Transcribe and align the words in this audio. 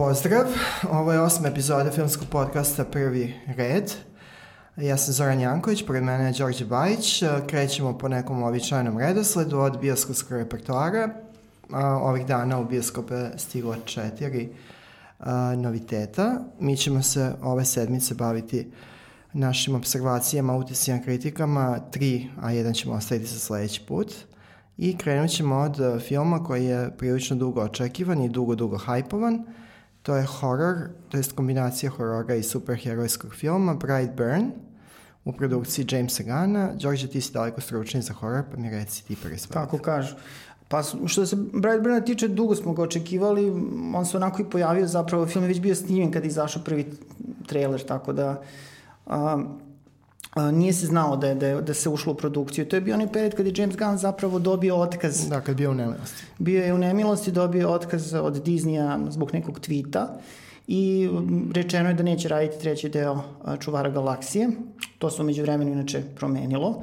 Pozdrav, 0.00 0.46
ovo 0.90 1.12
je 1.12 1.20
osma 1.20 1.48
epizoda 1.48 1.90
filmskog 1.90 2.28
podcasta 2.30 2.84
Prvi 2.84 3.34
red. 3.56 3.92
Ja 4.76 4.96
sam 4.96 5.14
Zoran 5.14 5.40
Janković, 5.40 5.86
pored 5.86 6.02
mene 6.02 6.24
je 6.24 6.32
Đorđe 6.32 6.64
Bajić. 6.64 7.22
Krećemo 7.46 7.98
po 7.98 8.08
nekom 8.08 8.42
običajnom 8.42 8.98
redosledu 8.98 9.58
od 9.58 9.80
bioskopskog 9.80 10.38
repertoara. 10.38 11.08
Ovih 12.02 12.26
dana 12.26 12.60
u 12.60 12.64
bioskope 12.64 13.28
stiglo 13.36 13.76
četiri 13.84 14.48
noviteta. 15.56 16.40
Mi 16.60 16.76
ćemo 16.76 17.02
se 17.02 17.32
ove 17.42 17.64
sedmice 17.64 18.14
baviti 18.14 18.70
našim 19.32 19.74
observacijama, 19.74 20.56
utisima, 20.56 21.02
kritikama, 21.02 21.78
tri, 21.90 22.28
a 22.42 22.50
jedan 22.50 22.74
ćemo 22.74 22.94
ostaviti 22.94 23.26
za 23.26 23.38
sledeći 23.38 23.82
put. 23.88 24.14
I 24.78 24.96
krenut 24.96 25.30
ćemo 25.30 25.56
od 25.56 26.02
filma 26.08 26.44
koji 26.44 26.64
je 26.64 26.90
prilično 26.98 27.36
dugo 27.36 27.60
očekivan 27.60 28.22
i 28.22 28.28
dugo, 28.28 28.54
dugo 28.54 28.78
hajpovan. 28.78 29.44
To 30.02 30.16
je 30.16 30.24
horor, 30.24 30.76
to 31.08 31.16
je 31.16 31.22
kombinacija 31.34 31.90
horora 31.90 32.34
i 32.34 32.42
superherojskog 32.42 33.34
filma 33.34 33.74
Brightburn 33.74 34.50
u 35.24 35.32
produkciji 35.32 35.86
Jamesa 35.90 36.22
Gana. 36.22 36.70
Đorđe, 36.74 37.08
ti 37.08 37.20
si 37.20 37.32
daleko 37.32 37.60
stručni 37.60 38.02
za 38.02 38.12
horor, 38.12 38.44
pa 38.50 38.56
mi 38.56 38.70
reci 38.70 39.04
ti 39.04 39.16
prvi 39.22 39.38
svoj. 39.38 39.54
Tako 39.54 39.78
kažu. 39.78 40.14
Pa 40.68 40.82
što 40.82 41.26
se 41.26 41.36
Brightburna 41.36 42.00
tiče, 42.00 42.28
dugo 42.28 42.54
smo 42.54 42.72
ga 42.72 42.82
očekivali, 42.82 43.50
on 43.94 44.06
se 44.06 44.16
onako 44.16 44.42
i 44.42 44.50
pojavio 44.50 44.86
zapravo, 44.86 45.26
film 45.26 45.44
je 45.44 45.48
već 45.48 45.60
bio 45.60 45.74
snimljen 45.74 46.12
kada 46.12 46.24
je 46.24 46.28
izašao 46.28 46.62
prvi 46.62 46.92
trailer, 47.46 47.82
tako 47.86 48.12
da 48.12 48.42
um, 49.06 49.48
nije 50.36 50.72
se 50.72 50.86
znao 50.86 51.16
da, 51.16 51.26
je, 51.26 51.34
da, 51.34 51.46
je, 51.46 51.62
da 51.62 51.74
se 51.74 51.88
ušlo 51.88 52.12
u 52.12 52.16
produkciju. 52.16 52.68
To 52.68 52.76
je 52.76 52.80
bio 52.80 52.94
onaj 52.94 53.12
period 53.12 53.34
kad 53.34 53.46
je 53.46 53.52
James 53.56 53.76
Gunn 53.76 53.98
zapravo 53.98 54.38
dobio 54.38 54.76
otkaz. 54.76 55.28
Da, 55.28 55.40
kad 55.40 55.56
bio 55.56 55.70
u 55.70 55.74
nemilosti. 55.74 56.24
Bio 56.38 56.64
je 56.64 56.74
u 56.74 56.78
nemilosti, 56.78 57.32
dobio 57.32 57.70
otkaz 57.70 58.14
od 58.14 58.44
Disneya 58.46 59.10
zbog 59.10 59.34
nekog 59.34 59.60
tweeta 59.60 60.06
i 60.68 61.08
rečeno 61.54 61.88
je 61.88 61.94
da 61.94 62.02
neće 62.02 62.28
raditi 62.28 62.60
treći 62.60 62.88
deo 62.88 63.22
Čuvara 63.60 63.90
galaksije. 63.90 64.50
To 64.98 65.10
se 65.10 65.22
umeđu 65.22 65.42
vremenu 65.42 65.72
inače 65.72 66.02
promenilo. 66.16 66.82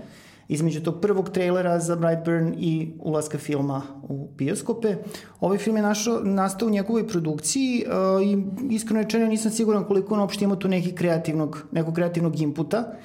Između 0.49 0.81
tog 0.81 1.01
prvog 1.01 1.29
trailera 1.29 1.79
za 1.79 1.95
Brightburn 1.95 2.53
i 2.57 2.91
ulaska 2.99 3.37
filma 3.37 3.81
u 4.03 4.27
bioskope. 4.37 4.95
Ovaj 5.39 5.57
film 5.57 5.75
je 5.75 5.81
našo, 5.81 6.19
nastao 6.23 6.67
u 6.67 6.71
njegovoj 6.71 7.07
produkciji 7.07 7.85
uh, 7.85 8.27
i 8.27 8.43
iskreno 8.73 9.01
rečeno 9.01 9.27
nisam 9.27 9.51
siguran 9.51 9.83
koliko 9.83 10.13
on 10.13 10.19
uopšte 10.19 10.45
ima 10.45 10.55
tu 10.55 10.67
neki 10.67 10.95
kreativnog, 10.95 11.67
nekog 11.71 11.95
kreativnog 11.95 12.39
inputa. 12.39 12.79
Uh, 12.79 12.95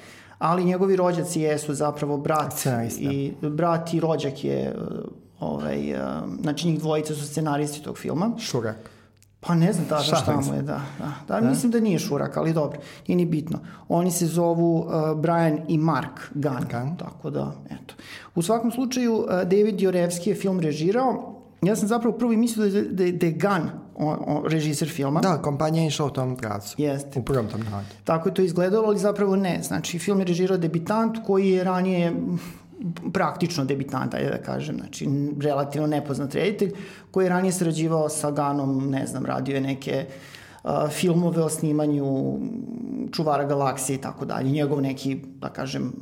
ali 0.43 0.65
njegovi 0.65 0.95
rođaci 0.95 1.41
jesu 1.41 1.73
zapravo 1.73 2.17
brat 2.17 2.53
Scenarista. 2.53 3.03
i 3.03 3.33
brat 3.41 3.93
i 3.93 3.99
rođak 3.99 4.43
je 4.43 4.75
ovaj, 5.39 5.95
znači 6.41 6.67
njih 6.67 6.79
dvojica 6.79 7.15
su 7.15 7.27
scenaristi 7.27 7.83
tog 7.83 7.97
filma. 7.97 8.31
Šurak. 8.39 8.89
Pa 9.39 9.55
ne 9.55 9.73
znam 9.73 9.85
tačno 9.85 10.17
šta 10.17 10.41
mu 10.41 10.53
je, 10.53 10.61
da. 10.61 10.81
Da, 10.99 11.11
da, 11.27 11.41
da. 11.41 11.49
mislim 11.49 11.71
da 11.71 11.79
nije 11.79 11.99
Šurak, 11.99 12.37
ali 12.37 12.53
dobro, 12.53 12.79
nije 13.07 13.17
ni 13.17 13.25
bitno. 13.25 13.59
Oni 13.87 14.11
se 14.11 14.27
zovu 14.27 14.79
uh, 14.79 15.19
Brian 15.19 15.59
i 15.67 15.77
Mark 15.77 16.19
Gunn, 16.33 16.65
Gunn. 16.71 16.97
tako 16.97 17.29
da, 17.29 17.51
eto. 17.65 17.95
U 18.35 18.41
svakom 18.41 18.71
slučaju, 18.71 19.15
uh, 19.15 19.27
David 19.27 19.81
Jorevski 19.81 20.29
je 20.29 20.35
film 20.35 20.59
režirao, 20.59 21.41
ja 21.61 21.75
sam 21.75 21.87
zapravo 21.87 22.17
prvo 22.17 22.33
i 22.33 22.37
mislio 22.37 22.69
da, 22.69 22.81
da, 22.81 23.11
da 23.11 23.25
je 23.25 23.31
Gunn 23.31 23.69
on, 23.95 24.17
on, 24.27 24.43
režiser 24.47 24.89
filma. 24.89 25.21
Da, 25.21 25.41
kompanija 25.41 25.81
je 25.81 25.87
išla 25.87 26.05
u 26.05 26.09
tom 26.09 26.35
pravcu. 26.37 26.75
Jeste. 26.81 27.19
U 27.19 27.23
prvom 27.23 27.47
tom 27.47 27.61
navadu. 27.63 27.87
Tako 28.03 28.29
je 28.29 28.33
to 28.33 28.41
izgledalo, 28.41 28.87
ali 28.87 28.99
zapravo 28.99 29.35
ne. 29.35 29.59
Znači, 29.63 29.99
film 29.99 30.19
je 30.19 30.25
režirao 30.25 30.57
debitant 30.57 31.17
koji 31.25 31.49
je 31.49 31.63
ranije 31.63 32.13
praktično 33.13 33.65
debitant, 33.65 34.13
ajde 34.13 34.29
da 34.29 34.37
kažem, 34.37 34.77
znači 34.77 35.07
relativno 35.41 35.87
nepoznat 35.87 36.35
reditelj, 36.35 36.71
koji 37.11 37.25
je 37.25 37.29
ranije 37.29 37.51
sarađivao 37.51 38.09
sa 38.09 38.31
Ganom, 38.31 38.89
ne 38.89 39.07
znam, 39.07 39.25
radio 39.25 39.55
je 39.55 39.61
neke 39.61 40.05
uh, 40.07 40.32
filmove 40.91 41.43
o 41.43 41.49
snimanju 41.49 42.39
čuvara 43.11 43.45
galaksije 43.45 43.95
i 43.95 44.01
tako 44.01 44.25
dalje. 44.25 44.51
Njegov 44.51 44.81
neki, 44.81 45.21
da 45.39 45.49
kažem, 45.49 45.93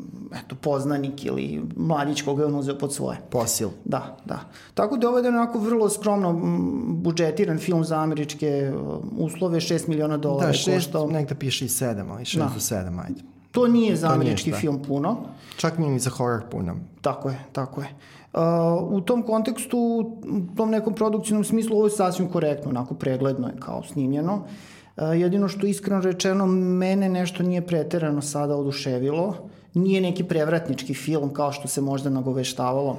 eto, 0.45 0.55
poznanik 0.55 1.25
ili 1.25 1.61
mladić 1.75 2.21
koga 2.21 2.43
je 2.43 2.47
on 2.47 2.55
uzeo 2.55 2.77
pod 2.77 2.93
svoje. 2.93 3.17
Posil. 3.29 3.69
Da, 3.85 4.17
da. 4.25 4.39
Tako 4.73 4.97
da 4.97 5.09
ovo 5.09 5.17
je 5.17 5.29
onako 5.29 5.59
vrlo 5.59 5.89
skromno 5.89 6.39
budžetiran 6.87 7.57
film 7.57 7.83
za 7.83 7.99
američke 7.99 8.73
uslove, 9.17 9.59
6 9.59 9.89
miliona 9.89 10.17
dolara 10.17 10.47
da, 10.47 10.53
šest, 10.53 10.85
koštao. 10.85 11.07
nekda 11.07 11.35
piše 11.35 11.65
i 11.65 11.69
7, 11.69 12.11
ali 12.11 12.23
6 12.23 12.37
da. 12.37 12.43
do 12.43 12.59
7, 12.59 13.03
ajde. 13.05 13.21
To 13.51 13.67
nije 13.67 13.95
za 13.95 14.07
to 14.07 14.13
američki 14.13 14.49
nije 14.49 14.59
film 14.59 14.83
puno. 14.87 15.17
Čak 15.57 15.77
nije 15.77 15.91
ni 15.91 15.99
za 15.99 16.09
horror 16.09 16.41
puno. 16.51 16.75
Tako 17.01 17.29
je, 17.29 17.39
tako 17.51 17.81
je. 17.81 17.87
Uh, 18.33 18.41
u 18.89 19.01
tom 19.01 19.23
kontekstu, 19.23 19.77
u 20.23 20.55
tom 20.55 20.69
nekom 20.69 20.93
produkcijnom 20.93 21.43
smislu, 21.43 21.77
ovo 21.77 21.85
je 21.85 21.91
sasvim 21.91 22.29
korektno, 22.29 22.69
onako 22.69 22.93
pregledno 22.93 23.47
je 23.47 23.53
kao 23.59 23.83
snimljeno. 23.83 24.33
Uh, 24.35 25.19
jedino 25.19 25.47
što 25.47 25.67
iskreno 25.67 26.01
rečeno, 26.01 26.47
mene 26.47 27.09
nešto 27.09 27.43
nije 27.43 27.67
preterano 27.67 28.21
sada 28.21 28.55
oduševilo. 28.55 29.35
Nije 29.73 30.01
neki 30.01 30.23
prevratnički 30.23 30.93
film 30.93 31.33
kao 31.33 31.51
što 31.51 31.67
se 31.67 31.81
možda 31.81 32.09
nagoveštavalo. 32.09 32.97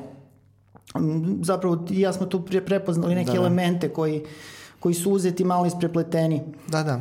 Zapravo 1.43 1.85
ja 1.91 2.13
smo 2.13 2.27
tu 2.27 2.45
prepoznali 2.67 3.15
neke 3.15 3.27
da, 3.27 3.33
da. 3.33 3.39
elemente 3.39 3.89
koji, 3.89 4.23
koji 4.81 4.95
su 4.95 5.11
uzeti 5.11 5.45
malo 5.45 5.67
isprepleteni. 5.67 6.43
Da, 6.69 6.83
da. 6.83 7.01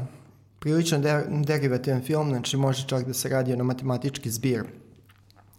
Prilično 0.62 1.00
de 1.00 1.26
derivativan 1.30 2.02
film, 2.02 2.30
znači 2.30 2.58
može 2.58 2.88
čak 2.88 3.08
da 3.08 3.14
se 3.14 3.30
radi 3.30 3.54
ono 3.54 3.64
matematički 3.64 4.30
zbir 4.30 4.64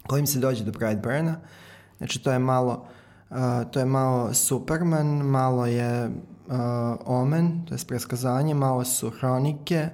kojim 0.07 0.27
se 0.27 0.39
dođe 0.39 0.65
do 0.65 0.73
Brightburna. 0.73 1.37
Znači 1.99 2.23
to 2.23 2.33
je 2.33 2.39
malo 2.39 2.87
uh, 3.31 3.37
to 3.71 3.81
je 3.81 3.87
malo 3.87 4.35
Superman, 4.35 5.07
malo 5.07 5.67
je 5.67 6.07
uh, 6.07 6.13
Omen, 7.07 7.67
to 7.67 7.75
je 7.75 7.79
preskazanje, 7.89 8.55
malo 8.55 8.85
su 8.85 9.11
hronike 9.11 9.89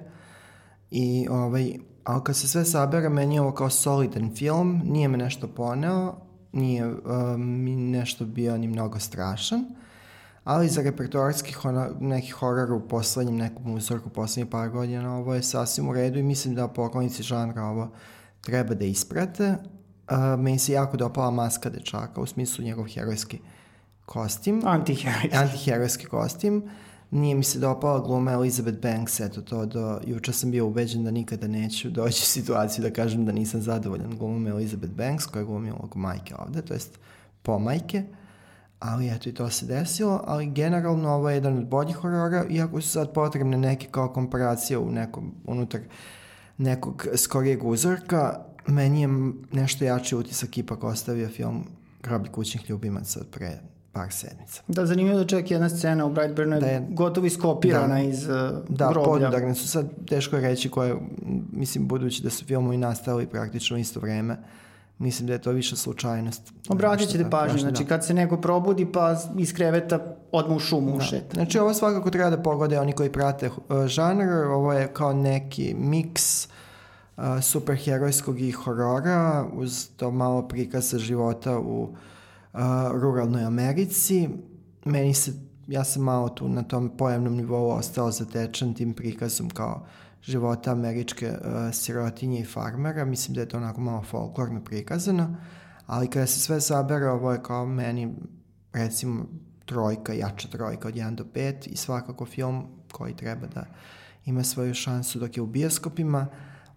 i 0.91 1.27
ovaj, 1.29 1.73
ali 2.03 2.23
kad 2.23 2.35
se 2.35 2.47
sve 2.47 2.65
sabera, 2.65 3.09
meni 3.09 3.35
je 3.35 3.41
ovo 3.41 3.51
kao 3.51 3.69
solidan 3.69 4.35
film, 4.35 4.81
nije 4.85 5.07
me 5.07 5.17
nešto 5.17 5.47
poneo, 5.47 6.15
nije 6.51 6.85
um, 6.85 7.63
mi 7.63 7.75
nešto 7.75 8.25
bio 8.25 8.57
ni 8.57 8.67
mnogo 8.67 8.99
strašan, 8.99 9.65
ali 10.49 10.67
za 10.67 10.81
repertoarskih 10.81 11.65
ono, 11.65 11.87
nekih 11.99 12.33
horora 12.33 12.73
u 12.73 12.87
poslednjem 12.87 13.35
nekom 13.35 13.73
uzorku, 13.73 14.09
poslednjih 14.09 14.51
par 14.51 14.69
godina, 14.69 15.15
ovo 15.15 15.33
je 15.33 15.43
sasvim 15.43 15.89
u 15.89 15.93
redu 15.93 16.19
i 16.19 16.23
mislim 16.23 16.55
da 16.55 16.67
poklonici 16.67 17.23
žanra 17.23 17.63
ovo 17.63 17.91
treba 18.41 18.73
da 18.73 18.85
isprate. 18.85 19.55
Uh, 20.11 20.39
meni 20.39 20.59
se 20.59 20.71
jako 20.71 20.97
dopala 20.97 21.31
maska 21.31 21.69
dečaka, 21.69 22.21
u 22.21 22.25
smislu 22.25 22.63
njegov 22.63 22.85
herojski 22.85 23.39
kostim. 24.05 24.61
Antiherojski. 24.65 25.37
Antiherojski 25.37 26.05
kostim. 26.05 26.63
Nije 27.11 27.35
mi 27.35 27.43
se 27.43 27.59
dopala 27.59 27.99
gluma 27.99 28.31
Elizabeth 28.31 28.81
Banks, 28.81 29.19
eto 29.19 29.41
to 29.41 29.65
do, 29.65 29.99
juče 30.05 30.33
sam 30.33 30.51
bio 30.51 30.67
ubeđen 30.67 31.03
da 31.03 31.11
nikada 31.11 31.47
neću 31.47 31.89
doći 31.89 32.21
u 32.23 32.25
situaciju 32.25 32.83
da 32.83 32.93
kažem 32.93 33.25
da 33.25 33.31
nisam 33.31 33.61
zadovoljan 33.61 34.17
glumom 34.17 34.47
Elizabeth 34.47 34.93
Banks 34.93 35.25
koja 35.25 35.39
je 35.39 35.45
glumila 35.45 35.77
oko 35.83 35.99
majke 35.99 36.35
ovde, 36.35 36.61
to 36.61 36.73
jest 36.73 36.99
po 37.41 37.59
majke, 37.59 38.03
ali 38.79 39.09
eto 39.09 39.29
i 39.29 39.33
to 39.33 39.49
se 39.49 39.65
desilo, 39.65 40.23
ali 40.27 40.51
generalno 40.51 41.09
ovo 41.09 41.29
je 41.29 41.35
jedan 41.35 41.57
od 41.57 41.67
boljih 41.67 41.95
horora, 41.95 42.45
iako 42.49 42.81
su 42.81 42.89
sad 42.89 43.13
potrebne 43.13 43.57
neke 43.57 43.87
kao 43.91 44.13
komparacije 44.13 44.77
u 44.77 44.91
nekom, 44.91 45.31
unutar 45.45 45.81
nekog 46.57 47.07
skorijeg 47.15 47.63
uzorka, 47.63 48.39
meni 48.67 49.01
je 49.01 49.07
nešto 49.51 49.85
jači 49.85 50.15
utisak 50.15 50.57
ipak 50.57 50.83
ostavio 50.83 51.27
film 51.27 51.63
Groblje 52.03 52.31
kućnih 52.31 52.69
ljubimaca 52.69 53.19
od 53.19 53.27
pre 53.27 53.59
par 53.91 54.11
sedmica. 54.11 54.61
Da, 54.67 54.85
zanimljivo 54.85 55.19
da 55.19 55.27
čak 55.27 55.51
jedna 55.51 55.69
scena 55.69 56.05
u 56.05 56.09
Brightburnu 56.09 56.59
da 56.59 56.67
je 56.67 56.87
gotovo 56.89 57.27
iskopirana 57.27 57.95
da, 57.95 57.99
iz 57.99 58.23
uh, 58.23 58.35
da, 58.69 58.89
groblja. 58.89 59.19
Da, 59.19 59.29
podudarne 59.29 59.55
su 59.55 59.67
sad 59.67 59.89
teško 60.07 60.35
je 60.35 60.41
reći 60.41 60.69
koje, 60.69 60.95
mislim, 61.51 61.87
budući 61.87 62.23
da 62.23 62.29
su 62.29 62.45
filmovi 62.45 62.77
nastali 62.77 63.27
praktično 63.27 63.77
isto 63.77 63.99
vreme, 63.99 64.37
mislim 64.99 65.27
da 65.27 65.33
je 65.33 65.41
to 65.41 65.51
više 65.51 65.75
slučajnost. 65.75 66.53
Obratit 66.69 67.09
ćete 67.09 67.29
pažnju, 67.29 67.59
znači 67.59 67.83
da. 67.83 67.89
kad 67.89 68.05
se 68.05 68.13
neko 68.13 68.37
probudi 68.37 68.91
pa 68.91 69.15
iz 69.37 69.53
kreveta 69.53 70.15
odmah 70.31 70.57
u 70.57 70.59
šumu 70.59 70.91
da. 70.91 70.97
ušeta. 70.97 71.33
Znači 71.33 71.59
ovo 71.59 71.73
svakako 71.73 72.09
treba 72.09 72.29
da 72.29 72.41
pogode 72.41 72.79
oni 72.79 72.93
koji 72.93 73.11
prate 73.11 73.49
uh, 73.49 73.85
žanr, 73.85 74.31
ovo 74.33 74.73
je 74.73 74.87
kao 74.93 75.13
neki 75.13 75.75
miks 75.77 76.45
uh, 76.45 77.23
superherojskog 77.41 78.41
i 78.41 78.51
horora 78.51 79.45
uz 79.53 79.87
to 79.97 80.11
malo 80.11 80.47
prikaza 80.47 80.97
života 80.97 81.59
u 81.59 81.83
uh, 81.83 82.59
ruralnoj 82.91 83.43
Americi. 83.43 84.29
Meni 84.85 85.13
se, 85.13 85.31
ja 85.67 85.83
sam 85.83 86.03
malo 86.03 86.29
tu 86.29 86.49
na 86.49 86.63
tom 86.63 86.89
pojavnom 86.97 87.35
nivou 87.35 87.71
ostao 87.71 88.11
zatečen 88.11 88.73
tim 88.73 88.93
prikazom 88.93 89.49
kao 89.49 89.85
života 90.21 90.71
američke 90.71 91.29
uh, 91.29 91.73
sirotinje 91.73 92.39
i 92.39 92.45
farmera. 92.45 93.05
Mislim 93.05 93.35
da 93.35 93.41
je 93.41 93.49
to 93.49 93.57
onako 93.57 93.81
malo 93.81 94.03
folklorno 94.03 94.63
prikazano, 94.63 95.35
ali 95.85 96.07
kada 96.07 96.27
se 96.27 96.39
sve 96.39 96.61
sabere, 96.61 97.09
ovo 97.09 97.31
je 97.31 97.43
kao 97.43 97.65
meni 97.65 98.15
recimo 98.73 99.25
trojka, 99.65 100.13
jača 100.13 100.47
trojka 100.47 100.87
od 100.87 100.93
1 100.93 101.15
do 101.15 101.23
5 101.23 101.67
i 101.67 101.75
svakako 101.75 102.25
film 102.25 102.67
koji 102.91 103.15
treba 103.15 103.47
da 103.47 103.65
ima 104.25 104.43
svoju 104.43 104.73
šansu 104.73 105.19
dok 105.19 105.37
je 105.37 105.43
u 105.43 105.47
bioskopima. 105.47 106.27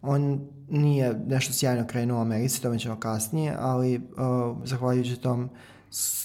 On 0.02 0.48
nije 0.68 1.20
nešto 1.26 1.52
sjajno 1.52 1.86
krenuo 1.86 2.18
u 2.18 2.20
Americi, 2.20 2.62
to 2.62 2.76
ćemo 2.76 3.00
kasnije, 3.00 3.56
ali 3.58 3.96
uh, 3.96 4.02
zahvaljujući 4.64 5.16
tom 5.16 5.50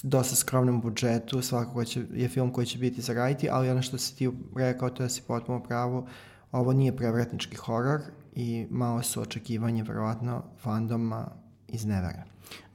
dosta 0.02 0.36
skromnom 0.36 0.80
budžetu, 0.80 1.42
svakako 1.42 1.84
će, 1.84 2.04
je 2.14 2.28
film 2.28 2.52
koji 2.52 2.66
će 2.66 2.78
biti 2.78 3.00
za 3.00 3.12
raditi, 3.12 3.48
ali 3.50 3.70
ono 3.70 3.82
što 3.82 3.98
si 3.98 4.16
ti 4.16 4.30
rekao, 4.56 4.90
to 4.90 5.02
je 5.02 5.08
si 5.08 5.22
potpuno 5.22 5.62
pravo, 5.62 6.06
ovo 6.52 6.72
nije 6.72 6.96
prevratnički 6.96 7.56
horor 7.56 8.00
i 8.32 8.66
malo 8.70 9.02
su 9.02 9.20
očekivanje, 9.20 9.82
verovatno, 9.82 10.42
fandoma 10.62 11.26
iz 11.68 11.86
nevera. 11.86 12.22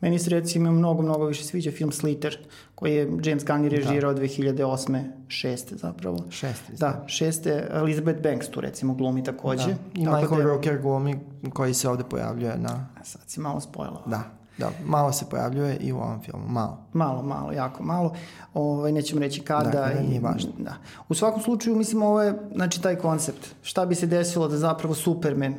Meni 0.02 0.20
se 0.20 0.30
recimo 0.30 0.72
mnogo, 0.72 1.02
mnogo 1.02 1.26
više 1.26 1.44
sviđa 1.44 1.72
film 1.72 1.92
Sliter, 1.92 2.38
koji 2.76 2.96
je 2.96 3.18
James 3.24 3.46
Gunn 3.46 3.68
režirao 3.70 4.14
da. 4.14 4.22
2008. 4.22 5.04
šeste 5.28 5.76
zapravo. 5.76 6.18
Šeste. 6.30 6.74
Da, 6.80 7.04
šeste. 7.08 7.68
Elizabeth 7.72 8.22
Banks 8.22 8.50
tu 8.50 8.62
recimo 8.62 8.94
glumi 8.94 9.24
takođe. 9.24 9.68
Da. 9.68 9.74
I 9.94 10.00
Michael 10.00 10.38
da, 10.38 10.44
Rooker 10.44 10.82
glumi 10.82 11.20
koji 11.54 11.74
se 11.74 11.90
ovde 11.90 12.04
pojavljuje 12.04 12.58
na... 12.58 12.90
Sad 13.04 13.22
si 13.28 13.40
malo 13.40 13.60
spojila. 13.60 14.04
Da. 14.06 14.43
Da, 14.58 14.72
malo 14.86 15.12
se 15.12 15.26
pojavljuje 15.30 15.78
i 15.78 15.94
u 15.94 15.98
ovom 15.98 16.22
filmu, 16.22 16.48
malo. 16.48 16.78
Malo, 16.94 17.22
malo, 17.22 17.52
jako 17.52 17.84
malo. 17.84 18.14
Ovaj, 18.54 18.92
nećemo 18.92 19.22
reći 19.22 19.42
kada. 19.42 19.70
Da, 19.70 19.92
i, 19.92 20.08
nije 20.08 20.20
važno. 20.20 20.52
Da. 20.58 20.74
U 21.10 21.14
svakom 21.14 21.42
slučaju, 21.42 21.76
mislim, 21.76 22.04
ovo 22.04 22.22
je, 22.22 22.34
znači, 22.56 22.82
taj 22.82 22.96
koncept. 22.96 23.56
Šta 23.62 23.86
bi 23.86 23.96
se 23.96 24.08
desilo 24.08 24.48
da 24.48 24.58
zapravo 24.58 24.94
Superman 24.94 25.56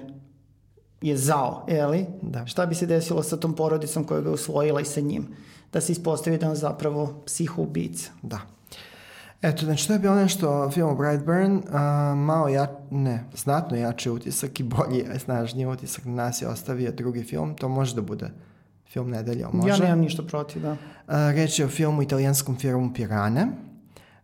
je 1.01 1.17
zao, 1.17 1.67
li? 1.91 2.07
Da. 2.23 2.47
Šta 2.47 2.67
bi 2.67 2.75
se 2.75 2.87
desilo 2.87 3.23
sa 3.23 3.37
tom 3.37 3.53
porodicom 3.53 4.05
koja 4.05 4.21
ga 4.21 4.31
usvojila 4.31 4.81
i 4.81 4.85
sa 4.85 5.01
njim? 5.01 5.27
Da 5.73 5.81
se 5.81 5.93
ispostavi 5.93 6.39
da 6.39 6.49
on 6.51 6.57
zapravo 6.57 7.23
psihoubica. 7.27 8.11
Da. 8.23 8.41
Eto, 9.43 9.65
znači 9.65 9.87
to 9.87 9.93
je 9.93 9.99
bilo 9.99 10.15
nešto 10.15 10.71
film 10.71 10.91
o 10.91 10.95
Brightburn, 10.95 11.63
a, 11.73 12.15
malo 12.17 12.49
ja, 12.49 12.81
ne, 12.91 13.25
znatno 13.37 13.77
jači 13.77 14.11
utisak 14.11 14.61
i 14.61 14.63
bolji, 14.63 15.05
snažniji 15.25 15.67
utisak 15.67 16.05
na 16.05 16.13
nas 16.13 16.43
je 16.43 16.49
ostavio 16.49 16.93
drugi 16.93 17.23
film, 17.23 17.57
to 17.57 17.69
može 17.69 17.95
da 17.95 18.03
bude 18.03 18.31
film 18.95 19.11
nedelja, 19.11 19.49
može. 19.53 19.69
Ja 19.69 19.77
nemam 19.77 20.01
ništa 20.01 20.23
protiv, 20.23 20.63
da. 20.63 20.77
Reč 21.33 21.59
je 21.59 21.67
o 21.67 21.69
filmu 21.69 22.03
italijanskom 22.03 22.57
filmu 22.59 22.93
Pirane, 22.95 23.47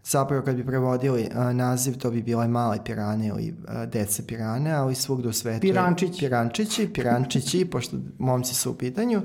Zapravo 0.05 0.43
kad 0.43 0.57
bi 0.57 0.67
prevodili 0.67 1.29
a, 1.35 1.53
naziv 1.53 1.99
to 1.99 2.11
bi 2.11 2.23
bile 2.23 2.49
male 2.49 2.79
pirane 2.85 3.27
ili 3.27 3.55
a, 3.69 3.87
dece 3.87 4.27
pirane, 4.27 4.73
ali 4.73 4.95
svugde 4.95 5.29
u 5.29 5.33
svetu 5.33 5.61
Pirančići. 5.61 6.19
Pirančići, 6.19 6.93
pirančići, 6.93 7.65
pošto 7.73 7.97
momci 8.19 8.55
su 8.55 8.71
u 8.71 8.75
pitanju. 8.75 9.23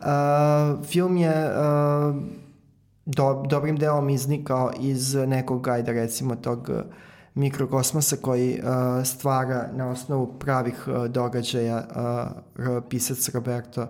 A, 0.00 0.76
film 0.84 1.16
je 1.16 1.34
a, 1.34 2.14
do, 3.06 3.44
dobrim 3.48 3.76
delom 3.76 4.10
iznikao 4.10 4.72
iz 4.80 5.14
nekog 5.14 5.64
gajda 5.64 5.92
recimo 5.92 6.36
tog 6.36 6.70
mikrokosmosa 7.34 8.16
koji 8.16 8.60
uh, 8.62 9.06
stvara 9.06 9.68
na 9.72 9.90
osnovu 9.90 10.38
pravih 10.38 10.88
uh, 10.88 11.06
događaja 11.06 11.86
uh, 12.58 12.82
pisac 12.88 13.28
Roberto 13.34 13.88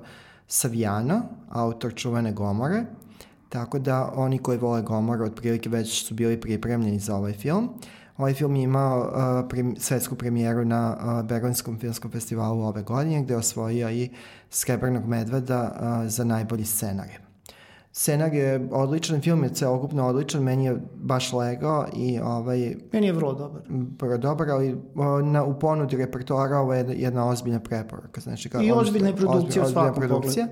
Saviano, 0.52 1.22
autor 1.50 1.94
čuvene 1.94 2.32
Gomore. 2.32 2.84
Tako 3.48 3.78
da 3.78 4.12
oni 4.14 4.38
koji 4.38 4.58
vole 4.58 4.82
Gomor 4.82 5.22
otprilike 5.22 5.68
već 5.68 6.06
su 6.06 6.14
bili 6.14 6.40
pripremljeni 6.40 6.98
za 6.98 7.16
ovaj 7.16 7.32
film. 7.32 7.68
Ovaj 8.18 8.34
film 8.34 8.56
je 8.56 8.62
imao 8.62 9.00
uh, 9.00 9.48
prim, 9.48 9.76
svetsku 9.78 10.14
premijeru 10.14 10.64
na 10.64 10.96
uh, 10.96 11.26
Berlinskom 11.26 11.78
filmskom 11.78 12.10
festivalu 12.10 12.62
ove 12.62 12.82
godine 12.82 13.22
gde 13.22 13.34
je 13.34 13.38
osvojio 13.38 13.90
i 13.90 14.10
Srebrnog 14.50 15.06
medveda 15.06 15.72
uh, 15.74 16.10
za 16.10 16.24
najbolji 16.24 16.64
scenarij. 16.64 17.29
Scenar 17.92 18.34
je 18.34 18.68
odličan, 18.72 19.20
film 19.20 19.44
je 19.44 19.54
celokupno 19.54 20.06
odličan, 20.06 20.42
meni 20.42 20.64
je 20.64 20.80
baš 20.94 21.32
legao 21.32 21.86
i 21.96 22.20
ovaj... 22.20 22.76
Meni 22.92 23.06
je 23.06 23.12
vrlo 23.12 23.34
dobar. 23.34 23.62
Vrlo 24.00 24.18
dobar, 24.18 24.50
ali 24.50 24.76
na, 25.24 25.44
u 25.44 25.58
ponudi 25.58 25.96
repertoara 25.96 26.58
ovo 26.58 26.74
je 26.74 26.86
jedna 26.88 27.28
ozbiljna 27.28 27.60
preporuka. 27.60 28.20
Znači, 28.20 28.48
kao, 28.48 28.62
I 28.62 28.72
ozbiljna 28.72 29.12
produkcija 29.16 29.64
u 29.64 29.68
svakom 29.68 30.02
produkcija. 30.02 30.46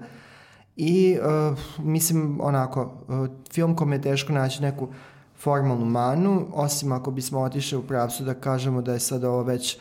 I 0.76 1.18
uh, 1.50 1.58
mislim 1.84 2.38
onako, 2.42 2.82
uh, 3.08 3.28
film 3.52 3.76
kom 3.76 3.92
je 3.92 4.02
teško 4.02 4.32
naći 4.32 4.62
neku 4.62 4.88
formalnu 5.36 5.84
manu, 5.84 6.46
osim 6.52 6.92
ako 6.92 7.10
bismo 7.10 7.40
otišli 7.40 7.78
u 7.78 7.82
pravcu 7.82 8.24
da 8.24 8.34
kažemo 8.34 8.82
da 8.82 8.92
je 8.92 9.00
sad 9.00 9.24
ovo 9.24 9.42
već 9.42 9.78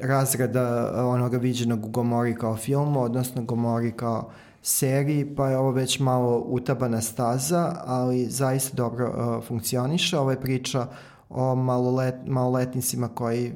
razrada 0.00 0.92
uh, 0.92 1.14
onoga 1.14 1.38
viđenog 1.38 1.86
u 1.86 1.88
Gomori 1.88 2.34
kao 2.34 2.56
filmu, 2.56 3.00
odnosno 3.00 3.42
Gomori 3.42 3.92
kao 3.92 4.30
seriji, 4.66 5.34
pa 5.34 5.48
je 5.48 5.58
ovo 5.58 5.70
već 5.70 5.98
malo 5.98 6.38
utabana 6.46 7.00
staza, 7.00 7.74
ali 7.84 8.26
zaista 8.30 8.76
dobro 8.76 9.08
uh, 9.08 9.44
funkcioniše. 9.44 10.18
Ovo 10.18 10.30
je 10.30 10.40
priča 10.40 10.86
o 11.28 11.54
malolet, 11.54 12.14
maloletnicima 12.26 13.08
koji 13.08 13.52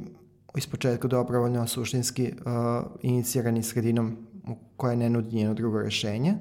ispočetka 0.56 1.08
dobrovoljno 1.08 1.66
suštinski 1.66 2.32
uh, 2.32 2.52
inicirani 3.02 3.62
sredinom 3.62 4.16
koja 4.76 4.96
ne 4.96 5.10
nudi 5.10 5.36
njeno 5.36 5.54
drugo 5.54 5.82
rešenje. 5.82 6.34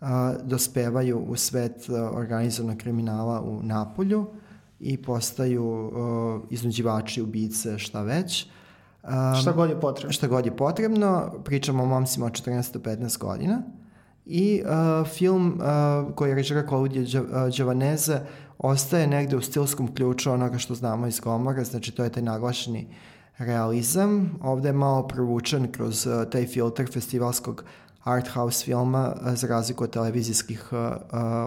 Uh, 0.00 0.08
dospevaju 0.42 1.18
u 1.18 1.36
svet 1.36 1.88
organizovanog 2.12 2.78
kriminala 2.78 3.40
u 3.42 3.62
Napolju 3.62 4.26
i 4.80 5.02
postaju 5.02 5.92
a, 5.94 6.40
iznuđivači, 6.50 7.22
ubice, 7.22 7.78
šta 7.78 8.02
već. 8.02 8.46
A, 9.02 9.34
šta 9.34 9.52
god 9.52 9.70
je 9.70 9.80
potrebno. 9.80 10.12
Šta 10.12 10.26
god 10.26 10.46
je 10.46 10.56
potrebno. 10.56 11.32
Pričamo 11.44 11.82
o 11.82 11.86
momcima 11.86 12.26
od 12.26 12.32
14-15 12.32 13.18
godina. 13.18 13.62
I 14.32 14.62
uh, 14.64 15.08
film 15.08 15.60
uh, 15.60 16.14
koji 16.14 16.28
je 16.28 16.34
režira 16.34 16.66
Claudio 16.68 17.04
Giovanese 17.56 18.20
ostaje 18.58 19.06
negde 19.06 19.36
u 19.36 19.40
stilskom 19.40 19.94
ključu 19.94 20.32
onoga 20.32 20.58
što 20.58 20.74
znamo 20.74 21.06
iz 21.06 21.20
Gomora, 21.20 21.64
znači 21.64 21.92
to 21.92 22.04
je 22.04 22.10
taj 22.10 22.22
naglašeni 22.22 22.86
realizam. 23.38 24.38
Ovde 24.42 24.68
je 24.68 24.72
malo 24.72 25.08
provučen 25.08 25.72
kroz 25.72 26.06
uh, 26.06 26.30
taj 26.30 26.46
filter 26.46 26.92
festivalskog 26.92 27.64
art 28.04 28.28
house 28.28 28.64
filma 28.64 29.14
za 29.34 29.46
razliku 29.46 29.84
od 29.84 29.90
televizijskih 29.90 30.68
uh, 30.72 30.78
uh, 30.78 30.90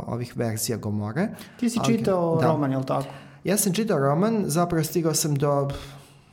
ovih 0.08 0.38
verzija 0.38 0.78
Gomore. 0.78 1.28
Ti 1.60 1.70
si 1.70 1.80
Ali, 1.84 1.98
čitao 1.98 2.38
da. 2.42 2.48
roman, 2.48 2.72
je 2.72 2.78
li 2.78 2.86
tako? 2.86 3.08
Ja 3.44 3.58
sam 3.58 3.74
čitao 3.74 4.00
roman, 4.00 4.44
zapravo 4.46 4.84
stigao 4.84 5.14
sam 5.14 5.36
do 5.36 5.70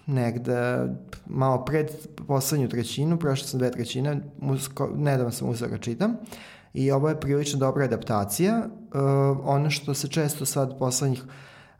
negde 0.06 0.88
malo 1.26 1.64
pred 1.64 1.90
poslednju 2.26 2.68
trećinu, 2.68 3.18
prošao 3.18 3.46
sam 3.46 3.58
dve 3.58 3.70
trećine, 3.70 4.20
musko, 4.40 4.90
nedavno 4.96 5.32
sam 5.32 5.48
uzeo 5.48 5.68
da 5.68 5.78
čitam 5.78 6.16
i 6.74 6.90
ovo 6.90 7.08
je 7.08 7.20
prilično 7.20 7.58
dobra 7.58 7.84
adaptacija. 7.84 8.58
Uh, 8.58 9.00
ono 9.44 9.70
što 9.70 9.94
se 9.94 10.08
često 10.08 10.46
sad 10.46 10.78
poslednjih 10.78 11.22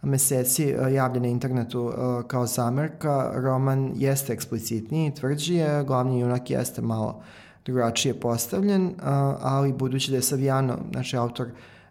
meseci 0.03 0.75
uh, 0.75 0.93
javlja 0.93 1.21
na 1.21 1.29
internetu 1.29 1.83
uh, 1.83 1.95
kao 2.27 2.47
zamerka, 2.47 3.33
roman 3.35 3.93
jeste 3.95 4.33
eksplicitniji, 4.33 5.15
tvrđi 5.15 5.55
je, 5.55 5.85
glavni 5.85 6.21
junak 6.21 6.51
jeste 6.51 6.83
malo 6.83 7.23
drugačije 7.65 8.21
postavljen, 8.21 8.95
ali 9.41 9.73
budući 9.73 10.11
da 10.11 10.17
je 10.17 10.23
Savijano, 10.23 10.79
znači 10.93 11.17
autor 11.17 11.49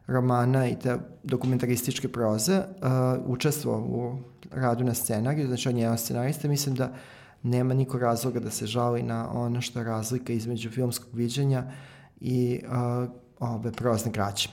romana 0.09 0.67
i 0.67 0.79
te 0.79 0.97
dokumentarističke 1.23 2.07
proze, 2.07 2.61
učestvo 3.25 3.77
u 3.77 4.17
radu 4.51 4.83
na 4.83 4.93
scenariju, 4.93 5.47
znači 5.47 5.69
on 5.69 5.77
je 5.77 5.81
jedan 5.81 5.97
scenarista, 5.97 6.47
mislim 6.47 6.75
da 6.75 6.93
nema 7.43 7.73
niko 7.73 7.99
razloga 7.99 8.39
da 8.39 8.51
se 8.51 8.65
žali 8.65 9.03
na 9.03 9.31
ono 9.31 9.61
što 9.61 9.79
je 9.79 9.85
razlika 9.85 10.33
između 10.33 10.69
filmskog 10.69 11.09
viđenja 11.13 11.63
i 12.21 12.61
uh, 12.65 13.09
ove 13.39 13.71
prozne 13.71 14.11
graće. 14.11 14.49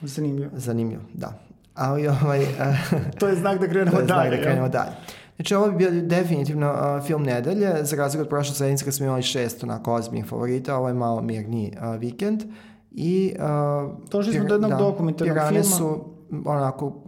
Zanimljivo. 0.00 0.50
Zanimljivo, 0.54 1.02
da. 1.14 1.38
Ali 1.74 2.08
ovaj... 2.08 2.46
to 3.18 3.28
je 3.28 3.36
znak 3.36 3.60
da 3.60 3.68
krenemo 3.68 4.02
dalje. 4.02 4.06
To 4.08 4.14
je 4.14 4.28
znak 4.28 4.30
da 4.30 4.42
krenemo 4.42 4.68
dalje. 4.68 4.90
Znači 5.38 5.54
ovo 5.54 5.70
bi 5.70 5.76
bio 5.76 5.90
definitivno 5.90 6.72
uh, 6.72 7.06
film 7.06 7.22
nedelje, 7.22 7.84
za 7.84 7.96
razliku 7.96 8.22
od 8.22 8.28
prošle 8.28 8.54
sedmice 8.54 8.84
kad 8.84 8.94
smo 8.94 9.06
imali 9.06 9.22
šest 9.22 9.64
onako 9.64 9.94
ozbiljnih 9.94 10.26
favorita, 10.26 10.76
ovo 10.76 10.88
je 10.88 10.94
malo 10.94 11.22
mirniji 11.22 11.72
uh, 11.76 12.00
vikend. 12.00 12.42
I, 12.90 13.34
uh, 13.38 14.08
Došli 14.10 14.32
smo 14.32 14.44
do 14.44 14.54
jednog 14.54 14.70
da, 14.70 14.76
dokumentarnog 14.76 15.48
filma. 15.48 15.62
su 15.62 16.04
onako 16.44 17.02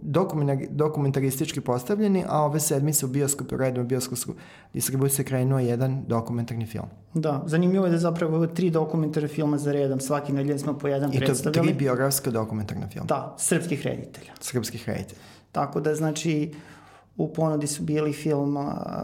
dokumentaristički 0.69 1.61
postavljeni, 1.61 2.23
a 2.27 2.41
ove 2.41 2.59
sedmice 2.59 3.05
u 3.05 3.09
bioskopu, 3.09 3.57
redno 3.57 3.83
bioskopsku 3.83 4.33
distribuciju 4.73 5.25
krenuo 5.25 5.59
jedan 5.59 6.03
dokumentarni 6.07 6.65
film. 6.65 6.85
Da, 7.13 7.43
zanimljivo 7.45 7.85
je 7.85 7.91
da 7.91 7.97
zapravo 7.97 8.47
tri 8.47 8.69
dokumentarne 8.69 9.27
filma 9.27 9.57
za 9.57 9.71
redom, 9.71 9.99
svaki 9.99 10.33
nedelje 10.33 10.59
smo 10.59 10.77
po 10.77 10.87
jedan 10.87 11.13
I 11.13 11.17
predstavljali. 11.17 11.67
I 11.67 11.71
to 11.71 11.73
tri 11.73 11.85
biografska 11.85 12.31
dokumentarna 12.31 12.87
filma. 12.87 13.05
Da, 13.05 13.35
srpskih 13.37 13.85
reditelja. 13.85 14.31
Srpskih 14.39 14.89
reditelja. 14.89 15.19
Tako 15.51 15.79
da, 15.79 15.95
znači, 15.95 16.53
U 17.21 17.27
ponudi 17.27 17.67
su 17.67 17.83
bili 17.83 18.13
film 18.13 18.57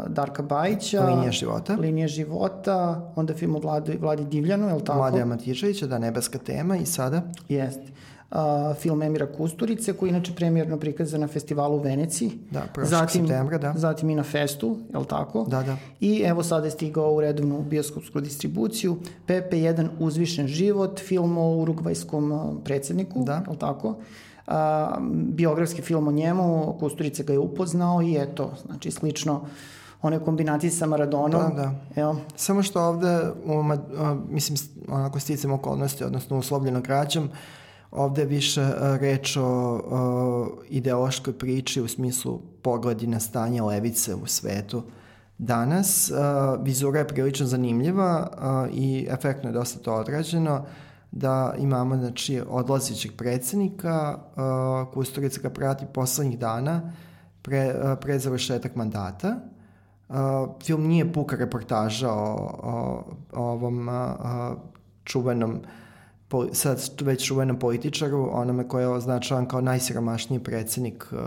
Darka 0.08 0.44
Bajića. 0.44 1.06
Linija 1.06 1.32
života. 1.32 1.76
Linija 1.76 2.08
života, 2.08 3.12
onda 3.16 3.34
film 3.34 3.56
o 3.56 3.60
Vladi, 3.60 3.98
Vladi 4.02 4.26
Divljanu, 4.26 4.68
je 4.68 4.74
li 4.74 4.84
tako? 4.84 5.00
Vlade 5.00 5.26
Matičevića, 5.26 5.88
da, 5.88 6.00
Nebeska 6.00 6.38
tema 6.38 6.78
i 6.78 6.86
sada? 6.86 7.22
Jeste. 7.50 7.88
Uh, 8.32 8.38
film 8.78 9.02
Emira 9.02 9.28
Kusturice, 9.34 9.94
koji 9.94 10.10
je 10.10 10.16
inače 10.16 10.34
premijerno 10.36 10.78
prikazan 10.78 11.22
na 11.22 11.28
festivalu 11.28 11.76
u 11.76 11.80
Veneciji. 11.80 12.32
Da, 12.52 12.64
prošlog 12.74 13.00
zatim, 13.00 13.28
septembra, 13.28 13.58
da. 13.58 13.74
Zatim 13.76 14.10
i 14.10 14.16
na 14.16 14.24
festu, 14.24 14.78
je 14.94 15.00
li 15.00 15.06
tako? 15.06 15.46
Da, 15.50 15.64
da. 15.64 15.78
I 16.00 16.22
evo 16.26 16.44
sada 16.44 16.66
je 16.66 16.72
stigao 16.72 17.14
u 17.14 17.22
redovnu 17.22 17.62
bioskopsku 17.62 18.22
distribuciju. 18.22 18.98
PP1 19.28 19.88
Uzvišen 20.00 20.48
život, 20.48 21.00
film 21.00 21.38
o 21.38 21.58
urugvajskom 21.58 22.58
predsedniku, 22.64 23.24
da. 23.24 23.34
je 23.34 23.52
li 23.52 23.58
tako? 23.58 23.96
A, 24.48 24.98
biografski 25.12 25.82
film 25.82 26.08
o 26.08 26.12
njemu, 26.12 26.76
Kusturica 26.80 27.24
ga 27.24 27.34
je 27.34 27.40
upoznao 27.40 28.02
i 28.02 28.16
eto, 28.16 28.52
znači 28.66 28.92
slično 28.92 29.42
one 30.02 30.20
kombinacije 30.20 30.72
sa 30.72 30.86
Maradonom. 30.86 31.56
Da, 31.56 31.62
da. 31.62 31.72
Jel? 31.96 32.16
Samo 32.36 32.64
što 32.64 32.82
ovde, 32.82 33.22
u, 33.46 33.64
mislim, 34.30 34.58
onako 34.90 35.20
sticam 35.20 35.52
okolnosti, 35.52 36.04
odnosno 36.04 36.38
uslovljeno 36.38 36.82
kraćom, 36.82 37.30
ovde 37.92 38.22
je 38.22 38.26
više 38.26 38.74
reč 39.00 39.38
o, 39.38 39.44
o 39.44 40.48
ideološkoj 40.70 41.34
priči 41.34 41.82
u 41.82 41.88
smislu 41.88 42.42
pogledi 42.62 43.08
na 43.08 43.20
stanje 43.20 43.62
levice 43.62 44.16
u 44.16 44.26
svetu. 44.26 44.84
Danas 45.38 46.12
uh, 46.12 46.18
vizura 46.66 47.00
je 47.00 47.08
prilično 47.08 47.46
zanimljiva 47.46 48.28
uh, 48.32 48.76
i 48.78 49.08
efektno 49.10 49.50
je 49.50 49.54
dosta 49.54 49.80
to 49.80 49.94
odrađeno 49.94 50.66
da 51.12 51.54
imamo 51.58 51.98
znači, 51.98 52.42
odlazićeg 52.50 53.12
predsednika, 53.18 54.18
uh, 54.18 54.94
Kusturica 54.94 55.42
ga 55.42 55.50
prati 55.50 55.86
poslednjih 55.94 56.40
dana 56.40 56.94
pre, 57.42 57.76
uh, 57.84 57.98
pre 58.02 58.20
završetak 58.20 58.76
mandata. 58.76 59.36
Uh, 60.10 60.16
film 60.64 60.88
nije 60.88 61.14
puka 61.14 61.36
reportaža 61.36 62.12
o, 62.12 62.34
o, 62.64 63.04
o 63.34 63.44
ovom 63.44 63.88
uh, 63.88 63.94
čuvenom 65.04 65.60
sad 66.52 66.92
već 67.02 67.28
čuvenom 67.28 67.60
političaru, 67.60 68.30
onome 68.32 68.68
koje 68.68 68.84
je 68.84 68.88
označavan 68.88 69.46
kao 69.46 69.62
najsiromašniji 69.62 70.40
predsednik 70.40 71.06
uh, 71.12 71.20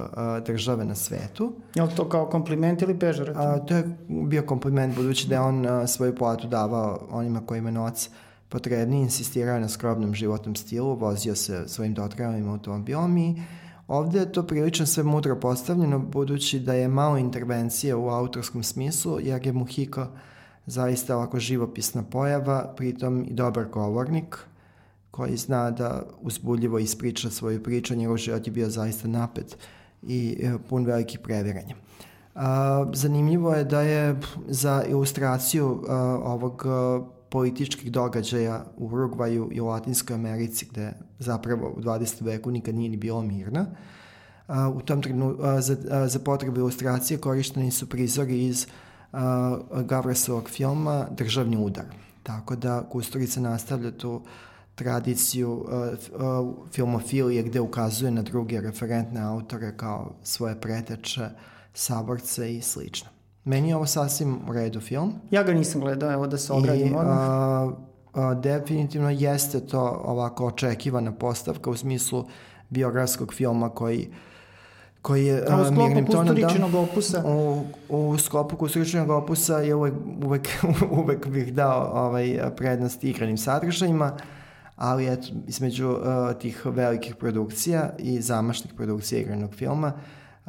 države 0.47 0.85
na 0.85 0.95
svetu. 0.95 1.53
Je 1.75 1.83
li 1.83 1.91
to 1.97 2.09
kao 2.09 2.27
kompliment 2.27 2.83
ili 2.83 2.99
pežorativno? 2.99 3.59
to 3.59 3.77
je 3.77 3.97
bio 4.09 4.43
kompliment 4.43 4.97
budući 4.97 5.29
da 5.29 5.35
je 5.35 5.41
on 5.41 5.67
uh, 5.67 5.89
svoju 5.89 6.15
platu 6.15 6.49
davao 6.49 7.07
onima 7.11 7.41
koji 7.47 7.59
ima 7.59 7.71
novac 7.71 8.11
potrebni, 8.51 9.01
insistirao 9.01 9.61
na 9.61 9.69
skrobnom 9.69 10.15
životnom 10.15 10.57
stilu, 10.57 10.95
vozio 10.95 11.37
se 11.37 11.65
svojim 11.67 11.95
dotrajalim 11.95 12.49
automobilom 12.49 13.19
i 13.19 13.43
ovde 13.89 14.19
je 14.19 14.33
to 14.33 14.43
prilično 14.43 14.87
sve 14.87 15.03
mudro 15.03 15.37
postavljeno 15.41 15.99
budući 15.99 16.61
da 16.61 16.75
je 16.75 16.89
malo 16.89 17.19
intervencije 17.19 17.95
u 17.95 18.09
autorskom 18.09 18.63
smislu 18.63 19.21
jer 19.21 19.47
je 19.47 19.53
Muhiko 19.53 20.07
zaista 20.67 21.17
ovako 21.17 21.39
živopisna 21.39 22.03
pojava, 22.03 22.75
pritom 22.77 23.25
i 23.29 23.33
dobar 23.33 23.65
govornik 23.65 24.39
koji 25.11 25.37
zna 25.37 25.71
da 25.71 26.03
uzbuljivo 26.21 26.79
ispriča 26.79 27.31
svoju 27.31 27.63
priču, 27.63 27.95
njegov 27.95 28.17
život 28.17 28.47
je 28.47 28.53
bio 28.53 28.71
zaista 28.71 29.09
napet 29.09 29.57
i 30.03 30.39
e, 30.43 30.53
pun 30.69 30.85
velikih 30.85 31.19
previranja. 31.19 31.75
zanimljivo 32.93 33.55
je 33.55 33.65
da 33.65 33.81
je 33.81 34.21
za 34.49 34.85
ilustraciju 34.89 35.85
ovog 36.25 36.65
političkih 37.31 37.93
događaja 37.93 38.65
u 38.77 38.87
Urugvaju 38.87 39.49
i 39.53 39.61
u 39.61 39.67
Latinskoj 39.67 40.15
Americi, 40.15 40.67
gde 40.71 40.93
zapravo 41.19 41.75
u 41.77 41.81
20. 41.81 42.25
veku 42.25 42.51
nikad 42.51 42.75
nije 42.75 42.91
ni 42.91 42.97
bilo 42.97 43.23
mirna. 43.23 43.67
u 44.75 44.81
tom 44.81 45.03
trenutku 45.03 45.43
za, 45.61 46.09
za 46.09 46.19
potrebe 46.19 46.61
ilustracije 46.61 47.19
korišteni 47.19 47.71
su 47.71 47.89
prizori 47.89 48.47
iz 48.47 48.67
Gavresovog 49.85 50.49
filma 50.51 51.07
Državni 51.11 51.57
udar. 51.57 51.85
Tako 52.23 52.57
da 52.57 52.83
Kusturica 52.91 53.41
nastavlja 53.41 53.91
tu 53.91 54.23
tradiciju 54.75 55.67
filmofilije 56.73 57.43
gde 57.43 57.61
ukazuje 57.61 58.11
na 58.11 58.23
druge 58.23 58.61
referentne 58.61 59.21
autore 59.21 59.77
kao 59.77 60.13
svoje 60.23 60.61
preteče, 60.61 61.29
saborce 61.75 62.57
i 62.57 62.63
slično. 62.63 63.20
Meni 63.45 63.69
je 63.69 63.77
ovo 63.77 63.87
sasvim 63.87 64.39
u 64.49 64.53
redu 64.53 64.81
film. 64.81 65.13
Ja 65.31 65.43
ga 65.43 65.53
nisam 65.53 65.81
gledao, 65.81 66.13
evo 66.13 66.27
da 66.27 66.39
se 66.39 66.53
ogradim 66.53 66.97
odmah. 66.97 67.19
A, 67.19 67.71
a, 68.15 68.35
definitivno 68.35 69.11
jeste 69.11 69.61
to 69.61 70.03
ovako 70.05 70.47
očekivana 70.47 71.13
postavka 71.13 71.71
u 71.71 71.77
smislu 71.77 72.25
biografskog 72.71 73.35
filma 73.35 73.69
koji 73.69 74.09
koji 75.03 75.27
je 75.27 75.45
a, 75.49 75.61
u 75.61 75.65
sklopu 75.65 76.07
Kusturičinog 76.07 76.71
da, 76.71 76.79
opusa 76.79 77.23
u, 77.27 77.65
u 77.89 78.19
sklopu 78.19 78.57
Kusturičinog 78.57 79.11
opusa 79.11 79.59
je 79.59 79.75
uvek, 79.75 79.95
uvek, 80.25 80.49
uvek 81.03 81.27
bih 81.27 81.55
dao 81.55 81.91
ovaj, 81.95 82.39
prednost 82.57 83.05
igranim 83.05 83.39
sadržajima 83.39 84.17
ali 84.77 85.13
eto, 85.13 85.29
između 85.47 85.89
uh, 85.89 85.99
tih 86.39 86.63
velikih 86.65 87.17
produkcija 87.17 87.91
i 87.99 88.21
zamašnih 88.21 88.75
produkcija 88.75 89.21
igranog 89.21 89.55
filma 89.55 89.93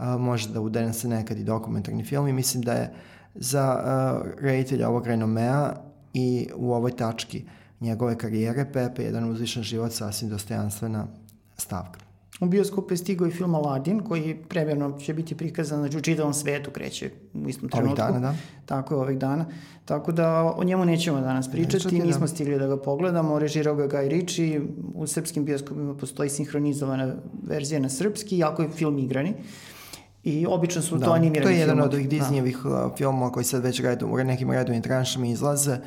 a, 0.01 0.17
može 0.17 0.49
da 0.49 0.61
udene 0.61 0.93
se 0.93 1.07
nekad 1.07 1.39
i 1.39 1.43
dokumentarni 1.43 2.03
film 2.03 2.27
i 2.27 2.33
mislim 2.33 2.63
da 2.63 2.73
je 2.73 2.93
za 3.35 3.63
a, 3.63 4.21
reditelja 4.39 4.89
ovog 4.89 5.07
renomea 5.07 5.73
i 6.13 6.47
u 6.55 6.73
ovoj 6.73 6.91
tački 6.91 7.43
njegove 7.79 8.17
karijere 8.17 8.65
Pepe 8.73 9.03
jedan 9.03 9.31
uzvišen 9.31 9.63
život 9.63 9.91
sasvim 9.91 10.29
dostojanstvena 10.29 11.07
stavka. 11.57 11.99
U 12.39 12.45
bioskopu 12.45 12.93
je 12.93 12.97
stigao 12.97 13.27
i 13.27 13.31
film 13.31 13.55
Aladdin, 13.55 13.99
koji 13.99 14.35
premjerno 14.49 14.99
će 14.99 15.13
biti 15.13 15.37
prikazan 15.37 15.79
znači, 15.79 15.97
u 15.97 16.01
čitavom 16.01 16.33
svetu, 16.33 16.71
kreće 16.71 17.09
u 17.33 17.49
istom 17.49 17.69
trenutku. 17.69 18.01
Ovih 18.01 18.13
dana, 18.13 18.19
da. 18.19 18.35
Tako 18.65 18.93
je, 18.93 19.01
ovih 19.01 19.17
dana. 19.17 19.45
Tako 19.85 20.11
da 20.11 20.53
o 20.57 20.63
njemu 20.63 20.85
nećemo 20.85 21.21
danas 21.21 21.51
pričati, 21.51 21.85
Nećete, 21.85 22.05
nismo 22.05 22.21
da. 22.21 22.27
stigli 22.27 22.59
da 22.59 22.67
ga 22.67 22.77
pogledamo. 22.77 23.39
Režirao 23.39 23.75
ga 23.75 23.87
Guy 23.87 24.07
Ritchie, 24.07 24.61
u 24.95 25.07
srpskim 25.07 25.45
bioskopima 25.45 25.97
postoji 25.97 26.29
sinhronizovana 26.29 27.15
verzija 27.43 27.79
na 27.79 27.89
srpski, 27.89 28.37
jako 28.37 28.61
je 28.61 28.69
film 28.69 28.99
igrani. 28.99 29.33
I 30.23 30.45
obično 30.45 30.81
su 30.81 30.97
da, 30.97 31.05
to 31.05 31.11
animirani 31.11 31.33
filmovi. 31.33 31.55
To 31.55 31.57
je 31.57 31.59
jedan 31.59 31.81
od 31.81 31.93
ovih 31.93 32.09
da. 32.09 32.15
Disneyevih 32.15 32.63
da. 32.63 32.95
filmova 32.97 33.31
koji 33.31 33.43
sad 33.43 33.63
već 33.63 33.79
redu, 33.79 34.07
u 34.07 34.17
nekim 34.17 34.51
redovnim 34.51 34.81
tranšama 34.81 35.27
izlaze. 35.27 35.77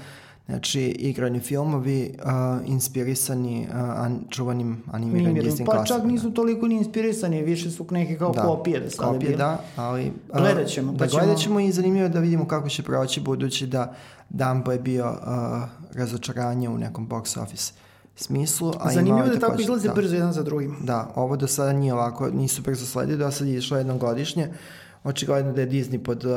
Znači, 0.46 0.80
igrani 0.80 1.40
filmovi 1.40 2.14
uh, 2.18 2.68
inspirisani 2.68 3.66
uh, 3.70 3.76
an, 3.76 4.20
čuvanim 4.30 4.82
animiranim 4.92 5.26
Animirani. 5.26 5.50
Disney 5.50 5.66
Pa 5.66 5.84
čak 5.84 6.04
nisu 6.04 6.30
toliko 6.30 6.68
ni 6.68 6.74
inspirisani, 6.74 7.42
više 7.42 7.70
su 7.70 7.86
neke 7.90 8.18
kao 8.18 8.32
da, 8.32 8.42
kopije 8.42 8.80
da 8.80 8.90
sada 8.90 9.12
kopije, 9.12 9.36
da, 9.36 9.58
ali... 9.76 10.12
Uh, 10.28 10.38
gledat 10.38 10.66
ćemo. 10.66 10.92
Pa 10.92 10.98
da, 10.98 11.06
ćemo... 11.06 11.22
gledat 11.22 11.38
ćemo 11.38 11.60
i 11.60 11.72
zanimljivo 11.72 12.08
da 12.08 12.20
vidimo 12.20 12.48
kako 12.48 12.68
će 12.68 12.82
proći, 12.82 13.20
budući 13.20 13.66
da 13.66 13.94
Dumbo 14.28 14.72
je 14.72 14.78
bio 14.78 15.10
uh, 15.10 15.96
razočaranje 15.96 16.68
u 16.68 16.78
nekom 16.78 17.08
box 17.08 17.42
office 17.42 17.72
smislu. 18.16 18.72
A 18.80 18.92
Zanimljivo 18.92 19.28
da 19.28 19.38
tako 19.38 19.60
izlaze 19.60 19.88
da. 19.88 19.94
brzo 19.94 20.14
jedan 20.14 20.32
za 20.32 20.42
drugim. 20.42 20.76
Da, 20.80 21.12
ovo 21.14 21.36
do 21.36 21.46
sada 21.46 21.72
nije 21.72 21.94
ovako, 21.94 22.30
nisu 22.30 22.62
brzo 22.62 22.86
sledili, 22.86 23.18
do 23.18 23.30
sada 23.30 23.50
je 23.50 23.58
išlo 23.58 23.76
jednom 23.76 23.98
godišnje. 23.98 24.48
Očigledno 25.04 25.52
da 25.52 25.60
je 25.60 25.68
Disney 25.68 25.98
pod, 25.98 26.24
uh, 26.24 26.32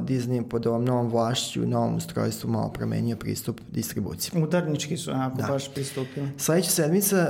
Disney 0.00 0.48
pod 0.48 0.66
ovom 0.66 0.84
novom 0.84 1.08
vlašću 1.08 1.66
novom 1.66 1.94
ustrojstvu 1.94 2.50
malo 2.50 2.68
promenio 2.68 3.16
pristup 3.16 3.60
distribuciji. 3.70 4.42
Udarnički 4.42 4.96
su 4.96 5.10
onako 5.10 5.36
da. 5.36 5.46
baš 5.46 5.74
pristupili. 5.74 6.28
Sledeća 6.36 6.70
sedmica, 6.70 7.26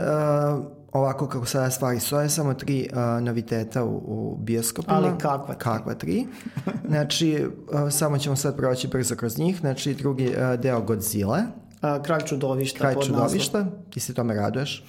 uh, 0.58 0.64
ovako 0.92 1.28
kako 1.28 1.46
sada 1.46 1.70
stvari 1.70 2.00
stoje, 2.00 2.28
samo 2.28 2.54
tri 2.54 2.88
uh, 2.92 3.22
noviteta 3.22 3.84
u, 3.84 4.02
u 4.06 4.36
bioskopima. 4.40 4.96
Ali 4.96 5.18
kakva 5.18 5.54
tri? 5.54 5.58
Kakva 5.58 5.94
tri. 5.94 6.26
Znači, 6.88 7.46
uh, 7.72 7.92
samo 7.92 8.18
ćemo 8.18 8.36
sad 8.36 8.56
proći 8.56 8.88
brzo 8.88 9.14
kroz 9.14 9.38
njih. 9.38 9.60
Znači, 9.60 9.94
drugi 9.94 10.26
uh, 10.26 10.60
deo 10.60 10.80
Godzilla, 10.80 11.42
a, 11.84 12.02
Kralj 12.02 12.22
čudovišta. 12.26 12.78
Kralj 12.78 12.96
čudovišta, 13.06 13.66
ti 13.90 14.00
se 14.00 14.14
tome 14.14 14.34
raduješ? 14.34 14.84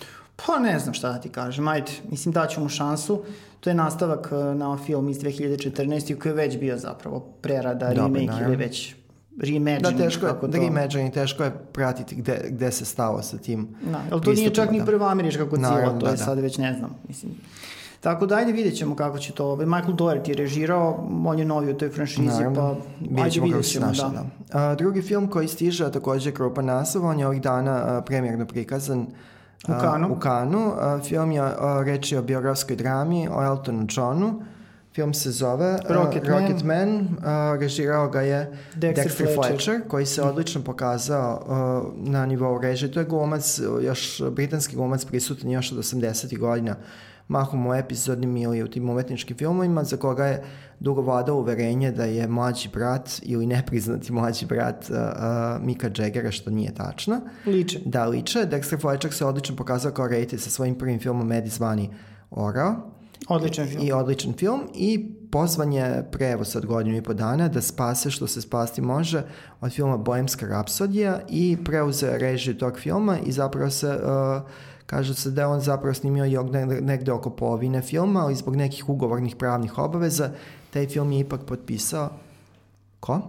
Pa 0.46 0.60
ne 0.60 0.80
znam 0.80 0.94
šta 0.94 1.12
da 1.12 1.22
ti 1.22 1.30
kažem, 1.30 1.68
ajde, 1.68 1.92
mislim 2.10 2.34
daću 2.34 2.62
mu 2.62 2.70
šansu. 2.70 3.24
To 3.60 3.70
je 3.70 3.74
nastavak 3.74 4.30
e, 4.32 4.56
na 4.56 4.78
film 4.86 5.10
iz 5.10 5.20
2014. 5.20 6.20
koji 6.20 6.30
je 6.32 6.36
već 6.36 6.58
bio 6.60 6.78
zapravo 6.78 7.20
prerada, 7.20 7.94
Dobre, 7.94 8.02
remake 8.02 8.26
naravno. 8.26 8.48
ili 8.48 8.56
već 8.56 8.96
reimagining. 9.42 9.98
Da, 9.98 10.04
teško 10.04 10.26
je, 10.26 10.32
kako 10.32 10.48
to... 10.48 10.58
reimagining, 10.58 11.14
teško 11.14 11.44
je 11.44 11.52
pratiti 11.74 12.16
gde, 12.16 12.46
gde 12.50 12.72
se 12.72 12.86
stalo 12.86 13.22
sa 13.22 13.38
tim 13.38 13.68
Da, 13.92 14.02
ali 14.12 14.22
to 14.22 14.34
nije 14.34 14.50
čak 14.50 14.66
da. 14.66 14.72
ni 14.72 14.86
prva 14.86 15.12
američka 15.12 15.44
Godzilla, 15.44 16.00
to 16.00 16.06
je 16.06 16.12
da, 16.12 16.18
sad 16.18 16.40
već 16.40 16.58
ne 16.58 16.74
znam, 16.74 16.96
mislim. 17.08 17.32
Tako 18.06 18.26
da 18.26 18.36
ajde 18.36 18.52
vidjet 18.52 18.78
ćemo 18.78 18.96
kako 18.96 19.18
će 19.20 19.34
to. 19.34 19.56
Michael 19.56 19.96
Doherty 19.96 20.30
je 20.30 20.36
režirao, 20.36 21.08
on 21.26 21.40
je 21.40 21.46
novi 21.46 21.72
u 21.72 21.78
toj 21.78 21.90
franšizi, 21.90 22.28
Naravno. 22.28 22.76
pa 23.16 23.24
ajde 23.24 23.40
vidjet 23.42 23.66
ćemo. 23.66 23.86
Naša, 23.86 24.10
da. 24.10 24.26
da. 24.52 24.60
A, 24.60 24.76
drugi 24.76 25.02
film 25.02 25.28
koji 25.28 25.48
stiže, 25.48 25.86
a 25.86 25.92
takođe 25.92 26.32
Krupa 26.32 26.62
naslov, 26.62 27.06
on 27.06 27.20
je 27.20 27.28
ovih 27.28 27.42
dana 27.42 27.72
a, 27.72 28.02
premjerno 28.02 28.46
prikazan 28.46 29.08
U 29.68 29.72
Kanu. 29.82 30.14
u 30.14 30.20
Kanu. 30.20 30.72
A, 30.80 31.00
film 31.04 31.32
je 31.32 31.42
a, 31.42 31.84
reči 31.86 32.18
o 32.18 32.22
biografskoj 32.22 32.76
drami, 32.76 33.28
o 33.32 33.44
Eltonu 33.44 33.88
Johnu. 33.90 34.42
Film 34.94 35.14
se 35.14 35.32
zove 35.32 35.80
Rocket, 35.90 36.24
uh, 36.24 36.30
Rocket 36.30 36.64
Man, 36.64 36.90
Man 36.90 37.00
uh, 37.00 37.60
režirao 37.60 38.10
ga 38.10 38.22
je 38.22 38.58
Dexter, 38.76 38.94
Dexter 38.96 39.34
Fletcher. 39.34 39.36
Fletcher, 39.36 39.88
koji 39.88 40.06
se 40.06 40.22
odlično 40.22 40.62
pokazao 40.62 41.42
na 41.96 42.26
nivou 42.26 42.62
režije. 42.62 42.92
To 42.92 43.00
je 43.00 43.06
glumac, 43.06 43.60
još 43.82 44.22
britanski 44.32 44.76
glumac 44.76 45.06
prisutan 45.06 45.52
još 45.52 45.72
od 45.72 45.78
80. 45.78 46.38
godina 46.38 46.76
mahom 47.28 47.68
u 47.68 47.74
epizodnim 47.74 48.38
ili 48.38 48.64
u 48.64 48.68
tim 48.68 48.90
umetničkim 48.90 49.38
filmovima, 49.38 49.84
za 49.84 49.98
koga 49.98 50.26
je 50.26 50.44
dugo 50.80 51.02
vladao 51.02 51.36
uverenje 51.36 51.92
da 51.92 52.04
je 52.04 52.28
mlađi 52.28 52.70
brat 52.74 53.10
ili 53.24 53.46
nepriznati 53.46 54.14
mlađi 54.14 54.46
brat 54.46 54.90
uh, 54.90 54.96
uh, 54.98 55.66
Mika 55.66 55.90
Jaggera, 55.98 56.32
što 56.32 56.50
nije 56.50 56.74
tačno. 56.74 57.22
Liče. 57.46 57.80
Da, 57.86 58.06
liče. 58.06 58.40
Dexter 58.40 58.82
Fletcher 58.82 59.14
se 59.14 59.26
odlično 59.26 59.56
pokazao 59.56 59.92
kao 59.92 60.08
rejte 60.08 60.38
sa 60.38 60.50
svojim 60.50 60.76
prvim 60.76 61.00
filmom 61.00 61.28
Medi 61.28 61.50
zvani 61.50 61.90
Orao. 62.32 62.96
Odličan 63.28 63.68
film. 63.68 63.84
I 63.84 63.92
odličan 63.92 64.34
film 64.34 64.62
i 64.74 65.10
pozvan 65.32 65.74
je 65.74 66.08
pre 66.12 66.30
evo 66.30 66.44
sad 66.44 66.66
godinu 66.66 66.98
i 66.98 67.02
po 67.02 67.14
dana 67.14 67.48
da 67.48 67.62
spase 67.62 68.12
što 68.12 68.28
se 68.28 68.42
spasti 68.42 68.82
može 68.82 69.24
od 69.62 69.72
filma 69.72 69.98
Bohemska 69.98 70.48
rapsodija 70.48 71.20
i 71.30 71.58
preuze 71.66 72.18
režiju 72.18 72.58
tog 72.58 72.80
filma 72.80 73.18
i 73.26 73.32
zapravo 73.32 73.70
se 73.70 73.88
uh, 73.88 74.50
Kaže 74.86 75.16
se 75.16 75.32
da 75.32 75.42
je 75.42 75.48
on 75.48 75.62
zapravo 75.62 75.94
snimio 75.94 76.26
jog 76.26 76.50
negde 76.82 77.12
oko 77.12 77.30
polovine 77.30 77.82
filma, 77.82 78.20
ali 78.20 78.36
zbog 78.36 78.56
nekih 78.56 78.90
ugovornih 78.90 79.36
pravnih 79.36 79.78
obaveza, 79.78 80.32
taj 80.70 80.88
film 80.88 81.12
je 81.12 81.20
ipak 81.20 81.42
potpisao 81.46 82.10
Ko? 83.00 83.22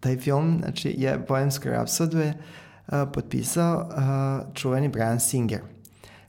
Taj 0.00 0.16
film, 0.16 0.58
znači, 0.60 0.94
je 0.98 1.18
Bohemsko 1.28 1.68
rapsodu 1.68 2.18
je 2.18 2.34
uh, 2.86 2.94
potpisao 3.12 3.76
uh, 3.78 4.54
čuveni 4.54 4.88
Brian 4.88 5.20
Singer 5.20 5.75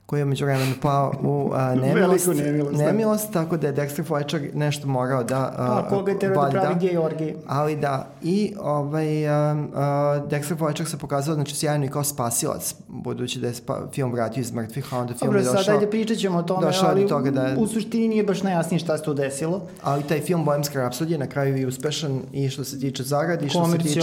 koji 0.08 0.20
je 0.20 0.24
među 0.24 0.44
vremenu 0.44 0.74
pao 0.82 1.12
u 1.22 1.50
a, 1.54 1.74
nemilost, 1.86 2.26
nemilost, 2.26 2.76
da. 2.76 2.86
nemilost, 2.86 3.32
tako 3.32 3.56
da 3.56 3.66
je 3.66 3.74
Dexter 3.74 4.06
Fletcher 4.06 4.50
nešto 4.54 4.88
morao 4.88 5.24
da... 5.24 5.38
A, 5.38 5.82
a 5.84 5.88
koga 5.88 6.12
je 6.12 6.18
tero 6.18 6.34
da 6.34 6.50
pravi 6.50 6.74
gej 6.80 6.98
orgi. 6.98 7.34
Ali 7.46 7.76
da, 7.76 8.08
i 8.22 8.54
ovaj, 8.60 9.28
a, 9.28 9.56
a, 9.74 10.20
Dexter 10.30 10.58
Fletcher 10.58 10.88
se 10.88 10.98
pokazao 10.98 11.34
znači, 11.34 11.56
sjajno 11.56 11.84
i 11.84 11.88
kao 11.88 12.04
spasilac, 12.04 12.74
budući 12.88 13.38
da 13.38 13.46
je 13.46 13.54
spa, 13.54 13.86
film 13.92 14.12
vratio 14.12 14.40
iz 14.40 14.52
mrtvih, 14.52 14.94
a 14.94 14.98
onda 14.98 15.14
film 15.14 15.28
Dobro, 15.28 15.38
je 15.38 15.44
došao... 15.44 15.62
sad 15.62 15.74
ajde 15.74 15.90
pričat 15.90 16.18
ćemo 16.18 16.38
o 16.38 16.42
tome, 16.42 16.66
ali 16.82 17.06
toga 17.06 17.30
da 17.30 17.54
u 17.58 17.66
suštini 17.66 18.08
nije 18.08 18.22
baš 18.22 18.42
najjasnije 18.42 18.78
šta 18.78 18.98
se 18.98 19.04
tu 19.04 19.14
desilo. 19.14 19.62
Ali 19.82 20.02
taj 20.02 20.20
film 20.20 20.44
Bohemska 20.44 20.78
rapsodija 20.78 21.18
na 21.18 21.26
kraju 21.26 21.56
je 21.56 21.66
uspešan 21.66 22.22
i 22.32 22.48
što 22.48 22.64
se 22.64 22.80
tiče 22.80 23.02
zaradi, 23.02 23.46
i 23.46 23.48
što 23.48 23.66
se 23.66 23.78
tiče, 23.78 24.00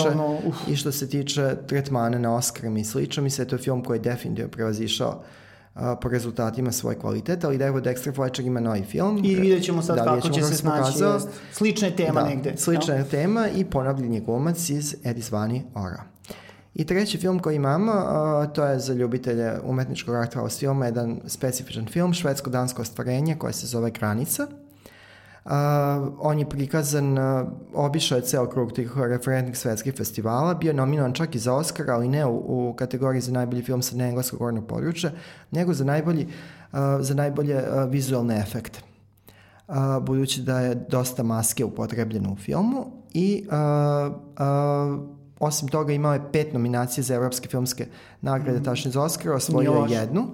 uf. 0.47 0.55
i 0.67 0.75
što 0.75 0.91
se 0.91 1.09
tiče 1.09 1.55
tretmana 1.67 2.19
na 2.19 2.35
Oscar 2.35 2.77
i 2.77 2.83
slično. 2.83 3.23
Mi 3.23 3.29
se 3.29 3.45
to 3.45 3.55
je 3.55 3.59
film 3.61 3.83
koji 3.83 3.97
je 3.97 4.01
definitivno 4.01 4.51
prevazišao 4.51 5.21
a, 5.75 5.95
po 5.95 6.09
rezultatima 6.09 6.71
svoj 6.71 6.99
kvalitet, 6.99 7.43
ali 7.43 7.57
da 7.57 7.65
evo 7.65 7.79
Dexter 7.79 8.15
Fletcher 8.15 8.45
ima 8.45 8.59
novi 8.59 8.83
film. 8.83 9.21
I 9.23 9.35
vidjet 9.35 9.63
ćemo 9.63 9.81
sad 9.81 9.95
da, 9.95 10.03
kako 10.03 10.29
će 10.29 10.41
se 10.41 10.55
snaći. 10.55 10.97
Slična 11.51 11.87
je 11.87 11.95
tema 11.95 12.21
da, 12.21 12.29
negde. 12.29 12.53
Slična 12.57 12.93
je 12.93 12.99
no? 12.99 13.05
tema 13.05 13.47
i 13.49 13.65
ponovljen 13.65 14.13
je 14.13 14.19
glumac 14.19 14.69
iz 14.69 14.95
Edisvani 15.03 15.63
Ora. 15.75 16.03
I 16.75 16.85
treći 16.85 17.17
film 17.17 17.39
koji 17.39 17.55
imamo, 17.55 17.91
uh, 17.91 18.53
to 18.53 18.65
je 18.65 18.79
za 18.79 18.93
ljubitelje 18.93 19.51
umetničkog 19.63 20.15
arthouse 20.15 20.59
filma, 20.59 20.85
jedan 20.85 21.19
specifičan 21.25 21.87
film, 21.87 22.13
švedsko-dansko 22.13 22.81
ostvarenje 22.81 23.35
koje 23.35 23.53
se 23.53 23.67
zove 23.67 23.91
Granica. 23.91 24.47
Uh, 25.45 25.51
on 26.19 26.39
je 26.39 26.49
prikazan, 26.49 27.17
uh, 27.17 27.47
obišao 27.73 28.15
je 28.15 28.21
ceo 28.21 28.47
krug 28.49 28.71
tih 28.73 28.91
referentnih 28.97 29.57
svetskih 29.57 29.93
festivala, 29.97 30.53
bio 30.53 30.69
je 30.69 30.73
nominovan 30.73 31.13
čak 31.13 31.35
i 31.35 31.39
za 31.39 31.53
Oscar, 31.53 31.91
ali 31.91 32.07
ne 32.07 32.25
u, 32.25 32.69
u 32.69 32.73
kategoriji 32.73 33.21
za 33.21 33.31
najbolji 33.31 33.63
film 33.63 33.81
sa 33.81 33.95
neengleskog 33.95 34.39
govornog 34.39 34.67
područja, 34.67 35.11
nego 35.51 35.73
za, 35.73 35.85
najbolji, 35.85 36.27
uh, 36.71 36.79
za 36.99 37.13
najbolje 37.13 37.55
uh, 37.55 37.91
vizualne 37.91 38.39
efekte. 38.39 38.79
Uh, 39.67 39.75
budući 40.01 40.41
da 40.41 40.59
je 40.59 40.75
dosta 40.75 41.23
maske 41.23 41.65
upotrebljeno 41.65 42.33
u 42.33 42.35
filmu 42.35 42.85
i 43.13 43.47
uh, 43.47 44.15
uh, 44.15 44.99
osim 45.39 45.67
toga 45.67 45.93
imao 45.93 46.13
je 46.13 46.31
pet 46.31 46.53
nominacija 46.53 47.03
za 47.03 47.15
evropske 47.15 47.49
filmske 47.49 47.87
nagrade, 48.21 48.59
mm. 48.59 48.63
tačnije 48.63 48.91
za 48.91 49.01
Oscar, 49.01 49.31
osvojio 49.31 49.71
je 49.71 49.95
jednu. 49.95 50.27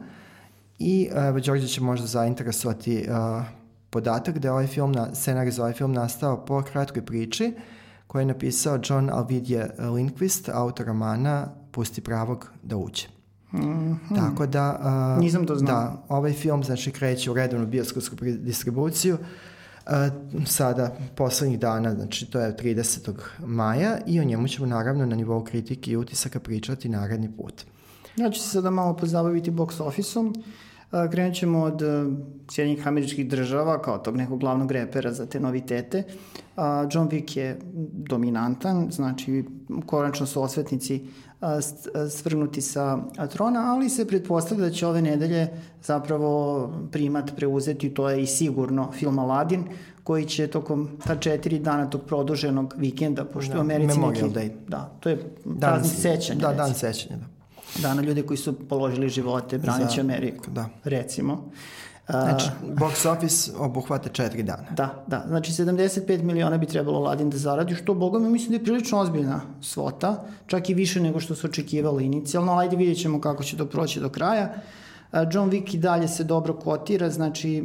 I 0.80 1.10
evo, 1.16 1.40
Đorđe 1.40 1.68
će 1.68 1.82
možda 1.82 2.08
zainteresovati 2.08 3.08
uh, 3.10 3.61
podatak 3.92 4.40
da 4.40 4.48
je 4.48 4.52
ovaj 4.52 4.68
film, 4.68 4.92
na, 4.92 5.16
scenarij 5.16 5.52
za 5.52 5.62
ovaj 5.62 5.74
film 5.74 5.94
nastao 5.94 6.46
po 6.46 6.62
kratkoj 6.62 7.06
priči 7.06 7.54
koju 8.08 8.22
je 8.22 8.26
napisao 8.26 8.80
John 8.84 9.10
Alvidje 9.10 9.70
Lindqvist, 9.80 10.50
autor 10.54 10.86
romana 10.86 11.48
Pusti 11.72 12.02
pravog 12.02 12.52
da 12.64 12.78
uđe. 12.78 13.08
Mm 13.54 13.60
-hmm. 13.60 14.16
Tako 14.16 14.46
da... 14.46 14.80
Uh, 15.16 15.24
Nisam 15.24 15.46
to 15.46 15.56
znao. 15.56 15.76
Da, 15.76 16.04
ovaj 16.10 16.34
film 16.34 16.64
znači 16.64 16.92
kreće 16.92 17.32
u 17.32 17.34
redovnu 17.34 17.68
bioskopsku 17.68 18.16
distribuciju 18.22 19.14
uh, 19.16 19.92
sada 20.46 20.96
poslednjih 21.16 21.60
dana, 21.60 21.96
znači 21.96 22.26
to 22.32 22.40
je 22.40 22.56
30. 22.56 23.12
maja 23.46 23.98
i 24.08 24.20
o 24.20 24.24
njemu 24.24 24.48
ćemo 24.48 24.68
naravno 24.68 25.06
na 25.06 25.16
nivou 25.16 25.44
kritike 25.44 25.92
i 25.92 25.98
utisaka 25.98 26.40
pričati 26.40 26.90
naredni 26.90 27.32
put. 27.38 27.64
Ja 28.16 28.30
ću 28.30 28.40
se 28.40 28.50
sada 28.50 28.70
malo 28.70 28.96
pozabaviti 28.96 29.52
box 29.52 29.82
office-om. 29.84 30.34
Krenut 31.12 31.36
ćemo 31.36 31.64
od 31.64 31.82
e, 31.82 32.06
Sjedinjih 32.52 32.88
američkih 32.88 33.30
država 33.30 33.82
kao 33.82 33.98
tog 33.98 34.18
nekog 34.18 34.40
glavnog 34.40 34.72
repera 34.72 35.14
za 35.14 35.26
te 35.26 35.40
novitete. 35.40 36.04
John 36.92 37.10
Wick 37.10 37.38
je 37.38 37.60
dominantan, 37.94 38.88
znači 38.92 39.46
konačno 39.86 40.26
su 40.26 40.42
osvetnici 40.42 41.08
svrgnuti 42.10 42.62
sa 42.62 43.00
trona, 43.32 43.74
ali 43.74 43.90
se 43.90 44.08
pretpostavlja 44.08 44.66
da 44.66 44.72
će 44.72 44.88
ove 44.88 45.02
nedelje 45.02 45.48
zapravo 45.84 46.70
primat 46.92 47.32
preuzeti, 47.36 47.94
to 47.94 48.10
je 48.10 48.24
i 48.24 48.28
sigurno 48.28 48.92
film 48.92 49.20
Aladdin, 49.20 49.64
koji 50.04 50.26
će 50.26 50.48
tokom 50.48 50.90
ta 51.08 51.16
četiri 51.16 51.60
dana 51.60 51.90
tog 51.90 52.02
produženog 52.02 52.74
vikenda, 52.78 53.26
pošto 53.26 53.54
da, 53.54 53.60
u 53.60 53.62
Americi 53.62 54.00
neki... 54.00 54.22
Day. 54.22 54.50
Da, 54.68 54.92
to 55.00 55.10
je 55.10 55.36
praznik 55.60 55.94
sećanja. 56.02 56.40
Da, 56.40 56.54
dan 56.54 56.74
sećanja, 56.74 57.18
da 57.18 57.31
dana 57.80 58.02
ljude 58.02 58.24
koji 58.24 58.38
su 58.38 58.68
položili 58.68 59.10
živote 59.10 59.58
branići 59.58 60.00
Ameriku, 60.00 60.52
da. 60.52 60.70
recimo. 60.84 61.52
Znači, 62.10 62.46
box 62.64 63.08
office 63.10 63.52
obuhvata 63.58 64.10
četiri 64.10 64.44
dana. 64.44 64.64
Da, 64.76 65.04
da. 65.08 65.24
Znači, 65.28 65.52
75 65.52 66.24
miliona 66.24 66.58
bi 66.58 66.66
trebalo 66.66 67.00
Ladin 67.00 67.30
da 67.30 67.38
zaradi, 67.38 67.76
što, 67.76 67.94
boga 67.94 68.20
mi, 68.20 68.30
mislim 68.30 68.50
da 68.50 68.56
je 68.56 68.64
prilično 68.64 69.00
ozbiljna 69.00 69.42
svota, 69.62 70.24
čak 70.48 70.70
i 70.70 70.74
više 70.74 71.02
nego 71.02 71.20
što 71.20 71.36
su 71.36 71.48
očekivali 71.48 72.06
inicijalno, 72.06 72.52
ali 72.52 72.66
ajde 72.66 72.76
vidjet 72.76 73.02
ćemo 73.02 73.22
kako 73.22 73.44
će 73.44 73.58
to 73.58 73.66
proći 73.66 74.00
do 74.00 74.10
kraja. 74.10 74.54
Uh, 74.56 74.81
John 75.14 75.50
Wick 75.52 75.76
i 75.76 75.78
dalje 75.78 76.08
se 76.08 76.24
dobro 76.24 76.54
kotira, 76.54 77.10
znači 77.10 77.64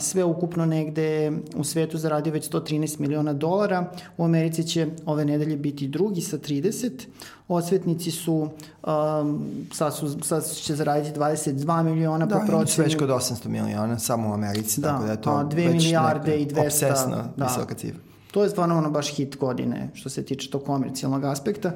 sve 0.00 0.24
ukupno 0.24 0.66
negde 0.66 1.32
u 1.56 1.64
svetu 1.64 1.98
zaradio 1.98 2.32
već 2.32 2.50
113 2.50 3.00
miliona 3.00 3.32
dolara, 3.32 3.90
u 4.16 4.24
Americi 4.24 4.64
će 4.64 4.86
ove 5.06 5.24
nedelje 5.24 5.56
biti 5.56 5.88
drugi 5.88 6.20
sa 6.20 6.38
30, 6.38 6.90
osvetnici 7.48 8.10
su, 8.10 8.48
um, 8.86 9.46
sad, 9.72 9.96
su, 9.96 10.20
sad 10.22 10.50
će 10.54 10.74
zaraditi 10.74 11.18
22 11.18 11.82
miliona 11.82 12.26
da, 12.26 12.38
po 12.38 12.46
procenu. 12.46 12.84
Da, 12.84 12.88
već 12.88 12.98
kod 12.98 13.08
800 13.08 13.48
miliona 13.48 13.98
samo 13.98 14.30
u 14.30 14.32
Americi, 14.32 14.80
da, 14.80 14.88
tako 14.88 15.04
da 15.04 15.10
je 15.10 15.20
to 15.20 15.30
a 15.30 15.44
2 15.44 15.72
milijarde 15.72 16.36
i 16.36 16.46
200. 16.46 16.64
Obsesno 16.64 17.24
da. 17.36 17.44
visoka 17.44 17.74
cifra. 17.74 18.00
To 18.30 18.42
je 18.42 18.50
stvarno 18.50 18.78
ono 18.78 18.90
baš 18.90 19.14
hit 19.14 19.36
godine 19.36 19.90
što 19.94 20.08
se 20.08 20.24
tiče 20.24 20.50
tog 20.50 20.64
komercijalnog 20.64 21.24
aspekta. 21.24 21.72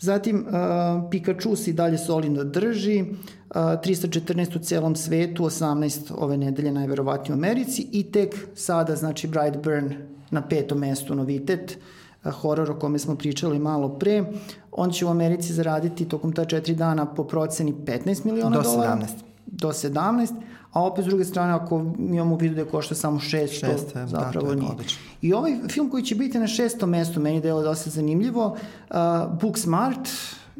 Zatim, 0.00 0.46
uh, 0.46 1.10
Pikachu 1.10 1.56
se 1.56 1.70
i 1.70 1.74
dalje 1.74 1.98
solidno 1.98 2.44
drži, 2.44 3.02
uh, 3.02 3.56
314 3.56 4.56
u 4.56 4.58
celom 4.58 4.96
svetu, 4.96 5.44
18 5.44 6.12
ove 6.16 6.36
nedelje 6.36 6.72
najverovatnije 6.72 7.34
u 7.34 7.38
Americi 7.38 7.88
i 7.92 8.02
tek 8.02 8.34
sada, 8.54 8.96
znači, 8.96 9.28
Brightburn 9.28 9.94
na 10.30 10.42
petom 10.48 10.78
mestu 10.78 11.14
novitet, 11.14 11.78
uh, 12.24 12.32
horor 12.32 12.70
o 12.70 12.78
kome 12.78 12.98
smo 12.98 13.16
pričali 13.16 13.58
malo 13.58 13.88
pre. 13.88 14.24
On 14.72 14.90
će 14.90 15.06
u 15.06 15.08
Americi 15.08 15.52
zaraditi 15.52 16.08
tokom 16.08 16.32
ta 16.32 16.44
četiri 16.44 16.74
dana 16.74 17.06
po 17.06 17.24
proceni 17.24 17.72
15 17.72 18.24
miliona 18.24 18.60
dolara. 18.60 18.96
Do 18.96 19.02
17. 19.02 19.08
Do 19.46 19.68
17 19.68 20.34
a 20.72 20.82
opet 20.82 21.04
s 21.04 21.08
druge 21.08 21.24
strane 21.24 21.52
ako 21.52 21.84
imamo 21.98 22.34
u 22.34 22.38
vidu 22.38 22.54
da 22.54 22.60
je 22.60 22.68
košta 22.68 22.94
samo 22.94 23.18
600, 23.18 23.46
Šest, 23.46 23.94
da, 23.94 24.06
zapravo 24.06 24.48
da, 24.48 24.54
nije. 24.54 24.70
Odlično. 24.70 25.02
I 25.22 25.32
ovaj 25.32 25.52
film 25.70 25.90
koji 25.90 26.02
će 26.02 26.14
biti 26.14 26.38
na 26.38 26.46
šestom 26.46 26.90
mestu, 26.90 27.20
meni 27.20 27.40
delo 27.40 27.62
dosta 27.62 27.90
zanimljivo, 27.90 28.56
uh, 28.90 28.96
Booksmart, 29.40 30.08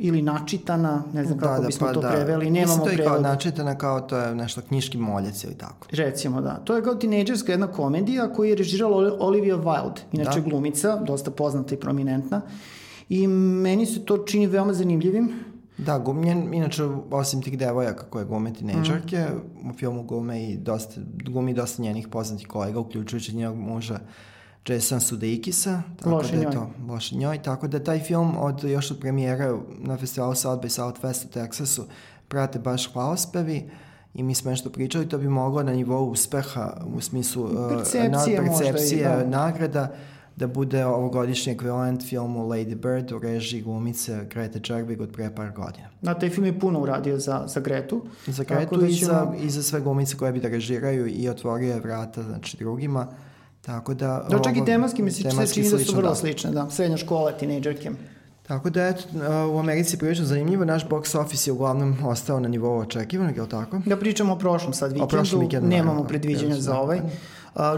ili 0.00 0.22
načitana, 0.22 1.02
ne 1.12 1.24
znam 1.24 1.38
kako 1.38 1.54
da, 1.54 1.60
da, 1.60 1.66
bismo 1.66 1.86
pa, 1.86 1.92
to 1.92 2.00
da. 2.00 2.08
preveli, 2.08 2.50
nemamo 2.50 2.84
prevod. 2.84 2.92
Isto 2.92 3.02
je 3.02 3.08
kao 3.08 3.20
načitana 3.20 3.78
kao 3.78 4.00
to 4.00 4.16
je 4.16 4.34
nešto 4.34 4.60
knjiški 4.60 4.98
moljec 4.98 5.44
ili 5.44 5.54
tako. 5.54 5.86
Recimo, 5.90 6.40
da. 6.40 6.54
To 6.64 6.76
je 6.76 6.82
kao 6.82 6.94
tinejdžerska 6.94 7.52
jedna 7.52 7.66
komedija 7.66 8.32
koju 8.32 8.50
je 8.50 8.56
režirala 8.56 9.16
Olivia 9.20 9.56
Wilde, 9.56 10.00
inače 10.12 10.40
da. 10.40 10.48
glumica, 10.48 10.96
dosta 10.96 11.30
poznata 11.30 11.74
i 11.74 11.78
prominentna. 11.78 12.40
I 13.08 13.26
meni 13.26 13.86
se 13.86 14.04
to 14.04 14.18
čini 14.18 14.46
veoma 14.46 14.72
zanimljivim. 14.72 15.30
Da, 15.78 15.98
gumljen, 15.98 16.54
inače, 16.54 16.84
osim 17.10 17.42
tih 17.42 17.58
devojaka 17.58 18.04
koje 18.04 18.24
glume 18.24 18.52
tinejdžarke, 18.52 19.16
mm. 19.16 19.70
u 19.70 19.72
filmu 19.72 20.02
glume 20.02 20.44
i 20.44 20.56
dosta, 20.56 21.00
glumi 21.24 21.54
dosta 21.54 21.82
njenih 21.82 22.08
poznatih 22.08 22.46
kolega, 22.46 22.80
uključujući 22.80 23.36
njenog 23.36 23.56
muža 23.56 23.98
Jason 24.68 25.00
Sudeikisa. 25.00 25.82
Tako 25.98 26.10
loši 26.10 26.36
da 26.36 26.42
njoj. 26.42 26.52
To, 26.52 26.70
loši 26.88 27.16
njoj. 27.16 27.42
Tako 27.42 27.68
da 27.68 27.84
taj 27.84 28.00
film 28.00 28.36
od, 28.38 28.64
još 28.64 28.90
od 28.90 28.98
premijera 29.00 29.58
na 29.78 29.96
festivalu 29.96 30.34
South 30.34 30.64
by 30.64 30.68
Southwest 30.68 31.26
u 31.26 31.28
Teksasu 31.28 31.84
prate 32.28 32.58
baš 32.58 32.92
hvalospevi 32.92 33.70
i 34.14 34.22
mi 34.22 34.34
smo 34.34 34.50
nešto 34.50 34.70
pričali, 34.70 35.08
to 35.08 35.18
bi 35.18 35.28
moglo 35.28 35.62
na 35.62 35.72
nivou 35.72 36.10
uspeha 36.10 36.76
u 36.94 37.00
smislu 37.00 37.48
percepcije, 37.68 38.40
uh, 38.40 38.46
percepcije 38.46 39.08
možda 39.08 39.22
i, 39.22 39.24
da. 39.24 39.30
nagrada 39.38 39.94
da 40.38 40.46
bude 40.46 40.84
ovogodišnji 40.86 41.52
ekvivalent 41.52 42.02
filmu 42.02 42.48
Lady 42.48 42.74
Bird 42.74 43.12
u 43.12 43.18
režiji 43.18 43.62
glumice 43.62 44.26
Grete 44.30 44.58
Gerwig 44.58 45.02
od 45.02 45.12
pre 45.12 45.34
par 45.34 45.52
godina. 45.52 45.88
Na 46.02 46.14
taj 46.14 46.30
film 46.30 46.46
je 46.46 46.60
puno 46.60 46.80
uradio 46.80 47.18
za, 47.18 47.44
za 47.46 47.60
Gretu. 47.60 48.02
Za 48.26 48.44
Gretu 48.44 48.76
da 48.76 48.86
i, 48.86 48.94
ćemo... 48.94 49.12
za, 49.12 49.32
i 49.42 49.50
za 49.50 49.62
sve 49.62 49.80
glumice 49.80 50.16
koje 50.16 50.32
bi 50.32 50.40
da 50.40 50.48
režiraju 50.48 51.06
i 51.06 51.28
otvorio 51.28 51.74
je 51.74 51.80
vrata 51.80 52.22
znači, 52.22 52.56
drugima. 52.56 53.06
Tako 53.60 53.94
da... 53.94 54.26
Da, 54.30 54.38
čak 54.38 54.56
i 54.56 54.64
tematski 54.64 55.02
mi 55.02 55.10
se 55.10 55.22
čini 55.22 55.70
da 55.70 55.78
su 55.78 55.96
vrlo 55.96 56.08
da. 56.08 56.14
slične, 56.14 56.50
da. 56.50 56.70
Srednja 56.70 56.96
škola, 56.96 57.32
tinejdžerke. 57.32 57.90
Tako 58.48 58.70
da, 58.70 58.86
eto, 58.86 59.02
u 59.52 59.58
Americi 59.58 59.94
je 59.94 59.98
prilično 59.98 60.24
zanimljivo, 60.24 60.64
naš 60.64 60.88
box 60.88 61.18
office 61.18 61.50
je 61.50 61.52
uglavnom 61.52 61.96
ostao 62.04 62.40
na 62.40 62.48
nivou 62.48 62.78
očekivanog, 62.78 63.36
je 63.36 63.42
li 63.42 63.48
tako? 63.48 63.80
Da 63.86 63.96
pričamo 63.96 64.32
o 64.32 64.38
prošlom 64.38 64.72
sad 64.72 64.92
vikendu, 64.92 65.08
prošlom 65.08 65.40
vikendu 65.40 65.68
nemamo 65.68 66.02
da, 66.02 66.08
predviđenja 66.08 66.56
za 66.56 66.78
ovaj. 66.78 67.00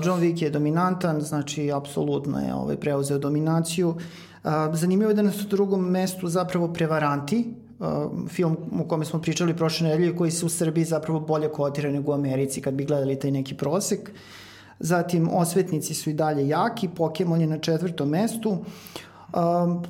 John 0.05 0.21
Wick 0.21 0.43
je 0.43 0.51
dominantan, 0.51 1.21
znači 1.21 1.73
apsolutno 1.73 2.39
je 2.39 2.55
ovaj, 2.55 2.77
preuzeo 2.77 3.19
dominaciju. 3.19 3.95
Zanimljivo 4.73 5.11
je 5.11 5.15
da 5.15 5.23
nas 5.23 5.43
u 5.43 5.49
drugom 5.49 5.91
mestu 5.91 6.29
zapravo 6.29 6.73
prevaranti, 6.73 7.55
film 8.29 8.57
u 8.81 8.89
kome 8.89 9.05
smo 9.05 9.21
pričali 9.21 9.57
prošle 9.57 9.89
nedelje 9.89 10.17
koji 10.17 10.31
se 10.31 10.47
u 10.47 10.49
Srbiji 10.49 10.85
zapravo 10.85 11.21
bolje 11.21 11.49
kotira 11.49 11.91
nego 11.91 12.13
u 12.13 12.15
Americi 12.15 12.61
kad 12.61 12.75
bi 12.75 12.85
gledali 12.85 13.19
taj 13.19 13.31
neki 13.31 13.57
prosek. 13.57 14.11
Zatim 14.81 15.29
Osvetnici 15.33 15.95
su 15.95 16.11
i 16.11 16.15
dalje 16.15 16.49
jaki, 16.49 16.89
Pokemon 16.89 17.41
je 17.41 17.47
na 17.47 17.59
četvrtom 17.59 18.09
mestu. 18.09 18.51
Um, 18.51 19.83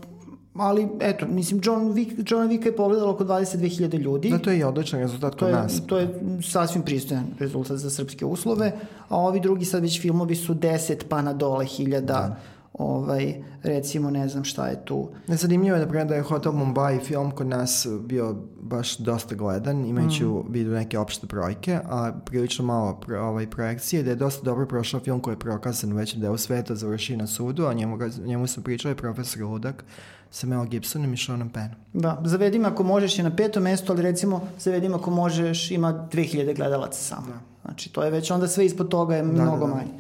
ali 0.55 0.89
eto, 1.01 1.27
mislim, 1.27 1.61
John 1.65 1.93
Wick, 1.93 2.33
John 2.33 2.49
Wick 2.49 2.67
je 2.67 2.77
pogledalo 2.77 3.13
oko 3.13 3.25
22.000 3.25 3.99
ljudi. 3.99 4.31
Da, 4.31 4.39
to 4.39 4.51
je 4.51 4.59
i 4.59 4.65
odličan 4.65 5.01
rezultat 5.01 5.35
kod 5.35 5.51
nas. 5.51 5.83
to 5.87 5.99
je 5.99 6.21
sasvim 6.43 6.83
pristojan 6.83 7.27
rezultat 7.39 7.77
za 7.77 7.91
srpske 7.91 8.25
uslove, 8.25 8.73
a 9.09 9.17
ovi 9.17 9.41
drugi 9.41 9.65
sad 9.65 9.83
već 9.83 10.01
filmovi 10.01 10.37
su 10.37 10.55
10 10.55 11.03
pa 11.09 11.23
na 11.23 11.33
dole 11.33 11.67
hiljada, 11.67 12.15
da. 12.15 12.37
Ovaj, 12.73 13.35
recimo 13.63 14.11
ne 14.11 14.29
znam 14.29 14.45
šta 14.45 14.67
je 14.67 14.85
tu. 14.85 15.09
Nezanimljivo 15.27 15.77
je 15.77 15.87
da 15.87 16.05
da 16.05 16.15
je 16.15 16.23
Hotel 16.23 16.53
Mumbai 16.53 16.99
film 16.99 17.31
kod 17.31 17.47
nas 17.47 17.87
bio 18.01 18.37
baš 18.61 18.99
dosta 18.99 19.35
gledan, 19.35 19.85
imajući 19.87 20.25
u 20.25 20.45
vidu 20.49 20.71
neke 20.71 20.99
opšte 20.99 21.27
brojke, 21.27 21.79
a 21.85 22.13
prilično 22.25 22.65
malo 22.65 23.01
pro, 23.01 23.23
ovaj, 23.23 23.51
projekcije, 23.51 24.03
da 24.03 24.11
je 24.11 24.17
dosta 24.17 24.45
dobro 24.45 24.67
prošao 24.67 25.01
film 25.01 25.21
koji 25.21 25.33
je 25.33 25.39
prokazan 25.39 25.93
u 25.93 25.97
većem 25.97 26.21
delu 26.21 26.37
sveta, 26.39 26.75
završi 26.75 27.17
na 27.17 27.27
sudu, 27.27 27.67
a 27.67 27.73
njemu, 27.73 27.99
njemu 28.25 28.47
su 28.47 28.63
pričali 28.63 28.95
profesor 28.95 29.43
Ludak 29.43 29.85
sa 30.31 30.47
Mel 30.47 30.65
Gibsonom 30.65 31.15
i 31.15 31.17
Seanom 31.17 31.49
Pennom. 31.49 31.77
Da, 31.93 32.23
zavedim 32.25 32.65
ako 32.65 32.83
možeš 32.83 33.19
je 33.19 33.25
na 33.25 33.37
petom 33.37 33.63
mestu, 33.63 33.93
ali 33.93 34.03
recimo 34.03 34.49
zavedim 34.59 34.95
ako 34.95 35.11
možeš 35.11 35.71
ima 35.71 36.09
2000 36.13 36.57
gledalaca 36.57 37.01
samo. 37.03 37.27
Da. 37.27 37.41
Znači 37.65 37.93
to 37.93 38.03
je 38.03 38.11
već 38.11 38.31
onda 38.31 38.49
sve 38.49 38.67
ispod 38.67 38.89
toga 38.89 39.17
je 39.17 39.23
Da, 39.23 39.29
mnogo 39.29 39.67
da, 39.67 39.67
da. 39.67 39.75
manje. 39.75 39.93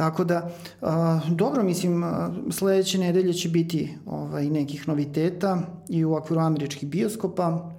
Tako 0.00 0.24
da, 0.24 0.50
a, 0.82 1.20
dobro, 1.30 1.62
mislim, 1.62 2.04
sledeće 2.50 2.98
nedelje 2.98 3.32
će 3.32 3.48
biti 3.48 3.98
ovaj, 4.06 4.50
nekih 4.50 4.88
noviteta 4.88 5.58
i 5.88 6.04
u 6.04 6.14
okviru 6.14 6.40
američkih 6.40 6.88
bioskopa. 6.88 7.70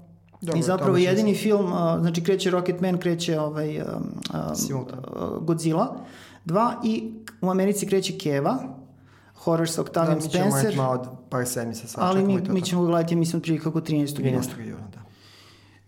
Dobro, 0.42 0.60
I 0.60 0.64
zapravo 0.64 0.98
jedini 0.98 1.36
film, 1.36 1.74
a, 1.74 1.98
znači 2.02 2.24
kreće 2.24 2.50
Rocketman, 2.50 2.98
kreće 2.98 3.40
ovaj, 3.40 3.82
a, 3.82 3.86
a, 4.34 4.54
Godzilla 5.42 5.96
2 6.46 6.72
i 6.84 7.14
u 7.42 7.50
Americi 7.50 7.88
kreće 7.88 8.18
Keva, 8.18 8.58
horror 9.36 9.70
sa 9.70 9.76
Da, 9.76 9.82
Octavian 9.82 10.16
mi 10.16 10.30
ćemo 10.30 10.32
Spencer. 10.32 10.52
morati 10.52 10.78
malo 10.78 10.94
od 10.94 11.08
par 11.30 11.46
sedmica 11.46 11.88
sad. 11.88 12.04
Ali 12.04 12.24
mi, 12.24 12.42
mi 12.50 12.62
ćemo 12.62 12.86
gledati, 12.86 13.16
mislim, 13.16 13.38
otprilike 13.38 13.64
kako 13.64 13.82
13. 13.82 14.26
juna. 14.26 14.42
13. 14.42 14.68
juna, 14.70 14.88
da. 14.94 15.02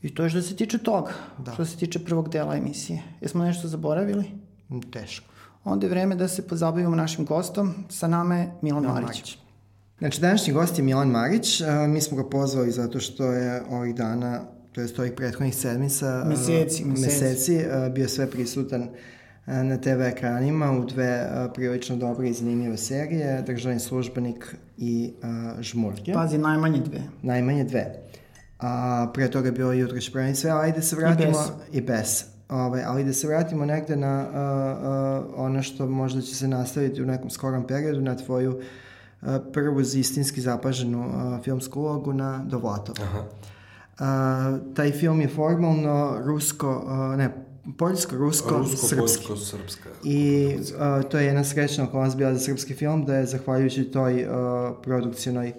I 0.02 0.15
to 0.15 0.24
je 0.24 0.30
što 0.30 0.41
se 0.41 0.56
tiče 0.56 0.78
toga, 0.78 1.12
Da. 1.38 1.52
što 1.54 1.65
se 1.65 1.78
tiče 1.78 2.00
prvog 2.06 2.30
dela 2.30 2.56
emisije. 2.56 3.04
Jesmo 3.22 3.43
nešto 3.43 3.67
zaboravili? 3.67 4.24
Teško. 4.91 5.33
Onda 5.63 5.86
je 5.86 5.89
vreme 5.89 6.15
da 6.15 6.28
se 6.28 6.47
pozabavimo 6.47 6.95
našim 6.95 7.26
gostom. 7.26 7.73
Sa 7.89 8.08
nama 8.08 8.36
je 8.36 8.52
Milan 8.62 8.84
Marić. 8.84 9.06
Marić. 9.06 9.38
Znači, 9.99 10.21
današnji 10.21 10.54
gost 10.54 10.78
je 10.78 10.84
Milan 10.84 11.08
Marić. 11.08 11.62
A, 11.62 11.88
mi 11.88 12.02
smo 12.02 12.17
ga 12.17 12.30
pozvali 12.30 12.71
zato 12.71 12.99
što 12.99 13.26
je 13.26 13.63
ovih 13.69 13.95
dana, 13.95 14.41
to 14.71 14.82
je 14.82 14.88
ovih 14.97 15.13
prethodnih 15.17 15.56
sedmica, 15.56 16.08
a, 16.08 16.23
Meseci, 16.26 16.86
meseci. 16.86 17.08
meseci 17.08 17.65
a, 17.71 17.89
bio 17.89 18.08
sve 18.08 18.32
prisutan 18.32 18.88
a, 19.45 19.63
na 19.63 19.78
TV 19.78 20.02
ekranima 20.02 20.71
u 20.71 20.86
dve 20.86 21.30
prilično 21.54 21.95
dobre 21.95 22.30
i 22.30 22.34
zanimljive 22.34 22.78
serije, 22.78 23.41
Državni 23.41 23.80
službenik 23.80 24.56
i 24.78 25.13
Žmurke. 25.60 26.13
Pazi, 26.13 26.38
najmanje 26.38 26.80
dve. 26.80 27.02
Najmanje 27.21 27.63
dve. 27.63 27.93
A 28.60 29.08
pre 29.13 29.32
toga 29.32 29.47
je 29.47 29.52
bilo 29.52 29.73
jutro 29.73 29.97
praviti 30.13 30.39
sve, 30.39 30.71
da 30.76 30.82
se 30.82 30.95
vratimo... 30.95 31.32
Bes. 31.32 31.47
I 31.71 31.82
bes. 31.82 32.33
Ove, 32.49 32.84
ali 32.88 33.03
da 33.03 33.13
se 33.13 33.27
vratimo 33.27 33.65
negde 33.65 33.95
na 33.95 34.08
a, 34.08 34.27
a, 34.34 35.23
ono 35.36 35.63
što 35.63 35.88
možda 35.88 36.21
će 36.21 36.36
se 36.36 36.47
nastaviti 36.47 37.01
u 37.01 37.06
nekom 37.06 37.29
skorom 37.29 37.67
periodu, 37.67 38.01
na 38.01 38.15
tvoju 38.17 38.60
a, 39.21 39.39
prvu 39.53 39.82
istinski 39.82 40.41
zapaženu 40.41 41.10
a, 41.13 41.39
filmsku 41.43 41.82
ulogu 41.82 42.13
na 42.13 42.43
Dovlatov. 42.45 42.95
Aha. 43.01 43.23
A, 43.99 44.58
taj 44.75 44.91
film 44.91 45.21
je 45.21 45.27
formalno 45.27 46.19
rusko, 46.25 46.84
a, 46.88 47.15
ne, 47.15 47.45
poljsko-rusko-srpski. 47.77 48.95
Rusko-poljsko-srpska. 48.95 49.89
I 50.03 50.56
uh, 50.58 51.10
to 51.10 51.17
je 51.17 51.25
jedna 51.25 51.43
srećna 51.43 51.84
okolnost 51.84 52.17
bila 52.17 52.34
za 52.34 52.39
srpski 52.39 52.73
film, 52.73 53.06
da 53.06 53.15
je 53.15 53.25
zahvaljujući 53.25 53.84
toj 53.84 54.23
uh, 54.23 54.29
produkcionoj 54.82 55.53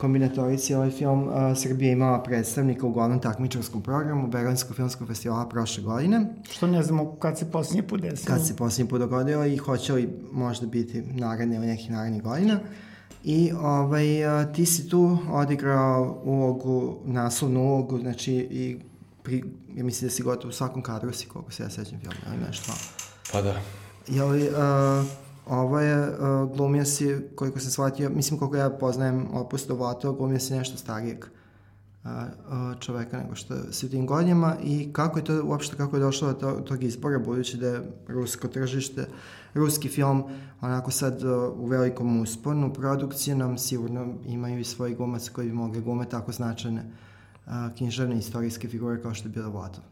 kombinatorici 0.00 0.74
ovaj 0.74 0.90
film 0.90 1.22
uh, 1.22 1.32
Srbija 1.56 1.92
imala 1.92 2.22
predstavnika 2.22 2.86
u 2.86 2.92
glavnom 2.92 3.20
takmičarskom 3.20 3.82
programu 3.82 4.28
Berlinskog 4.28 4.76
filmskog 4.76 5.08
festivala 5.08 5.48
prošle 5.48 5.82
godine, 5.82 6.26
Što 6.50 6.66
ne 6.66 6.82
znamo 6.82 7.16
kad 7.16 7.38
se 7.38 7.50
posljednji 7.50 7.82
put 7.82 8.00
desilo. 8.00 8.36
kad 8.36 8.46
se 8.46 8.56
posljednji 8.56 8.90
put 8.90 8.98
dogodio 8.98 9.46
i 9.46 9.56
hoće 9.56 9.92
li 9.92 10.08
možda 10.32 10.66
biti 10.66 11.02
naredne 11.02 11.56
ili 11.56 11.66
nekih 11.66 11.90
narednih 11.90 12.22
godina. 12.22 12.60
I 13.24 13.52
ovaj, 13.60 14.40
uh, 14.42 14.54
ti 14.54 14.66
si 14.66 14.88
tu 14.88 15.18
odigrao 15.30 16.22
ulogu, 16.24 16.98
naslovnu 17.04 17.60
ulogu, 17.60 17.98
znači 17.98 18.32
i 18.32 18.78
pri, 19.22 19.44
ja 19.74 19.84
mislim 19.84 20.08
da 20.08 20.14
si 20.14 20.22
gotovo 20.22 20.48
u 20.48 20.52
svakom 20.52 20.82
kadru 20.82 21.12
si, 21.12 21.26
koliko 21.26 21.52
se 21.52 21.62
ja 21.62 21.70
sećam 21.70 21.98
filma, 22.00 22.16
ili 22.26 22.46
nešto 22.46 22.72
malo. 22.72 22.80
Pa 23.32 23.42
da. 23.42 23.60
Je 24.08 24.24
li, 24.24 24.48
uh, 24.48 25.06
ovo 25.50 25.80
je, 25.80 26.08
uh, 26.08 26.56
glumio 26.56 26.84
si, 26.84 27.16
koliko 27.34 27.58
sam 27.60 27.70
shvatio, 27.70 28.10
mislim 28.10 28.38
koliko 28.38 28.56
ja 28.56 28.70
poznajem 28.70 29.26
opus 29.32 29.66
Dovato, 29.66 30.12
glumio 30.12 30.38
si 30.38 30.54
nešto 30.54 30.76
starijeg 30.76 31.24
uh, 32.04 32.10
čoveka 32.80 33.18
nego 33.18 33.34
što 33.34 33.72
si 33.72 33.86
u 33.86 33.88
tim 33.88 34.06
godinama 34.06 34.56
i 34.62 34.92
kako 34.92 35.18
je 35.18 35.24
to 35.24 35.42
uopšte, 35.44 35.76
kako 35.76 35.96
je 35.96 36.00
došlo 36.00 36.28
do 36.28 36.34
to, 36.34 36.52
tog 36.52 36.82
izbora, 36.82 37.18
budući 37.18 37.56
da 37.56 37.68
je 37.68 37.82
rusko 38.08 38.48
tržište, 38.48 39.06
ruski 39.54 39.88
film 39.88 40.24
onako 40.60 40.90
sad 40.90 41.22
uh, 41.22 41.58
u 41.58 41.66
velikom 41.66 42.20
usponu, 42.20 42.72
produkcijnom 42.72 43.58
sigurno 43.58 44.14
imaju 44.26 44.60
i 44.60 44.64
svoji 44.64 44.94
glumac 44.94 45.28
koji 45.28 45.48
bi 45.48 45.54
mogli 45.54 45.80
glume 45.80 46.08
tako 46.08 46.32
značajne 46.32 46.82
uh, 47.46 47.52
književne 47.76 48.18
istorijske 48.18 48.68
figure 48.68 49.02
kao 49.02 49.14
što 49.14 49.28
je 49.28 49.32
bio 49.32 49.42
Dovatov. 49.42 49.84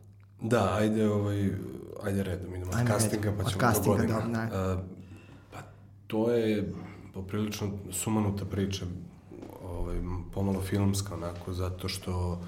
Da, 0.43 0.75
ajde, 0.75 1.09
ovaj, 1.09 1.51
ajde 2.03 2.23
redom, 2.23 2.55
idemo 2.55 2.71
od 2.71 2.87
castinga, 2.87 3.25
redom. 3.25 3.39
pa 3.39 3.45
Od 3.45 3.51
ćemo 3.51 3.61
castinga, 3.61 3.97
do 3.97 4.03
godina. 4.03 4.19
dobro, 4.19 4.29
ne. 4.29 4.43
A, 4.43 4.49
pa 4.77 4.98
to 6.09 6.31
je 6.31 6.73
poprilično 7.15 7.71
sumanuta 7.93 8.45
priča, 8.45 8.87
ovaj, 9.65 9.99
pomalo 10.35 10.61
filmska 10.61 11.15
onako, 11.15 11.53
zato 11.53 11.89
što 11.89 12.41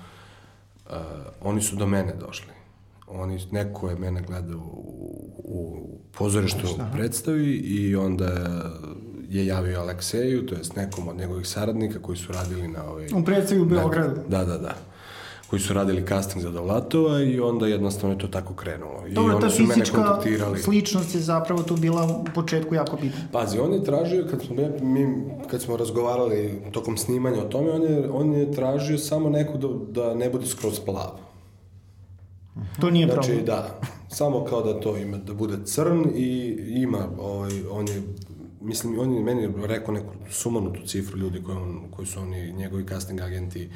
a, 0.91 1.03
oni 1.41 1.63
su 1.63 1.77
do 1.77 1.87
mene 1.87 2.15
došli. 2.27 2.53
Oni, 3.07 3.47
neko 3.51 3.91
je 3.91 3.97
mene 3.97 4.23
gledao 4.23 4.59
u, 4.59 5.31
u 5.39 5.89
pozorištu 6.19 6.67
predstavi 6.93 7.57
i 7.57 7.97
onda 7.97 8.31
je 9.29 9.47
javio 9.47 9.81
Alekseju, 9.81 10.47
to 10.47 10.55
jest 10.55 10.77
nekom 10.77 11.09
od 11.09 11.17
njegovih 11.17 11.47
saradnika 11.47 12.03
koji 12.03 12.19
su 12.19 12.33
radili 12.33 12.69
na 12.69 12.85
ovaj... 12.91 13.07
U 13.15 13.25
predstavi 13.25 13.61
u 13.61 13.65
Beogradu. 13.65 14.21
Da, 14.29 14.45
da, 14.45 14.59
da. 14.59 14.90
Koji 15.51 15.61
su 15.61 15.75
radili 15.75 16.07
casting 16.09 16.43
za 16.43 16.51
Dovlatova 16.51 17.23
i 17.23 17.41
onda 17.41 17.67
jednostavno 17.67 18.15
je 18.15 18.19
to 18.19 18.29
tako 18.29 18.55
krenulo. 18.55 19.07
I 19.09 19.13
Dobro, 19.13 19.39
ta 19.41 19.49
fizička 19.51 20.21
sličnost 20.65 21.15
je 21.15 21.21
zapravo 21.21 21.63
tu 21.63 21.77
bila 21.77 22.05
u 22.05 22.25
početku 22.35 22.75
jako 22.75 22.97
bitna. 22.97 23.21
Pazi, 23.33 23.59
on 23.59 23.73
je 23.73 23.85
tražio, 23.85 24.27
kad 24.31 24.43
smo, 24.43 24.57
mi, 24.83 25.07
kad 25.51 25.63
smo 25.63 25.77
razgovarali 25.77 26.63
tokom 26.73 26.97
snimanja 26.97 27.43
o 27.43 27.49
tome, 27.49 27.71
on 27.71 27.83
je, 27.83 28.11
on 28.11 28.33
je 28.33 28.53
tražio 28.53 28.99
samo 28.99 29.31
neku 29.31 29.59
da, 29.59 29.69
da 30.03 30.15
ne 30.15 30.31
bude 30.31 30.47
skroz 30.47 30.81
plav. 30.81 31.11
To 32.81 32.91
nije 32.91 33.07
Znači, 33.07 33.27
problem. 33.29 33.45
da, 33.47 33.81
samo 34.09 34.45
kao 34.45 34.63
da 34.63 34.81
to 34.81 34.97
ima, 34.97 35.17
da 35.17 35.35
bude 35.35 35.57
crn 35.65 36.05
i 36.15 36.57
ima, 36.69 37.09
ovaj, 37.19 37.51
on 37.71 37.89
je, 37.89 38.03
mislim, 38.61 38.99
on 39.01 39.15
je 39.15 39.23
meni 39.23 39.49
rekao 39.65 39.95
neku 39.95 40.15
sumanutu 40.31 40.87
cifru 40.87 41.19
ljudi 41.19 41.43
koji, 41.43 41.57
on, 41.57 41.81
koji 41.91 42.07
su 42.07 42.21
oni, 42.21 42.53
njegovi 42.53 42.87
casting 42.87 43.21
agenti, 43.21 43.71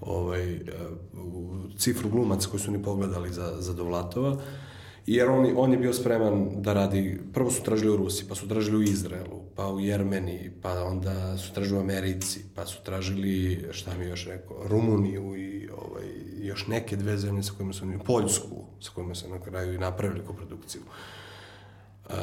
ovaj, 0.00 0.60
u 1.12 1.54
cifru 1.78 2.08
glumaca 2.08 2.48
koji 2.48 2.60
su 2.60 2.70
oni 2.70 2.82
pogledali 2.82 3.32
za, 3.32 3.56
za 3.58 3.72
Dovlatova, 3.72 4.36
jer 5.06 5.28
on, 5.28 5.52
on 5.56 5.72
je 5.72 5.78
bio 5.78 5.92
spreman 5.92 6.48
da 6.56 6.72
radi, 6.72 7.20
prvo 7.32 7.50
su 7.50 7.62
tražili 7.62 7.90
u 7.90 7.96
Rusiji, 7.96 8.28
pa 8.28 8.34
su 8.34 8.48
tražili 8.48 8.76
u 8.76 8.82
Izraelu, 8.82 9.42
pa 9.56 9.68
u 9.68 9.80
Jermeniji, 9.80 10.50
pa 10.62 10.84
onda 10.84 11.38
su 11.38 11.54
tražili 11.54 11.78
u 11.78 11.82
Americi, 11.82 12.44
pa 12.54 12.66
su 12.66 12.82
tražili, 12.84 13.64
šta 13.70 13.98
mi 13.98 14.04
još 14.04 14.26
rekao, 14.26 14.68
Rumuniju 14.68 15.36
i 15.36 15.68
ovaj, 15.68 16.06
još 16.42 16.66
neke 16.66 16.96
dve 16.96 17.18
zemlje 17.18 17.42
sa 17.42 17.52
kojima 17.56 17.72
su 17.72 17.86
Poljsku, 18.04 18.64
sa 18.80 18.90
kojima 18.94 19.14
su 19.14 19.28
na 19.28 19.40
kraju 19.40 19.74
i 19.74 19.78
napravili 19.78 20.24
koprodukciju. 20.26 20.82
Uh, 22.08 22.14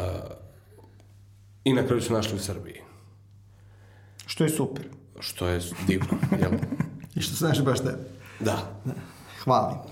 I 1.64 1.74
na 1.74 1.86
kraju 1.86 2.02
su 2.02 2.14
našli 2.14 2.36
u 2.36 2.40
Srbiji, 2.40 2.82
Što 4.26 4.44
je 4.44 4.50
super. 4.50 4.86
što 5.20 5.48
je 5.48 5.60
divno, 5.88 6.18
jel? 6.42 6.52
I 7.16 7.22
što 7.22 7.36
znaš 7.36 7.64
baš 7.64 7.80
da 7.80 7.92
Da, 8.40 8.58
Hvala. 9.44 9.86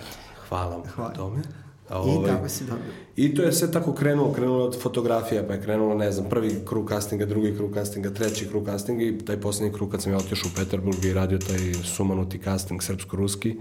hvala 0.50 0.70
vam 0.72 0.84
Hvala. 0.96 1.10
na 1.10 1.16
tome. 1.16 1.42
A, 1.90 1.96
I 1.96 1.98
ovaj, 1.98 2.30
tako 2.30 2.50
si 2.50 2.64
dobio. 2.64 2.92
I 3.16 3.36
to 3.36 3.42
je 3.42 3.54
sve 3.54 3.72
tako 3.72 3.94
krenulo, 3.94 4.34
krenulo 4.34 4.66
od 4.66 4.82
fotografija, 4.82 5.44
pa 5.48 5.54
je 5.54 5.62
krenulo, 5.62 5.96
ne 5.96 6.12
znam, 6.12 6.30
prvi 6.30 6.56
krug 6.66 6.90
castinga, 6.90 7.26
drugi 7.26 7.56
krug 7.56 7.74
castinga, 7.74 8.10
treći 8.10 8.48
krug 8.48 8.66
castinga 8.66 9.04
i 9.04 9.18
taj 9.18 9.38
poslednji 9.38 9.74
krug 9.74 9.92
kad 9.92 10.02
sam 10.02 10.12
ja 10.12 10.18
otišao 10.18 10.50
u 10.50 10.58
Peterburg 10.58 11.06
i 11.06 11.14
radio 11.14 11.38
taj 11.38 11.60
sumanuti 11.76 12.40
casting 12.40 12.82
srpsko-ruski 12.82 13.56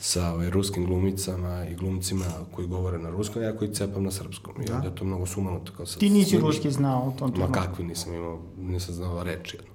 sa 0.00 0.30
ovaj, 0.30 0.50
ruskim 0.50 0.86
glumicama 0.86 1.66
i 1.66 1.74
glumcima 1.74 2.24
koji 2.52 2.68
govore 2.68 2.98
na 2.98 3.10
ruskom, 3.10 3.42
ja 3.42 3.56
koji 3.56 3.74
cepam 3.74 4.02
na 4.04 4.10
srpskom. 4.10 4.54
I 4.58 4.72
onda 4.72 4.88
je 4.88 4.94
to 4.94 5.04
mnogo 5.04 5.26
sumanuto. 5.26 5.72
Kao 5.72 5.86
sad 5.86 6.00
Ti 6.00 6.10
nisi 6.10 6.38
ruski 6.38 6.70
znao 6.70 7.00
u 7.06 7.18
tom 7.18 7.28
Ma 7.28 7.34
trenutku. 7.34 7.54
kakvi 7.54 7.84
nisam 7.84 8.14
imao, 8.14 8.38
nisam 8.58 8.94
znao 8.94 9.22
reč 9.22 9.54
jednu. 9.54 9.70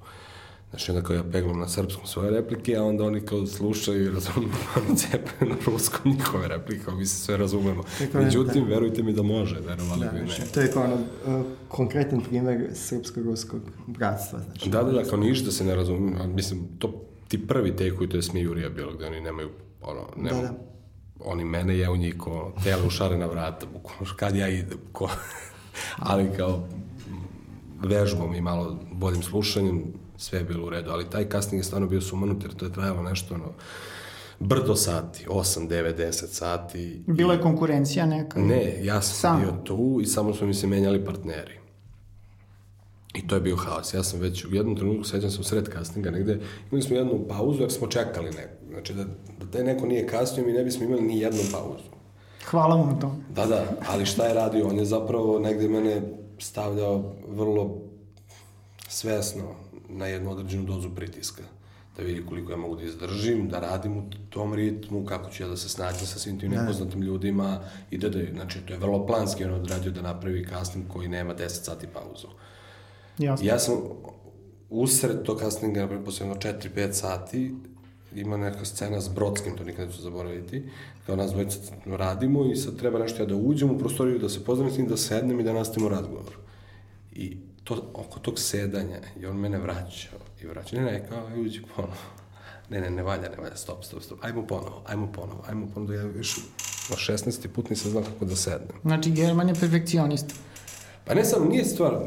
Znači, 0.70 0.92
onda 0.92 1.04
kao 1.04 1.16
ja 1.16 1.24
peglam 1.32 1.60
na 1.60 1.68
srpskom 1.68 2.06
svoje 2.06 2.32
replike, 2.32 2.76
a 2.76 2.84
onda 2.84 3.04
oni 3.04 3.22
kao 3.22 3.48
slušaju 3.48 4.06
i 4.06 4.10
razumiju, 4.10 4.52
oni 4.88 4.98
cepe 4.98 5.46
na 5.46 5.56
ruskom 5.66 6.12
njihove 6.12 6.48
replike, 6.48 6.84
kao 6.86 6.96
mi 6.96 7.06
se 7.06 7.16
sve 7.16 7.38
razumemo. 7.38 7.84
Međutim, 8.14 8.66
verujte 8.66 9.04
mi 9.04 9.14
da 9.14 9.24
može, 9.24 9.60
verovali 9.60 10.06
Da, 10.06 10.12
bi 10.12 10.20
ne. 10.20 10.26
znači, 10.26 10.54
to 10.54 10.62
je 10.62 10.72
kao 10.72 10.84
ono, 10.84 10.96
uh, 10.96 11.46
konkretan 11.68 12.22
primer 12.22 12.70
srpsko-ruskog 12.74 13.62
bratstva. 13.88 14.40
Znači, 14.40 14.70
Da, 14.70 14.84
da, 14.84 14.92
da, 14.92 15.04
kao 15.04 15.20
ništa 15.20 15.52
se 15.52 15.64
ne 15.64 15.76
razumije, 15.76 16.18
a 16.22 16.28
mislim, 16.28 16.68
to 16.80 17.06
ti 17.28 17.48
prvi 17.48 17.76
take 17.76 18.08
to 18.10 18.18
je 18.18 18.22
Smijurija 18.24 18.70
bilo, 18.70 18.94
gde 18.94 19.06
oni 19.06 19.22
nemaju, 19.22 19.50
ono, 19.82 20.02
nema, 20.18 20.42
Da, 20.42 20.42
da. 20.42 20.54
oni 21.20 21.46
mene 21.46 21.78
je 21.78 21.90
u 21.90 21.98
njih 21.98 22.18
ko 22.18 22.54
tele 22.64 22.88
u 22.88 22.90
šarena 22.90 23.26
vrata, 23.26 23.66
bukvalno, 23.74 24.14
kad 24.16 24.36
ja 24.36 24.48
idem, 24.48 24.78
ko, 24.92 25.10
ali 26.10 26.30
kao 26.38 26.68
vežbom 27.84 28.36
i 28.36 28.42
malo 28.42 28.80
boljim 28.92 29.24
slušanjem, 29.24 29.84
sve 30.20 30.40
je 30.40 30.44
bilo 30.44 30.68
u 30.68 30.70
redu, 30.70 30.92
ali 30.92 31.10
taj 31.10 31.30
casting 31.30 31.60
je 31.60 31.64
stvarno 31.64 31.88
bio 31.88 32.02
sumanut, 32.02 32.44
jer 32.44 32.54
to 32.54 32.66
je 32.66 32.74
trajalo 32.74 33.04
nešto, 33.04 33.36
ono, 33.36 33.54
brdo 34.40 34.76
sati, 34.76 35.26
8, 35.30 35.68
9, 35.68 35.96
10 35.98 36.12
sati. 36.28 37.04
Bila 37.08 37.34
je 37.34 37.42
konkurencija 37.42 38.06
neka? 38.06 38.40
Ne, 38.40 38.86
ja 38.86 39.02
sam 39.02 39.16
Sam? 39.16 39.42
bio 39.42 39.52
tu 39.64 40.00
i 40.02 40.06
samo 40.06 40.34
su 40.34 40.48
mi 40.48 40.54
se 40.54 40.68
menjali 40.68 41.06
partneri. 41.06 41.60
I 43.14 43.28
to 43.28 43.36
je 43.36 43.42
bio 43.42 43.56
haos. 43.56 43.94
Ja 43.94 44.04
sam 44.04 44.20
već 44.20 44.46
u 44.46 44.56
jednom 44.56 44.76
trenutku, 44.76 45.04
sećam 45.04 45.30
se 45.32 45.42
u 45.42 45.44
sred 45.44 45.70
castinga 45.74 46.12
negde, 46.12 46.40
imali 46.72 46.82
smo 46.82 46.96
jednu 46.96 47.26
pauzu 47.30 47.62
jer 47.62 47.72
smo 47.72 47.88
čekali 47.88 48.32
neko. 48.32 48.54
Znači 48.70 48.94
da, 48.94 49.04
da 49.40 49.52
taj 49.52 49.64
neko 49.64 49.86
nije 49.86 50.08
kasnio, 50.08 50.46
mi 50.46 50.52
ne 50.52 50.64
bismo 50.64 50.86
imali 50.86 51.02
ni 51.02 51.20
jednu 51.20 51.42
pauzu. 51.52 51.84
Hvala 52.46 52.76
vam 52.76 52.90
na 52.90 53.00
tom. 53.00 53.24
Da, 53.30 53.46
da, 53.46 53.66
ali 53.88 54.06
šta 54.06 54.26
je 54.26 54.34
radio? 54.34 54.68
On 54.68 54.78
je 54.78 54.86
zapravo 54.86 55.40
negde 55.40 55.68
mene 55.68 56.02
stavljao 56.40 57.16
vrlo 57.28 57.78
svesno 58.88 59.44
na 59.90 60.08
jednu 60.08 60.32
određenu 60.32 60.64
dozu 60.64 60.90
pritiska. 60.96 61.44
Da 61.98 62.04
vidi 62.04 62.26
koliko 62.26 62.52
ja 62.52 62.58
mogu 62.58 62.76
da 62.76 62.84
izdržim, 62.84 63.50
da 63.50 63.60
radim 63.60 63.98
u 63.98 64.04
tom 64.30 64.54
ritmu, 64.54 65.06
kako 65.06 65.30
ću 65.30 65.44
ja 65.44 65.50
da 65.50 65.58
se 65.58 65.70
snađem 65.70 66.08
sa 66.08 66.20
svim 66.20 66.40
tim 66.40 66.52
nepoznatim 66.52 67.02
ljudima 67.02 67.60
i 67.92 67.98
da, 67.98 68.10
da, 68.10 68.20
znači, 68.34 68.60
to 68.60 68.74
je 68.74 68.80
vrlo 68.80 69.06
planski 69.08 69.44
on 69.46 69.54
odradio 69.54 69.92
da 69.92 70.02
napravi 70.02 70.48
casting 70.50 70.88
koji 70.88 71.08
nema 71.08 71.36
10 71.36 71.48
sati 71.48 71.88
pauzu. 71.88 72.28
Jasno. 73.18 73.48
Ja 73.48 73.60
sam 73.60 73.76
usred 74.70 75.24
tog 75.24 75.40
castinga, 75.40 75.82
naprimjer, 75.82 76.06
posle 76.06 76.28
jedno 76.28 76.42
4-5 76.42 76.92
sati, 76.92 77.56
ima 78.16 78.38
neka 78.38 78.66
scena 78.66 79.02
s 79.02 79.10
Brodskim, 79.10 79.58
to 79.58 79.64
nikad 79.64 79.88
neću 79.88 80.02
zaboraviti, 80.02 80.64
kao 81.06 81.16
nas 81.16 81.32
dvojica 81.32 81.60
radimo 81.86 82.52
i 82.52 82.56
sad 82.56 82.78
treba 82.78 83.00
nešto 83.00 83.24
ja 83.24 83.26
da 83.26 83.36
uđem 83.36 83.72
u 83.72 83.78
prostoriju, 83.78 84.20
da 84.20 84.30
se 84.30 84.44
pozdravim 84.46 84.74
s 84.74 84.78
njim, 84.78 84.88
da 84.88 84.98
sednem 84.98 85.40
i 85.40 85.44
da 85.44 85.54
nastavimo 85.54 85.90
razgovor. 85.90 86.38
I 87.12 87.38
to, 87.70 87.92
oko 87.94 88.20
tog 88.20 88.40
sedanja, 88.40 89.00
i 89.20 89.26
on 89.26 89.38
mene 89.38 89.58
vraćao 89.58 90.20
i 90.42 90.46
vraćao, 90.46 90.80
ne, 90.80 90.92
ne, 90.92 91.08
kao, 91.10 91.28
aj, 91.28 91.42
uđi 91.42 91.62
ponovo. 91.76 91.94
Ne, 92.70 92.82
ne, 92.82 92.90
ne 92.90 93.04
valja, 93.04 93.30
ne 93.30 93.38
valja, 93.38 93.56
stop, 93.56 93.84
stop, 93.84 94.04
stop, 94.04 94.20
ajmo 94.22 94.48
ponovo, 94.48 94.84
ajmo 94.88 95.12
ponovo, 95.12 95.44
ajmo 95.48 95.68
ponovo, 95.74 95.94
ja 95.94 96.04
više 96.04 96.42
na 96.90 96.96
16. 96.96 97.48
put 97.48 97.70
nisam 97.70 97.92
znao 97.92 98.04
kako 98.04 98.26
da 98.26 98.36
sednem. 98.36 98.80
Znači, 98.82 99.12
German 99.12 99.50
je 99.50 99.56
perfekcionista. 99.56 100.34
Pa 101.06 101.14
ne 101.14 101.26
samo, 101.26 101.46
nije 101.46 101.66
stvar, 101.66 101.98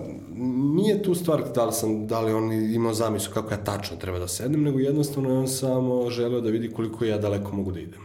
nije 0.75 1.03
tu 1.03 1.15
stvar 1.15 1.43
da 1.55 1.65
li, 1.65 1.73
sam, 1.73 2.07
da 2.07 2.21
li 2.21 2.33
on 2.33 2.53
imao 2.53 2.95
zamislu 2.95 3.33
kako 3.35 3.51
ja 3.51 3.65
tačno 3.65 3.97
treba 3.97 4.19
da 4.19 4.29
sednem, 4.29 4.63
nego 4.63 4.79
jednostavno 4.79 5.31
je 5.31 5.39
on 5.39 5.49
samo 5.49 6.11
želeo 6.11 6.41
da 6.41 6.51
vidi 6.51 6.73
koliko 6.73 7.05
ja 7.05 7.19
daleko 7.19 7.57
mogu 7.57 7.73
da 7.73 7.81
idem. 7.81 8.01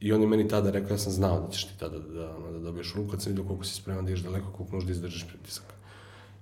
I 0.00 0.12
on 0.12 0.20
je 0.20 0.26
meni 0.26 0.48
tada 0.48 0.70
rekao, 0.70 0.94
ja 0.94 0.98
sam 0.98 1.12
znao 1.12 1.40
da 1.40 1.50
ćeš 1.50 1.64
ti 1.64 1.78
tada 1.78 1.98
da, 1.98 2.14
da, 2.14 2.50
da 2.52 2.58
dobiješ 2.58 2.94
ruku, 2.94 3.10
kad 3.10 3.22
sam 3.22 3.30
vidio 3.30 3.44
koliko 3.44 3.64
si 3.64 3.74
spreman 3.74 4.04
da 4.04 4.10
ideš 4.10 4.24
daleko, 4.24 4.46
koliko 4.56 4.74
možeš 4.74 4.86
da 4.86 4.92
izdržiš 4.92 5.26
pritisak. 5.28 5.64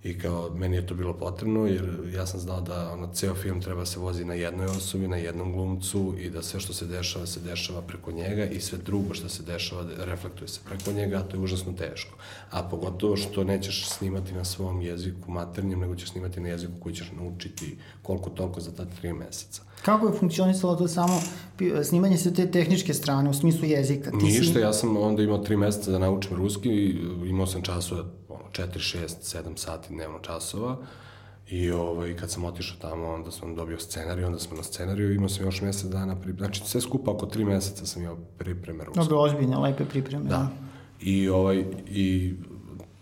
I 0.05 0.19
kao, 0.19 0.51
meni 0.55 0.77
je 0.77 0.87
to 0.87 0.95
bilo 0.95 1.15
potrebno, 1.15 1.67
jer 1.67 2.13
ja 2.15 2.27
sam 2.27 2.41
znao 2.41 2.61
da 2.61 2.93
ono, 2.93 3.09
ceo 3.13 3.35
film 3.35 3.61
treba 3.61 3.87
se 3.87 3.99
vozi 3.99 4.25
na 4.25 4.35
jednoj 4.35 4.67
osobi, 4.67 5.09
na 5.09 5.17
jednom 5.17 5.53
glumcu 5.53 6.15
i 6.19 6.31
da 6.31 6.43
sve 6.43 6.61
što 6.61 6.73
se 6.73 6.87
dešava, 6.87 7.27
se 7.27 7.41
dešava 7.41 7.83
preko 7.83 8.13
njega 8.13 8.45
i 8.45 8.61
sve 8.61 8.79
drugo 8.79 9.15
što 9.15 9.29
se 9.29 9.43
dešava, 9.43 9.85
reflektuje 9.99 10.49
se 10.49 10.61
preko 10.65 10.93
njega, 10.93 11.17
a 11.17 11.23
to 11.23 11.37
je 11.37 11.41
užasno 11.41 11.73
teško. 11.73 12.17
A 12.51 12.63
pogotovo 12.63 13.17
što 13.17 13.45
nećeš 13.45 13.89
snimati 13.89 14.33
na 14.33 14.45
svom 14.45 14.83
jeziku 14.83 15.31
maternjem, 15.31 15.81
nego 15.81 15.97
ćeš 15.97 16.11
snimati 16.11 16.41
na 16.41 16.49
jeziku 16.49 16.73
koji 16.81 16.95
ćeš 16.95 17.13
naučiti 17.17 17.79
koliko 18.03 18.31
toliko 18.31 18.61
za 18.61 18.71
ta 18.71 18.85
tri 18.85 19.13
meseca. 19.13 19.63
Kako 19.83 20.07
je 20.07 20.19
funkcionisalo 20.19 20.77
to 20.77 20.89
samo 20.89 21.21
snimanje 21.85 22.17
sa 22.17 22.31
te 22.31 22.51
tehničke 22.51 22.95
strane, 22.95 23.31
u 23.31 23.35
smislu 23.35 23.65
jezika? 23.65 24.11
Ti 24.11 24.17
Ništa, 24.17 24.55
si... 24.55 24.61
ja 24.61 24.73
sam 24.73 24.97
onda 24.97 25.23
imao 25.23 25.39
tri 25.39 25.57
meseca 25.57 25.91
da 25.91 25.99
naučim 25.99 26.37
ruski 26.37 26.69
i 26.69 26.97
imao 27.27 27.47
sam 27.47 27.63
časova, 27.63 28.05
ono, 28.31 28.45
4, 28.53 28.79
6, 28.79 29.09
7 29.43 29.57
sati 29.57 29.89
dnevno 29.95 30.19
časova 30.19 30.77
i 31.51 31.71
ovaj, 31.71 32.17
kad 32.17 32.31
sam 32.31 32.45
otišao 32.45 32.77
tamo, 32.81 33.09
onda 33.09 33.31
sam 33.31 33.55
dobio 33.55 33.79
scenarij, 33.79 34.25
onda 34.25 34.39
smo 34.39 34.57
na 34.57 34.63
scenariju, 34.63 35.15
imao 35.15 35.29
sam 35.29 35.45
još 35.45 35.61
mesec 35.61 35.91
dana, 35.91 36.17
pri... 36.17 36.33
znači 36.33 36.63
sve 36.65 36.81
skupa 36.81 37.11
oko 37.11 37.27
tri 37.27 37.45
meseca 37.45 37.87
sam 37.87 38.03
imao 38.03 38.17
pripreme 38.39 38.85
ruske. 38.85 39.01
Dobro, 39.01 39.19
ozbiljne, 39.19 39.59
lepe 39.59 39.85
pripreme. 39.85 40.25
Da. 40.25 40.49
I, 41.01 41.29
ovaj, 41.29 41.65
I 41.87 42.35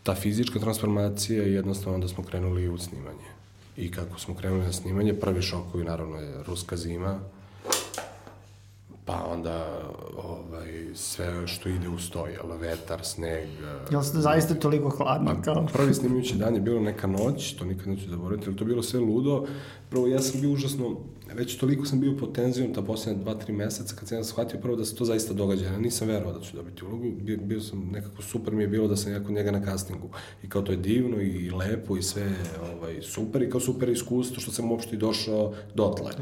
ta 0.03 0.15
fizička 0.15 0.59
transformacija 0.59 1.43
je 1.43 1.53
jednostavno 1.53 1.95
onda 1.95 2.09
smo 2.09 2.25
krenuli 2.25 2.69
u 2.69 2.79
snimanje. 2.79 3.29
I 3.77 3.91
kako 3.91 4.21
smo 4.21 4.35
krenuli 4.35 4.65
na 4.65 4.73
snimanje, 4.73 5.15
prvi 5.15 5.43
šokovi 5.43 5.85
naravno 5.85 6.17
je 6.17 6.43
ruska 6.47 6.77
zima, 6.77 7.21
pa 9.09 9.25
onda 9.33 9.83
ovaj, 10.25 10.95
sve 10.95 11.47
što 11.47 11.69
ide 11.69 11.89
u 11.89 11.99
stoj, 11.99 12.33
jel, 12.33 12.57
vetar, 12.61 13.05
sneg. 13.05 13.49
Jel 13.91 14.03
ste 14.03 14.19
zaista 14.19 14.55
toliko 14.55 14.89
hladno? 14.89 15.35
Pa, 15.35 15.43
Kao? 15.43 15.67
prvi 15.73 15.95
snimajući 15.95 16.37
dan 16.37 16.55
je 16.55 16.61
bilo 16.61 16.81
neka 16.81 17.07
noć, 17.07 17.53
to 17.55 17.65
nikad 17.65 17.89
neću 17.89 18.11
zaboraviti, 18.11 18.49
ali 18.49 18.57
to 18.57 18.65
je 18.65 18.69
bilo 18.69 18.83
sve 18.83 19.01
ludo. 19.01 19.47
Prvo, 19.91 20.07
ja 20.07 20.21
sam 20.21 20.41
bio 20.41 20.51
užasno, 20.51 20.97
već 21.35 21.57
toliko 21.57 21.87
sam 21.87 22.01
bio 22.01 22.17
pod 22.17 22.35
tenzijom 22.35 22.75
ta 22.75 22.83
posljednja 22.83 23.23
dva, 23.23 23.35
tri 23.35 23.53
meseca, 23.53 23.95
kad 23.97 24.09
sam 24.09 24.19
ja 24.19 24.25
shvatio 24.25 24.61
prvo 24.61 24.77
da 24.77 24.85
se 24.85 24.97
to 24.97 25.05
zaista 25.05 25.35
događa. 25.35 25.65
Ja 25.65 25.79
nisam 25.79 26.09
verovao 26.09 26.33
da 26.33 26.41
ću 26.41 26.57
dobiti 26.57 26.85
ulogu, 26.85 27.11
bio, 27.21 27.39
bio 27.43 27.61
sam, 27.61 27.91
nekako 27.93 28.23
super 28.23 28.55
mi 28.55 28.63
je 28.63 28.69
bilo 28.69 28.89
da 28.89 28.97
sam 28.97 29.13
ja 29.13 29.25
kod 29.25 29.35
njega 29.35 29.51
na 29.51 29.65
castingu. 29.65 30.09
I 30.43 30.49
kao 30.49 30.63
to 30.63 30.73
je 30.73 30.79
divno 30.79 31.21
i 31.21 31.51
lepo 31.51 31.97
i 31.97 32.03
sve 32.03 32.33
ovaj, 32.73 33.03
super 33.03 33.43
i 33.43 33.51
kao 33.51 33.61
super 33.61 33.89
iskustvo 33.89 34.41
što 34.41 34.53
sam 34.53 34.71
uopšte 34.73 34.97
i 34.97 34.99
došao 34.99 35.55
dotle. 35.75 36.13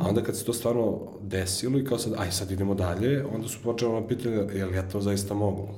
A 0.00 0.08
onda 0.08 0.22
kad 0.22 0.36
se 0.36 0.44
to 0.44 0.52
stvarno 0.52 1.00
desilo 1.22 1.78
i 1.78 1.84
kao 1.84 1.98
sad, 1.98 2.12
aj 2.18 2.32
sad 2.32 2.50
idemo 2.50 2.74
dalje, 2.74 3.24
onda 3.34 3.48
su 3.48 3.58
počeli 3.62 3.92
ono 3.92 4.06
pitanje, 4.08 4.36
jel 4.54 4.74
ja 4.74 4.88
to 4.88 5.00
zaista 5.00 5.34
mogu? 5.34 5.68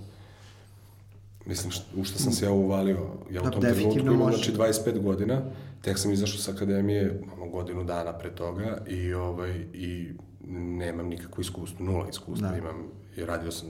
Mislim, 1.47 1.73
u 1.97 2.05
što 2.05 2.19
sam 2.19 2.33
se 2.33 2.45
ja 2.45 2.53
uvalio. 2.53 2.99
Ja 3.31 3.43
u 3.43 3.45
Da, 3.45 3.51
tom 3.51 3.61
trenutku 3.61 3.99
imam, 3.99 4.33
znači, 4.33 4.53
25 4.53 5.03
godina, 5.03 5.43
tek 5.83 5.99
sam 5.99 6.13
izašao 6.13 6.39
sa 6.39 6.53
akademije 6.53 7.23
ono, 7.33 7.51
godinu 7.51 7.85
dana 7.85 8.13
pre 8.13 8.31
toga 8.35 8.79
i, 8.87 9.15
ovaj, 9.15 9.67
i 9.73 10.13
nemam 10.51 11.07
nikakvo 11.07 11.41
iskustvo, 11.41 11.85
nula 11.85 12.09
iskustva 12.09 12.49
Da. 12.49 12.57
imam. 12.57 12.89
I 13.17 13.25
radio 13.25 13.51
sam 13.51 13.69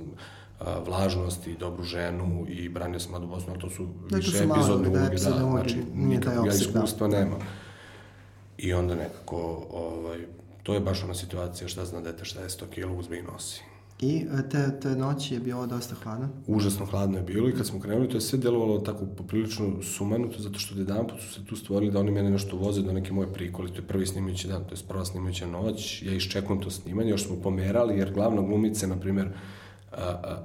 a, 0.60 0.78
vlažnost 0.78 1.46
i 1.46 1.56
dobru 1.56 1.84
ženu 1.84 2.46
i 2.48 2.68
branio 2.68 3.00
sam 3.00 3.10
Mladu 3.10 3.26
Bosnu, 3.26 3.52
ali 3.52 3.60
to 3.60 3.70
su 3.70 3.88
to 4.10 4.16
više 4.16 4.30
su 4.30 4.36
epizodne 4.36 4.88
da, 4.88 4.90
uloge, 4.90 5.00
da, 5.00 5.06
epizodne 5.06 5.44
uloge, 5.44 5.68
znači, 5.68 5.84
nikakvog 5.94 6.46
ja 6.46 6.52
opseg, 6.52 6.72
da. 6.72 6.78
iskustva 6.78 7.08
nemam. 7.08 7.38
I 8.58 8.72
onda 8.72 8.94
nekako, 8.94 9.66
ovaj, 9.70 10.18
to 10.62 10.74
je 10.74 10.80
baš 10.80 11.04
ona 11.04 11.14
situacija 11.14 11.68
šta 11.68 11.84
zna 11.84 12.00
dete 12.00 12.24
šta 12.24 12.40
je 12.40 12.48
100 12.48 12.66
kila 12.70 12.92
uzme 12.92 13.18
i 13.18 13.22
nosi. 13.22 13.62
I 14.00 14.26
e, 14.38 14.48
te, 14.48 14.80
te 14.80 14.96
noći 14.96 15.34
je 15.34 15.40
bilo 15.40 15.66
dosta 15.66 15.94
hladno. 15.94 16.28
Užasno 16.46 16.86
hladno 16.86 17.16
je 17.16 17.22
bilo 17.22 17.48
i 17.48 17.52
kad 17.52 17.66
smo 17.66 17.80
krenuli, 17.80 18.08
to 18.08 18.16
je 18.16 18.20
sve 18.20 18.38
delovalo 18.38 18.78
tako 18.78 19.06
poprilično 19.16 19.82
sumanuto, 19.82 20.38
zato 20.38 20.58
što 20.58 20.78
jedan 20.78 21.06
put 21.06 21.20
su 21.20 21.34
se 21.34 21.44
tu 21.44 21.56
stvorili 21.56 21.92
da 21.92 22.00
oni 22.00 22.10
mene 22.10 22.30
nešto 22.30 22.56
voze 22.56 22.82
do 22.82 22.92
neke 22.92 23.12
moje 23.12 23.32
prikoli, 23.32 23.70
to 23.70 23.76
je 23.76 23.86
prvi 23.86 24.06
snimajući 24.06 24.48
dan, 24.48 24.64
to 24.64 24.74
je 24.74 24.80
prva 24.88 25.04
snimajuća 25.04 25.46
noć, 25.46 26.02
ja 26.02 26.12
iščekujem 26.12 26.62
to 26.62 26.70
snimanje, 26.70 27.10
još 27.10 27.26
smo 27.26 27.36
pomerali, 27.36 27.98
jer 27.98 28.12
glavna 28.12 28.42
glumica, 28.42 28.86
na 28.86 29.00
primjer, 29.00 29.28
a, 29.92 30.02
a, 30.02 30.36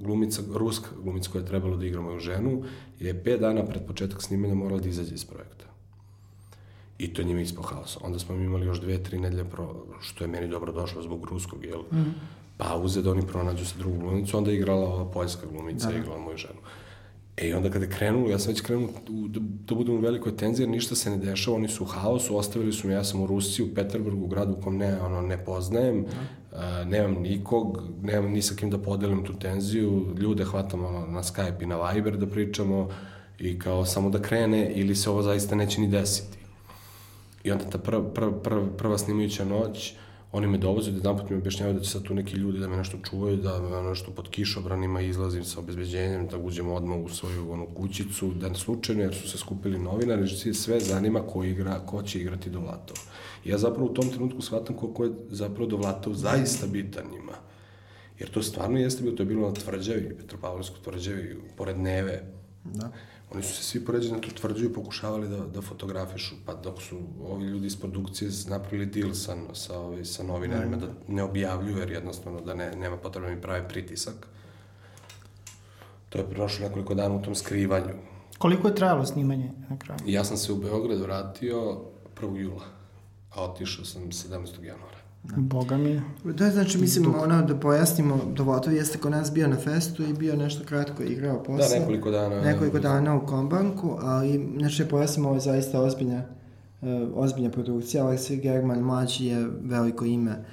glumica, 0.00 0.42
ruska 0.54 0.88
glumica 1.02 1.30
koja 1.30 1.42
je 1.42 1.48
trebalo 1.48 1.76
da 1.76 1.86
igra 1.86 2.00
moju 2.00 2.18
ženu, 2.18 2.62
je 3.00 3.24
pet 3.24 3.40
dana 3.40 3.64
pred 3.66 3.86
početak 3.86 4.22
snimanja 4.22 4.54
morala 4.54 4.80
da 4.80 4.88
izađe 4.88 5.14
iz 5.14 5.24
projekta. 5.24 5.64
I 6.98 7.14
to 7.14 7.22
njima 7.22 7.40
ispao 7.40 7.64
haos. 7.64 7.98
Onda 8.00 8.18
smo 8.18 8.36
mi 8.36 8.44
imali 8.44 8.66
još 8.66 8.80
dve, 8.80 9.02
tri 9.02 9.18
nedelje, 9.18 9.44
pro, 9.44 9.74
što 10.00 10.24
je 10.24 10.28
meni 10.28 10.48
dobro 10.48 10.72
došlo 10.72 11.02
zbog 11.02 11.24
ruskog, 11.30 11.64
jel? 11.64 11.80
Mm. 11.92 12.14
Pauze 12.56 13.02
da 13.02 13.10
oni 13.10 13.26
pronađu 13.26 13.64
sa 13.66 13.78
drugu 13.78 13.98
glumicu, 13.98 14.38
onda 14.38 14.50
je 14.50 14.56
igrala 14.56 14.88
ova 14.88 15.10
poljska 15.10 15.46
glumica, 15.52 15.90
da. 15.90 15.98
igrala 15.98 16.18
moju 16.18 16.36
ženu. 16.36 16.60
E, 17.36 17.48
i 17.48 17.54
onda 17.54 17.70
kada 17.70 17.84
je 17.84 17.90
krenulo, 17.90 18.30
ja 18.30 18.38
sam 18.38 18.52
već 18.52 18.60
krenuo 18.60 18.88
da, 19.08 19.40
da 19.40 19.74
budem 19.74 19.94
u 19.94 20.00
velikoj 20.00 20.36
tenziji, 20.36 20.64
jer 20.64 20.70
ništa 20.70 20.94
se 20.94 21.10
ne 21.10 21.16
dešava, 21.16 21.56
oni 21.56 21.68
su 21.68 21.84
u 21.84 21.86
haosu, 21.86 22.36
ostavili 22.36 22.72
su 22.72 22.88
me, 22.88 22.94
ja 22.94 23.04
sam 23.04 23.22
u 23.22 23.26
Rusiji, 23.26 23.66
u 23.66 23.74
Peterburgu, 23.74 24.24
u 24.24 24.28
gradu 24.28 24.52
u 24.52 24.62
kom 24.62 24.76
ne, 24.76 25.00
ono, 25.00 25.22
ne 25.22 25.44
poznajem, 25.44 26.04
a, 26.52 26.84
nemam 26.84 27.22
nikog, 27.22 27.82
nemam 28.02 28.30
ni 28.30 28.42
sa 28.42 28.54
kim 28.54 28.70
da 28.70 28.78
podelim 28.78 29.24
tu 29.24 29.32
tenziju, 29.38 30.14
ljude 30.18 30.44
hvatam 30.44 30.84
ono, 30.84 31.06
na 31.06 31.22
Skype 31.22 31.62
i 31.62 31.66
na 31.66 31.90
Viber 31.90 32.16
da 32.16 32.26
pričamo 32.26 32.88
i 33.38 33.58
kao 33.58 33.84
samo 33.84 34.10
da 34.10 34.22
krene 34.22 34.72
ili 34.74 34.94
se 34.94 35.10
ovo 35.10 35.22
zaista 35.22 35.54
neće 35.54 35.80
ni 35.80 35.88
desiti. 35.88 36.43
I 37.44 37.52
onda 37.52 37.64
ta 37.64 37.78
prva, 37.78 38.12
prva, 38.14 38.42
prva, 38.42 38.66
prva 38.76 38.98
snimajuća 38.98 39.44
noć, 39.44 39.94
Oni 40.34 40.46
me 40.46 40.58
dovoze, 40.58 40.90
da 40.90 40.96
jedan 40.96 41.18
put 41.18 41.30
mi 41.30 41.36
objašnjavaju 41.36 41.78
da 41.78 41.84
će 41.84 41.90
sad 41.90 42.02
tu 42.02 42.14
neki 42.14 42.36
ljudi 42.36 42.58
da 42.58 42.68
me 42.68 42.76
nešto 42.76 42.98
čuvaju, 43.10 43.36
da 43.36 43.60
me 43.60 43.82
nešto 43.82 44.10
pod 44.10 44.28
kišobranima 44.28 45.00
izlazim 45.00 45.44
sa 45.44 45.60
obezbeđenjem, 45.60 46.26
da 46.26 46.38
uđem 46.38 46.70
odmah 46.70 46.98
u 46.98 47.08
svoju 47.08 47.52
onu 47.52 47.66
kućicu, 47.74 48.32
da 48.34 48.54
slučajno, 48.54 49.02
jer 49.02 49.14
su 49.14 49.28
se 49.28 49.38
skupili 49.38 49.78
novinari, 49.78 50.28
sve, 50.28 50.54
sve 50.54 50.80
zanima 50.80 51.22
ko, 51.26 51.44
igra, 51.44 51.78
ko 51.86 52.02
će 52.02 52.20
igrati 52.20 52.50
Dovlatov. 52.50 52.96
I 53.44 53.50
ja 53.50 53.58
zapravo 53.58 53.86
u 53.86 53.94
tom 53.94 54.08
trenutku 54.08 54.42
shvatam 54.42 54.76
koliko 54.76 55.04
je 55.04 55.12
zapravo 55.30 55.66
Dovlatov 55.66 56.14
zaista 56.14 56.66
bitan 56.66 57.04
njima. 57.12 57.32
Jer 58.18 58.30
to 58.30 58.42
stvarno 58.42 58.78
jeste 58.78 59.02
bilo, 59.02 59.16
to 59.16 59.22
je 59.22 59.26
bilo 59.26 59.48
na 59.48 59.54
tvrđavi, 59.54 60.16
Petropavlovskoj 60.16 60.82
tvrđavi, 60.84 61.40
pored 61.56 61.78
Neve. 61.78 62.22
Da. 62.64 62.90
Oni 63.34 63.42
su 63.42 63.54
se 63.54 63.62
svi 63.62 63.84
poređeni 63.84 64.14
na 64.14 64.20
tu 64.20 64.30
tvrđu 64.30 64.64
i 64.64 64.72
pokušavali 64.72 65.28
da, 65.28 65.36
da 65.36 65.62
fotografišu, 65.62 66.34
pa 66.46 66.54
dok 66.54 66.82
su 66.82 66.98
ovi 67.22 67.44
ljudi 67.44 67.66
iz 67.66 67.76
produkcije 67.76 68.30
napravili 68.48 68.86
deal 68.86 69.14
sa, 69.14 69.36
sa, 69.52 69.78
ovi, 69.78 70.04
sa 70.04 70.22
novinarima 70.22 70.76
da 70.76 70.86
ne 71.08 71.22
objavljuju, 71.22 71.78
jer 71.78 71.90
jednostavno 71.90 72.40
da 72.40 72.54
ne, 72.54 72.76
nema 72.76 72.96
potrebe 72.96 73.26
da 73.26 73.34
mi 73.34 73.40
prave 73.40 73.68
pritisak. 73.68 74.26
To 76.08 76.18
je 76.18 76.30
prošlo 76.30 76.68
nekoliko 76.68 76.94
dana 76.94 77.14
u 77.14 77.22
tom 77.22 77.34
skrivanju. 77.34 77.94
Koliko 78.38 78.68
je 78.68 78.74
trajalo 78.74 79.06
snimanje 79.06 79.52
na 79.70 79.78
kraju? 79.78 80.00
Ja 80.06 80.24
sam 80.24 80.36
se 80.36 80.52
u 80.52 80.56
Beograd 80.56 81.00
vratio 81.00 81.80
1. 82.20 82.36
jula, 82.36 82.64
a 83.30 83.44
otišao 83.44 83.84
sam 83.84 84.02
17. 84.02 84.62
januara. 84.62 84.93
Da. 85.24 85.34
Boga 85.36 85.76
mi. 85.76 86.02
Da, 86.24 86.50
znači, 86.50 86.78
mislim, 86.78 87.14
ono, 87.22 87.42
da 87.42 87.56
pojasnimo, 87.56 88.20
Dovotov 88.34 88.72
jeste 88.72 88.98
kod 88.98 89.12
nas 89.12 89.32
bio 89.32 89.48
na 89.48 89.56
festu 89.56 90.02
i 90.02 90.12
bio 90.12 90.36
nešto 90.36 90.64
kratko 90.64 91.02
igrao 91.02 91.42
posle. 91.42 91.68
Da, 91.68 91.80
nekoliko 91.80 92.10
dana. 92.10 92.40
Nekoliko 92.40 92.78
dana 92.78 93.16
u 93.16 93.26
Kombanku, 93.26 93.98
ali, 94.00 94.48
znači, 94.58 94.84
da 94.84 94.88
pojasnimo, 94.88 95.28
ovo 95.28 95.36
je 95.36 95.40
zaista 95.40 95.80
ozbiljna, 95.80 96.22
uh, 96.82 96.88
ozbiljna 97.14 97.50
produkcija. 97.50 98.04
Aleksej 98.04 98.36
German 98.36 98.80
mlađi 98.80 99.26
je 99.26 99.48
veliko 99.62 100.04
ime 100.04 100.44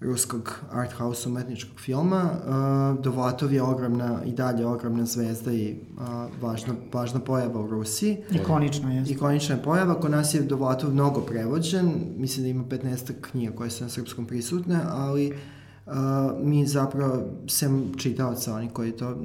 ruskog 0.00 0.60
art 0.70 0.92
house 0.92 1.28
umetničkog 1.28 1.80
filma. 1.80 2.30
Uh, 2.32 3.04
Dovotov 3.04 3.52
je 3.52 3.62
ogromna, 3.62 4.20
i 4.24 4.32
dalje 4.32 4.66
ogromna 4.66 5.04
zvezda 5.04 5.52
i 5.52 5.76
uh, 5.96 6.42
važna, 6.42 6.74
važna 6.92 7.20
pojava 7.20 7.60
u 7.60 7.66
Rusiji. 7.66 8.16
Ikonično 8.30 8.92
je. 8.94 9.04
Ikonična 9.08 9.54
je 9.54 9.62
pojava. 9.62 10.00
Kod 10.00 10.10
nas 10.10 10.34
je 10.34 10.40
Dovotov 10.40 10.92
mnogo 10.92 11.20
prevođen. 11.20 11.94
Mislim 12.16 12.42
da 12.42 12.48
ima 12.48 12.64
15 12.64 13.12
knjiga 13.20 13.56
koje 13.56 13.70
su 13.70 13.84
na 13.84 13.90
srpskom 13.90 14.26
prisutne, 14.26 14.80
ali 14.88 15.34
Uh, 15.86 15.92
mi 16.42 16.66
zapravo, 16.66 17.22
sem 17.48 17.92
čitaoca, 17.96 18.54
oni 18.54 18.68
koji 18.68 18.92
to, 18.92 19.10
uh, 19.10 19.16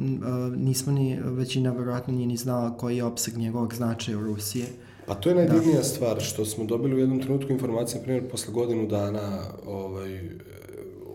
nismo 0.58 0.92
ni, 0.92 1.20
većina 1.24 1.72
verovatno 1.72 2.14
nije 2.14 2.28
ni 2.28 2.38
znala 2.38 2.78
koji 2.78 2.98
je 2.98 3.04
opseg 3.04 3.38
njegovog 3.38 3.76
značaja 3.76 4.18
u 4.18 4.22
Rusiji. 4.22 4.66
Pa 5.06 5.16
to 5.16 5.30
je 5.30 5.36
najdivnija 5.36 5.78
da. 5.78 5.84
stvar, 5.84 6.22
što 6.22 6.46
smo 6.46 6.66
dobili 6.66 6.96
u 6.96 7.00
jednom 7.00 7.22
trenutku 7.22 7.52
informacije, 7.52 8.00
na 8.00 8.04
primjer, 8.04 8.30
posle 8.32 8.54
godinu 8.54 8.88
dana 8.88 9.42
ovaj, 9.66 10.30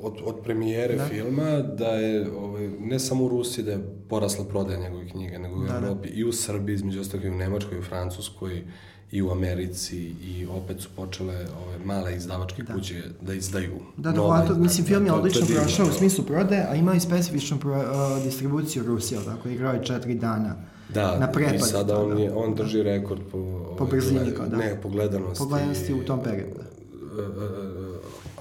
od, 0.02 0.14
od 0.24 0.36
premijere 0.44 0.96
da. 0.96 1.04
filma, 1.04 1.62
da 1.62 1.88
je 1.88 2.30
ovaj, 2.30 2.68
ne 2.80 2.98
samo 2.98 3.24
u 3.24 3.28
Rusiji 3.28 3.64
da 3.64 3.70
je 3.70 3.84
porasla 4.08 4.44
prodaja 4.44 4.80
njegovih 4.80 5.12
knjiga, 5.12 5.38
nego 5.38 5.56
u 5.56 5.62
da, 5.62 5.72
da. 5.72 5.76
Evropi 5.76 6.08
da. 6.08 6.14
i 6.14 6.24
u 6.24 6.32
Srbiji, 6.32 6.74
između 6.74 7.00
ostalog 7.00 7.24
i 7.26 7.30
u 7.30 7.34
Nemačkoj, 7.34 7.76
i 7.76 7.80
u 7.80 7.84
Francuskoj, 7.84 8.62
i 9.10 9.22
u 9.22 9.30
Americi 9.30 9.96
i 10.24 10.46
opet 10.46 10.80
su 10.80 10.88
počele 10.96 11.34
ove 11.34 11.78
male 11.84 12.16
izdavačke 12.16 12.62
da. 12.62 12.74
kuće 12.74 13.02
da 13.20 13.34
izdaju. 13.34 13.80
Da, 13.96 14.12
da, 14.12 14.22
ovako, 14.22 14.54
mislim, 14.54 14.86
film 14.86 15.06
je 15.06 15.10
da, 15.10 15.16
odlično 15.16 15.46
prošao 15.46 15.86
u 15.86 15.92
smislu 15.92 16.24
prodaje, 16.24 16.66
a 16.70 16.74
ima 16.74 16.94
i 16.94 17.00
specifičnu 17.00 17.58
pro, 17.58 17.78
uh, 17.78 18.24
distribuciju 18.24 18.82
u 18.82 18.86
Rusiji, 18.86 19.18
tako, 19.24 19.48
igrao 19.48 19.72
je 19.72 19.84
četiri 19.84 20.14
dana. 20.14 20.56
Da, 20.94 21.18
na 21.18 21.32
prepad, 21.32 21.54
i 21.54 21.58
sada 21.58 21.98
on, 21.98 22.18
je, 22.18 22.32
on 22.32 22.54
drži 22.54 22.82
rekord 22.82 23.20
po... 23.32 23.38
Po 23.78 23.84
ovaj, 23.84 23.90
brzini, 23.90 24.32
da. 24.50 24.56
Ne, 24.56 24.80
po 24.82 24.88
gledanosti. 24.88 25.38
Po 25.38 25.46
gledanosti 25.46 25.94
u 25.94 26.04
tom 26.04 26.22
periodu. 26.22 26.54
Uh, 26.54 27.18
uh, 27.18 27.75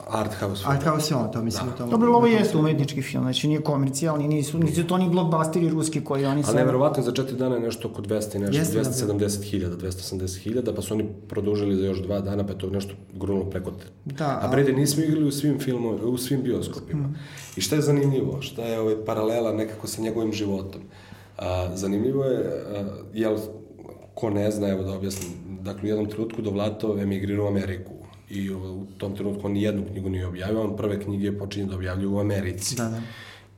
art 0.08 0.34
house 0.34 0.64
film. 0.64 0.74
Art 0.76 0.84
house 0.84 1.08
film, 1.08 1.32
to 1.34 1.42
mislim. 1.42 1.70
Da. 1.70 1.76
To 1.76 1.88
Dobro, 1.88 2.16
ovo 2.16 2.28
jeste 2.28 2.58
umetnički 2.58 3.02
film, 3.02 3.24
znači 3.24 3.48
nije 3.48 3.62
komercijalni, 3.62 4.28
nisu, 4.28 4.60
nisu 4.60 4.88
to 4.88 4.98
ni 4.98 5.10
blockbusteri 5.10 5.70
ruski 5.70 6.04
koji 6.04 6.26
oni 6.26 6.44
Ali 6.48 6.56
nevjerovatno 6.56 7.04
za 7.04 7.12
četiri 7.12 7.38
dana 7.38 7.56
je 7.56 7.62
nešto 7.62 7.88
oko 7.88 8.02
200 8.02 8.36
i 8.36 8.40
nešto, 8.40 8.80
270.000, 8.80 9.78
280.000, 9.78 10.76
pa 10.76 10.82
su 10.82 10.94
oni 10.94 11.06
produžili 11.28 11.76
za 11.76 11.86
još 11.86 12.02
dva 12.02 12.22
dana, 12.22 12.46
pa 12.46 12.54
je 12.54 12.58
to 12.58 12.70
nešto 12.70 12.94
grunulo 13.14 13.46
preko... 13.50 13.72
Da, 14.06 14.40
a 14.42 14.52
prede 14.52 14.74
nismo 14.74 15.04
igrali 15.04 15.28
u 15.28 15.32
svim 15.32 15.60
filmu, 15.60 15.90
u 15.90 16.18
svim 16.18 16.44
bioskopima. 16.44 17.08
Mm. 17.08 17.16
I 17.56 17.62
šta 17.62 17.76
je 17.76 17.82
zanimljivo, 17.82 18.42
šta 18.42 18.62
je 18.62 18.80
ovaj 18.80 18.96
paralela 19.06 19.54
nekako 19.54 19.88
sa 19.88 20.02
njegovim 20.02 20.34
životom. 20.34 20.82
A, 21.38 21.76
zanimljivo 21.76 22.24
je, 22.24 22.64
a, 22.76 22.86
jel, 23.14 23.38
ko 24.16 24.30
ne 24.30 24.52
zna, 24.52 24.68
evo 24.68 24.84
da 24.84 24.94
objasnim, 24.94 25.32
dakle 25.62 25.84
u 25.84 25.88
jednom 25.88 26.10
trenutku 26.10 26.42
Dovlatov 26.42 27.00
emigrirao 27.00 27.46
u 27.46 27.48
Ameriku 27.48 27.95
i 28.30 28.52
u 28.52 28.86
tom 28.98 29.16
trenutku 29.16 29.48
on 29.48 29.54
nijednu 29.54 29.84
knjigu 29.92 30.10
nije 30.10 30.28
objavio, 30.28 30.62
on 30.62 30.78
prve 30.78 31.02
knjige 31.02 31.38
počinje 31.38 31.66
da 31.66 31.76
objavljuje 31.76 32.08
u 32.08 32.20
Americi. 32.20 32.76
Da, 32.76 32.90
da. 32.90 33.02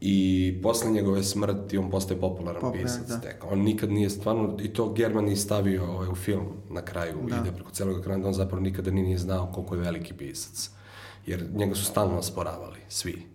I 0.01 0.59
posle 0.63 0.91
njegove 0.91 1.23
smrti 1.23 1.77
on 1.77 1.89
postaje 1.89 2.19
popularan 2.19 2.61
Popular, 2.61 2.83
pisac 2.83 3.07
da. 3.07 3.19
tek. 3.19 3.43
On 3.51 3.59
nikad 3.59 3.91
nije 3.91 4.09
stvarno, 4.09 4.57
i 4.61 4.73
to 4.73 4.93
German 4.93 5.25
nije 5.25 5.35
stavio 5.35 5.85
ovaj, 5.85 6.07
u 6.07 6.15
film 6.15 6.45
na 6.69 6.81
kraju, 6.81 7.15
da. 7.29 7.37
ide 7.37 7.51
preko 7.51 7.71
celog 7.71 7.99
ekrana, 7.99 8.21
da 8.21 8.27
on 8.27 8.33
zapravo 8.33 8.63
nikada 8.63 8.91
nije, 8.91 9.05
nije 9.05 9.17
znao 9.17 9.51
koliko 9.53 9.75
je 9.75 9.81
veliki 9.81 10.13
pisac. 10.13 10.69
Jer 11.25 11.45
njega 11.55 11.75
su 11.75 11.85
stalno 11.85 12.17
osporavali, 12.17 12.77
svi. 12.89 13.25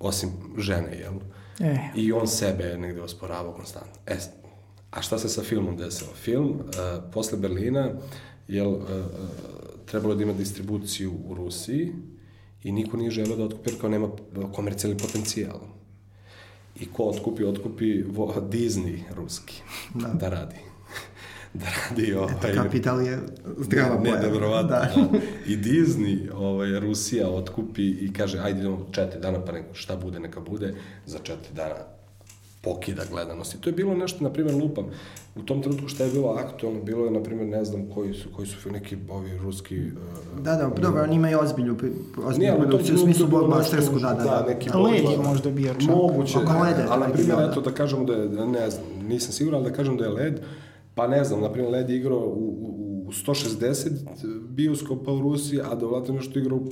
Osim 0.00 0.30
žene, 0.58 0.98
jel? 0.98 1.12
E. 1.60 1.78
I 1.94 2.12
on 2.12 2.28
sebe 2.28 2.64
je 2.64 2.78
negde 2.78 3.02
osporavao 3.02 3.52
konstantno. 3.52 4.00
E, 4.06 4.16
a 4.90 5.02
šta 5.02 5.18
se 5.18 5.28
sa 5.28 5.42
filmom 5.42 5.76
desilo? 5.76 6.10
Film, 6.14 6.50
uh, 6.50 7.02
posle 7.12 7.38
Berlina, 7.38 7.90
jel, 8.48 8.70
uh, 8.70 8.80
trebalo 9.92 10.14
da 10.14 10.22
ima 10.22 10.32
distribuciju 10.32 11.12
u 11.28 11.34
Rusiji 11.34 11.92
i 12.62 12.72
niko 12.72 12.96
nije 12.96 13.10
želeo 13.10 13.36
da 13.36 13.44
otkupi 13.44 13.70
jer 13.70 13.80
kao 13.80 13.90
nema 13.90 14.08
komercijalni 14.52 14.98
potencijal. 14.98 15.60
I 16.80 16.86
ko 16.86 17.04
otkupi, 17.04 17.44
otkupi 17.44 18.04
Disney 18.50 18.98
ruski 19.14 19.62
da, 19.94 20.08
da 20.08 20.28
radi. 20.28 20.56
da 21.60 21.66
radi 21.66 22.14
ovaj... 22.14 22.34
Eto, 22.34 22.62
kapital 22.62 23.06
je 23.06 23.18
zdrava 23.58 24.00
ne, 24.00 24.10
pojava. 24.10 24.62
Ne, 24.62 24.68
da. 24.68 24.68
da. 24.68 25.18
I 25.46 25.56
Disney, 25.56 26.30
ovaj, 26.34 26.80
Rusija 26.80 27.28
otkupi 27.28 27.88
i 27.90 28.12
kaže, 28.12 28.38
ajde 28.38 28.60
idemo 28.60 28.86
četiri 28.92 29.20
dana, 29.20 29.44
pa 29.44 29.52
neko, 29.52 29.74
šta 29.74 29.96
bude, 29.96 30.20
neka 30.20 30.40
bude, 30.40 30.74
za 31.06 31.18
četiri 31.18 31.54
dana 31.54 32.01
pokida 32.62 33.02
gledanost. 33.10 33.54
I 33.54 33.60
to 33.60 33.70
je 33.70 33.74
bilo 33.74 33.94
nešto, 33.94 34.24
na 34.24 34.30
primjer, 34.30 34.56
lupam. 34.56 34.84
U 35.36 35.42
tom 35.42 35.62
trenutku 35.62 35.88
šta 35.88 36.04
je 36.04 36.10
bilo 36.10 36.28
aktualno, 36.28 36.82
bilo 36.82 37.04
je, 37.04 37.10
na 37.10 37.22
primjer, 37.22 37.48
ne 37.48 37.64
znam 37.64 37.90
koji 37.94 38.14
su, 38.14 38.28
koji 38.36 38.48
su 38.48 38.70
neki 38.70 38.96
ovi 39.08 39.38
ruski... 39.38 39.78
Uh, 39.78 40.42
da, 40.42 40.56
da, 40.56 40.70
dobro, 40.80 41.02
oni 41.02 41.16
imaju 41.16 41.40
ozbiljnu, 41.40 41.76
ozbiljnu 42.24 42.56
produkciju, 42.58 42.94
u 42.94 42.98
smislu 42.98 43.26
blockbustersku, 43.26 43.98
da, 43.98 44.14
da. 44.14 44.24
da 44.24 44.44
neki 44.48 44.70
Led 44.70 45.04
je 45.10 45.18
možda 45.18 45.50
bio 45.50 45.74
čak. 45.74 45.90
Moguće, 45.90 46.38
Oko 46.38 46.52
ali, 46.90 47.00
na 47.00 47.12
primjer, 47.12 47.36
da. 47.36 47.48
eto 47.50 47.60
da 47.60 47.70
kažemo 47.70 48.04
da 48.04 48.12
je, 48.12 48.28
ne 48.28 48.70
znam, 48.70 48.84
nisam 49.08 49.32
siguran, 49.32 49.60
ali 49.60 49.70
da 49.70 49.76
kažem 49.76 49.96
da 49.96 50.04
je 50.04 50.10
Led, 50.10 50.40
pa 50.94 51.08
ne 51.08 51.24
znam, 51.24 51.40
na 51.40 51.52
primjer, 51.52 51.72
Led 51.72 51.90
je 51.90 51.96
igrao 51.96 52.18
u, 52.18 52.56
u, 52.60 53.04
u 53.08 53.12
160 53.12 53.90
bioskopa 54.48 55.12
u 55.12 55.20
Rusiji, 55.20 55.60
a 55.60 55.74
da 55.74 55.86
je 55.86 56.12
nešto 56.12 56.38
igrao 56.38 56.58
u 56.58 56.66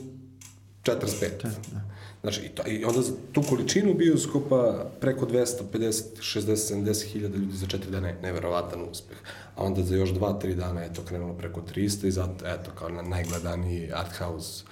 45. 0.85 1.43
Da. 1.43 1.81
Znači, 2.21 2.41
i, 2.41 2.49
to, 2.49 2.63
i 2.67 2.85
onda 2.85 3.03
za 3.03 3.13
tu 3.33 3.43
količinu 3.43 3.95
bioskopa 3.95 4.85
preko 5.01 5.27
250, 5.27 5.63
60, 5.73 6.75
70 6.75 7.13
hiljada 7.13 7.37
ljudi 7.37 7.57
za 7.57 7.67
četiri 7.67 7.91
dana 7.91 8.09
je 8.09 8.19
neverovatan 8.23 8.81
uspeh. 8.91 9.17
A 9.57 9.65
onda 9.65 9.83
za 9.83 9.97
još 9.97 10.11
dva, 10.11 10.33
tri 10.33 10.55
dana 10.55 10.81
je 10.81 10.95
to 10.95 11.03
krenulo 11.03 11.33
preko 11.35 11.61
300 11.75 12.07
i 12.07 12.11
zato, 12.11 12.47
eto, 12.47 12.71
kao 12.75 12.89
na 12.89 13.03
najgledaniji 13.03 13.91
art 13.93 14.13
house 14.19 14.65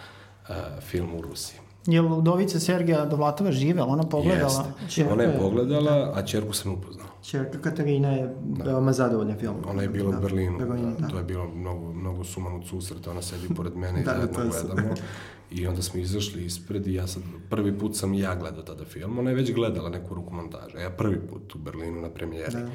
uh, 0.48 0.54
film 0.80 1.14
u 1.14 1.20
Rusiji. 1.20 1.58
Je 1.86 2.02
li 2.02 2.08
Udovica 2.08 2.60
Sergeja 2.60 3.04
Dovlatova 3.04 3.52
žive, 3.52 3.82
ona 3.82 4.02
pogledala? 4.02 4.66
Jeste. 4.84 5.12
Ona 5.12 5.22
je 5.22 5.38
pogledala, 5.38 6.12
a 6.14 6.22
čerku 6.22 6.52
sam 6.52 6.72
upoznao. 6.72 7.07
Čerka 7.30 7.58
Katarina 7.58 8.08
je 8.08 8.34
da. 8.42 8.64
veoma 8.64 8.92
zadovoljna 8.92 9.36
film. 9.36 9.56
Ona 9.66 9.82
je 9.82 9.88
bila 9.88 10.10
da. 10.10 10.18
u 10.18 10.20
Berlinu. 10.20 10.58
Berlinu 10.58 10.96
da. 10.98 11.08
To 11.08 11.18
je 11.18 11.24
bilo 11.24 11.48
mnogo, 11.54 11.92
mnogo 11.92 12.24
sumanut 12.24 12.66
susret, 12.66 13.06
ona 13.06 13.22
sedi 13.22 13.54
pored 13.54 13.76
mene 13.76 14.00
i 14.00 14.04
da, 14.04 14.10
zajedno 14.10 14.50
gledamo. 14.50 14.94
I 15.50 15.66
onda 15.66 15.82
smo 15.82 16.00
izašli 16.00 16.44
ispred 16.44 16.86
i 16.86 16.94
ja 16.94 17.06
sad, 17.06 17.22
prvi 17.50 17.78
put 17.78 17.96
sam 17.96 18.14
ja 18.14 18.34
gledao 18.34 18.62
tada 18.62 18.84
film. 18.84 19.18
Ona 19.18 19.30
je 19.30 19.36
već 19.36 19.52
gledala 19.52 19.88
neku 19.88 20.14
ruku 20.14 20.34
montaža. 20.34 20.78
Ja 20.78 20.90
prvi 20.90 21.20
put 21.20 21.54
u 21.54 21.58
Berlinu 21.58 22.00
na 22.00 22.10
premijeri. 22.10 22.52
Da. 22.52 22.68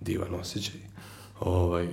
Divan 0.00 0.34
osjećaj. 0.34 0.80
Ovaj, 1.40 1.88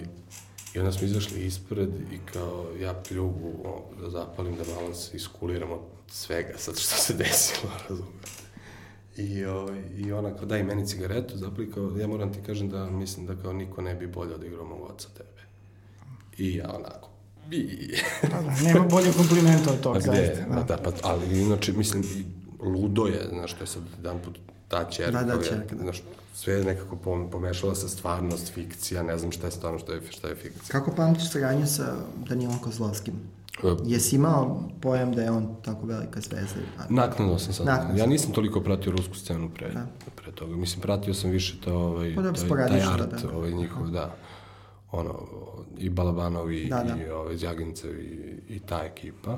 I 0.75 0.79
onda 0.79 0.91
smo 0.91 1.07
izašli 1.07 1.45
ispred 1.45 1.89
i 1.89 2.17
kao 2.33 2.65
ja 2.79 2.93
pljugu 2.93 3.53
o, 3.65 3.83
da 4.01 4.09
zapalim, 4.09 4.55
da 4.55 4.63
malo 4.75 4.93
se 4.93 5.17
iskuliram 5.17 5.71
od 5.71 5.79
svega 6.07 6.57
sad 6.57 6.77
što 6.77 6.95
se 6.95 7.13
desilo, 7.13 7.71
razumete. 7.89 8.42
I, 9.17 9.45
ovaj, 9.45 9.81
I 9.97 10.11
ona 10.11 10.35
kao 10.35 10.45
daj 10.45 10.63
meni 10.63 10.87
cigaretu, 10.87 11.37
zapravo 11.37 11.69
kao, 11.73 11.91
ja 11.99 12.07
moram 12.07 12.33
ti 12.33 12.39
kažem 12.45 12.69
da 12.69 12.85
mislim 12.85 13.25
da 13.25 13.35
kao 13.35 13.53
niko 13.53 13.81
ne 13.81 13.95
bi 13.95 14.07
bolje 14.07 14.35
odigrao 14.35 14.65
mog 14.65 14.81
oca 14.81 15.07
tebe. 15.17 15.41
I 16.37 16.55
ja 16.55 16.75
onako, 16.75 17.09
bi. 17.49 17.89
da, 18.21 18.41
da, 18.41 18.55
nema 18.63 18.85
bolje 18.85 19.11
komplimenta 19.17 19.71
od 19.71 19.79
toga. 19.79 19.99
Pa 19.99 20.11
gde, 20.11 20.45
da. 20.49 20.63
da, 20.63 20.77
pa, 20.77 20.91
ali 21.01 21.41
inače, 21.41 21.73
mislim, 21.73 22.03
ludo 22.59 23.05
je, 23.05 23.27
znaš, 23.29 23.53
to 23.53 23.63
je 23.63 23.67
sad 23.67 23.83
jedan 23.97 24.19
put 24.19 24.39
ta 24.67 24.89
čerka, 24.89 25.23
da, 25.23 25.35
da, 25.35 25.43
čerka, 25.43 25.75
da. 25.75 25.81
znaš, 25.81 26.03
sve 26.33 26.53
je 26.53 26.63
nekako 26.63 26.95
pomešala 27.31 27.75
sa 27.75 27.87
stvarnost, 27.87 28.53
fikcija, 28.53 29.03
ne 29.03 29.17
znam 29.17 29.31
šta 29.31 29.47
je 29.47 29.51
stvarno, 29.51 29.79
šta 29.79 29.93
je, 29.93 30.01
šta 30.09 30.27
je 30.27 30.35
fikcija. 30.35 30.71
Kako 30.71 30.91
pamtiš 30.95 31.31
saradnju 31.31 31.67
sa 31.67 31.95
Danilom 32.29 32.59
Kozlovskim? 32.59 33.13
E, 33.63 33.75
Jesi 33.85 34.15
imao 34.15 34.69
pojam 34.81 35.11
da 35.13 35.21
je 35.21 35.31
on 35.31 35.55
tako 35.61 35.85
velika 35.85 36.21
zvezda? 36.21 36.59
Naknadno 36.89 37.39
sam 37.39 37.53
sad. 37.53 37.65
Naknadno. 37.65 37.97
Ja 37.97 38.05
nisam 38.05 38.31
toliko 38.31 38.61
pratio 38.61 38.91
rusku 38.91 39.15
scenu 39.15 39.49
pre, 39.55 39.73
pre 40.15 40.31
toga. 40.31 40.55
Mislim, 40.55 40.81
pratio 40.81 41.13
sam 41.13 41.29
više 41.29 41.61
to, 41.61 41.75
ovaj, 41.75 42.15
Pa 42.15 42.21
da, 42.21 42.33
taj, 42.33 42.67
taj 42.67 42.81
art, 42.81 43.11
da, 43.11 43.27
da. 43.27 43.37
ovaj 43.37 43.51
njihov, 43.51 43.87
da. 43.89 44.15
Ono, 44.91 45.19
i 45.77 45.89
Balabanov 45.89 46.51
i, 46.51 46.69
Da, 46.69 46.83
da. 46.83 47.03
i 47.03 47.09
ovaj, 47.09 47.37
Zjagincev 47.37 47.99
i, 47.99 48.39
i 48.49 48.59
ta 48.59 48.83
ekipa. 48.83 49.37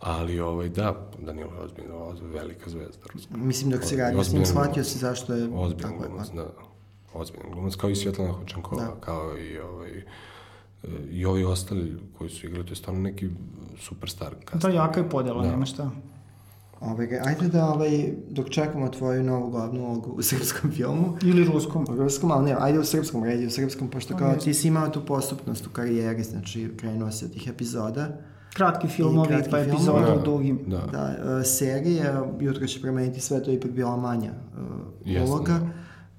Ali, 0.00 0.40
ovaj, 0.40 0.68
da, 0.68 1.10
Danilo 1.18 1.52
je 1.52 1.60
ozbiljno, 1.60 1.96
ozbiljno 2.04 2.34
velika 2.34 2.70
zvezda 2.70 3.06
ruska. 3.12 3.36
Mislim, 3.36 3.70
dok 3.70 3.84
si 3.84 3.96
radio 3.96 4.24
s 4.24 4.32
njim, 4.32 4.46
shvatio 4.46 4.84
si 4.84 4.98
zašto 4.98 5.34
je 5.34 5.48
Ozbiljan 5.54 5.92
tako 5.92 6.08
glumac, 6.08 6.28
da. 6.34 6.46
Ozbiljan 7.14 7.50
glumac, 7.52 7.74
kao 7.74 7.90
i 7.90 7.96
Svjetlana 7.96 8.32
Hočankova, 8.32 8.82
Da. 8.84 9.00
kao 9.00 9.38
i 9.38 9.58
ovaj, 9.58 10.04
i 11.10 11.24
ovi 11.26 11.44
ostali 11.44 11.96
koji 12.18 12.30
su 12.30 12.46
igrali, 12.46 12.66
to 12.66 12.72
je 12.72 12.76
stvarno 12.76 13.00
neki 13.02 13.28
superstar. 13.78 14.30
Da, 14.30 14.50
casting. 14.50 14.74
jaka 14.74 15.00
je 15.00 15.08
podjela, 15.08 15.42
Da. 15.42 15.50
nema 15.50 15.66
šta. 15.66 15.90
Ovaj, 16.80 17.08
ajde 17.24 17.48
da, 17.48 17.66
ovaj, 17.66 17.90
dok 18.30 18.50
čekamo 18.50 18.88
tvoju 18.88 19.22
novu 19.22 19.50
glavnu 19.50 19.82
ulogu 19.82 20.10
u 20.10 20.22
srpskom 20.22 20.70
filmu, 20.70 21.16
Ili 21.22 21.44
ruskom. 21.44 21.86
u 21.90 21.96
ruskom, 21.96 22.30
ali 22.30 22.44
ne, 22.44 22.56
ajde 22.58 22.78
u 22.78 22.84
srpskom, 22.84 23.24
redi 23.24 23.46
u 23.46 23.50
srpskom, 23.50 23.88
pošto 23.88 24.16
kao 24.16 24.34
ti 24.34 24.54
si 24.54 24.68
imao 24.68 24.88
tu 24.88 25.04
postupnost 25.06 25.66
u 25.66 25.70
karijeri, 25.70 26.22
znači 26.22 26.70
krenuo 26.76 27.10
si 27.10 27.24
od 27.24 27.32
tih 27.32 27.48
epizoda, 27.48 28.08
Kratki 28.54 28.88
filmovi, 28.88 29.28
kratki 29.28 29.50
pa 29.50 29.58
epizoda 29.58 30.06
Da. 30.06 30.14
u 30.14 30.22
dugim. 30.22 30.60
Da. 30.66 30.78
Da, 30.78 31.08
e, 31.40 31.44
serije, 31.44 32.04
jutro 32.40 32.66
će 32.66 32.80
promeniti 32.80 33.20
sve, 33.20 33.42
to 33.42 33.50
je 33.50 33.56
ipak 33.56 33.70
bila 33.70 33.96
manja 33.96 34.32
Jeste, 35.04 35.30
uloga, 35.30 35.52
da. 35.52 35.68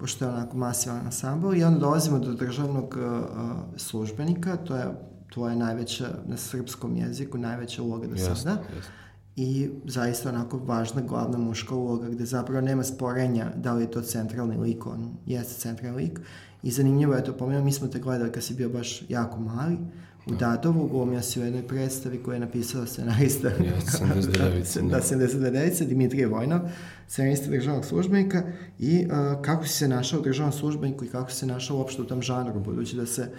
Pošto 0.04 0.26
je 0.26 0.32
onako 0.32 0.58
masivan 0.58 0.98
ansambl 1.06 1.56
i 1.56 1.64
onda 1.64 1.80
dolazimo 1.80 2.20
do 2.20 2.34
državnog 2.34 2.98
e, 2.98 3.80
službenika, 3.80 4.58
to 4.58 4.76
je 4.76 4.86
tvoja 5.34 5.56
najveća, 5.56 6.10
na 6.26 6.38
srpskom 6.38 6.96
jeziku, 6.96 7.38
najveća 7.38 7.84
uloga 7.84 8.08
do 8.08 8.14
Jeste, 8.16 8.36
sada. 8.36 8.58
jeste. 8.76 8.92
I 9.36 9.70
zaista 9.86 10.30
onako 10.30 10.58
važna 10.58 11.02
glavna 11.02 11.38
muška 11.38 11.76
uloga 11.76 12.10
gde 12.10 12.26
zapravo 12.26 12.62
nema 12.62 12.84
sporenja 12.84 13.52
da 13.56 13.74
li 13.74 13.84
je 13.84 13.92
to 13.92 14.02
centralni 14.02 14.58
lik, 14.58 14.86
on 14.86 15.18
jeste 15.26 15.54
centralni 15.54 15.98
lik. 15.98 16.20
I 16.64 16.72
zanimljivo 16.72 17.14
je 17.14 17.24
to, 17.24 17.34
pomenuo, 17.38 17.64
mi 17.64 17.72
smo 17.72 17.88
te 17.88 18.00
gledali 18.00 18.32
kad 18.32 18.44
si 18.44 18.54
bio 18.54 18.70
baš 18.70 19.04
jako 19.10 19.40
mali, 19.40 19.78
u 20.26 20.36
Dadovu, 20.36 20.88
glumio 20.88 21.22
si 21.22 21.40
u 21.40 21.44
jednoj 21.44 21.68
predstavi 21.68 22.24
koju 22.24 22.34
je 22.34 22.40
napisao 22.40 22.86
scenarista 22.86 23.48
Jeste, 23.48 24.06
79, 24.06 24.82
da, 24.90 24.98
da. 24.98 25.02
79. 25.02 25.86
Dimitrije 25.86 26.28
Vojnov, 26.28 26.60
scenarista 27.08 27.50
državnog 27.50 27.86
službenika 27.86 28.44
i 28.80 29.06
uh, 29.06 29.42
kako 29.42 29.66
si 29.66 29.74
se 29.74 29.88
našao 29.88 30.20
u 30.20 30.24
državnom 30.24 30.54
službeniku 30.54 31.06
i 31.06 31.08
kako 31.08 31.32
si 31.32 31.38
se 31.38 31.46
našao 31.46 31.78
uopšte 31.78 32.02
u 32.02 32.06
tom 32.06 32.22
žanru, 32.22 32.60
budući 32.60 32.96
da 32.96 33.06
se 33.06 33.30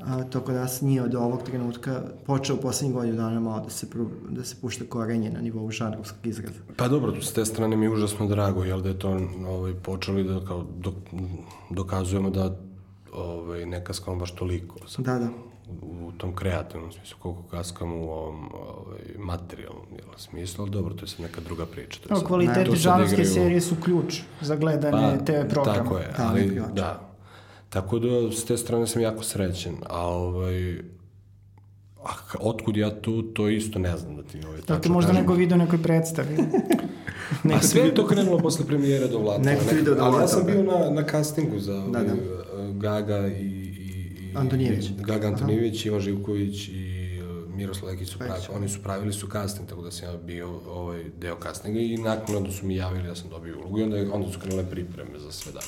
a, 0.00 0.24
to 0.24 0.40
kod 0.40 0.54
nas 0.54 0.80
nije 0.80 1.02
od 1.02 1.14
ovog 1.14 1.42
trenutka 1.42 2.02
počeo 2.26 2.56
u 2.56 2.60
poslednjih 2.60 2.94
godinu 2.94 3.16
dana 3.16 3.40
malo 3.40 3.60
da 3.60 3.70
se, 3.70 3.86
pru- 3.88 4.08
da 4.28 4.44
se 4.44 4.56
pušta 4.56 4.84
korenje 4.86 5.30
na 5.30 5.40
nivou 5.40 5.70
žanrovskog 5.70 6.26
izraza. 6.26 6.58
Pa 6.76 6.88
dobro, 6.88 7.22
s 7.22 7.32
te 7.32 7.44
strane 7.44 7.76
mi 7.76 7.86
je 7.86 7.90
užasno 7.90 8.26
drago, 8.26 8.64
jel 8.64 8.80
da 8.80 8.88
je 8.88 8.98
to 8.98 9.18
ovaj, 9.48 9.74
počeli 9.74 10.24
da 10.24 10.40
kao 10.40 10.64
dok, 10.76 10.94
dokazujemo 11.70 12.30
da 12.30 12.56
ovaj, 13.14 13.66
ne 13.66 13.84
kaskamo 13.84 14.16
baš 14.16 14.30
toliko 14.32 14.88
sad, 14.88 15.04
Da, 15.04 15.18
da. 15.18 15.28
u, 15.82 16.06
u 16.06 16.12
tom 16.12 16.34
kreativnom 16.34 16.92
smislu, 16.92 17.16
koliko 17.18 17.42
kaskamo 17.42 17.96
u 17.96 18.04
ovom 18.04 18.48
ovaj, 18.54 18.98
materijalnom 19.18 19.86
jel, 19.90 20.08
smislu, 20.18 20.62
ali 20.62 20.70
dobro, 20.72 20.94
to 20.94 21.02
je 21.02 21.08
sad 21.08 21.20
neka 21.20 21.40
druga 21.40 21.66
priča. 21.66 22.00
To 22.00 22.08
je 22.08 22.16
sad- 22.16 22.26
kvaliteti 22.26 22.64
to 22.66 22.70
sad 22.70 22.80
žanrovske 22.80 23.14
igraju- 23.14 23.34
serije 23.34 23.60
su 23.60 23.74
ključ 23.76 24.20
za 24.40 24.56
gledanje 24.56 25.18
TV 25.18 25.32
programa. 25.48 25.64
Pa, 25.74 25.74
Tako 25.74 25.98
je, 25.98 26.12
Da, 26.18 26.28
ali 26.28 26.60
da. 26.72 27.09
Tako 27.70 27.98
da, 27.98 28.08
s 28.32 28.44
te 28.44 28.56
strane 28.56 28.86
sam 28.86 29.02
jako 29.02 29.22
srećen, 29.22 29.74
a 29.86 30.06
ovaj... 30.06 30.78
A 32.04 32.08
otkud 32.40 32.76
ja 32.76 33.00
tu, 33.00 33.22
to 33.22 33.48
isto 33.48 33.78
ne 33.78 33.96
znam 33.96 34.16
da 34.16 34.22
ti 34.22 34.38
ovaj, 34.46 34.56
Da 34.56 34.62
te 34.62 34.66
tačno 34.68 34.92
možda 34.92 35.08
kažem. 35.08 35.22
neko 35.22 35.34
video 35.34 35.56
u 35.56 35.60
nekoj 35.60 35.82
predstavi. 35.82 36.36
A 37.54 37.60
sve 37.60 37.80
je 37.82 37.94
to 37.94 38.06
krenulo 38.06 38.38
posle 38.38 38.66
premijere 38.66 39.08
do 39.08 39.18
Vlata. 39.18 39.42
Neko 39.42 39.64
ti 39.64 39.74
video 39.74 39.94
do 39.94 40.00
Ali 40.00 40.06
ja 40.06 40.10
Vlata, 40.10 40.26
sam 40.28 40.46
da. 40.46 40.52
bio 40.52 40.62
na, 40.62 40.90
na 40.92 41.04
castingu 41.04 41.58
za 41.58 41.72
Da, 41.72 41.78
ovaj, 41.80 42.04
da. 42.04 42.12
eh, 42.12 42.16
Gaga 42.72 43.28
i, 43.28 43.32
i, 43.32 43.76
i 44.22 44.32
Antonijević. 44.34 44.86
i 44.86 44.94
Gaga 44.98 45.26
Antonijević, 45.26 45.86
Ivan 45.86 46.00
Živković 46.00 46.68
i 46.68 46.72
eh, 47.18 47.56
Miroslav 47.56 47.90
Lekić 47.92 48.08
su 48.08 48.18
pravi, 48.18 48.32
Lekić. 48.32 48.48
oni 48.50 48.68
su 48.68 48.82
pravili 48.82 49.12
su 49.12 49.28
casting, 49.28 49.68
tako 49.68 49.82
da 49.82 49.90
sam 49.90 50.08
ja 50.08 50.16
bio 50.16 50.60
ovaj 50.68 51.04
deo 51.18 51.36
castinga 51.42 51.80
i 51.80 51.96
nakon 51.96 52.52
su 52.52 52.66
mi 52.66 52.76
javili 52.76 53.08
da 53.08 53.14
sam 53.14 53.30
dobio 53.30 53.58
ulogu 53.58 53.78
i 53.78 53.82
onda, 53.82 53.96
onda 54.12 54.32
su 54.32 54.38
krenule 54.40 54.64
pripreme 54.70 55.18
za 55.18 55.32
sve 55.32 55.52
dalje. 55.52 55.66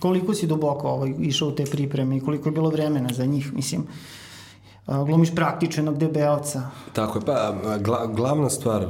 Koliko 0.00 0.34
si 0.34 0.46
duboko 0.46 0.88
ovaj, 0.88 1.14
išao 1.18 1.48
u 1.48 1.52
te 1.52 1.64
pripreme 1.64 2.16
i 2.16 2.20
koliko 2.20 2.48
je 2.48 2.52
bilo 2.52 2.70
vremena 2.70 3.08
za 3.12 3.26
njih, 3.26 3.54
mislim. 3.54 3.86
Glumiš 4.86 5.34
praktičenog 5.34 5.98
debelca. 5.98 6.62
Tako 6.92 7.18
je, 7.18 7.24
pa 7.24 7.54
gla, 7.78 8.06
glavna 8.06 8.50
stvar, 8.50 8.86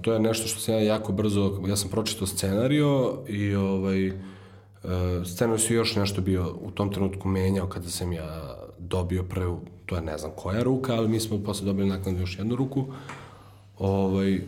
to 0.00 0.12
je 0.12 0.20
nešto 0.20 0.48
što 0.48 0.60
sam 0.60 0.74
ja 0.74 0.80
jako 0.80 1.12
brzo, 1.12 1.60
ja 1.66 1.76
sam 1.76 1.90
pročitao 1.90 2.26
scenario 2.26 3.14
i 3.28 3.54
ovaj, 3.54 4.06
e, 4.06 4.12
scenario 5.24 5.58
su 5.58 5.74
još 5.74 5.96
nešto 5.96 6.20
bio 6.20 6.54
u 6.62 6.70
tom 6.70 6.92
trenutku 6.92 7.28
menjao 7.28 7.66
kada 7.66 7.88
sam 7.88 8.12
ja 8.12 8.56
dobio 8.78 9.22
prvu, 9.22 9.60
to 9.86 9.94
je 9.94 10.02
ne 10.02 10.18
znam 10.18 10.32
koja 10.36 10.62
ruka, 10.62 10.94
ali 10.94 11.08
mi 11.08 11.20
smo 11.20 11.38
posle 11.38 11.66
dobili 11.66 11.88
naknadno 11.88 12.20
još 12.20 12.38
jednu 12.38 12.56
ruku. 12.56 12.84
Ovaj, 13.78 14.40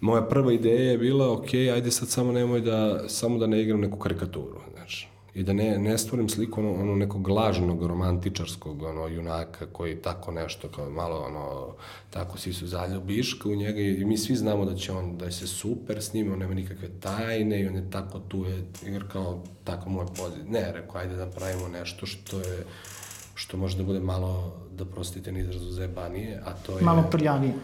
moja 0.00 0.22
prva 0.22 0.52
ideja 0.52 0.90
je 0.90 0.98
bila, 0.98 1.32
ok, 1.32 1.54
ajde 1.54 1.90
sad 1.90 2.08
samo 2.08 2.32
nemoj 2.32 2.60
da, 2.60 3.08
samo 3.08 3.38
da 3.38 3.46
ne 3.46 3.62
igram 3.62 3.80
neku 3.80 3.98
karikaturu, 3.98 4.60
znači, 4.76 5.08
i 5.34 5.42
da 5.42 5.52
ne, 5.52 5.78
ne 5.78 5.98
stvorim 5.98 6.28
sliku 6.28 6.60
ono, 6.60 6.72
ono 6.72 6.94
nekog 6.94 7.28
lažnog, 7.28 7.86
romantičarskog 7.86 8.82
ono, 8.82 9.08
junaka 9.08 9.66
koji 9.66 9.96
tako 9.96 10.32
nešto, 10.32 10.68
kao 10.68 10.90
malo 10.90 11.18
ono, 11.18 11.74
tako 12.10 12.38
svi 12.38 12.52
su 12.52 12.66
zaljubiška 12.66 13.48
u 13.48 13.54
njega 13.54 13.80
i 13.80 14.04
mi 14.04 14.18
svi 14.18 14.36
znamo 14.36 14.64
da 14.64 14.74
će 14.74 14.92
on, 14.92 15.18
da 15.18 15.24
je 15.24 15.32
se 15.32 15.46
super 15.46 16.02
s 16.02 16.14
njim, 16.14 16.32
on 16.32 16.38
nema 16.38 16.54
nikakve 16.54 16.88
tajne 17.00 17.60
i 17.60 17.66
on 17.66 17.74
je 17.74 17.90
tako 17.90 18.18
tu, 18.18 18.44
je, 18.44 18.64
jer 18.86 19.04
kao 19.12 19.42
tako 19.64 19.90
mu 19.90 20.00
je 20.00 20.06
poziv. 20.06 20.44
Ne, 20.48 20.72
rekao, 20.72 21.00
ajde 21.00 21.16
da 21.16 21.26
pravimo 21.26 21.68
nešto 21.68 22.06
što 22.06 22.40
je 22.40 22.64
što 23.34 23.56
može 23.56 23.76
da 23.76 23.82
bude 23.82 24.00
malo, 24.00 24.52
da 24.76 24.84
prostite 24.84 25.32
ni 25.32 25.40
izrazu 25.40 25.70
zebanije, 25.70 26.42
a 26.44 26.52
to 26.52 26.78
je... 26.78 26.84
Malo 26.84 27.04
prljavije. 27.10 27.54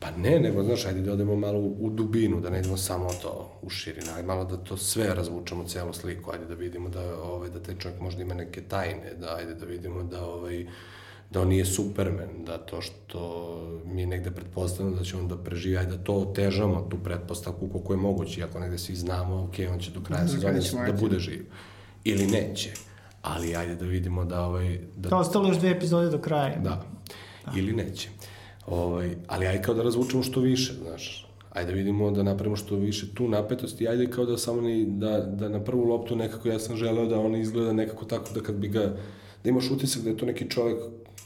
Pa 0.00 0.10
ne, 0.10 0.40
nego, 0.40 0.62
znaš, 0.62 0.86
ajde 0.86 1.00
da 1.00 1.12
odemo 1.12 1.36
malo 1.36 1.58
u, 1.58 1.90
dubinu, 1.90 2.40
da 2.40 2.50
ne 2.50 2.58
idemo 2.58 2.76
samo 2.76 3.08
to 3.22 3.58
u 3.62 3.70
širinu, 3.70 4.06
ajde 4.16 4.26
malo 4.26 4.44
da 4.44 4.56
to 4.56 4.76
sve 4.76 5.14
razvučemo, 5.14 5.64
celu 5.64 5.92
sliku, 5.92 6.32
ajde 6.32 6.44
da 6.44 6.54
vidimo 6.54 6.88
da, 6.88 7.22
ovaj, 7.22 7.50
da 7.50 7.62
taj 7.62 7.74
čovjek 7.78 8.00
možda 8.00 8.22
ima 8.22 8.34
neke 8.34 8.62
tajne, 8.62 9.14
da 9.20 9.36
ajde 9.36 9.54
da 9.54 9.66
vidimo 9.66 10.02
da, 10.02 10.24
ovaj, 10.24 10.66
da 11.30 11.40
on 11.40 11.48
nije 11.48 11.64
Superman, 11.64 12.44
da 12.46 12.58
to 12.58 12.80
što 12.80 13.22
mi 13.84 14.06
negde 14.06 14.30
pretpostavljamo 14.30 14.96
da 14.96 15.04
će 15.04 15.16
on 15.16 15.28
da 15.28 15.36
preživi, 15.36 15.76
ajde 15.76 15.96
da 15.96 16.04
to 16.04 16.14
otežamo, 16.14 16.86
tu 16.90 16.98
pretpostavku 17.04 17.68
koliko 17.68 17.92
je 17.92 17.96
moguće, 17.96 18.40
iako 18.40 18.58
negde 18.60 18.78
svi 18.78 18.94
znamo, 18.94 19.44
ok, 19.44 19.54
on 19.72 19.78
će 19.78 19.90
do 19.90 20.00
kraja 20.00 20.28
sezone 20.28 20.60
da 20.86 20.92
bude 20.92 21.18
živ. 21.18 21.46
Ili 22.04 22.26
neće. 22.26 22.70
Ali 23.22 23.56
ajde 23.56 23.74
da 23.74 23.84
vidimo 23.84 24.24
da, 24.24 24.42
ovaj, 24.46 24.78
da 24.96 25.08
Kao 25.08 25.18
ostalo 25.18 25.48
još 25.48 25.58
dve 25.58 25.70
epizode 25.70 26.10
do 26.10 26.18
kraja. 26.18 26.58
Da. 26.58 26.84
Ili 27.56 27.72
neće. 27.72 28.08
Ovaj, 28.66 29.16
ali 29.26 29.46
ajde 29.46 29.62
kao 29.62 29.74
da 29.74 29.82
razvučemo 29.82 30.22
što 30.22 30.40
više, 30.40 30.74
znaš. 30.82 31.26
Ajde 31.52 31.72
vidimo 31.72 32.10
da 32.10 32.22
napravimo 32.22 32.56
što 32.56 32.76
više 32.76 33.14
tu 33.14 33.28
napetosti, 33.28 33.88
ajde 33.88 34.10
kao 34.10 34.24
da 34.24 34.38
samo 34.38 34.60
ni, 34.60 34.86
da, 34.86 35.20
da 35.20 35.48
na 35.48 35.64
prvu 35.64 35.84
loptu 35.84 36.16
nekako 36.16 36.48
ja 36.48 36.58
sam 36.58 36.76
želeo 36.76 37.06
da 37.06 37.20
on 37.20 37.36
izgleda 37.36 37.72
nekako 37.72 38.04
tako 38.04 38.34
da 38.34 38.40
kad 38.40 38.54
bi 38.54 38.68
ga, 38.68 38.96
da 39.44 39.50
imaš 39.50 39.70
utisak 39.70 40.02
da 40.02 40.10
je 40.10 40.16
to 40.16 40.26
neki 40.26 40.50
čovjek, 40.50 40.78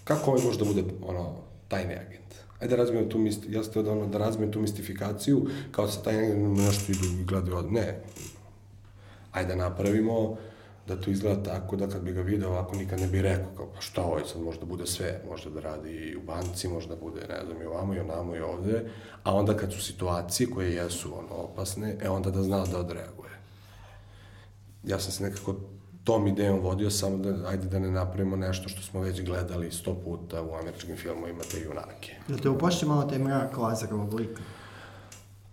kako 0.04 0.30
ovaj 0.30 0.44
može 0.44 0.58
da 0.58 0.64
bude 0.64 0.84
ono, 1.06 1.36
tajni 1.68 1.94
agent. 1.94 2.34
Ajde 2.60 2.76
da 2.76 2.82
razmijem 2.82 3.08
tu, 3.10 3.18
misti, 3.18 3.52
ja 3.52 3.62
sam 3.62 3.72
teo 3.72 3.82
da, 3.82 3.92
ono, 3.92 4.06
da 4.06 4.18
razmijem 4.18 4.52
tu 4.52 4.60
mistifikaciju, 4.60 5.46
kao 5.70 5.86
da 5.86 5.92
se 5.92 6.02
tajni 6.04 6.26
agent 6.26 6.58
nešto 6.58 6.92
idu 6.92 7.20
i 7.20 7.24
gledaju 7.24 7.56
od... 7.56 7.72
Ne. 7.72 8.02
Ajde 9.32 9.48
da 9.48 9.68
napravimo 9.68 10.36
da 10.90 11.02
to 11.02 11.10
izgleda 11.10 11.42
tako 11.42 11.76
da 11.76 11.88
kad 11.88 12.02
bi 12.02 12.12
ga 12.12 12.20
video 12.20 12.50
ovako 12.50 12.76
nikad 12.76 13.00
ne 13.00 13.06
bi 13.06 13.22
rekao 13.22 13.52
kao 13.56 13.66
pa 13.74 13.80
šta 13.80 14.02
ovaj 14.02 14.22
sad 14.32 14.42
možda 14.42 14.66
bude 14.66 14.86
sve, 14.86 15.22
možda 15.28 15.50
da 15.50 15.60
radi 15.60 15.90
i 15.90 16.16
u 16.16 16.20
banci, 16.22 16.68
možda 16.68 16.96
bude 16.96 17.20
ne 17.28 17.44
znam 17.46 17.62
i 17.62 17.64
ovamo 17.64 17.94
i 17.94 17.98
onamo 17.98 18.36
i 18.36 18.40
ovde, 18.40 18.90
a 19.24 19.34
onda 19.34 19.56
kad 19.56 19.72
su 19.72 19.82
situacije 19.82 20.50
koje 20.50 20.74
jesu 20.74 21.18
ono 21.18 21.34
opasne, 21.34 21.96
e 22.00 22.08
onda 22.08 22.30
da 22.30 22.42
zna 22.42 22.64
da 22.66 22.78
odreaguje. 22.78 23.30
Ja 24.84 24.98
sam 24.98 25.12
se 25.12 25.22
nekako 25.22 25.54
tom 26.04 26.26
idejom 26.26 26.60
vodio 26.60 26.90
samo 26.90 27.16
da 27.16 27.48
ajde 27.48 27.66
da 27.66 27.78
ne 27.78 27.90
napravimo 27.90 28.36
nešto 28.36 28.68
što 28.68 28.82
smo 28.82 29.00
već 29.00 29.22
gledali 29.22 29.72
sto 29.72 29.94
puta 29.94 30.42
u 30.42 30.54
američkim 30.54 30.96
filmovima 30.96 31.42
te 31.50 31.60
junake. 31.60 32.14
Da 32.28 32.36
te 32.36 32.48
upošće 32.48 32.86
malo 32.86 33.02
taj 33.02 33.18
mrak 33.18 33.56
Lazarovog 33.56 34.14
lika. 34.14 34.42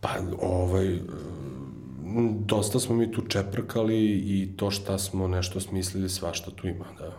Pa, 0.01 0.09
ovaj, 0.41 0.99
dosta 2.45 2.79
smo 2.79 2.95
mi 2.95 3.11
tu 3.11 3.21
čeprkali 3.21 4.11
i 4.11 4.57
to 4.57 4.71
šta 4.71 4.97
smo 4.97 5.27
nešto 5.27 5.59
smislili, 5.59 6.09
svašta 6.09 6.51
tu 6.51 6.67
ima, 6.67 6.85
da. 6.99 7.11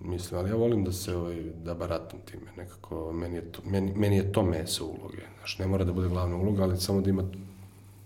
Mislim, 0.00 0.40
ali 0.40 0.50
ja 0.50 0.56
volim 0.56 0.84
da 0.84 0.92
se, 0.92 1.16
ovaj, 1.16 1.42
da 1.64 1.74
baratam 1.74 2.18
time, 2.24 2.52
nekako, 2.56 3.12
meni 3.12 3.36
je 3.36 3.52
to, 3.52 3.62
meni, 3.64 3.92
meni 3.96 4.16
je 4.16 4.32
to 4.32 4.42
meso 4.42 4.84
uloge, 4.86 5.22
znaš, 5.38 5.58
ne 5.58 5.66
mora 5.66 5.84
da 5.84 5.92
bude 5.92 6.08
glavna 6.08 6.36
uloga, 6.36 6.62
ali 6.62 6.76
samo 6.76 7.00
da 7.00 7.10
ima 7.10 7.24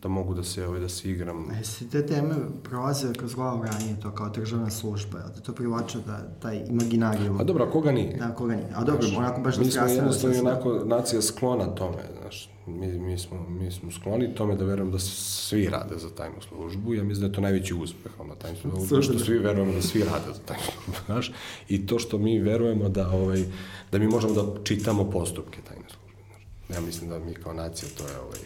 da 0.02 0.08
mogu 0.08 0.34
da 0.34 0.42
se, 0.42 0.66
ovaj, 0.66 0.80
da 0.80 0.88
se 0.88 1.10
igram. 1.10 1.50
A 1.50 1.56
jesi 1.56 1.90
te 1.90 2.06
teme 2.06 2.34
prolaze 2.62 3.12
kroz 3.12 3.34
glavu 3.34 3.62
ranije, 3.62 4.00
to 4.02 4.10
kao 4.10 4.28
državna 4.28 4.70
služba, 4.70 5.18
te 5.34 5.40
to 5.40 5.52
privlače 5.52 5.98
da 6.06 6.28
taj 6.42 6.64
imaginarijum? 6.68 7.40
A 7.40 7.44
dobro, 7.44 7.64
a 7.64 7.70
koga 7.70 7.92
nije? 7.92 8.16
Da, 8.16 8.34
koga 8.34 8.54
nije. 8.54 8.68
A 8.74 8.84
dobro, 8.84 9.02
Znaš, 9.02 9.18
onako 9.18 9.40
baš 9.40 9.56
da 9.56 9.64
Mi 9.64 9.70
smo 9.70 9.86
jednostavno 9.86 10.34
se- 10.34 10.40
onako 10.40 10.72
nacija 10.84 11.22
sklona 11.22 11.66
tome, 11.66 11.96
znaš, 12.20 12.50
mi, 12.66 12.86
mi, 12.98 13.18
smo, 13.18 13.48
mi 13.48 13.70
smo 13.70 13.90
skloni 13.90 14.34
tome 14.34 14.56
da 14.56 14.64
verujem 14.64 14.92
da 14.92 14.98
svi 14.98 15.68
rade 15.68 15.98
za 15.98 16.10
tajnu 16.10 16.40
službu, 16.48 16.94
ja 16.94 17.04
mislim 17.04 17.20
da 17.20 17.26
je 17.26 17.32
to 17.32 17.40
najveći 17.40 17.74
uspeh, 17.74 18.12
ono, 18.20 18.34
tajnu 18.34 18.56
službu, 18.58 18.86
to 18.88 19.02
što 19.02 19.18
svi 19.18 19.38
verujemo 19.38 19.72
da 19.72 19.82
svi 19.82 20.00
rade 20.00 20.32
za 20.34 20.40
tajnu 20.46 20.62
službu, 20.74 21.02
znaš, 21.06 21.32
i 21.68 21.86
to 21.86 21.98
što 21.98 22.18
mi 22.18 22.38
verujemo 22.38 22.88
da, 22.88 23.10
ovaj, 23.10 23.44
da 23.92 23.98
mi 23.98 24.06
možemo 24.06 24.34
da 24.34 24.64
čitamo 24.64 25.10
postupke 25.10 25.58
tajne 25.68 25.84
službe, 25.88 26.22
znaš. 26.28 26.78
Ja 26.78 26.86
mislim 26.86 27.10
da 27.10 27.18
mi 27.18 27.34
kao 27.34 27.52
nacija 27.52 27.88
to 27.98 28.08
je, 28.08 28.18
ovaj, 28.18 28.38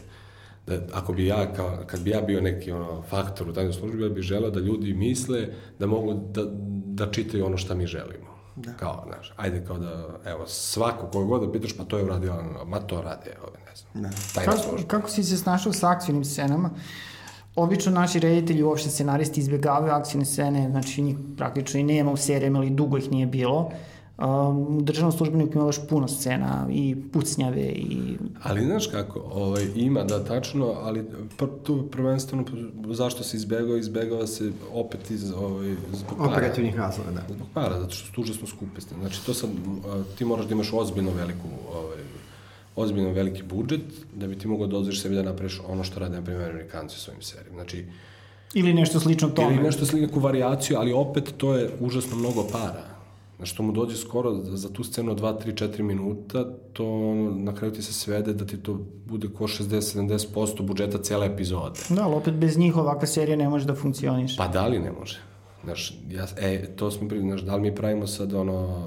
da 0.66 0.78
ako 0.92 1.12
bi 1.12 1.26
ja, 1.26 1.52
kao, 1.52 1.78
kad 1.86 2.00
bi 2.00 2.10
ja 2.10 2.20
bio 2.20 2.40
neki 2.40 2.72
ono, 2.72 3.02
faktor 3.02 3.48
u 3.48 3.52
tajnoj 3.52 3.72
službi, 3.72 4.02
ja 4.02 4.08
bih 4.08 4.22
želeo 4.22 4.50
da 4.50 4.60
ljudi 4.60 4.94
misle 4.94 5.48
da 5.78 5.86
mogu 5.86 6.14
da, 6.14 6.42
da 6.86 7.10
čitaju 7.10 7.46
ono 7.46 7.56
šta 7.56 7.74
mi 7.74 7.86
želimo. 7.86 8.32
Da. 8.56 8.72
Kao, 8.72 9.04
znaš, 9.06 9.32
ajde 9.36 9.64
kao 9.66 9.78
da, 9.78 10.08
evo, 10.24 10.46
svako 10.46 11.06
koga 11.06 11.26
god 11.26 11.42
da 11.42 11.52
pitaš, 11.52 11.76
pa 11.76 11.84
to 11.84 11.98
je 11.98 12.04
uradio, 12.04 12.32
ono, 12.38 12.64
ma 12.64 12.80
to 12.80 13.02
radi, 13.02 13.30
evo, 13.36 13.48
ne 13.66 13.76
znam, 13.76 14.02
da. 14.02 14.10
tajna 14.34 14.52
Kako, 14.52 14.68
služba. 14.68 14.88
kako 14.88 15.10
si 15.10 15.24
se 15.24 15.36
snašao 15.36 15.72
sa 15.72 15.90
akcijnim 15.90 16.24
scenama? 16.24 16.70
Obično 17.56 17.92
naši 17.92 18.20
reditelji, 18.20 18.62
uopšte 18.62 18.90
scenaristi 18.90 19.40
izbjegavaju 19.40 19.92
akcijne 19.92 20.24
scene, 20.24 20.68
znači 20.70 21.02
njih 21.02 21.16
praktično 21.36 21.80
i 21.80 21.82
nema 21.82 22.12
u 22.12 22.16
serijama 22.16 22.58
ili 22.58 22.70
dugo 22.70 22.98
ih 22.98 23.10
nije 23.10 23.26
bilo. 23.26 23.70
Um, 24.22 24.78
u 24.78 24.82
državnom 24.82 25.12
službeniku 25.12 25.52
ima 25.54 25.64
baš 25.64 25.88
puno 25.88 26.08
scena 26.08 26.66
i 26.70 26.96
pucnjave 27.12 27.62
i 27.62 28.16
Ali 28.42 28.64
znaš 28.64 28.86
kako, 28.86 29.20
ovaj, 29.32 29.66
ima 29.74 30.04
da 30.04 30.24
tačno, 30.24 30.66
ali 30.66 31.04
pr, 31.36 31.44
tu 31.62 31.88
prvenstveno 31.90 32.44
zašto 32.90 33.24
se 33.24 33.36
izbegava, 33.36 33.78
izbegava 33.78 34.26
se 34.26 34.52
opet 34.72 35.10
iz, 35.10 35.32
ovaj, 35.32 35.74
zbog 35.92 36.18
para. 36.18 36.30
Operativnih 36.30 36.76
razloga, 36.76 37.10
da. 37.10 37.34
Zbog 37.34 37.46
para, 37.54 37.80
zato 37.80 37.94
što 37.94 38.14
su 38.14 38.20
užasno 38.20 38.46
skupe 38.46 38.80
scene. 38.80 39.00
Znači, 39.00 39.26
to 39.26 39.34
sad, 39.34 39.50
a, 39.86 40.02
ti 40.18 40.24
moraš 40.24 40.46
da 40.46 40.54
imaš 40.54 40.72
ozbiljno 40.72 41.10
veliku, 41.10 41.48
ovaj, 41.74 41.98
ozbiljno 42.76 43.12
veliki 43.12 43.42
budžet, 43.42 43.84
da 44.14 44.26
bi 44.26 44.38
ti 44.38 44.48
mogao 44.48 44.66
da 44.66 44.72
dozviš 44.72 45.02
sebi 45.02 45.14
da 45.14 45.22
napraviš 45.22 45.60
ono 45.68 45.84
što 45.84 46.00
rade, 46.00 46.16
na 46.16 46.22
primjer, 46.22 46.50
Amerikanci 46.50 46.96
u 46.96 47.00
svojim 47.00 47.22
serijama. 47.22 47.54
Znači, 47.54 47.84
ili 48.54 48.74
nešto 48.74 49.00
slično 49.00 49.28
tome. 49.28 49.54
ili 49.54 49.62
nešto 49.62 49.86
slično, 49.86 50.06
neku 50.06 50.20
varijaciju, 50.20 50.76
ali 50.78 50.92
opet 50.92 51.34
to 51.36 51.54
je 51.54 51.70
užasno 51.80 52.16
mnogo 52.16 52.46
para. 52.52 52.91
Znači, 53.42 53.56
to 53.56 53.62
mu 53.62 53.72
dođe 53.72 53.96
skoro 53.96 54.34
za 54.44 54.68
tu 54.68 54.84
scenu 54.84 55.14
2, 55.14 55.38
3, 55.44 55.68
4 55.68 55.82
minuta, 55.82 56.44
to 56.72 57.14
na 57.36 57.54
kraju 57.54 57.72
ti 57.72 57.82
se 57.82 57.92
svede 57.92 58.32
da 58.32 58.46
ti 58.46 58.56
to 58.56 58.78
bude 59.06 59.28
ko 59.28 59.44
60-70% 59.44 60.62
budžeta 60.62 60.98
cele 60.98 61.26
epizode. 61.26 61.80
Da, 61.88 62.04
ali 62.04 62.14
opet 62.14 62.34
bez 62.34 62.58
njih 62.58 62.76
ovakva 62.76 63.06
serija 63.06 63.36
ne 63.36 63.48
može 63.48 63.66
da 63.66 63.74
funkcioniše. 63.74 64.36
Pa 64.38 64.48
da 64.48 64.66
li 64.66 64.78
ne 64.78 64.92
može? 64.92 65.18
Znaš, 65.64 65.98
ja, 66.10 66.26
e, 66.36 66.76
to 66.76 66.90
smo 66.90 67.08
bili, 67.08 67.20
znaš, 67.20 67.40
da 67.40 67.56
li 67.56 67.62
mi 67.62 67.74
pravimo 67.74 68.06
sad 68.06 68.34
ono 68.34 68.86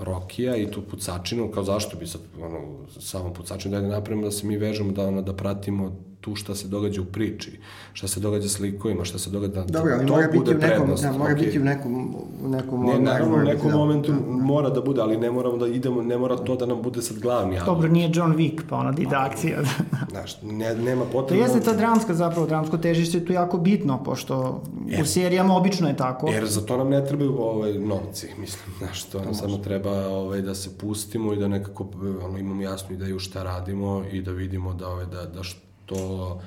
Rokija 0.00 0.56
i 0.56 0.70
tu 0.70 0.82
pucačinu, 0.90 1.50
kao 1.50 1.64
zašto 1.64 1.96
bi 1.96 2.06
sad 2.06 2.20
ono, 2.40 2.58
samo 3.00 3.32
pucačinu, 3.32 3.80
da 3.80 3.88
napravimo 3.88 4.24
da 4.24 4.30
se 4.30 4.46
mi 4.46 4.56
vežemo, 4.56 4.92
da, 4.92 5.06
ono, 5.06 5.22
da 5.22 5.32
pratimo 5.32 5.96
tu 6.22 6.34
šta 6.34 6.54
se 6.54 6.68
događa 6.68 7.02
u 7.02 7.04
priči, 7.04 7.60
šta 7.92 8.08
se 8.08 8.20
događa 8.20 8.48
s 8.48 8.58
likovima, 8.58 9.04
šta 9.04 9.18
se 9.18 9.30
događa... 9.30 9.52
da 9.52 9.64
Dobro, 9.64 9.94
ali 9.98 10.06
to 10.06 10.14
mora 10.14 10.26
biti 10.26 10.38
bude 10.38 10.50
u 10.50 10.54
nekom, 10.54 10.68
prednost, 10.68 11.02
da, 11.02 11.12
mora 11.12 11.32
okej. 11.32 11.44
biti 11.44 11.60
u 11.60 11.64
nekom, 11.64 12.16
u 12.44 12.48
nekom... 12.48 12.84
Ne, 12.84 12.98
naravno, 12.98 13.36
u 13.36 13.42
nekom 13.42 13.70
da. 13.70 13.76
momentu 13.76 14.12
mora 14.28 14.70
da 14.70 14.80
bude, 14.80 15.00
ali 15.00 15.16
ne 15.16 15.30
moramo 15.30 15.56
da 15.56 15.66
idemo, 15.66 16.02
ne 16.02 16.18
mora 16.18 16.36
to 16.36 16.56
da 16.56 16.66
nam 16.66 16.82
bude 16.82 17.02
sad 17.02 17.18
glavni 17.18 17.58
Dobro, 17.66 17.88
nije 17.88 18.10
John 18.14 18.36
Wick, 18.36 18.62
pa 18.68 18.76
ona 18.76 18.92
da 18.92 19.02
ide 19.02 19.16
akcija. 19.16 19.62
Znaš, 20.10 20.42
ne, 20.42 20.74
nema 20.74 21.04
To 21.04 21.10
potrebe... 21.12 21.42
jeste 21.42 21.60
ta 21.60 21.72
dramska 21.72 22.14
zapravo, 22.14 22.46
dramsko 22.46 22.78
težište 22.78 23.18
je 23.18 23.24
tu 23.26 23.32
jako 23.32 23.58
bitno, 23.58 24.04
pošto 24.04 24.62
u 25.02 25.04
serijama 25.04 25.56
obično 25.56 25.88
je 25.88 25.96
tako. 25.96 26.28
Jer 26.28 26.46
za 26.46 26.60
to 26.60 26.76
nam 26.76 26.88
ne 26.88 27.04
trebaju 27.06 27.36
ovaj, 27.38 27.72
novci, 27.72 28.28
mislim, 28.38 28.74
znaš, 28.78 29.04
to 29.04 29.20
nam 29.20 29.34
samo 29.34 29.58
treba 29.58 29.92
ovaj, 30.08 30.42
da 30.42 30.54
se 30.54 30.78
pustimo 30.78 31.32
i 31.32 31.36
da 31.36 31.48
nekako 31.48 31.88
ono, 32.24 32.38
imamo 32.38 32.62
jasnu 32.62 32.94
ideju 32.94 33.18
šta 33.18 33.42
radimo 33.42 34.02
i 34.12 34.22
da 34.22 34.30
vidimo 34.30 34.74
da, 34.74 34.88
ovaj, 34.88 35.06
da, 35.06 35.26
da 35.26 35.42
što 35.42 35.71
uh, 35.90 36.42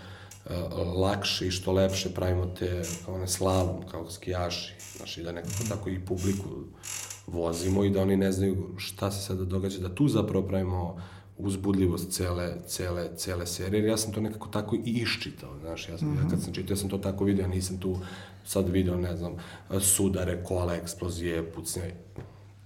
lakše 0.95 1.47
i 1.47 1.51
što 1.51 1.71
lepše 1.71 2.13
pravimo 2.13 2.45
te 2.45 2.83
kao 3.05 3.15
one 3.15 3.27
slalom, 3.27 3.87
kao 3.91 4.09
skijaši, 4.09 4.73
znaš, 4.97 5.17
i 5.17 5.23
da 5.23 5.31
nekako 5.31 5.63
tako 5.69 5.89
i 5.89 6.05
publiku 6.05 6.49
vozimo 7.27 7.83
i 7.83 7.89
da 7.89 8.01
oni 8.01 8.17
ne 8.17 8.31
znaju 8.31 8.73
šta 8.77 9.11
se 9.11 9.21
sada 9.21 9.45
događa, 9.45 9.79
da 9.79 9.95
tu 9.95 10.07
zapravo 10.07 10.47
pravimo 10.47 10.97
uzbudljivost 11.37 12.11
cele, 12.11 12.55
cele, 12.67 13.09
cele 13.17 13.47
serije, 13.47 13.79
jer 13.79 13.89
ja 13.89 13.97
sam 13.97 14.13
to 14.13 14.21
nekako 14.21 14.47
tako 14.47 14.75
i 14.75 14.79
iščitao, 14.89 15.59
znaš, 15.59 15.89
ja, 15.89 15.97
sam, 15.97 16.15
ja 16.23 16.29
kad 16.29 16.41
sam 16.43 16.53
čitao, 16.53 16.73
ja 16.73 16.77
sam 16.77 16.89
to 16.89 16.97
tako 16.97 17.23
vidio, 17.23 17.47
nisam 17.47 17.77
tu 17.77 17.97
sad 18.45 18.69
video, 18.69 18.97
ne 18.97 19.17
znam, 19.17 19.33
sudare, 19.79 20.43
kola, 20.43 20.75
eksplozije, 20.75 21.51
pucnje, 21.51 21.93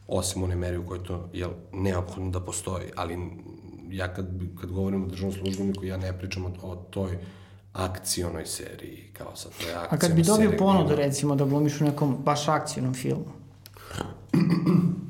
osim 0.08 0.44
one 0.44 0.56
meri 0.56 0.78
u 0.78 0.86
kojoj 0.86 1.04
to 1.04 1.30
je 1.34 1.48
neophodno 1.74 2.30
da 2.32 2.40
postoji, 2.40 2.92
ali 2.96 3.18
ja 3.92 4.14
kad, 4.14 4.28
kad 4.62 4.72
govorim 4.72 5.04
o 5.04 5.08
državnom 5.08 5.38
službeniku, 5.38 5.86
ja 5.86 5.98
ne 5.98 6.18
pričam 6.18 6.46
o, 6.46 6.52
o 6.62 6.76
toj 6.76 7.18
akcionoj 7.74 8.46
seriji, 8.46 9.10
kao 9.14 9.36
sad 9.36 9.52
to 9.62 9.68
je 9.68 9.74
akcijona 9.74 9.96
A 9.96 9.98
kad 9.98 10.14
bi 10.16 10.24
dobio 10.24 10.58
ponudu, 10.58 10.96
recimo, 10.96 11.36
da 11.36 11.46
glumiš 11.46 11.82
u 11.82 11.84
nekom 11.84 12.18
baš 12.26 12.48
akcijnom 12.48 12.94
filmu, 12.94 13.32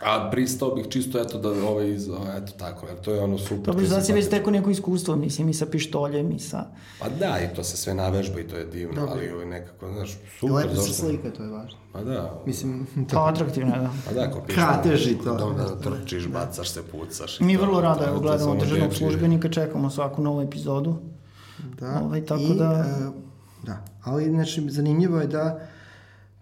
A 0.00 0.28
pristao 0.30 0.70
bih 0.70 0.86
čisto, 0.88 1.20
eto, 1.20 1.38
da 1.38 1.48
ovaj, 1.50 1.90
iz, 1.90 2.08
eto 2.36 2.52
tako, 2.52 2.86
jer 2.86 2.96
to 2.96 3.12
je 3.12 3.20
ono 3.20 3.38
super. 3.38 3.74
Dobro, 3.74 3.88
to 3.88 4.00
si 4.00 4.12
već 4.12 4.26
stekao 4.26 4.50
neko 4.50 4.70
iskustvo, 4.70 5.16
mislim, 5.16 5.48
i 5.48 5.54
sa 5.54 5.66
pištoljem, 5.66 6.32
i 6.32 6.38
sa... 6.38 6.64
Pa 7.00 7.08
da, 7.08 7.38
i 7.40 7.56
to 7.56 7.64
se 7.64 7.76
sve 7.76 7.94
navežba 7.94 8.40
i 8.40 8.48
to 8.48 8.56
je 8.56 8.66
divno, 8.66 9.08
ali 9.10 9.30
ovaj 9.30 9.46
nekako, 9.46 9.88
znaš, 9.88 10.10
super, 10.40 10.54
lepo 10.56 10.74
se 10.76 10.92
slika, 10.92 11.30
to 11.30 11.42
je 11.42 11.48
važno. 11.48 11.78
Pa 11.92 12.02
da, 12.02 12.42
Mislim, 12.46 12.86
Pa 13.12 13.28
atraktivno 13.28 13.74
je, 13.74 13.80
da. 13.80 13.90
pa 14.06 14.12
da, 14.12 14.22
ako 14.22 14.40
pišeš... 14.40 14.54
Kratež 14.56 15.06
i 15.06 15.18
to. 15.18 15.34
Da, 15.34 15.64
da, 15.64 15.80
trčiš, 15.80 16.28
bacaš 16.28 16.70
se, 16.70 16.82
pucaš. 16.82 17.40
Mi 17.40 17.56
to, 17.56 17.62
vrlo 17.62 17.80
rado 17.80 17.98
to- 17.98 18.06
evo, 18.06 18.14
to 18.14 18.22
gledamo 18.22 18.54
državnog 18.54 18.94
službenika, 18.94 19.48
čekamo 19.48 19.90
svaku 19.90 20.22
novu 20.22 20.40
epizodu. 20.40 20.96
Da. 21.80 22.00
Ovaj, 22.04 22.24
tako 22.24 22.42
I, 22.42 22.54
da- 22.54 22.84
e, 23.00 23.10
da. 23.62 23.84
Ali, 24.02 24.24
znači, 24.24 24.70
zanimljivo 24.70 25.20
je 25.20 25.26
da 25.26 25.60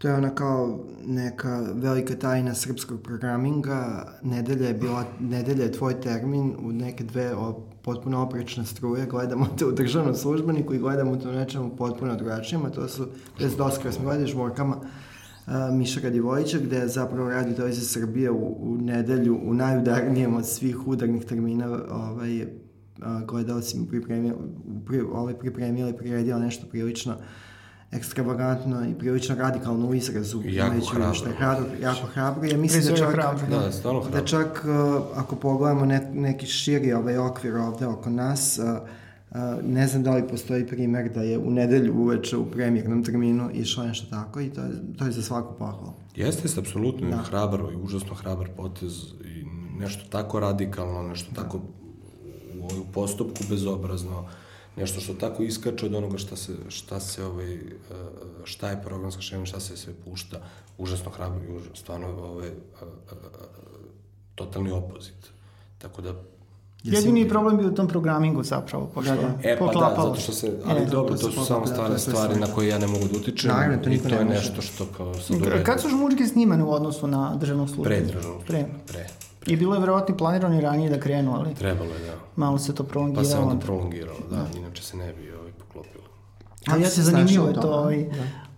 to 0.05 0.09
je 0.09 0.15
ona 0.15 0.35
kao 0.35 0.85
neka 1.07 1.67
velika 1.75 2.15
tajna 2.15 2.55
srpskog 2.55 3.03
programinga. 3.03 4.07
Nedelja 4.23 4.69
je 4.69 4.75
bila, 4.75 5.05
nedelja 5.21 5.65
je 5.65 5.73
tvoj 5.73 6.01
termin 6.01 6.55
u 6.59 6.73
neke 6.73 7.05
dve 7.05 7.35
o, 7.35 7.61
potpuno 7.83 8.23
oprečne 8.23 8.65
struje. 8.67 9.07
Gledamo 9.07 9.47
te 9.59 9.67
u 9.67 9.73
državnom 9.73 10.15
službeniku 10.15 10.75
i 10.75 10.79
gledamo 10.79 11.17
te 11.17 11.29
u 11.29 11.33
nečemu 11.33 11.77
potpuno 11.77 12.17
drugačijem, 12.17 12.67
a 12.67 12.71
to 12.71 12.89
su, 12.89 13.07
to 13.39 13.45
je 13.45 13.51
doskora 13.59 13.93
smo 13.93 14.05
gledali 14.05 14.31
žmorkama 14.31 14.77
uh, 14.77 15.53
Miša 15.73 16.01
Radivojića, 16.01 16.59
gde 16.59 16.77
je 16.77 16.89
zapravo 16.89 17.31
radio 17.31 17.55
televizija 17.55 17.85
Srbije 17.85 18.31
u, 18.31 18.57
u 18.61 18.77
nedelju, 18.77 19.41
u 19.45 19.55
najudarnijem 19.55 20.37
od 20.37 20.47
svih 20.47 20.87
udarnih 20.87 21.25
termina 21.25 21.79
ovaj, 21.91 22.47
gledalci 23.27 23.79
mu 23.79 23.87
pripremili, 23.87 24.37
pri, 24.87 25.01
ovaj, 25.01 25.35
pripremili, 25.35 25.97
priredila 25.97 26.39
nešto 26.39 26.67
prilično 26.67 27.17
ekstravagantno 27.95 28.87
i 28.87 28.95
prilično 28.95 29.35
radikalno 29.35 29.87
u 29.87 29.95
izrazu. 29.95 30.43
I 30.45 30.55
jako 30.55 30.71
u 30.71 30.75
vidu 30.75 31.15
što 31.15 31.29
je 31.29 31.35
hrabro. 31.35 31.65
hrabro, 31.65 31.83
jako 31.83 32.07
hrabro. 32.07 32.45
Ja 32.45 32.57
mislim 32.57 32.85
da 32.85 32.97
čak, 32.97 33.13
hrabro, 33.13 33.47
Da, 33.51 33.73
stvarno 33.73 34.01
hrabro. 34.01 34.21
da 34.21 34.27
čak 34.27 34.65
uh, 34.65 35.03
ako 35.15 35.37
pogledamo 35.37 35.85
ne, 35.85 36.11
neki 36.15 36.47
širi 36.47 36.93
ovaj 36.93 37.17
okvir 37.19 37.57
ovde 37.57 37.87
oko 37.87 38.11
nas, 38.11 38.59
uh, 38.59 38.65
uh, 39.31 39.37
ne 39.63 39.87
znam 39.87 40.03
da 40.03 40.15
li 40.15 40.29
postoji 40.29 40.67
primer 40.67 41.13
da 41.13 41.23
je 41.23 41.39
u 41.39 41.51
nedelju 41.51 41.95
uveče 41.95 42.37
u 42.37 42.51
premijernom 42.51 43.05
terminu 43.05 43.51
išlo 43.53 43.85
nešto 43.85 44.11
tako 44.11 44.41
i 44.41 44.51
to 44.51 44.61
je, 44.61 44.71
to 44.99 45.05
je 45.05 45.13
za 45.13 45.23
svaku 45.23 45.55
pohvalu. 45.59 45.93
Jeste, 46.17 46.43
jeste, 46.45 46.61
apsolutno, 46.61 47.11
da. 47.11 47.17
hrabar 47.17 47.61
i 47.61 47.77
užasno 47.77 48.15
hrabar 48.15 48.49
potez 48.57 48.93
i 49.25 49.45
nešto 49.79 50.05
tako 50.11 50.41
radikalno, 50.41 51.03
nešto 51.03 51.31
da. 51.35 51.43
tako 51.43 51.57
u, 51.57 52.67
u 52.81 52.93
postupku 52.93 53.45
bezobrazno, 53.51 54.25
nešto 54.77 55.01
što 55.01 55.15
tako 55.15 55.43
iskače 55.43 55.87
od 55.87 55.95
onoga 55.95 56.19
šta 56.19 56.37
se, 56.37 56.53
šta 56.69 57.01
se 57.01 57.25
ovaj, 57.25 57.55
eh, 57.55 57.61
šta 58.45 58.71
je 58.71 58.83
programska 58.83 59.23
šema, 59.23 59.47
šta 59.47 59.61
se 59.61 59.77
sve 59.77 59.93
pušta, 60.05 60.41
užasno 60.79 61.11
hrabro 61.11 61.45
i 61.45 61.57
užasno, 61.57 61.77
stvarno 61.77 62.07
ovaj, 62.07 62.49
eh, 62.49 62.53
eh, 62.83 63.15
totalni 64.35 64.71
opozit. 64.71 65.31
Tako 65.79 66.03
da, 66.03 66.15
Jedini 66.85 67.29
problem 67.29 67.57
bio 67.57 67.69
u 67.69 67.75
tom 67.75 67.89
programingu 67.89 68.43
zapravo, 68.43 68.91
pošto 68.95 69.13
E, 69.13 69.17
pa 69.43 69.49
da, 69.49 69.57
poklapalo 69.73 70.09
zato 70.09 70.21
što 70.21 70.33
se, 70.33 70.53
ali 70.65 70.83
E, 70.83 70.87
dobro, 70.87 71.17
to 71.17 71.31
su 71.31 71.45
samo 71.45 71.67
stare 71.67 71.95
je 71.95 71.99
sve 71.99 72.13
stvari 72.13 72.41
na 72.41 72.47
koje 72.47 72.69
ja 72.69 72.79
ne 72.79 72.87
mogu 72.87 73.05
da 73.13 73.19
utičem 73.19 73.51
Naravno, 73.51 73.85
to 73.85 73.91
i 73.91 73.99
to 73.99 74.15
je 74.15 74.25
nešto 74.25 74.63
što 74.63 74.87
kao 74.97 75.15
sad 75.15 75.43
u 75.43 75.45
redu. 75.45 75.65
Kad 75.65 75.81
su 75.81 75.89
žmučke 75.89 76.27
snimane 76.27 76.65
u 76.65 76.73
odnosu 76.73 77.07
na 77.07 77.37
državnog 77.37 77.69
službu? 77.69 77.85
Pre 77.85 78.01
državnog 78.01 78.43
Pre. 78.47 78.67
Pre. 78.87 79.07
I 79.47 79.57
bilo 79.57 79.75
je 79.75 79.81
verovatno 79.81 80.17
planirano 80.17 80.59
i 80.59 80.61
ranije 80.61 80.91
da 80.91 81.01
krenu, 81.01 81.35
ali 81.35 81.55
Trebalo 81.55 81.91
je, 81.91 82.07
da. 82.07 82.15
malo 82.37 82.59
se 82.59 82.75
to 82.75 82.83
Pa 82.83 82.89
se 82.89 82.93
prolongiralo. 82.93 83.43
onda 83.43 83.65
prolongiralo, 83.65 84.19
da, 84.31 84.59
inače 84.59 84.83
se 84.83 84.97
ne 84.97 85.13
bi 85.13 85.33
ovaj 85.33 85.53
poklopilo. 85.53 86.05
Ali 86.67 86.83
ja 86.83 86.89
se 86.89 87.03
zanimljivo 87.03 87.49
je 87.49 87.55
to, 87.55 87.73
ovaj, 87.73 88.07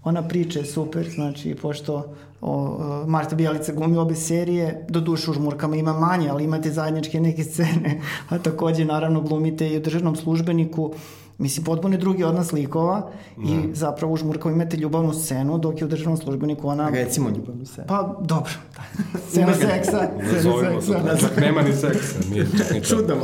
ona 0.05 0.29
priča 0.29 0.59
je 0.59 0.65
super, 0.65 1.11
znači, 1.15 1.55
pošto 1.55 1.95
o, 1.95 2.53
o, 2.53 3.05
Marta 3.07 3.37
Bijelica 3.37 3.73
glumi 3.73 3.97
obe 3.97 4.15
serije, 4.15 4.87
do 4.89 5.01
duše 5.01 5.31
u 5.31 5.35
žmurkama 5.35 5.77
ima 5.77 5.93
manje, 5.93 6.29
ali 6.29 6.45
imate 6.45 6.71
zajedničke 6.71 7.21
neke 7.21 7.45
scene, 7.45 8.01
a 8.31 8.39
takođe 8.39 8.85
naravno 8.85 9.21
glumite 9.21 9.69
i 9.69 9.77
u 9.77 9.81
državnom 9.81 10.17
službeniku 10.17 10.95
Mislim, 11.39 11.65
potpuno 11.65 11.95
je 11.95 11.99
drugi 11.99 12.25
odnos 12.25 12.53
likova 12.53 13.11
i 13.45 13.75
zapravo 13.75 14.13
u 14.13 14.17
žmurkama 14.17 14.55
imate 14.55 14.77
ljubavnu 14.77 15.15
scenu, 15.15 15.59
dok 15.59 15.81
je 15.81 15.85
u 15.85 15.89
državnom 15.89 16.17
službeniku 16.17 16.69
ona... 16.69 16.89
Recimo 16.89 17.31
ljubavnu 17.31 17.67
se. 17.67 17.85
Pa, 17.89 18.17
dobro. 18.21 18.53
Scena 19.29 19.55
seksa. 19.55 20.09
Nazovimo 20.33 20.81
čak 21.21 21.37
nema 21.41 21.63
ni 21.63 21.73
seksa, 21.73 22.19
nije 22.31 22.47
čak 22.59 22.71
ni. 22.71 22.85
Čudno. 22.85 23.15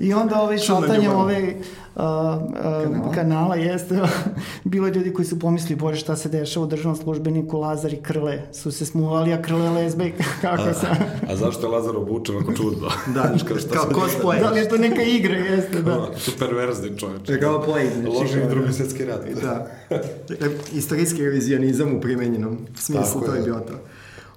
I 0.00 0.14
onda 0.14 0.42
ovaj 0.42 0.58
šaltanje 0.58 1.04
ljubav. 1.04 1.20
ove 1.20 1.54
uh, 1.94 2.02
uh, 2.02 3.14
kanala. 3.14 3.54
jeste, 3.56 4.00
bilo 4.64 4.86
je 4.86 4.94
ljudi 4.94 5.12
koji 5.12 5.26
su 5.26 5.38
pomislili, 5.38 5.76
bože 5.76 5.96
šta 5.96 6.16
se 6.16 6.28
dešava 6.28 6.66
u 6.66 6.68
državnom 6.68 6.96
službeniku, 6.96 7.58
Lazar 7.58 7.92
i 7.92 7.98
Krle 7.98 8.42
su 8.52 8.72
se 8.72 8.86
smuvali, 8.86 9.32
a 9.32 9.42
Krle 9.42 9.70
lezbe, 9.70 10.12
kako 10.40 10.62
se... 10.64 10.86
A 11.28 11.36
zašto 11.36 11.66
je 11.66 11.70
Lazar 11.70 11.96
obučen 11.96 12.36
ako 12.36 12.52
čudno? 12.52 12.88
Da, 13.06 13.22
Kao 13.48 13.58
šta 13.58 13.68
kao 13.70 13.84
se- 13.84 13.94
cosplay. 13.94 14.40
Da 14.40 14.50
li 14.50 14.58
je 14.58 14.68
to 14.68 14.76
neka 14.78 15.02
igra, 15.02 15.34
jeste, 15.34 15.82
da. 15.82 15.90
Kao, 15.92 16.08
Su 16.16 16.30
perverzni 16.38 16.98
čovječ. 16.98 17.28
Je 17.28 17.40
kao 17.40 17.64
play, 17.64 17.94
znači, 17.94 18.08
Loži 18.10 18.40
kao- 18.40 18.50
drugi 18.50 18.72
svjetski 18.72 19.04
rat. 19.04 19.20
Da. 19.42 19.66
Re- 20.30 20.50
Istorijski 20.72 21.24
revizionizam 21.24 21.94
u 21.94 22.00
primenjenom 22.00 22.58
smislu, 22.76 23.02
Tako 23.14 23.26
to 23.26 23.32
je 23.32 23.38
je. 23.38 23.44
bio 23.44 23.54
to. 23.56 23.72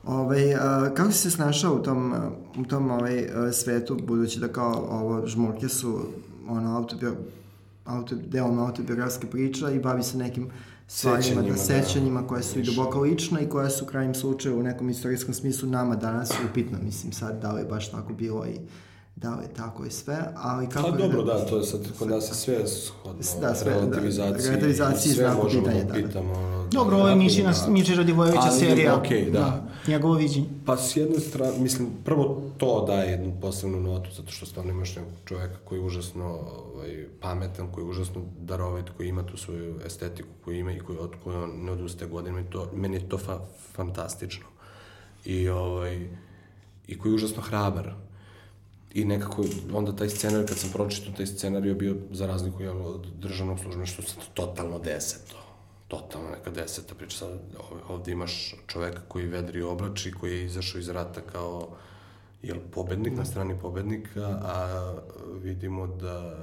Ovaj, 0.05 0.55
a, 0.55 0.89
kako 0.93 1.11
si 1.11 1.17
se 1.17 1.31
snašao 1.31 1.73
u 1.73 1.79
tom, 1.79 2.13
a, 2.13 2.29
u 2.57 2.65
tom 2.65 2.91
ovaj, 2.91 3.25
a, 3.27 3.51
svetu, 3.51 3.97
budući 3.97 4.39
da 4.39 4.47
kao 4.47 4.87
ovo 4.91 5.27
žmurke 5.27 5.69
su 5.69 5.99
ono, 6.47 6.77
autobio, 6.77 7.13
auto, 7.86 8.15
delom 8.15 8.59
autobiografske 8.59 9.27
priča 9.27 9.71
i 9.71 9.79
bavi 9.79 10.03
se 10.03 10.17
nekim 10.17 10.49
stvarima, 10.88 11.21
Sećanjima, 11.23 11.41
da, 11.41 11.49
da. 11.49 11.57
sećanjima 11.57 12.27
koja 12.27 12.43
su 12.43 12.59
i 12.59 12.63
duboko 12.63 12.99
lična 12.99 13.39
i 13.41 13.49
koja 13.49 13.69
su 13.69 13.83
u 13.86 13.88
krajnjem 13.88 14.15
slučaju 14.15 14.59
u 14.59 14.63
nekom 14.63 14.89
istorijskom 14.89 15.33
smislu 15.33 15.69
nama 15.69 15.95
danas 15.95 16.31
upitna, 16.51 16.77
mislim 16.83 17.13
sad 17.13 17.41
da 17.41 17.51
li 17.51 17.61
je 17.61 17.65
baš 17.65 17.91
tako 17.91 18.13
bilo 18.13 18.45
i 18.45 18.59
da 19.15 19.36
li 19.36 19.43
je 19.43 19.53
tako 19.53 19.86
i 19.86 19.91
sve, 19.91 20.17
ali 20.36 20.69
kako... 20.69 20.91
Pa 20.91 20.95
je 20.95 21.07
dobro, 21.07 21.23
da, 21.23 21.45
to 21.45 21.57
je 21.57 21.63
sad 21.63 21.81
kod 21.99 22.07
nas 22.09 22.29
je 22.29 22.33
sve 22.33 22.67
shodno 22.67 23.21
Da, 23.41 23.55
sve, 23.55 23.71
da. 23.73 23.79
relativizaciji. 23.79 24.47
Relativizaciji 24.47 25.11
i 25.11 25.15
sve 25.15 25.33
možemo 25.43 25.63
pitanje, 25.63 25.83
da 25.83 25.93
da, 25.93 26.01
da. 26.01 26.07
pitamo. 26.07 26.33
Dobro, 26.71 26.97
ovo 26.97 27.07
je 27.07 27.15
da, 27.15 27.19
Mišina, 27.21 27.51
da. 27.65 27.71
Miša 27.71 27.93
Radivojevića 27.93 28.41
Ali, 28.43 28.59
serija. 28.59 28.95
okej, 28.95 29.31
da. 29.31 29.67
Njegovo 29.88 30.13
viđenje. 30.13 30.47
Pa 30.65 30.77
s 30.77 30.97
jedne 30.97 31.19
strane, 31.19 31.59
mislim, 31.59 31.89
prvo 32.05 32.41
to 32.57 32.86
daje 32.88 33.11
jednu 33.11 33.33
posebnu 33.41 33.81
notu, 33.81 34.09
zato 34.11 34.31
što 34.31 34.45
stvarno 34.45 34.71
imaš 34.71 34.95
nekog 34.95 35.13
čoveka 35.25 35.57
koji 35.65 35.79
je 35.79 35.86
užasno 35.86 36.39
ovaj, 36.73 37.07
pametan, 37.21 37.71
koji 37.71 37.83
je 37.83 37.89
užasno 37.89 38.21
darovit, 38.39 38.89
koji 38.97 39.07
ima 39.07 39.23
tu 39.23 39.38
svoju 39.38 39.79
estetiku 39.86 40.29
koju 40.45 40.59
ima 40.59 40.71
i 40.71 40.79
koji, 40.79 40.97
od 40.97 41.11
koje 41.23 41.38
on 41.38 41.49
ne 41.63 41.71
odustaje 41.71 42.09
godinama 42.09 42.41
i 42.41 42.49
to, 42.49 42.71
meni 42.73 42.95
je 42.95 43.09
to 43.09 43.17
fa, 43.17 43.39
fantastično. 43.73 44.45
I, 45.25 45.49
ovaj, 45.49 46.09
I 46.88 46.97
koji 46.97 47.11
je 47.11 47.15
užasno 47.15 47.41
hrabar. 47.41 47.93
I 48.93 49.05
nekako, 49.05 49.43
onda 49.73 49.95
taj 49.95 50.09
scenarij, 50.09 50.47
kad 50.47 50.57
sam 50.57 50.69
pročitao 50.73 51.13
taj 51.13 51.25
scenarij, 51.25 51.69
je 51.69 51.75
bio 51.75 51.95
za 52.11 52.27
razliku 52.27 52.63
od 52.63 53.07
državnog 53.21 53.59
službena, 53.59 53.86
što 53.86 54.01
se 54.01 54.15
totalno 54.33 54.79
deseto. 54.79 55.44
Totalno 55.88 56.29
neka 56.29 56.51
deseta 56.51 56.95
priča. 56.95 57.17
Sad, 57.17 57.29
ov- 57.59 57.93
ovde 57.93 58.11
imaš 58.11 58.55
čoveka 58.67 59.01
koji 59.07 59.27
vedri 59.27 59.61
oblači, 59.61 60.11
koji 60.11 60.31
je 60.31 60.45
izašao 60.45 60.79
iz 60.79 60.89
rata 60.89 61.21
kao 61.21 61.77
jel, 62.41 62.57
pobednik 62.71 63.13
na 63.17 63.25
strani 63.25 63.59
pobednika, 63.61 64.39
a 64.43 64.93
vidimo 65.43 65.88
da 65.88 66.36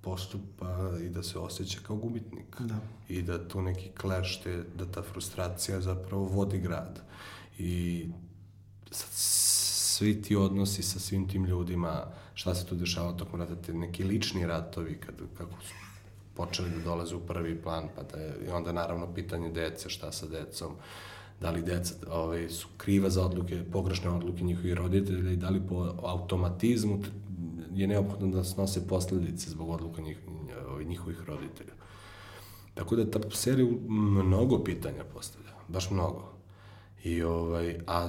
postupa 0.00 0.90
i 1.02 1.08
da 1.08 1.22
se 1.22 1.38
osjeća 1.38 1.80
kao 1.86 1.96
gubitnik. 1.96 2.60
Da. 2.60 2.74
I 3.08 3.22
da 3.22 3.48
tu 3.48 3.62
neki 3.62 3.90
clash, 4.00 4.42
te, 4.42 4.62
da 4.74 4.86
ta 4.86 5.02
frustracija 5.02 5.80
zapravo 5.80 6.24
vodi 6.24 6.58
grad. 6.58 7.00
I 7.58 8.06
sad 8.90 9.08
svi 9.12 10.22
ti 10.22 10.36
odnosi 10.36 10.82
sa 10.82 10.98
svim 10.98 11.28
tim 11.28 11.44
ljudima, 11.44 12.04
šta 12.34 12.54
se 12.54 12.66
tu 12.66 12.74
dešava 12.74 13.12
tokom 13.12 13.40
rata, 13.40 13.56
te 13.56 13.74
neki 13.74 14.04
lični 14.04 14.46
ratovi, 14.46 15.00
kad, 15.00 15.14
kako 15.38 15.62
su 15.62 15.74
počeli 16.38 16.70
da 16.70 16.84
dolaze 16.84 17.16
u 17.16 17.20
prvi 17.20 17.56
plan, 17.62 17.88
pa 17.96 18.02
da 18.02 18.18
je, 18.18 18.34
i 18.46 18.50
onda 18.50 18.72
naravno 18.72 19.14
pitanje 19.14 19.50
dece, 19.50 19.90
šta 19.90 20.12
sa 20.12 20.26
decom, 20.26 20.76
da 21.40 21.50
li 21.50 21.62
deca 21.62 21.94
ovaj, 22.10 22.48
su 22.48 22.68
kriva 22.76 23.10
za 23.10 23.24
odluke, 23.26 23.64
pogrešne 23.72 24.10
odluke 24.10 24.44
njihovih 24.44 24.74
roditelja 24.74 25.32
i 25.32 25.36
da 25.36 25.50
li 25.50 25.60
po 25.68 25.94
automatizmu 26.02 26.98
je 27.74 27.86
neophodno 27.86 28.28
da 28.28 28.44
snose 28.44 28.86
posledice 28.88 29.50
zbog 29.50 29.70
odluka 29.70 30.02
njih, 30.02 30.18
ovaj, 30.68 30.84
njihovih 30.84 31.20
roditelja. 31.26 31.74
Tako 32.74 32.96
da 32.96 33.10
ta 33.10 33.20
serija 33.30 33.66
mnogo 34.24 34.64
pitanja 34.64 35.04
postavlja, 35.14 35.52
baš 35.68 35.90
mnogo. 35.90 36.37
I 37.04 37.22
ovaj, 37.22 37.78
a 37.86 38.08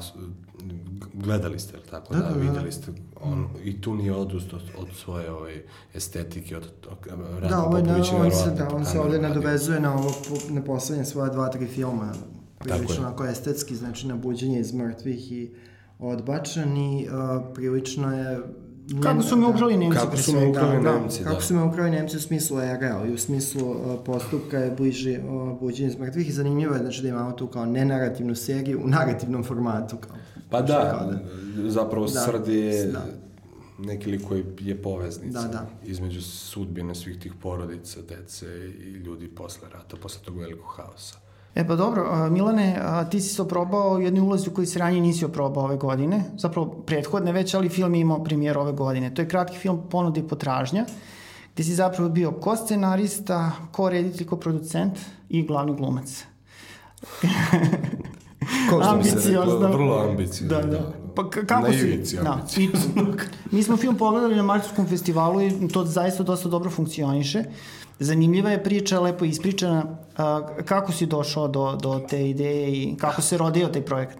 gledali 1.13 1.59
ste, 1.59 1.77
tako? 1.89 2.13
Da, 2.13 2.33
videli 2.35 2.71
ste. 2.71 2.91
On, 3.21 3.47
I 3.63 3.81
tu 3.81 3.95
nije 3.95 4.13
odust 4.13 4.53
od, 4.53 4.61
od 4.77 4.87
svoje 4.95 5.31
ovaj, 5.31 5.63
estetike, 5.93 6.57
od, 6.57 6.71
od 6.91 6.97
Ratko 7.39 7.49
Da, 7.49 7.63
ovo 7.63 7.77
je, 7.77 7.83
na, 7.83 7.89
Popović 7.89 8.11
je 8.11 8.15
on 8.15 8.31
se, 8.31 8.51
da, 8.51 8.75
on 8.75 8.85
se 8.85 8.99
ovde 8.99 9.19
nadovezuje 9.19 9.79
na 9.79 9.93
ovo, 9.93 10.11
na 10.49 10.63
poslednje 10.63 11.05
svoje 11.05 11.31
dva, 11.31 11.49
tri 11.49 11.67
filma. 11.67 12.13
Prilično 12.59 13.07
onako 13.07 13.25
estetski, 13.25 13.75
znači 13.75 14.07
na 14.07 14.15
buđenje 14.15 14.59
iz 14.59 14.73
mrtvih 14.73 15.31
i 15.31 15.51
odbačen 15.99 16.77
i 16.77 17.07
uh, 17.07 17.53
prilično 17.53 18.17
je... 18.17 18.39
Kako 19.03 19.21
su 19.21 19.37
me 19.37 19.47
ukrali 19.47 19.77
Nemci 19.77 19.97
Kako 19.97 20.11
pre 20.11 20.21
su 20.21 20.31
me 20.31 20.39
svega. 20.39 20.51
ukrali 20.51 20.83
Da, 20.83 20.99
Nemci, 20.99 21.23
kako 21.23 21.35
da. 21.35 21.41
su 21.41 21.53
me 21.53 21.63
ukrali 21.63 21.91
Nemci 21.91 22.17
u 22.17 22.21
smislu 22.21 22.59
ere, 22.59 22.87
ali 22.87 23.13
u 23.13 23.17
smislu 23.17 23.69
uh, 23.69 23.77
postupka 24.05 24.57
je 24.57 24.71
bliži 24.71 25.17
uh, 25.19 25.59
buđenje 25.59 25.89
iz 25.89 25.97
mrtvih 25.97 26.29
i 26.29 26.31
zanimljivo 26.31 26.73
je 26.73 26.79
znači, 26.79 27.01
da 27.01 27.07
imamo 27.07 27.31
tu 27.31 27.47
kao 27.47 27.65
nenarativnu 27.65 28.35
seriju 28.35 28.81
u 28.83 28.87
narativnom 28.87 29.43
formatu. 29.43 29.97
Kao, 29.97 30.15
Pa 30.49 30.61
da, 30.61 30.89
kao 30.91 31.13
zapravo 31.69 32.05
Da, 32.05 32.19
Srd 32.19 32.47
je 32.47 32.85
da. 32.85 33.05
neki 33.79 34.11
lik 34.11 34.27
koji 34.27 34.43
je 34.59 34.81
poveznica 34.81 35.41
Da, 35.41 35.47
da. 35.47 35.67
između 35.85 36.21
sudbine 36.21 36.95
svih 36.95 37.19
tih 37.19 37.33
porodica, 37.41 37.99
dece 38.01 38.45
i 38.79 38.91
ljudi 38.91 39.27
posle 39.27 39.67
rata, 39.73 39.97
posle 40.01 40.21
tog 40.25 40.37
velikog 40.37 40.73
haosa. 40.77 41.15
E 41.55 41.67
pa 41.67 41.75
dobro, 41.75 42.03
Milane, 42.29 42.79
ti 43.11 43.21
si 43.21 43.29
se 43.29 43.41
oprobao 43.41 43.91
u 43.91 44.01
jednoj 44.01 44.21
ulozi 44.21 44.49
u 44.49 44.53
kojoj 44.53 44.65
se 44.65 44.79
ranije 44.79 45.01
nisi 45.01 45.25
oprobao 45.25 45.63
ove 45.63 45.77
godine, 45.77 46.23
zapravo 46.35 46.67
prethodne 46.67 47.31
već, 47.31 47.53
ali 47.53 47.69
film 47.69 47.95
je 47.95 48.01
imao 48.01 48.23
premijer 48.23 48.57
ove 48.57 48.71
godine. 48.71 49.13
To 49.13 49.21
je 49.21 49.27
kratki 49.27 49.57
film 49.57 49.79
Ponuda 49.89 50.19
i 50.19 50.23
potražnja, 50.23 50.85
gde 51.53 51.63
si 51.63 51.75
zapravo 51.75 52.09
bio 52.09 52.31
ko 52.31 52.55
scenarista, 52.57 53.51
ko 53.71 53.89
reditelj, 53.89 54.27
ko 54.27 54.37
producent 54.37 54.93
i 55.29 55.43
glavni 55.43 55.75
glumac. 55.75 56.25
Ko 58.69 58.83
što 58.83 58.97
bi 58.97 59.03
se 59.03 59.09
Ambiciozno. 59.09 59.43
reklo, 59.53 59.67
vrlo 59.69 59.99
ambiciozno. 60.01 60.57
Da, 60.57 60.63
da. 60.63 60.91
Pa 61.15 61.23
k- 61.25 61.45
kako 61.45 61.67
Na 61.67 61.73
si? 61.73 61.79
ivici 61.79 62.15
Da. 62.15 62.45
I, 62.57 62.69
mi 63.51 63.63
smo 63.63 63.77
film 63.77 63.97
pogledali 63.97 64.35
na 64.35 64.43
Martovskom 64.43 64.87
festivalu 64.87 65.41
i 65.41 65.67
to 65.67 65.85
zaista 65.85 66.23
dosta 66.23 66.49
dobro 66.49 66.69
funkcioniše. 66.69 67.43
Zanimljiva 67.99 68.49
je 68.49 68.63
priča, 68.63 68.99
lepo 68.99 69.25
ispričana. 69.25 69.97
A, 70.17 70.47
kako 70.65 70.91
si 70.91 71.05
došao 71.05 71.47
do, 71.47 71.77
do 71.81 72.05
te 72.09 72.29
ideje 72.29 72.71
i 72.71 72.95
kako 72.97 73.21
se 73.21 73.37
rodio 73.37 73.67
taj 73.67 73.85
projekat? 73.85 74.17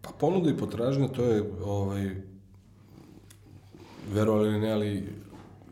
Pa 0.00 0.10
ponuda 0.10 0.50
i 0.50 0.56
potražnja, 0.56 1.08
to 1.08 1.24
je, 1.24 1.42
ovaj, 1.64 2.14
verovali 4.12 4.60
ne, 4.60 4.72
ali 4.72 5.12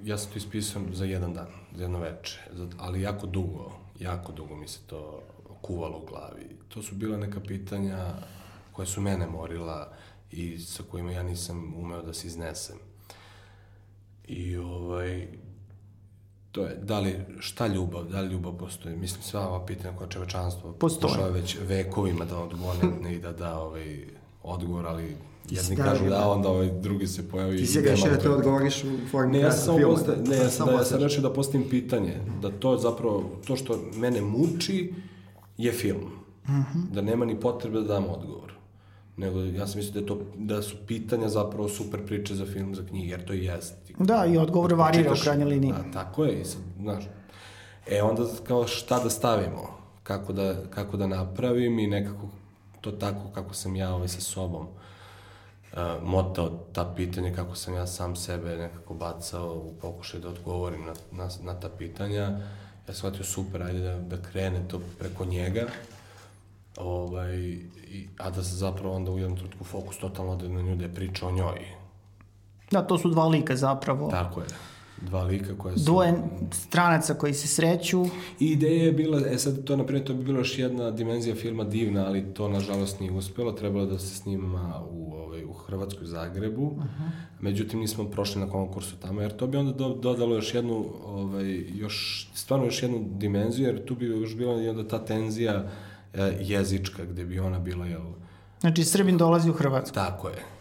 ja 0.04 0.18
sam 0.18 0.32
to 0.32 0.38
ispisao 0.38 0.82
za 0.92 1.04
jedan 1.04 1.34
dan, 1.34 1.46
za 1.76 1.82
jedno 1.82 1.98
veče, 1.98 2.40
ali 2.78 3.02
jako 3.02 3.26
dugo, 3.26 3.72
jako 4.00 4.32
dugo 4.32 4.56
mi 4.56 4.68
se 4.68 4.78
to 4.86 5.22
kuvalo 5.60 5.98
u 5.98 6.06
glavi. 6.06 6.56
To 6.68 6.82
su 6.82 6.94
bila 6.94 7.16
neka 7.16 7.40
pitanja 7.40 8.14
koje 8.72 8.86
su 8.86 9.00
mene 9.00 9.26
morila 9.26 9.92
i 10.30 10.58
sa 10.58 10.82
kojima 10.90 11.12
ja 11.12 11.22
nisam 11.22 11.74
umeo 11.76 12.02
da 12.02 12.12
se 12.12 12.26
iznesem. 12.26 12.76
I 14.28 14.56
ovaj, 14.56 15.28
to 16.56 16.62
je, 16.62 16.76
da 16.82 17.00
li, 17.00 17.14
šta 17.38 17.66
ljubav, 17.66 18.04
da 18.04 18.20
li 18.20 18.28
ljubav 18.28 18.52
postoji? 18.52 18.96
Mislim, 18.96 19.22
sva 19.22 19.48
ova 19.48 19.66
pitanja 19.66 19.96
koja 19.96 20.08
čovečanstvo 20.08 20.72
Postoje. 20.72 21.00
pokušava 21.12 21.28
već 21.28 21.56
vekovima 21.68 22.24
da 22.24 22.38
odgovore 22.38 22.78
i 23.14 23.18
da 23.18 23.32
da 23.32 23.58
ovaj 23.58 24.04
odgovor, 24.42 24.86
ali 24.86 25.16
jedni 25.50 25.76
kažu 25.76 26.04
da. 26.04 26.10
da, 26.10 26.30
onda 26.30 26.48
ovaj 26.48 26.70
drugi 26.80 27.06
se 27.06 27.28
pojavi 27.28 27.56
Ti 27.58 27.66
si 27.66 27.80
rešio 27.80 28.10
da 28.10 28.18
to 28.18 28.32
odgovoriš 28.32 28.84
u 28.84 29.08
formi 29.10 29.32
Ne, 29.32 29.38
ja 29.38 29.52
sam 29.52 29.76
filma. 29.76 29.94
posta, 29.94 30.14
ne, 30.26 30.36
ja, 30.36 30.50
sam, 30.50 30.66
da, 30.66 30.72
ja 30.72 30.84
sam 30.84 31.02
rešio 31.02 31.22
da 31.22 31.32
postavim 31.32 31.68
pitanje, 31.68 32.14
da 32.42 32.50
to 32.50 32.76
zapravo, 32.76 33.30
to 33.46 33.56
što 33.56 33.78
mene 33.94 34.20
muči 34.20 34.94
je 35.58 35.72
film. 35.72 36.10
Da 36.92 37.02
nema 37.02 37.24
ni 37.24 37.40
potrebe 37.40 37.80
da 37.80 37.86
dam 37.86 38.04
odgovor. 38.08 38.52
Nego 39.16 39.40
ja 39.40 39.66
sam 39.66 39.78
mislio 39.78 39.92
da, 39.92 40.00
je 40.00 40.06
to, 40.06 40.18
da 40.34 40.62
su 40.62 40.76
pitanja 40.86 41.28
zapravo 41.28 41.68
super 41.68 42.06
priče 42.06 42.34
za 42.34 42.46
film, 42.46 42.74
za 42.74 42.82
knjige, 42.88 43.10
jer 43.10 43.24
to 43.24 43.32
i 43.32 43.44
jeste. 43.44 43.92
Da, 43.98 44.26
i 44.26 44.38
odgovor 44.38 44.70
kad 44.70 44.78
varira 44.78 45.12
u 45.12 45.16
krajnjoj 45.22 45.48
liniji. 45.48 45.72
Da, 45.72 45.92
tako 45.92 46.24
je, 46.24 46.40
i 46.40 46.44
sad, 46.44 46.60
znaš. 46.80 47.04
E, 47.86 48.02
onda 48.02 48.22
kao 48.46 48.66
šta 48.66 49.02
da 49.02 49.10
stavimo, 49.10 49.76
kako 50.02 50.32
da, 50.32 50.54
kako 50.70 50.96
da 50.96 51.06
napravim 51.06 51.78
i 51.78 51.86
nekako 51.86 52.28
to 52.80 52.92
tako 52.92 53.30
kako 53.34 53.54
sam 53.54 53.76
ja 53.76 53.94
ovaj, 53.94 54.08
sa 54.08 54.20
sobom 54.20 54.66
uh, 54.66 55.78
motao 56.02 56.48
ta 56.72 56.92
pitanja, 56.96 57.32
kako 57.34 57.54
sam 57.54 57.74
ja 57.74 57.86
sam 57.86 58.16
sebe 58.16 58.56
nekako 58.56 58.94
bacao 58.94 59.54
u 59.54 59.74
pokušaj 59.80 60.20
da 60.20 60.28
odgovorim 60.28 60.84
na, 60.84 60.94
na, 61.12 61.28
na 61.42 61.60
ta 61.60 61.68
pitanja. 61.68 62.22
Ja 62.88 62.94
sam 62.94 62.94
shvatio 62.94 63.24
super, 63.24 63.62
ajde 63.62 63.80
da, 63.80 63.98
da 63.98 64.22
krene 64.22 64.68
to 64.68 64.80
preko 64.98 65.24
njega, 65.24 65.66
ovaj, 66.76 67.36
i, 67.36 68.08
a 68.18 68.30
da 68.30 68.42
se 68.42 68.56
zapravo 68.56 68.96
onda 68.96 69.10
u 69.10 69.18
jednom 69.18 69.38
trenutku 69.38 69.64
fokus 69.64 69.98
totalno 69.98 70.32
ode 70.32 70.48
na 70.48 70.62
nju 70.62 70.76
da 70.76 70.84
je 70.84 70.94
priča 70.94 71.26
o 71.26 71.32
njoj. 71.32 71.66
Da, 72.70 72.82
to 72.82 72.98
su 72.98 73.10
dva 73.10 73.26
lika 73.26 73.56
zapravo. 73.56 74.10
Tako 74.10 74.40
je. 74.40 74.46
dva 75.00 75.22
lika 75.22 75.58
koja 75.58 75.78
su... 75.78 75.84
Dvoje 75.84 76.14
stranaca 76.52 77.14
koji 77.14 77.34
se 77.34 77.48
sreću. 77.48 78.04
I 78.40 78.46
ideja 78.46 78.84
je 78.84 78.92
bila, 78.92 79.20
e 79.30 79.38
sad 79.38 79.64
to, 79.64 79.76
na 79.76 79.86
primjer, 79.86 80.06
to 80.06 80.14
bi 80.14 80.24
bila 80.24 80.38
još 80.38 80.58
jedna 80.58 80.90
dimenzija 80.90 81.34
filma 81.34 81.64
divna, 81.64 82.06
ali 82.06 82.34
to 82.34 82.48
nažalost 82.48 83.00
nije 83.00 83.12
uspelo, 83.12 83.52
trebalo 83.52 83.86
da 83.86 83.98
se 83.98 84.16
snima 84.16 84.82
u, 84.90 85.14
ovaj, 85.14 85.44
u 85.44 85.52
Hrvatskoj 85.52 86.06
Zagrebu, 86.06 86.62
uh 86.62 86.72
-huh. 86.72 87.10
međutim 87.40 87.80
nismo 87.80 88.04
prošli 88.04 88.40
na 88.40 88.50
konkursu 88.50 88.96
tamo, 88.96 89.20
jer 89.20 89.36
to 89.36 89.46
bi 89.46 89.56
onda 89.56 89.72
do, 89.72 89.88
dodalo 89.88 90.34
još 90.34 90.54
jednu, 90.54 90.84
ovaj, 91.04 91.64
još, 91.74 92.28
stvarno 92.34 92.64
još 92.64 92.82
jednu 92.82 93.04
dimenziju, 93.10 93.66
jer 93.66 93.84
tu 93.84 93.94
bi 93.94 94.06
još 94.06 94.36
bila 94.36 94.62
i 94.62 94.68
onda 94.68 94.88
ta 94.88 95.04
tenzija 95.04 95.70
jezička, 96.40 97.04
gde 97.04 97.24
bi 97.24 97.38
ona 97.38 97.58
bila, 97.58 97.86
jel... 97.86 98.02
Znači, 98.60 98.84
Srbin 98.84 99.18
dolazi 99.18 99.50
u 99.50 99.52
Hrvatsku. 99.52 99.94
Tako 99.94 100.28
je 100.28 100.55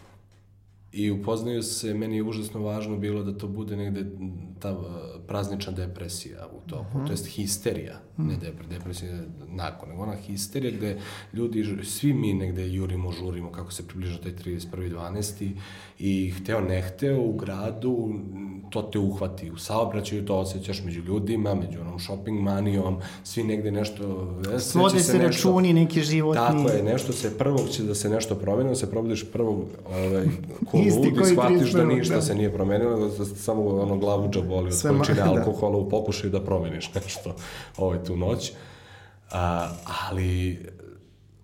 i 0.96 1.12
upoznaju 1.12 1.64
se, 1.64 1.94
meni 1.94 2.16
je 2.16 2.24
užasno 2.24 2.60
važno 2.60 2.98
bilo 2.98 3.24
da 3.24 3.38
to 3.38 3.48
bude 3.48 3.76
negde 3.76 4.06
ta 4.60 4.72
uh, 4.72 4.86
praznična 5.28 5.74
depresija 5.74 6.48
u 6.58 6.70
toku, 6.70 6.98
uh 6.98 7.02
-huh. 7.02 7.06
to 7.06 7.14
jest 7.14 7.28
histerija, 7.28 8.00
uh 8.18 8.26
-huh. 8.26 8.30
ne 8.30 8.38
depre, 8.38 8.68
depresija 8.70 9.22
nakon, 9.48 9.90
nego 9.90 10.02
ona 10.02 10.16
histerija 10.16 10.72
gde 10.72 10.98
ljudi, 11.34 11.66
svi 11.84 12.14
mi 12.14 12.34
negde 12.34 12.68
jurimo, 12.68 13.12
žurimo 13.12 13.52
kako 13.52 13.72
se 13.72 13.88
približa 13.88 14.18
taj 14.18 14.32
31.12. 14.32 15.52
i 16.00 16.32
hteo 16.32 16.62
ne 16.62 16.82
hteo 16.82 17.22
u 17.22 17.34
gradu, 17.34 18.14
to 18.70 18.82
te 18.82 19.00
uhvati 19.00 19.52
u 19.52 19.58
saobraćaju, 19.58 20.26
to 20.26 20.38
osjećaš 20.38 20.84
među 20.84 21.02
ljudima, 21.02 21.56
među 21.56 21.82
onom 21.82 22.00
shopping 22.00 22.42
manijom, 22.42 22.98
svi 23.24 23.44
negde 23.44 23.72
nešto... 23.72 24.34
Svode 24.60 25.00
se, 25.00 25.04
se 25.04 25.18
nešto, 25.18 25.28
računi 25.28 25.74
neki 25.74 26.02
životni. 26.02 26.42
Tako 26.42 26.70
je, 26.70 26.84
nešto 26.84 27.14
se 27.14 27.38
prvog 27.38 27.70
će 27.70 27.84
da 27.84 27.96
se 27.96 28.10
nešto 28.10 28.36
promeni, 28.36 28.70
da 28.70 28.76
se 28.76 28.92
probudiš 28.92 29.26
prvog 29.32 29.66
ovaj, 29.86 30.26
ko 30.72 30.78
lud 30.90 31.18
i 31.22 31.26
shvatiš 31.26 31.72
da 31.72 31.86
ništa 31.86 32.16
da. 32.16 32.22
se 32.22 32.36
nije 32.36 32.54
promenilo, 32.54 33.10
da 33.10 33.26
samo 33.26 33.66
ono 33.66 33.98
glavu 33.98 34.32
boli 34.48 34.72
od 34.72 34.82
količine 34.82 35.22
da. 35.22 35.30
alkohola 35.30 35.78
u 35.78 35.90
pokušaju 35.90 36.32
da 36.32 36.44
promeniš 36.44 36.92
nešto 37.04 37.36
ovaj, 37.78 38.04
tu 38.04 38.18
noć. 38.18 38.52
A, 39.32 39.70
ali 40.10 40.60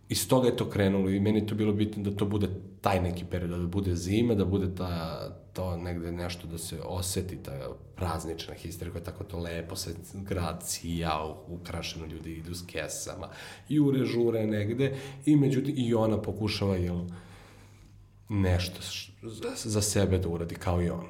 iz 0.10 0.28
toga 0.28 0.48
je 0.48 0.56
to 0.56 0.70
krenulo 0.70 1.10
i 1.10 1.20
meni 1.20 1.48
to 1.48 1.56
bilo 1.56 1.74
bitno 1.74 2.04
da 2.04 2.16
to 2.16 2.26
bude 2.26 2.48
taj 2.82 3.02
neki 3.02 3.26
period, 3.26 3.50
da 3.50 3.68
bude 3.68 3.96
zima, 3.96 4.36
da 4.36 4.46
bude 4.46 4.76
ta, 4.76 5.20
to 5.54 5.78
negde 5.78 6.12
nešto 6.12 6.48
da 6.48 6.58
se 6.58 6.82
oseti, 6.86 7.38
ta 7.44 7.52
praznična 7.96 8.54
histerija 8.54 8.92
koja 8.92 9.04
tako 9.04 9.24
to 9.24 9.40
lepo 9.40 9.76
se 9.76 9.96
grad 10.14 10.64
sija, 10.66 11.36
ukrašeno 11.48 12.06
ljudi 12.06 12.34
idu 12.34 12.56
s 12.56 12.66
kesama, 12.68 13.30
jure 13.70 14.06
žure 14.06 14.48
negde 14.48 14.96
i 15.26 15.36
međutim 15.36 15.74
i 15.78 15.94
ona 15.94 16.22
pokušava 16.22 16.76
jel, 16.76 17.00
nešto 18.32 18.80
za 19.64 19.82
sebe 19.82 20.18
da 20.18 20.30
uradi 20.30 20.56
kao 20.56 20.82
i 20.82 20.90
on. 20.90 21.08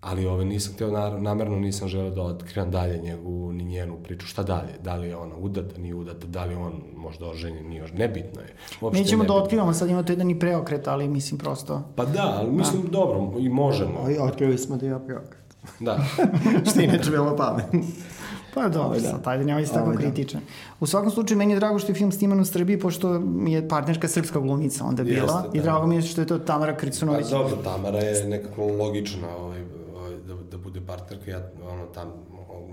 Ali 0.00 0.26
ove, 0.26 0.44
nisam 0.44 0.74
hteo, 0.74 1.18
namerno 1.18 1.56
nisam 1.56 1.88
želeo 1.88 2.10
da 2.10 2.22
otkrivam 2.22 2.70
dalje 2.70 2.98
njegovu, 2.98 3.52
ni 3.52 3.64
njenu 3.64 3.96
priču. 4.04 4.26
Šta 4.26 4.42
dalje? 4.42 4.72
Da 4.84 4.96
li 4.96 5.08
je 5.08 5.16
ona 5.16 5.36
udata, 5.36 5.78
nije 5.78 5.94
udata, 5.94 6.26
da 6.26 6.44
li 6.44 6.54
on 6.54 6.82
možda 6.96 7.26
oženjen, 7.26 7.68
nije 7.68 7.82
oženjen, 7.82 8.00
nebitno 8.00 8.40
je. 8.40 8.54
Uopšte 8.80 9.02
Nećemo 9.02 9.24
da 9.24 9.34
otkrivamo, 9.34 9.72
sad 9.72 9.90
ima 9.90 10.02
to 10.02 10.12
jedan 10.12 10.30
i 10.30 10.38
preokret, 10.38 10.88
ali 10.88 11.08
mislim 11.08 11.38
prosto... 11.38 11.82
Pa 11.96 12.04
da, 12.04 12.36
ali 12.38 12.50
mislim, 12.50 12.82
da. 12.82 12.88
dobro, 12.88 13.38
i 13.38 13.48
možemo. 13.48 14.10
I 14.10 14.18
otkrili 14.18 14.58
smo 14.58 14.76
da 14.76 14.86
ima 14.86 15.00
preokret. 15.00 15.42
Da. 15.80 15.98
Što 16.70 16.80
inače 16.80 17.10
bilo 17.10 17.36
pametno. 17.36 17.80
Pa 18.54 18.68
dobro, 18.68 19.00
da. 19.00 19.08
sad, 19.08 19.20
ajde, 19.24 19.44
nemoj 19.44 19.66
se 19.66 19.72
tako 19.72 19.92
da. 19.92 19.98
kritičan. 19.98 20.40
U 20.80 20.86
svakom 20.86 21.10
slučaju, 21.10 21.38
meni 21.38 21.52
je 21.52 21.58
drago 21.58 21.78
što 21.78 21.92
je 21.92 21.94
film 21.94 22.12
sniman 22.12 22.40
u 22.40 22.44
Srbiji, 22.44 22.80
pošto 22.80 23.20
mi 23.20 23.52
je 23.52 23.68
partnerska 23.68 24.08
srpska 24.08 24.40
glumica 24.40 24.84
onda 24.84 25.04
bila. 25.04 25.22
Jeste, 25.22 25.48
da. 25.52 25.58
I 25.58 25.62
drago 25.62 25.86
mi 25.86 25.94
je 25.94 26.02
što 26.02 26.20
je 26.20 26.26
to 26.26 26.38
Tamara 26.38 26.76
Kricunović. 26.76 27.26
Pa 27.30 27.38
dobro, 27.38 27.56
Tamara 27.56 27.98
je 27.98 28.28
nekako 28.28 28.66
logična 28.66 29.36
ovaj, 29.36 29.62
ovaj, 29.96 30.16
da, 30.26 30.34
da 30.50 30.58
bude 30.58 30.80
partnerka. 30.80 31.30
Ja, 31.30 31.50
ono, 31.70 31.86
tam, 31.86 32.08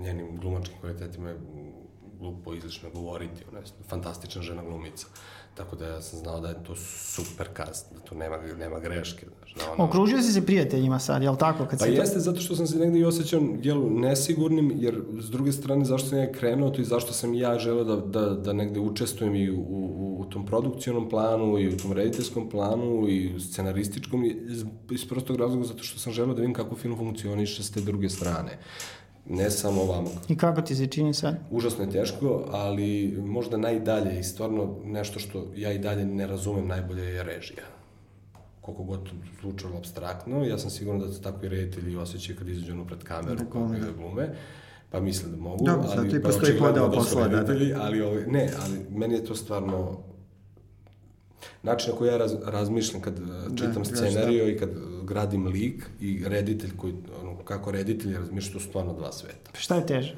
njenim 0.00 0.26
glumačkim 0.40 0.76
kvalitetima 0.80 1.28
je 1.28 1.36
glupo 2.20 2.54
izlično 2.54 2.90
govoriti. 2.90 3.44
Ona 3.50 3.58
je 3.58 3.64
fantastična 3.88 4.42
žena 4.42 4.62
glumica. 4.62 5.06
Tako 5.54 5.76
da 5.76 5.86
ja 5.86 6.02
sam 6.02 6.18
znao 6.18 6.40
da 6.40 6.48
je 6.48 6.64
to 6.64 6.76
super 6.76 7.48
kast, 7.52 7.86
da 7.94 8.00
tu 8.00 8.14
nema, 8.14 8.36
nema 8.58 8.78
greške. 8.78 9.26
Znaš, 9.38 9.54
da 9.54 9.72
ono... 9.72 9.84
Okružio 9.84 10.22
si 10.22 10.32
se 10.32 10.46
prijateljima 10.46 10.98
sad, 10.98 11.22
jel 11.22 11.36
tako? 11.36 11.66
Kad 11.66 11.78
pa 11.78 11.84
si 11.84 11.92
jeste, 11.92 12.14
to... 12.14 12.20
zato 12.20 12.40
što 12.40 12.56
sam 12.56 12.66
se 12.66 12.78
negde 12.78 12.98
i 12.98 13.04
osjećao 13.04 13.42
jel, 13.62 13.82
nesigurnim, 13.90 14.72
jer 14.76 15.02
s 15.18 15.30
druge 15.30 15.52
strane 15.52 15.84
zašto 15.84 16.08
sam 16.08 16.18
ja 16.18 16.32
krenuo 16.32 16.70
to 16.70 16.80
i 16.80 16.84
zašto 16.84 17.12
sam 17.12 17.34
ja 17.34 17.58
želeo 17.58 17.84
da, 17.84 17.96
da, 17.96 18.34
da 18.34 18.52
negde 18.52 18.80
učestvujem 18.80 19.34
i 19.34 19.50
u, 19.50 19.60
u, 19.60 20.16
u 20.20 20.24
tom 20.24 20.46
produkcionom 20.46 21.08
planu 21.08 21.58
i 21.58 21.68
u 21.68 21.76
tom 21.76 21.92
rediteljskom 21.92 22.50
planu 22.50 23.08
i 23.08 23.34
u 23.36 23.40
scenarističkom 23.40 24.24
iz, 24.24 24.64
iz 24.90 25.08
prostog 25.08 25.36
razloga 25.36 25.64
zato 25.64 25.82
što 25.82 25.98
sam 25.98 26.12
želeo 26.12 26.34
da 26.34 26.40
vidim 26.40 26.54
kako 26.54 26.76
film 26.76 26.96
funkcioniše 26.96 27.62
s 27.62 27.70
te 27.70 27.80
druge 27.80 28.08
strane 28.08 28.58
ne 29.28 29.50
samo 29.50 29.82
ovamo. 29.82 30.10
I 30.28 30.36
kako 30.36 30.62
ti 30.62 30.74
se 30.74 30.86
čini 30.86 31.14
sad? 31.14 31.36
Užasno 31.50 31.84
je 31.84 31.90
teško, 31.90 32.44
ali 32.50 33.18
možda 33.24 33.56
najdalje 33.56 34.20
i 34.20 34.22
stvarno 34.22 34.76
nešto 34.84 35.18
što 35.18 35.46
ja 35.56 35.72
i 35.72 35.78
dalje 35.78 36.04
ne 36.04 36.26
razumem 36.26 36.66
najbolje 36.66 37.02
je 37.02 37.22
režija. 37.22 37.64
Koliko 38.60 38.82
god 38.82 39.08
zvučalo 39.40 39.76
abstraktno, 39.76 40.44
ja 40.44 40.58
sam 40.58 40.70
siguran 40.70 41.00
da 41.00 41.12
se 41.12 41.22
tako 41.22 41.46
i 41.46 41.48
reditelji 41.48 41.96
osjećaju 41.96 42.38
kad 42.38 42.48
izađu 42.48 42.72
ono 42.72 42.84
pred 42.86 43.02
kameru 43.02 43.36
da, 43.36 43.50
kao 43.50 43.68
da 43.68 43.92
glume 43.98 44.34
pa 44.90 45.00
misle 45.00 45.30
da 45.30 45.36
mogu, 45.36 45.64
da, 45.64 45.72
ali 45.72 45.88
zato 45.88 46.16
i 46.16 46.22
postoji 46.22 46.58
podao 46.58 46.92
posla, 46.92 47.28
da, 47.28 47.42
da. 47.42 47.52
Ali, 47.80 48.02
ovaj, 48.02 48.26
ne, 48.26 48.50
ali 48.62 48.98
meni 48.98 49.14
je 49.14 49.24
to 49.24 49.34
stvarno 49.34 49.98
način 51.62 51.92
na 51.92 51.98
koji 51.98 52.08
ja 52.08 52.16
raz, 52.16 52.34
razmišljam 52.44 53.02
kad 53.02 53.18
da, 53.18 53.56
čitam 53.56 53.84
scenariju 53.84 54.44
da. 54.44 54.50
i 54.50 54.58
kad 54.58 54.70
gradim 55.04 55.46
lik 55.46 55.90
i 56.00 56.24
reditelj 56.26 56.76
koji, 56.76 56.94
kako 57.44 57.70
reditelj 57.70 58.16
razmišlja, 58.16 58.52
to 58.52 58.60
su 58.60 58.68
stvarno 58.68 58.94
dva 58.94 59.12
sveta. 59.12 59.50
Šta 59.54 59.76
je 59.76 59.86
teže? 59.86 60.14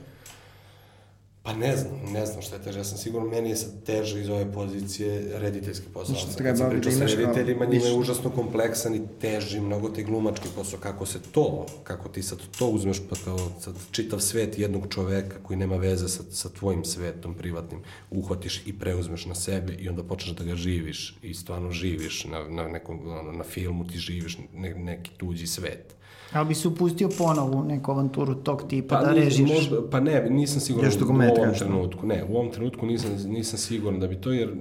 Pa 1.42 1.52
ne 1.52 1.76
znam, 1.76 2.12
ne 2.12 2.26
znam 2.26 2.42
šta 2.42 2.56
je 2.56 2.62
teže. 2.62 2.78
Ja 2.78 2.84
sam 2.84 2.98
siguran, 2.98 3.28
meni 3.28 3.50
je 3.50 3.56
sad 3.56 3.84
teže 3.84 4.20
iz 4.20 4.28
ove 4.28 4.52
pozicije 4.52 5.38
rediteljski 5.38 5.86
posao. 5.94 6.16
Što 6.16 6.32
treba 6.32 6.56
sam 6.56 6.70
pričao 6.70 6.92
sa 6.92 7.04
rediteljima, 7.04 7.64
njima 7.64 7.86
je 7.86 7.94
užasno 7.94 8.30
kompleksan 8.30 8.94
i 8.94 9.02
teži 9.20 9.60
mnogo 9.60 9.88
te 9.88 10.02
glumački 10.02 10.48
posao. 10.54 10.80
Kako 10.80 11.06
se 11.06 11.18
to, 11.32 11.66
kako 11.84 12.08
ti 12.08 12.22
sad 12.22 12.38
to 12.58 12.66
uzmeš, 12.66 13.00
pa 13.10 13.16
kao 13.24 13.38
sad 13.60 13.74
čitav 13.90 14.20
svet 14.20 14.58
jednog 14.58 14.86
čoveka 14.88 15.36
koji 15.42 15.56
nema 15.56 15.76
veze 15.76 16.08
sa, 16.08 16.22
sa 16.30 16.48
tvojim 16.48 16.84
svetom 16.84 17.34
privatnim, 17.34 17.80
uhvatiš 18.10 18.62
i 18.66 18.78
preuzmeš 18.78 19.26
na 19.26 19.34
sebe 19.34 19.72
i 19.72 19.88
onda 19.88 20.02
počneš 20.02 20.36
da 20.36 20.44
ga 20.44 20.54
živiš 20.54 21.18
i 21.22 21.34
stvarno 21.34 21.70
živiš 21.70 22.24
na, 22.24 22.48
na 22.48 22.68
nekom, 22.68 23.00
na 23.36 23.44
filmu 23.44 23.86
ti 23.86 23.98
živiš 23.98 24.38
ne, 24.54 24.74
neki 24.74 25.10
tuđi 25.10 25.46
svet 25.46 25.94
Ali 26.32 26.48
bi 26.48 26.54
se 26.54 26.68
upustio 26.68 27.08
ponovo 27.18 27.60
u 27.60 27.64
neku 27.64 27.90
avanturu 27.90 28.34
tog 28.34 28.62
tipa, 28.68 28.96
pa, 28.96 29.02
da 29.02 29.12
režiraš? 29.12 29.54
Možda, 29.54 29.90
pa 29.90 30.00
ne, 30.00 30.30
nisam 30.30 30.60
siguran 30.60 30.90
Još 30.90 31.00
u 31.00 31.04
ovom 31.04 31.54
trenutku. 31.58 32.06
Ne, 32.06 32.24
u 32.28 32.36
ovom 32.36 32.50
trenutku 32.50 32.86
nisam, 32.86 33.10
nisam 33.26 33.58
siguran 33.58 34.00
da 34.00 34.06
bi 34.06 34.20
to, 34.20 34.32
jer 34.32 34.54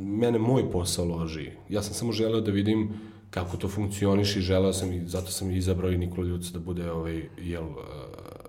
mene 0.00 0.38
moj 0.38 0.70
posao 0.70 1.04
loži. 1.04 1.50
Ja 1.68 1.82
sam 1.82 1.94
samo 1.94 2.12
želeo 2.12 2.40
da 2.40 2.50
vidim 2.50 2.92
kako 3.30 3.56
to 3.56 3.68
funkcioniš 3.68 4.36
i 4.36 4.40
želeo 4.40 4.72
sam 4.72 4.92
i 4.92 5.06
zato 5.06 5.30
sam 5.30 5.50
izabrao 5.50 5.90
i 5.90 5.98
Nikola 5.98 6.26
Ljuc 6.26 6.46
da 6.46 6.58
bude 6.58 6.90
ovaj, 6.90 7.28
jel, 7.38 7.64
uh, 7.64 7.74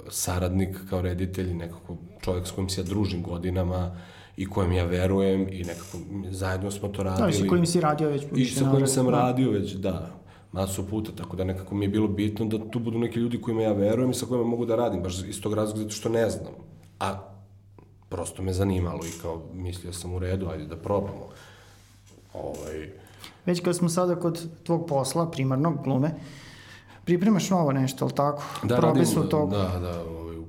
saradnik 0.10 0.78
kao 0.90 1.02
reditelj, 1.02 1.54
nekako 1.54 1.98
čovjek 2.22 2.48
s 2.48 2.52
kojim 2.52 2.70
se 2.70 2.82
ja 2.82 2.86
družim 2.86 3.24
godinama 3.24 3.98
i 4.38 4.46
kojem 4.46 4.72
ja 4.72 4.86
verujem 4.86 5.48
i 5.52 5.64
nekako 5.64 5.98
zajedno 6.32 6.72
smo 6.72 6.90
to 6.90 7.04
radili. 7.04 7.32
Da, 7.32 7.38
sa 7.38 7.48
kojim 7.48 7.66
si 7.66 7.82
radio 7.82 8.10
već. 8.10 8.24
I 8.36 8.46
sa 8.46 8.72
kojim 8.72 8.88
sam 8.88 9.10
radio 9.10 9.52
već, 9.52 9.74
da 9.74 10.25
masu 10.56 10.88
puta, 10.88 11.12
tako 11.12 11.36
da 11.36 11.44
nekako 11.44 11.76
mi 11.76 11.86
je 11.86 11.90
bilo 11.90 12.08
bitno 12.08 12.46
da 12.46 12.70
tu 12.72 12.80
budu 12.80 13.00
neki 13.00 13.20
ljudi 13.20 13.42
kojima 13.42 13.62
ja 13.62 13.74
verujem 13.74 14.12
i 14.12 14.14
sa 14.14 14.26
kojima 14.26 14.48
mogu 14.48 14.66
da 14.66 14.76
radim, 14.76 15.04
baš 15.04 15.20
iz 15.28 15.42
tog 15.42 15.54
razloga 15.54 15.82
zato 15.82 15.96
što 15.96 16.10
ne 16.10 16.30
znam. 16.30 16.54
A 17.00 17.20
prosto 18.10 18.44
me 18.44 18.54
zanimalo 18.54 19.06
i 19.06 19.20
kao 19.22 19.42
mislio 19.54 19.94
sam 19.94 20.14
u 20.14 20.20
redu, 20.20 20.48
ajde 20.48 20.66
da 20.66 20.76
probamo. 20.76 21.28
Ovaj... 22.34 22.90
Već 23.46 23.60
kad 23.60 23.76
smo 23.76 23.90
sada 23.90 24.16
kod 24.16 24.48
tvog 24.64 24.88
posla, 24.88 25.32
primarnog 25.32 25.84
glume, 25.84 26.12
pripremaš 27.06 27.50
novo 27.50 27.72
nešto, 27.72 28.06
ali 28.06 28.14
tako? 28.14 28.44
Da, 28.64 28.76
Probe 28.76 29.00
radim, 29.00 29.06
su 29.06 29.30
tog... 29.30 29.52
da, 29.52 29.80
da, 29.80 30.04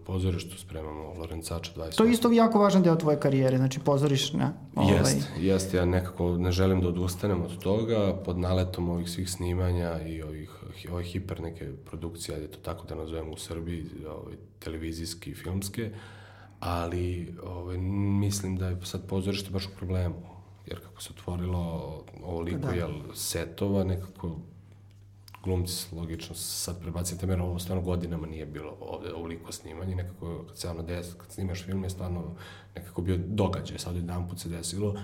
pozorištu 0.07 0.59
spremamo 0.59 1.15
Lorencača 1.19 1.73
20. 1.77 1.97
To 1.97 2.05
je 2.05 2.13
isto 2.13 2.33
jako 2.33 2.59
važan 2.59 2.83
deo 2.83 2.97
tvoje 2.97 3.21
karijere, 3.21 3.57
znači 3.57 3.81
pozorišna. 3.81 4.53
Ovaj... 4.75 4.95
Jest, 4.95 5.29
jest, 5.39 5.75
ja 5.75 5.85
nekako 5.85 6.37
ne 6.39 6.53
želim 6.53 6.81
da 6.81 6.89
odustanem 6.89 7.43
od 7.43 7.59
toga, 7.59 8.15
pod 8.25 8.39
naletom 8.39 8.89
ovih 8.91 9.11
svih 9.11 9.31
snimanja 9.31 10.01
i 10.03 10.23
ovih, 10.23 10.51
ovih 10.93 11.07
hiper 11.07 11.41
neke 11.41 11.73
produkcije, 11.91 12.35
ajde 12.35 12.49
to 12.49 12.59
tako 12.59 12.87
da 12.87 12.95
nazovemo 12.95 13.33
u 13.33 13.37
Srbiji, 13.37 13.87
ovaj, 14.09 14.35
televizijski 14.59 15.31
i 15.31 15.35
filmske, 15.35 15.91
ali 16.61 17.35
ovaj, 17.43 17.79
mislim 17.79 18.57
da 18.57 18.69
je 18.69 18.79
sad 18.85 19.07
pozorište 19.07 19.51
baš 19.51 19.67
u 19.67 19.77
problemu, 19.77 20.23
jer 20.67 20.81
kako 20.81 21.03
se 21.03 21.11
otvorilo 21.19 22.05
ovoliko 22.23 22.59
da. 22.59 22.71
jel, 22.71 22.93
setova, 23.15 23.85
nekako 23.85 24.37
glumci, 25.47 25.95
logično, 25.95 26.35
sad 26.35 26.81
prebacite, 26.81 27.27
jer 27.27 27.41
ovo 27.41 27.59
stvarno 27.59 27.83
godinama 27.83 28.27
nije 28.27 28.47
bilo 28.47 28.77
ovde 28.81 29.13
ovoliko 29.13 29.53
snimanje, 29.53 29.95
nekako 29.95 30.45
kad 30.49 30.59
se 30.59 30.69
ono 30.69 30.83
des, 30.83 31.07
kad 31.15 31.31
snimaš 31.31 31.65
film 31.65 31.85
je 31.85 31.91
stvarno 31.91 32.23
nekako 32.77 33.03
bio 33.03 33.17
događaj, 33.27 33.79
sad 33.79 33.97
jedan 33.97 34.29
put 34.29 34.39
se 34.39 34.49
desilo 34.49 34.95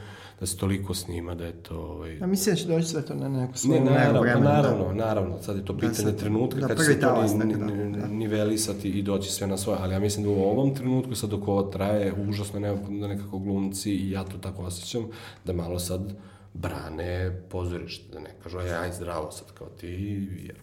da 0.40 0.47
se 0.47 0.57
toliko 0.57 0.95
snima 0.95 1.34
da 1.34 1.45
je 1.45 1.53
to... 1.53 1.76
Ovaj... 1.78 2.18
A 2.22 2.26
mislim 2.26 2.55
da 2.55 2.61
će 2.61 2.68
doći 2.68 2.86
sve 2.86 3.03
to 3.03 3.14
na 3.14 3.28
neku 3.28 3.53
Ne, 3.53 3.59
svoju 3.59 3.80
meru 3.80 3.95
naravno, 3.95 4.20
vremena. 4.20 4.53
naravno, 4.53 4.84
da. 4.88 4.95
naravno, 4.95 5.43
sad 5.43 5.57
je 5.57 5.64
to 5.64 5.74
pitanje 5.74 5.95
sad- 5.95 6.18
trenutka 6.18 6.61
da, 6.61 6.66
kad 6.66 6.76
će 6.78 6.84
se 6.84 7.01
to 7.01 7.22
ni, 7.22 7.45
nekada, 7.45 7.64
ni, 7.66 7.99
da. 7.99 8.07
nivelisati 8.07 8.88
i 8.90 9.03
doći 9.03 9.30
sve 9.30 9.47
na 9.47 9.57
svoje, 9.57 9.78
ali 9.82 9.95
ja 9.95 10.01
mislim 10.01 10.24
da 10.24 10.30
u 10.30 10.43
ovom 10.43 10.74
trenutku 10.74 11.14
sad 11.14 11.30
dok 11.30 11.49
ovo 11.49 11.62
traje, 11.62 12.12
užasno 12.28 12.57
je 12.57 12.61
neophodno 12.61 13.01
da 13.01 13.14
nekako 13.14 13.38
glumci, 13.38 13.90
i 13.93 14.11
ja 14.11 14.24
to 14.24 14.38
tako 14.38 14.62
osjećam, 14.62 15.03
da 15.45 15.53
malo 15.53 15.78
sad 15.78 16.14
brane 16.55 17.43
pozorište, 17.51 18.13
da 18.13 18.21
ne 18.21 18.35
kažu, 18.43 18.59
aj, 18.59 18.73
aj, 18.73 18.93
zdravo 18.93 19.31
sad 19.31 19.53
kao 19.53 19.69
ti, 19.69 19.93
jer 20.47 20.61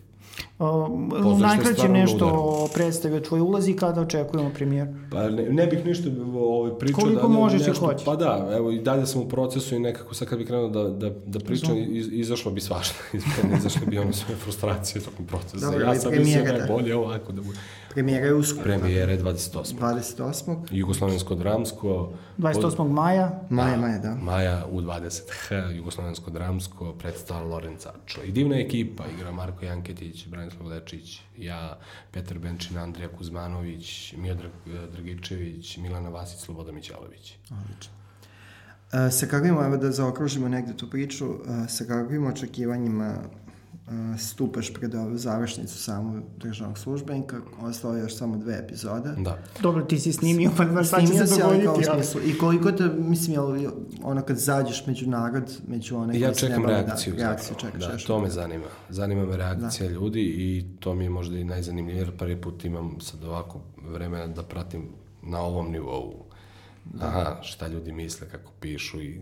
O, 0.59 0.89
je 1.35 1.39
najkraće 1.39 1.89
nešto 1.89 2.25
udar. 2.25 2.39
o 2.39 2.67
predstavi 2.73 3.23
tvoj 3.23 3.39
ulazi 3.39 3.71
i 3.71 3.75
kada 3.75 4.01
očekujemo 4.01 4.49
premijer. 4.53 4.87
Pa 5.11 5.29
ne, 5.29 5.49
ne 5.49 5.67
bih 5.67 5.85
ništa 5.85 6.09
ovaj, 6.35 6.71
pričao 6.79 6.99
Koliko 6.99 7.21
da 7.21 7.33
ne, 7.33 7.39
možeš 7.39 7.61
i 7.61 7.67
nešto, 7.67 7.85
hoćeš. 7.85 8.05
Pa 8.05 8.15
da, 8.15 8.49
evo 8.53 8.71
i 8.71 8.79
dalje 8.79 9.05
sam 9.05 9.21
u 9.21 9.29
procesu 9.29 9.75
i 9.75 9.79
nekako 9.79 10.13
sad 10.13 10.27
kad 10.27 10.37
bih 10.37 10.47
krenuo 10.47 10.69
da, 10.69 10.83
da, 10.83 11.09
da 11.25 11.39
pričam, 11.39 11.77
iz, 11.77 12.07
izašlo 12.11 12.51
bi 12.51 12.61
svašta 12.61 12.95
iz 13.17 13.23
mene, 13.43 13.57
izašle 13.57 13.81
bi 13.87 13.97
ono 13.97 14.13
sve 14.13 14.35
frustracije 14.35 15.01
tokom 15.01 15.25
procesa. 15.25 15.65
Dobro, 15.65 15.85
ja 15.85 15.95
sam 15.95 16.11
mislio 16.11 16.37
da 16.37 16.43
premijera, 16.43 16.55
je 16.55 16.61
da. 16.61 16.73
bolje 16.73 16.95
ovako 16.95 17.31
da 17.31 17.41
bude. 17.41 17.57
Premijera 17.93 18.25
je 18.25 18.33
uskoro. 18.33 18.63
Premijere 18.63 19.17
28. 19.17 19.73
28. 19.79 20.57
Jugoslovensko 20.71 21.35
dramsko. 21.35 22.09
28. 22.37 22.89
maja. 22.89 23.41
Maja, 23.49 23.77
maja, 23.77 23.99
da. 23.99 24.15
Maja 24.15 24.65
u 24.71 24.81
20H, 24.81 25.75
Jugoslovensko 25.75 26.31
dramsko, 26.31 26.93
predstava 26.93 27.43
Lorenza 27.43 27.89
Ačo. 27.89 28.21
I 28.23 28.31
divna 28.31 28.59
ekipa, 28.59 29.03
igra 29.17 29.31
Marko 29.31 29.65
Janketić, 29.65 30.27
Branislav 30.49 30.67
Lečić, 30.67 31.21
ja, 31.37 31.79
Petar 32.11 32.39
Benčin, 32.39 32.77
Andrija 32.77 33.09
Kuzmanović, 33.09 34.13
Miodrag 34.17 34.51
eh, 34.67 34.87
Dragičević, 34.91 35.77
Milana 35.77 36.09
Vasić, 36.09 36.39
Sloboda 36.39 36.71
Mićalović. 36.71 37.37
Odlično. 37.51 37.93
E, 38.91 39.11
sa 39.11 39.27
kakvim, 39.27 39.53
evo 39.53 39.77
da 39.77 39.91
zaokružimo 39.91 40.47
negde 40.49 40.77
tu 40.77 40.89
priču, 40.89 41.25
e, 41.25 41.67
sa 41.67 41.85
kakvim 41.85 42.27
očekivanjima 42.27 43.15
stupaš 44.17 44.73
pred 44.73 44.95
ovu 44.95 45.17
završnicu 45.17 45.77
samog 45.77 46.23
državnog 46.37 46.77
službenika, 46.77 47.37
ostalo 47.61 47.95
je 47.95 48.01
još 48.01 48.15
samo 48.17 48.37
dve 48.37 48.57
epizode. 48.65 49.09
Da. 49.17 49.37
Dobro, 49.61 49.83
ti 49.83 49.99
si 49.99 50.13
snimio, 50.13 50.51
pa 50.57 50.83
šta 50.83 51.01
će 51.01 51.07
se 51.07 51.41
dogoditi? 51.41 51.67
ali- 51.67 52.03
smislu, 52.03 52.21
i 52.25 52.37
koliko 52.37 52.71
te, 52.71 52.87
mislim, 52.87 53.33
jel, 53.33 53.71
ono 54.03 54.21
kad 54.21 54.37
zađeš 54.37 54.87
među 54.87 55.09
narod, 55.09 55.57
među 55.67 55.97
one 55.97 56.19
Ja 56.19 56.33
čekam 56.33 56.63
bave, 56.63 56.83
reakciju. 56.83 57.15
Da, 57.15 57.23
reakciju 57.23 57.55
čekaš 57.59 57.79
Da, 57.79 57.97
to 57.97 58.19
me 58.19 58.29
zanima. 58.29 58.65
Zanima 58.89 59.25
me 59.25 59.37
reakcija 59.37 59.89
ljudi 59.89 60.21
i 60.21 60.65
to 60.79 60.93
mi 60.93 61.03
je 61.03 61.09
možda 61.09 61.37
i 61.37 61.43
najzanimljivije, 61.43 62.01
jer 62.01 62.17
prvi 62.17 62.41
put 62.41 62.65
imam 62.65 63.01
sad 63.01 63.23
ovako 63.23 63.61
vremena 63.87 64.27
da 64.27 64.43
pratim 64.43 64.89
na 65.23 65.41
ovom 65.41 65.71
nivou. 65.71 66.25
Aha, 66.99 67.39
šta 67.41 67.67
ljudi 67.67 67.91
misle, 67.91 68.29
kako 68.29 68.51
pišu 68.59 69.01
i 69.01 69.21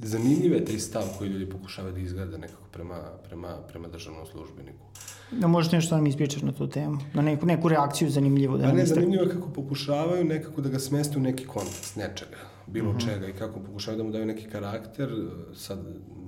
zanimljiv 0.00 0.52
je 0.52 0.64
taj 0.64 0.78
stav 0.78 1.14
koji 1.18 1.28
ljudi 1.28 1.46
pokušavaju 1.46 1.94
da 1.94 2.00
izgrade 2.00 2.38
nekako 2.38 2.68
prema, 2.72 2.96
prema, 3.24 3.48
prema 3.68 3.88
državnom 3.88 4.26
službeniku. 4.26 4.84
Da 5.32 5.46
možeš 5.46 5.72
nešto 5.72 5.90
da 5.90 5.96
nam 5.96 6.06
ispričaš 6.06 6.42
na 6.42 6.52
tu 6.52 6.66
temu, 6.68 6.98
na 7.14 7.22
neku, 7.22 7.46
neku 7.46 7.68
reakciju 7.68 8.10
zanimljivu 8.10 8.56
da 8.58 8.64
Pa 8.64 8.72
ne, 8.72 8.74
istakneš. 8.74 8.94
zanimljivo 8.96 9.24
je 9.24 9.30
kako 9.30 9.48
pokušavaju 9.50 10.24
nekako 10.24 10.60
da 10.60 10.68
ga 10.68 10.78
smeste 10.78 11.18
u 11.18 11.22
neki 11.22 11.46
kontekst 11.46 11.96
nečega, 11.96 12.36
bilo 12.66 12.90
Mhm. 12.90 12.98
čega 13.00 13.26
i 13.26 13.32
kako 13.32 13.60
pokušavaju 13.60 13.98
da 13.98 14.04
mu 14.04 14.10
daju 14.10 14.26
neki 14.26 14.46
karakter, 14.46 15.10
sad 15.54 15.78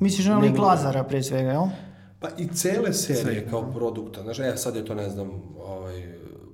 Misliš 0.00 0.26
na 0.26 0.38
lik 0.38 0.58
Lazara 0.58 1.04
pre 1.04 1.22
svega, 1.22 1.50
jel? 1.50 1.64
Pa 2.20 2.28
i 2.30 2.48
cele 2.48 2.92
serije 2.92 3.46
kao 3.50 3.72
produkta, 3.72 4.22
znaš, 4.22 4.38
e, 4.38 4.52
sad 4.56 4.76
je 4.76 4.84
to, 4.84 4.94
ne 4.94 5.10
znam, 5.10 5.30
ovaj, 5.58 6.02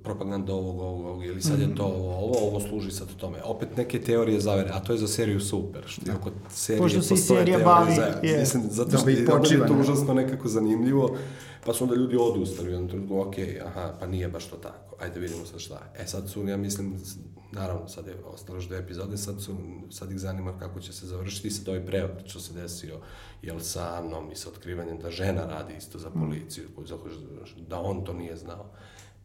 propaganda 0.05 0.53
ovog, 0.53 0.79
ovog, 0.79 1.05
ovog, 1.05 1.25
ili 1.25 1.41
sad 1.41 1.59
je 1.59 1.75
to 1.75 1.83
ovo, 1.85 2.15
ovo, 2.15 2.37
ovo 2.39 2.59
služi 2.59 2.91
sad 2.91 3.07
tome. 3.15 3.43
Opet 3.43 3.77
neke 3.77 4.01
teorije 4.01 4.39
zavere, 4.39 4.69
a 4.69 4.79
to 4.79 4.93
je 4.93 4.99
za 4.99 5.07
seriju 5.07 5.39
super, 5.41 5.83
što 5.85 6.11
je 6.11 6.15
oko 6.15 6.31
serije 6.49 6.81
Pošto 6.81 6.99
postoje 6.99 7.17
serija 7.19 7.45
teorije 7.45 7.65
bavi, 7.65 7.95
zavere. 7.95 8.27
je. 8.27 8.39
Mislim, 8.39 8.63
zato 8.65 8.89
Da 8.89 8.97
što 8.97 9.05
bi 9.05 9.13
je, 9.13 9.27
onda 9.29 9.49
je 9.49 9.67
to 9.67 9.73
užasno 9.73 10.13
nekako 10.13 10.47
zanimljivo, 10.49 11.17
pa 11.65 11.73
su 11.73 11.83
onda 11.83 11.95
ljudi 11.95 12.17
odustali 12.17 12.67
u 12.67 12.71
jednom 12.71 12.89
trenutku, 12.89 13.19
ok, 13.19 13.35
aha, 13.65 13.93
pa 13.99 14.07
nije 14.07 14.27
baš 14.27 14.45
to 14.45 14.55
tako, 14.55 14.95
ajde 14.99 15.19
vidimo 15.19 15.45
sad 15.45 15.59
šta 15.59 15.73
je. 15.75 16.03
E 16.03 16.07
sad 16.07 16.29
su, 16.29 16.43
ja 16.43 16.57
mislim, 16.57 16.93
naravno, 17.51 17.87
sad 17.87 18.07
je 18.07 18.15
ostalo 18.25 18.57
još 18.57 18.67
dve 18.67 18.77
epizode, 18.77 19.17
sad, 19.17 19.41
su, 19.41 19.55
sad 19.89 20.11
ih 20.11 20.19
zanima 20.19 20.59
kako 20.59 20.79
će 20.79 20.93
se 20.93 21.07
završiti, 21.07 21.51
sad 21.51 21.67
ovaj 21.67 21.85
preokret 21.85 22.27
što 22.27 22.39
se 22.39 22.53
desio, 22.53 22.95
jel 23.41 23.59
sa 23.59 23.95
Anom 23.95 24.31
i 24.31 24.35
sa 24.35 24.49
otkrivanjem 24.49 24.97
da 24.99 25.11
žena 25.11 25.45
radi 25.45 25.73
isto 25.77 25.99
za 25.99 26.09
policiju, 26.11 26.63
što- 26.85 27.61
da 27.61 27.79
on 27.79 28.05
to 28.05 28.13
nije 28.13 28.37
znao. 28.37 28.65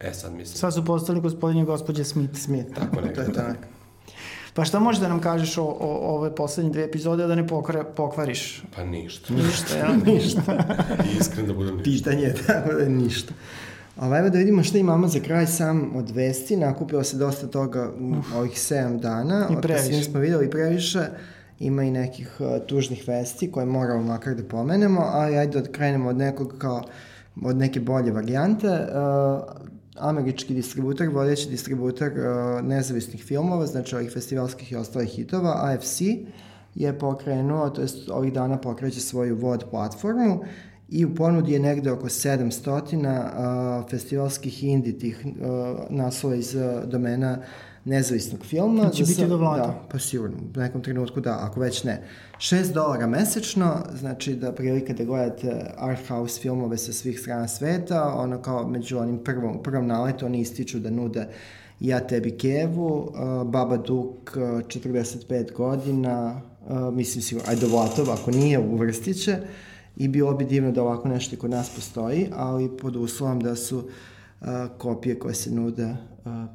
E 0.03 0.13
sad 0.13 0.33
mislim, 0.33 0.57
Sad 0.57 0.73
su 0.73 0.85
postali 0.85 1.21
gospodin 1.21 1.61
i 1.61 1.65
gospođa 1.65 2.03
Smith. 2.03 2.39
Smith. 2.39 2.73
Tako 2.75 2.95
to 2.95 3.01
nekako. 3.01 3.21
je 3.21 3.33
tako. 3.33 3.65
Pa 4.53 4.65
šta 4.65 4.79
možeš 4.79 5.01
da 5.01 5.07
nam 5.07 5.19
kažeš 5.19 5.57
o, 5.57 5.63
o 5.63 6.15
ove 6.15 6.35
poslednje 6.35 6.71
dve 6.71 6.83
epizode, 6.83 7.27
da 7.27 7.35
ne 7.35 7.47
pokra, 7.47 7.83
pokvariš? 7.83 8.63
pa 8.75 8.83
ništa. 8.83 9.33
Ništa, 9.33 9.77
ja? 9.77 9.95
I 11.13 11.17
iskren 11.19 11.47
da 11.47 11.53
budem 11.53 11.77
ništa. 11.77 11.91
Pitanje 11.91 12.23
je 12.23 12.35
tako 12.47 12.73
da 12.73 12.79
je 12.79 12.89
ništa. 12.89 13.33
Ali 13.97 14.17
evo 14.17 14.29
da 14.29 14.37
vidimo 14.37 14.63
šta 14.63 14.77
imamo 14.77 15.07
za 15.07 15.19
kraj 15.19 15.47
sam 15.47 15.95
od 15.95 16.09
vesti. 16.09 16.57
Nakupilo 16.57 17.03
se 17.03 17.17
dosta 17.17 17.47
toga 17.47 17.91
u 17.99 18.37
ovih 18.37 18.51
7 18.51 18.99
dana. 18.99 19.47
I 19.51 19.61
previše. 19.61 19.89
nismo 19.89 20.19
videli 20.19 20.49
previše. 20.49 20.99
Ima 21.59 21.83
i 21.83 21.91
nekih 21.91 22.31
uh, 22.39 22.67
tužnih 22.67 23.07
vesti 23.07 23.51
koje 23.51 23.65
moramo 23.65 24.03
makar 24.03 24.35
da 24.35 24.43
pomenemo, 24.43 25.01
ali 25.01 25.37
ajde 25.37 25.61
da 25.61 25.71
krenemo 25.71 26.09
od 26.09 26.17
nekog 26.17 26.53
kao 26.57 26.83
od 27.41 27.57
neke 27.57 27.79
bolje 27.79 28.11
varijante. 28.11 28.67
Uh, 28.67 29.70
američki 29.97 30.53
distributer, 30.53 31.09
vodeći 31.09 31.49
distributer 31.49 32.11
uh, 32.11 32.67
nezavisnih 32.67 33.23
filmova, 33.23 33.67
znači 33.67 33.95
ovih 33.95 34.11
festivalskih 34.13 34.71
i 34.71 34.75
ostalih 34.75 35.09
hitova, 35.09 35.53
AFC, 35.55 36.01
je 36.75 36.99
pokrenuo, 36.99 37.69
to 37.69 37.81
jest 37.81 38.09
ovih 38.09 38.33
dana 38.33 38.57
pokreće 38.57 38.99
svoju 38.99 39.35
VOD 39.35 39.63
platformu 39.71 40.43
i 40.89 41.05
u 41.05 41.15
ponudi 41.15 41.53
je 41.53 41.59
negde 41.59 41.91
oko 41.91 42.07
700 42.07 43.81
uh, 43.81 43.89
festivalskih 43.89 44.63
i 44.63 44.67
indie 44.67 44.99
tih 44.99 45.25
uh, 45.25 45.31
naslova 45.89 46.35
iz 46.35 46.55
uh, 46.55 46.89
domena 46.89 47.37
nezavisnog 47.85 48.45
filma. 48.45 48.89
Će 48.89 49.03
Za 49.03 49.11
biti 49.11 49.29
do 49.29 49.37
vlada. 49.37 49.61
Da, 49.61 49.87
pa 49.91 49.99
sigurno, 49.99 50.37
u 50.55 50.59
nekom 50.59 50.81
trenutku 50.81 51.21
da, 51.21 51.37
ako 51.41 51.59
već 51.59 51.83
ne. 51.83 52.03
6 52.37 52.73
dolara 52.73 53.07
mesečno, 53.07 53.83
znači 53.99 54.35
da 54.35 54.51
prilike 54.51 54.93
da 54.93 55.03
gledate 55.03 55.73
art 55.77 56.07
house 56.07 56.41
filmove 56.41 56.77
sa 56.77 56.93
svih 56.93 57.19
strana 57.19 57.47
sveta, 57.47 58.13
ono 58.15 58.41
kao 58.41 58.67
među 58.67 58.97
onim 58.97 59.23
prvom, 59.23 59.63
prvom 59.63 59.87
naletu 59.87 60.25
oni 60.25 60.39
ističu 60.39 60.79
da 60.79 60.89
nude 60.89 61.27
Ja 61.79 61.99
tebi 61.99 62.37
Kevu, 62.37 62.97
uh, 62.97 63.47
Baba 63.47 63.77
Duk, 63.77 64.35
uh, 64.35 64.41
45 64.41 65.53
godina, 65.53 66.41
uh, 66.67 66.93
mislim 66.93 67.21
sigurno, 67.21 67.49
ajde 67.49 67.65
Vlatov, 67.65 68.11
ako 68.11 68.31
nije, 68.31 68.59
uvrstit 68.59 69.23
će 69.23 69.37
i 69.97 70.07
bilo 70.07 70.33
bi 70.33 70.45
divno 70.45 70.71
da 70.71 70.81
ovako 70.81 71.07
nešto 71.07 71.37
kod 71.37 71.49
nas 71.49 71.69
postoji, 71.75 72.27
ali 72.33 72.77
pod 72.77 72.95
uslovom 72.95 73.39
da 73.39 73.55
su 73.55 73.77
uh, 73.77 73.83
kopije 74.77 75.19
koje 75.19 75.35
se 75.35 75.51
nude 75.51 75.95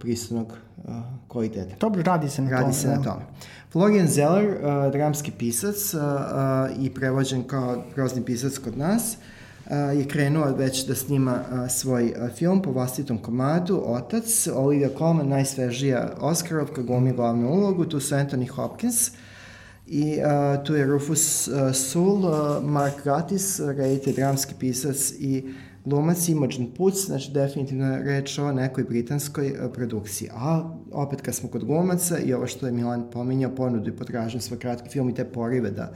pristojnog 0.01 0.53
uh, 0.76 0.95
kvaliteta. 1.28 1.76
Dobro, 1.80 2.03
radi 2.03 2.28
se 2.28 2.43
na 2.43 2.49
tome. 2.49 2.62
Radi 2.62 2.74
se 2.74 2.89
na 2.89 2.97
da. 2.97 3.03
tome. 3.03 3.24
Florian 3.72 4.09
Zeller, 4.09 4.49
uh, 4.49 4.93
dramski 4.93 5.30
pisac 5.30 5.95
uh, 5.95 6.01
uh, 6.01 6.84
i 6.84 6.91
prevođen 6.91 7.43
kao 7.43 7.82
grozni 7.95 8.24
pisac 8.24 8.59
kod 8.59 8.78
nas, 8.78 9.16
uh, 9.64 9.72
je 9.99 10.09
krenuo 10.09 10.45
već 10.45 10.87
da 10.87 10.95
snima 10.95 11.34
uh, 11.34 11.70
svoj 11.70 12.05
uh, 12.05 12.30
film 12.30 12.62
po 12.62 12.72
vlastitom 12.72 13.18
komadu, 13.18 13.82
Otac, 13.87 14.49
Olivia 14.55 14.91
Colman, 14.99 15.28
najsvežija 15.28 16.12
Oscarovka, 16.20 16.82
glumi 16.82 17.12
glavnu 17.12 17.49
ulogu, 17.49 17.84
tu 17.84 18.01
su 18.01 18.14
Anthony 18.14 18.49
Hopkins, 18.49 19.11
I 19.89 20.18
uh, 20.18 20.64
tu 20.64 20.74
je 20.74 20.87
Rufus 20.87 21.49
uh, 21.49 21.74
Sul, 21.74 22.24
uh, 22.24 22.62
Mark 22.62 23.05
Gatiss, 23.05 23.61
reditelj, 23.61 24.14
dramski 24.14 24.55
pisac 24.59 25.12
i 25.18 25.45
glumac 25.87 26.28
Imogen 26.28 26.70
Puc, 26.76 27.07
znači 27.07 27.32
definitivno 27.32 27.99
reč 28.03 28.39
o 28.39 28.53
nekoj 28.53 28.84
britanskoj 28.84 29.51
uh, 29.51 29.72
produkciji. 29.72 30.28
A 30.32 30.70
opet 30.93 31.20
kad 31.20 31.34
smo 31.34 31.49
kod 31.49 31.64
glumaca 31.64 32.18
i 32.18 32.34
ovo 32.34 32.47
što 32.47 32.66
je 32.66 32.72
Milan 32.72 33.11
pominjao, 33.12 33.55
ponudu 33.55 33.91
i 33.91 33.97
potražen 33.97 34.41
svoj 34.41 34.59
kratki 34.59 34.91
film 34.91 35.09
i 35.09 35.14
te 35.14 35.24
porive 35.24 35.70
da 35.70 35.93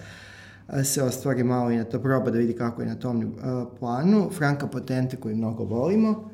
uh, 0.69 0.75
se 0.85 1.03
ostvari 1.03 1.45
malo 1.45 1.71
i 1.71 1.77
na 1.77 1.85
to 1.85 2.03
proba 2.03 2.31
da 2.31 2.39
vidi 2.39 2.53
kako 2.53 2.83
je 2.83 2.89
na 2.89 2.95
tom 2.95 3.25
uh, 3.25 3.33
planu. 3.79 4.31
Franka 4.31 4.67
Potente 4.67 5.17
koju 5.17 5.37
mnogo 5.37 5.65
volimo, 5.65 6.31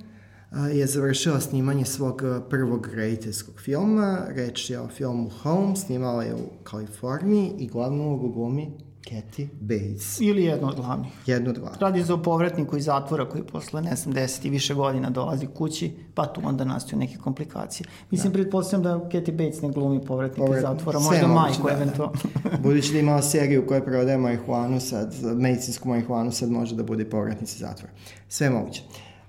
je 0.73 0.87
završila 0.87 1.41
snimanje 1.41 1.85
svog 1.85 2.23
prvog 2.51 2.89
rediteljskog 2.95 3.61
filma. 3.61 4.19
Reč 4.29 4.71
je 4.71 4.81
o 4.81 4.89
filmu 4.89 5.31
Home, 5.43 5.77
snimala 5.77 6.23
je 6.23 6.35
u 6.35 6.65
Kaliforniji 6.65 7.53
i 7.59 7.69
glavnu 7.69 8.05
ulogu 8.05 8.33
glumi 8.33 8.86
Kathy 9.11 9.49
Bates. 9.61 10.21
Ili 10.21 10.45
jedno 10.45 10.69
od 10.69 10.77
glavnih. 10.77 11.13
Jedno 11.27 11.51
od 11.51 11.59
glavnih. 11.59 11.81
Radi 11.81 12.05
se 12.05 12.13
o 12.13 12.23
povratniku 12.23 12.77
iz 12.77 12.85
zatvora 12.85 13.29
koji 13.29 13.43
posle, 13.43 13.83
ne 13.83 13.97
znam, 13.97 14.15
10 14.15 14.47
i 14.47 14.51
više 14.51 14.75
godina 14.75 15.11
dolazi 15.11 15.47
kući, 15.47 15.93
pa 16.15 16.27
tu 16.27 16.41
onda 16.45 16.65
nastaju 16.65 16.99
neke 16.99 17.17
komplikacije. 17.17 17.87
Mislim, 18.11 18.33
da. 18.33 18.39
pretpostavljam 18.39 18.83
da 18.83 19.09
Kathy 19.09 19.33
Bates 19.33 19.63
ne 19.63 19.69
glumi 19.69 20.05
povratnika 20.05 20.47
Povrat... 20.47 20.59
iz 20.59 20.63
zatvora, 20.63 20.99
možda 20.99 21.27
majku 21.27 21.69
da, 21.69 21.75
eventualno. 21.75 22.15
Da. 22.45 22.51
Budući 22.63 22.93
da 22.93 22.99
imala 22.99 23.23
seriju 23.23 23.67
koja 23.67 23.83
prodaje 23.83 24.19
marihuanu 24.19 24.81
sad, 24.81 25.15
medicinsku 25.37 25.89
marihuanu, 25.89 26.33
sad 26.33 26.51
može 26.51 26.75
da 26.77 26.83
bude 26.83 27.05
povratnici 27.05 27.59
zatvora. 27.59 27.93
Sve 28.29 28.51
moguće. 28.51 28.83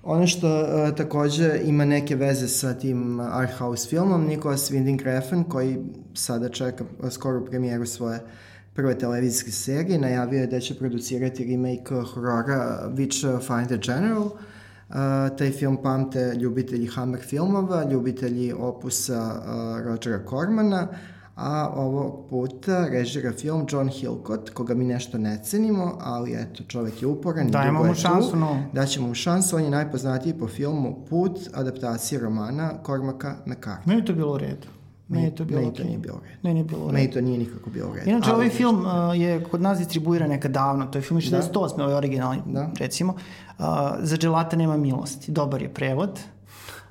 Ono 0.03 0.27
što 0.27 0.61
uh, 0.61 0.95
takođe 0.95 1.61
ima 1.65 1.85
neke 1.85 2.15
veze 2.15 2.47
sa 2.47 2.73
tim 2.73 3.19
art 3.19 3.51
house 3.57 3.89
filmom, 3.89 4.25
Nicholas 4.25 4.71
Winding 4.71 5.03
Refn, 5.03 5.43
koji 5.43 5.77
sada 6.13 6.49
čeka 6.49 6.83
skoro 7.09 7.45
premijeru 7.45 7.85
svoje 7.85 8.15
uh, 8.15 8.29
prve 8.77 8.97
televizijske 8.97 9.51
serije, 9.51 9.99
najavio 9.99 10.41
je 10.41 10.47
da 10.47 10.59
će 10.59 10.75
producirati 10.75 11.45
remake 11.45 11.95
horora 12.13 12.89
Witch 12.93 13.39
Finder 13.47 13.79
General. 13.85 14.23
Uh, 14.23 14.95
taj 15.37 15.51
film 15.51 15.77
pamte 15.83 16.33
ljubitelji 16.35 16.87
Hammer 16.87 17.21
filmova, 17.21 17.83
ljubitelji 17.91 18.53
opusa 18.53 19.21
uh, 19.21 19.85
Rogera 19.85 20.19
Cormana, 20.29 20.87
a 21.35 21.69
ovog 21.75 22.29
puta 22.29 22.87
režira 22.87 23.31
film 23.31 23.65
John 23.69 23.89
Hillcott, 23.89 24.49
koga 24.49 24.73
mi 24.73 24.85
nešto 24.85 25.17
ne 25.17 25.39
cenimo, 25.43 25.97
ali 26.01 26.33
eto, 26.33 26.63
čovek 26.67 27.01
je 27.01 27.07
uporan. 27.07 27.51
Dajemo 27.51 27.83
mu 27.83 27.95
šansu, 27.95 28.35
no. 28.35 28.63
Daćemo 28.73 29.07
mu 29.07 29.13
šansu, 29.13 29.55
on 29.55 29.63
je 29.63 29.69
najpoznatiji 29.69 30.33
po 30.33 30.47
filmu 30.47 31.05
Put, 31.09 31.39
adaptacije 31.53 32.21
romana 32.21 32.73
Cormaca 32.85 33.35
McCarthy. 33.45 33.85
Meni 33.87 34.05
to 34.05 34.13
bilo 34.13 34.33
u 34.33 34.37
redu. 34.37 34.67
Meni 35.09 35.35
to 35.35 35.45
bilo 35.45 35.61
Meni 35.61 35.73
to 35.73 35.83
nije 35.83 35.97
bilo 35.97 36.15
u 36.15 36.19
redu. 36.19 36.39
Meni 36.43 36.63
bilo 36.63 36.81
redu. 36.81 36.93
Meni 36.93 37.11
to 37.11 37.21
nije 37.21 37.37
nikako 37.37 37.69
bilo 37.69 37.89
u 37.89 37.93
redu. 37.93 38.09
Inače, 38.09 38.33
ovaj 38.33 38.49
film 38.49 38.85
uh, 38.85 39.19
je 39.19 39.43
kod 39.43 39.61
nas 39.61 39.77
distribuiran 39.77 40.29
nekad 40.29 40.51
davno. 40.51 40.85
To 40.85 40.97
je 40.97 41.01
film 41.01 41.19
68. 41.19 41.77
Da. 41.77 41.83
ovaj 41.83 41.95
originalni, 41.95 42.41
da. 42.45 42.69
recimo. 42.79 43.13
Uh, 43.13 43.65
za 44.01 44.17
dželata 44.17 44.57
nema 44.57 44.77
milosti. 44.77 45.31
Dobar 45.31 45.61
je 45.61 45.73
prevod. 45.73 46.19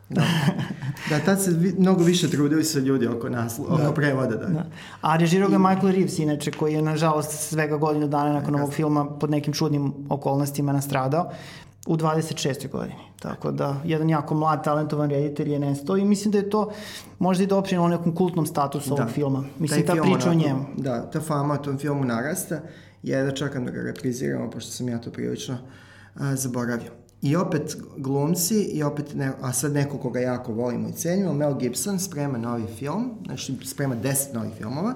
Da. 0.09 0.23
da, 1.11 1.19
tad 1.19 1.43
se 1.43 1.51
vi, 1.51 1.75
mnogo 1.79 2.05
više 2.05 2.31
trudili 2.31 2.65
se 2.65 2.81
ljudi 2.81 3.07
oko 3.07 3.29
nas, 3.29 3.59
oko 3.59 3.77
da. 3.77 3.93
prevoda. 3.93 4.37
Da. 4.37 4.47
da. 4.47 4.67
A 5.01 5.17
režirao 5.17 5.49
ga 5.49 5.59
Michael 5.59 5.93
Reeves, 5.93 6.19
inače, 6.19 6.51
koji 6.51 6.75
je, 6.75 6.83
nažalost, 6.83 7.31
svega 7.33 7.77
godinu 7.77 8.09
dana 8.09 8.33
nakon 8.33 8.55
ovog 8.55 8.73
filma 8.73 9.05
pod 9.05 9.31
nekim 9.31 9.53
čudnim 9.53 9.93
okolnostima 10.09 10.73
nastradao 10.73 11.31
u 11.87 11.97
26. 11.97 12.71
godini. 12.71 13.07
Tako 13.19 13.51
da, 13.51 13.81
jedan 13.85 14.11
jako 14.11 14.35
mlad, 14.35 14.65
talentovan 14.65 15.11
reditelj 15.11 15.53
je 15.53 15.59
nestao 15.59 15.97
i 15.97 16.05
mislim 16.05 16.33
da 16.33 16.39
je 16.39 16.51
to 16.51 16.73
možda 17.19 17.45
i 17.45 17.47
doprinilo 17.47 17.89
nekom 17.89 18.15
kultnom 18.15 18.47
statusu 18.47 18.95
da. 18.95 19.03
ovog 19.03 19.15
filma. 19.15 19.45
Mislim, 19.59 19.87
Taj 19.87 19.97
ta 19.97 20.03
priča 20.03 20.31
o 20.31 20.35
njemu. 20.35 20.65
Da, 20.77 21.11
ta 21.11 21.21
fama 21.21 21.55
o 21.55 21.59
tom 21.59 21.79
filmu 21.79 22.05
narasta. 22.05 22.61
Ja 23.03 23.25
da 23.25 23.31
čekam 23.31 23.65
da 23.65 23.71
ga 23.71 23.83
repriziramo, 23.83 24.51
pošto 24.51 24.71
sam 24.71 24.89
ja 24.89 24.99
to 24.99 25.11
prilično 25.11 25.59
a, 26.15 26.37
zaboravio. 26.37 26.91
I 27.23 27.37
opet 27.37 27.77
glumci, 27.97 28.63
i 28.63 28.83
opet, 28.83 29.15
ne, 29.15 29.33
a 29.41 29.53
sad 29.53 29.73
neko 29.73 29.99
koga 29.99 30.21
jako 30.21 30.53
volimo 30.53 30.89
i 30.89 30.93
cenimo, 30.93 31.33
Mel 31.33 31.55
Gibson 31.55 31.99
sprema 31.99 32.39
novi 32.39 32.67
film, 32.79 33.11
znači 33.27 33.57
sprema 33.65 33.97
10 33.97 34.35
novih 34.35 34.53
filmova, 34.59 34.95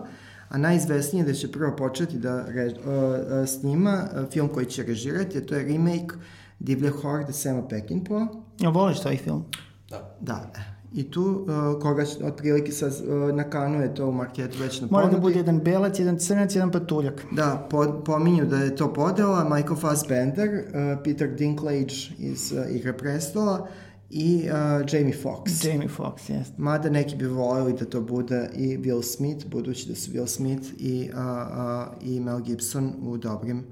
a 0.49 0.59
najizvesnije 0.59 1.25
da 1.25 1.33
će 1.33 1.53
prvo 1.53 1.77
početi 1.77 2.19
da 2.19 2.45
re, 2.49 2.67
uh, 2.67 2.73
uh, 2.73 3.49
snima 3.49 4.09
uh, 4.13 4.31
film 4.31 4.49
koji 4.49 4.67
će 4.67 4.83
režirati, 4.83 5.39
a 5.39 5.47
to 5.47 5.55
je 5.55 5.65
remake 5.65 6.15
Divlje 6.61 6.91
horde 6.91 7.33
Sema 7.33 7.69
Pekinpoa. 7.69 8.27
Ja 8.61 8.69
voliš 8.69 9.01
taj 9.01 9.17
film? 9.17 9.45
Da. 9.91 10.17
Da, 10.21 10.51
e. 10.57 10.81
I 10.93 11.11
tu, 11.11 11.23
uh, 11.23 11.83
koga 11.83 12.05
otprilike 12.25 12.73
sa, 12.73 12.87
uh, 12.87 13.35
na 13.35 13.51
kanu 13.51 13.83
je 13.83 13.95
to 13.95 14.09
u 14.09 14.13
marketu 14.13 14.59
već 14.59 14.81
na 14.81 14.89
Mora 14.91 15.09
da 15.09 15.19
bude 15.19 15.37
jedan 15.39 15.61
belac, 15.61 15.99
jedan 15.99 16.19
crnac, 16.19 16.55
jedan 16.55 16.71
patuljak. 16.71 17.25
Da, 17.33 17.67
po, 17.71 18.03
pominju 18.05 18.47
da 18.47 18.57
je 18.57 18.77
to 18.77 18.93
podela 18.93 19.45
Michael 19.45 19.77
Fassbender, 19.77 20.49
uh, 20.49 21.03
Peter 21.05 21.35
Dinklage 21.35 21.95
iz 22.19 22.53
uh, 22.53 22.77
Igre 22.77 22.97
prestola 22.99 23.69
i 24.11 24.45
uh, 24.45 24.93
Jamie 24.93 25.15
Foxx. 25.23 25.69
Jamie 25.69 25.89
Foxx, 25.89 26.31
jeste. 26.31 26.55
Mada 26.59 26.91
neki 26.91 27.17
bi 27.17 27.27
voleli 27.27 27.73
da 27.73 27.85
to 27.85 28.01
bude 28.01 28.51
i 28.55 28.79
Will 28.79 29.03
Smith, 29.03 29.47
budući 29.47 29.89
da 29.89 29.95
su 29.95 30.11
Will 30.11 30.27
Smith 30.27 30.69
i, 30.79 31.11
uh, 31.13 31.19
uh, 31.19 32.09
i 32.09 32.21
Mel 32.21 32.41
Gibson 32.41 32.93
u 33.03 33.17
dobrim 33.17 33.65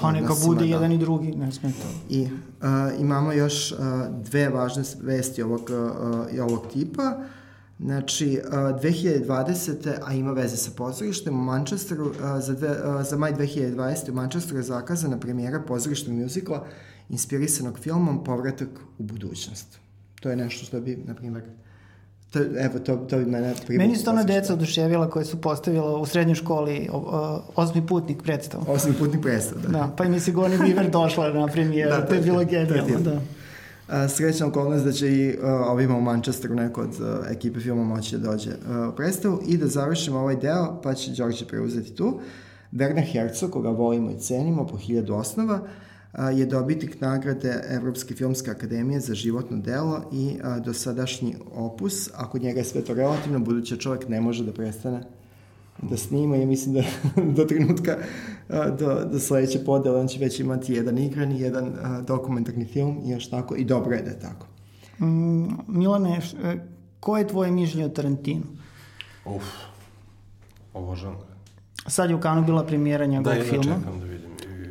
Pa 0.00 0.12
neka 0.12 0.34
bude 0.46 0.58
da. 0.58 0.64
jedan 0.64 0.92
i 0.92 0.98
drugi, 0.98 1.32
ne 1.32 1.52
smeta. 1.52 1.88
I 2.08 2.22
uh, 2.22 2.30
imamo 3.00 3.32
još 3.32 3.72
uh, 3.72 3.78
dve 4.24 4.48
važne 4.48 4.82
vesti 5.00 5.42
ovog, 5.42 5.60
uh, 5.60 6.44
ovog 6.44 6.66
tipa. 6.72 7.18
Znači, 7.80 8.40
uh, 8.46 8.52
2020. 8.52 9.98
a 10.02 10.14
ima 10.14 10.32
veze 10.32 10.56
sa 10.56 10.70
pozorištem 10.76 11.34
u 11.34 11.42
Manchesteru, 11.42 12.06
uh, 12.06 12.14
za, 12.40 12.54
dve, 12.54 12.68
uh, 12.68 13.06
za 13.06 13.16
maj 13.16 13.32
2020. 13.34 14.10
u 14.10 14.14
Manchesteru 14.14 14.58
je 14.58 14.62
zakazana 14.62 15.20
premijera 15.20 15.60
pozorišnog 15.60 16.16
mjuzikla 16.16 16.66
inspirisanog 17.08 17.78
filmom 17.78 18.24
Povratak 18.24 18.68
u 18.98 19.02
budućnost. 19.02 19.78
To 20.20 20.30
je 20.30 20.36
nešto 20.36 20.66
što 20.66 20.80
bi, 20.80 20.96
na 21.06 21.14
primjer, 21.14 21.44
To, 22.32 22.38
evo, 22.38 22.78
to, 22.78 22.96
to 22.96 23.18
bi 23.18 23.24
mene. 23.24 23.54
Meni 23.68 23.96
su 23.96 24.04
to 24.04 24.10
ona 24.10 24.22
deca 24.22 24.52
oduševila 24.52 25.10
koje 25.10 25.24
su 25.24 25.40
postavila 25.40 25.98
u 25.98 26.06
srednjoj 26.06 26.34
školi 26.34 26.88
uh, 26.92 27.02
osmi 27.56 27.86
putnik 27.86 28.22
predstav. 28.22 28.60
Osmi 28.68 28.92
putnik 28.98 29.22
predstav, 29.22 29.58
da. 29.62 29.68
Da, 29.68 29.90
pa 29.96 30.04
i 30.04 30.08
mi 30.08 30.20
Sigourney 30.20 30.58
Weaver 30.58 30.90
došla 30.90 31.28
na 31.32 31.46
premijer, 31.46 31.88
da, 31.88 32.06
to 32.06 32.14
je 32.14 32.20
bilo 32.20 32.44
genijalno, 32.44 32.98
da. 32.98 33.20
A, 33.88 34.08
srećna 34.08 34.46
okolnost 34.46 34.84
da 34.84 34.92
će 34.92 35.08
i 35.08 35.38
ovima 35.68 35.96
u 35.96 36.00
Manchesteru 36.00 36.54
neko 36.54 36.80
od 36.80 37.00
uh, 37.00 37.30
ekipe 37.30 37.60
filma 37.60 37.84
moći 37.84 38.18
da 38.18 38.30
dođe 38.30 38.50
u 38.92 38.96
predstavu 38.96 39.40
i 39.46 39.56
da 39.56 39.66
završimo 39.66 40.18
ovaj 40.18 40.36
deo, 40.36 40.80
pa 40.82 40.94
će 40.94 41.10
Đorđe 41.10 41.44
preuzeti 41.44 41.94
tu. 41.94 42.20
Werner 42.72 43.12
Herzog, 43.12 43.50
koga 43.50 43.70
volimo 43.70 44.10
i 44.10 44.18
cenimo 44.18 44.66
po 44.66 44.76
hiljadu 44.76 45.14
osnova, 45.14 45.60
je 46.34 46.46
dobitnik 46.46 47.00
nagrade 47.00 47.64
Evropske 47.68 48.14
filmske 48.14 48.50
akademije 48.50 49.00
za 49.00 49.14
životno 49.14 49.56
delo 49.56 50.04
i 50.12 50.38
dosadašnji 50.64 51.36
opus, 51.54 52.10
ako 52.14 52.38
njega 52.38 52.60
je 52.60 52.64
sve 52.64 52.84
to 52.84 52.94
relativno, 52.94 53.38
budući 53.38 53.74
da 53.74 53.80
čovjek 53.80 54.08
ne 54.08 54.20
može 54.20 54.44
da 54.44 54.52
prestane 54.52 55.02
da 55.82 55.96
snima 55.96 56.36
i 56.36 56.46
mislim 56.46 56.74
da 56.74 56.82
do 57.36 57.44
trenutka 57.44 57.98
do, 58.78 59.04
do 59.12 59.18
sledeće 59.18 59.64
podele 59.64 60.00
on 60.00 60.08
će 60.08 60.18
već 60.18 60.40
imati 60.40 60.72
jedan 60.72 60.98
igrani, 60.98 61.40
jedan 61.40 61.72
dokumentarni 62.06 62.64
film 62.64 63.00
i 63.04 63.10
još 63.10 63.30
tako 63.30 63.56
i 63.56 63.64
dobro 63.64 63.94
je 63.94 64.02
da 64.02 64.10
je 64.10 64.20
tako. 64.20 64.46
Mm, 65.04 65.48
Milane, 65.68 66.20
e, 66.44 66.56
ko 67.00 67.18
je 67.18 67.28
tvoje 67.28 67.50
mišljenje 67.50 67.86
o 67.86 67.88
Tarantinu? 67.88 68.42
Uf, 69.24 69.44
obožavam 70.74 71.18
ga. 71.18 71.32
Sad 71.90 72.10
je 72.10 72.16
u 72.16 72.20
Kanu 72.20 72.44
bila 72.44 72.64
premijera 72.64 73.06
njegovog 73.06 73.38
da, 73.38 73.44
filma. 73.44 73.64
Da, 73.64 73.78
čekam 73.78 74.00
da 74.00 74.04
vidim. 74.04 74.11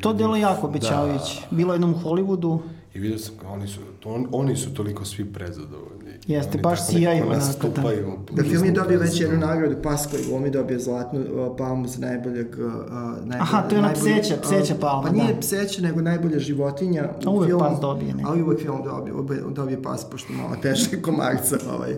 To 0.02 0.14
delo 0.14 0.36
jako 0.36 0.68
obećavajući. 0.68 1.42
Da. 1.50 1.56
Bilo 1.58 1.74
jednom 1.74 1.94
u 1.94 1.98
Hollywoodu. 1.98 2.60
I 2.94 3.00
vidio 3.00 3.18
sam, 3.18 3.36
oni 3.48 3.68
su, 3.68 3.80
on, 4.06 4.28
oni 4.32 4.56
su 4.56 4.74
toliko 4.74 5.06
svi 5.06 5.34
prezadovoljni. 5.34 6.12
Jeste, 6.28 6.52
oni 6.54 6.62
baš 6.62 6.88
sijaju. 6.88 7.26
Nastupaju. 7.26 8.12
Da, 8.32 8.44
da 8.44 8.50
film 8.50 8.66
je 8.66 8.72
dobio 8.72 9.00
već 9.00 9.22
jednu 9.22 9.38
nagradu, 9.38 9.76
Pas 9.84 10.08
koji 10.12 10.24
glumi 10.24 10.50
dobio 10.50 10.80
zlatnu 10.80 11.20
uh, 11.20 11.58
palmu 11.58 11.88
za 11.88 12.00
najboljeg... 12.00 12.48
Uh, 12.48 12.74
najbolje, 13.18 13.40
Aha, 13.40 13.62
to 13.62 13.76
je 13.76 13.80
ona 13.80 13.94
pseća, 13.94 14.36
pseća 14.42 14.76
palma. 14.82 15.04
Pa 15.08 15.14
nije 15.14 15.34
da. 15.34 15.40
pseća, 15.40 15.82
nego 15.82 16.02
najbolja 16.02 16.40
životinja. 16.40 17.10
A 17.26 17.30
uvek 17.30 17.48
filmu, 17.48 17.66
pas 17.66 17.80
dobije. 17.80 18.14
Ne? 18.14 18.24
Ali 18.26 18.44
uvek 18.44 18.60
film 18.60 18.84
dobije, 18.84 19.42
dobije 19.50 19.82
pas, 19.82 20.06
pošto 20.12 20.34
malo 20.34 20.56
teške 20.62 21.02
komarca 21.02 21.58
ovaj, 21.76 21.96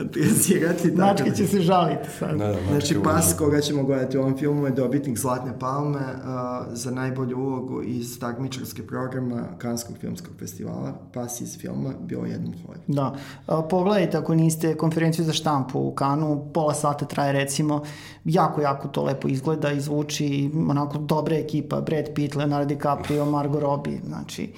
analizirati. 0.00 0.90
Mačka 0.90 1.28
da, 1.28 1.34
će 1.34 1.46
se 1.46 1.60
žaliti 1.60 2.08
sad. 2.18 2.38
Da, 2.38 2.46
da, 2.46 2.56
znači, 2.70 2.96
pas 3.04 3.34
koga 3.38 3.60
ćemo 3.60 3.82
gledati 3.84 4.18
u 4.18 4.20
ovom 4.20 4.38
filmu 4.38 4.66
je 4.66 4.72
dobitnik 4.72 5.18
Zlatne 5.18 5.58
palme 5.58 5.98
uh, 5.98 6.66
za 6.72 6.90
najbolju 6.90 7.38
ulogu 7.38 7.82
iz 7.82 8.20
takmičarske 8.20 8.86
programa 8.86 9.42
Kanskog 9.58 9.96
filmskog 10.00 10.32
festivala. 10.38 10.92
Pas 11.12 11.40
iz 11.40 11.58
filma 11.58 11.90
bio 12.00 12.18
jednom 12.18 12.54
hvalju. 12.66 12.80
Da. 12.86 13.14
Uh, 13.48 13.64
pogledajte 13.70 14.16
ako 14.16 14.34
niste 14.34 14.76
konferenciju 14.76 15.24
za 15.24 15.32
štampu 15.32 15.78
u 15.78 15.94
Kanu, 15.94 16.50
pola 16.54 16.74
sata 16.74 17.04
traje 17.04 17.32
recimo, 17.32 17.82
jako, 18.24 18.60
jako 18.60 18.88
to 18.88 19.04
lepo 19.04 19.28
izgleda, 19.28 19.72
izvuči, 19.72 20.50
onako 20.68 20.98
dobra 20.98 21.36
ekipa, 21.36 21.80
Brad 21.80 22.14
Pitt, 22.14 22.34
Leonardo 22.34 22.74
DiCaprio, 22.74 23.24
Margot 23.24 23.62
Robbie, 23.62 24.00
znači, 24.06 24.52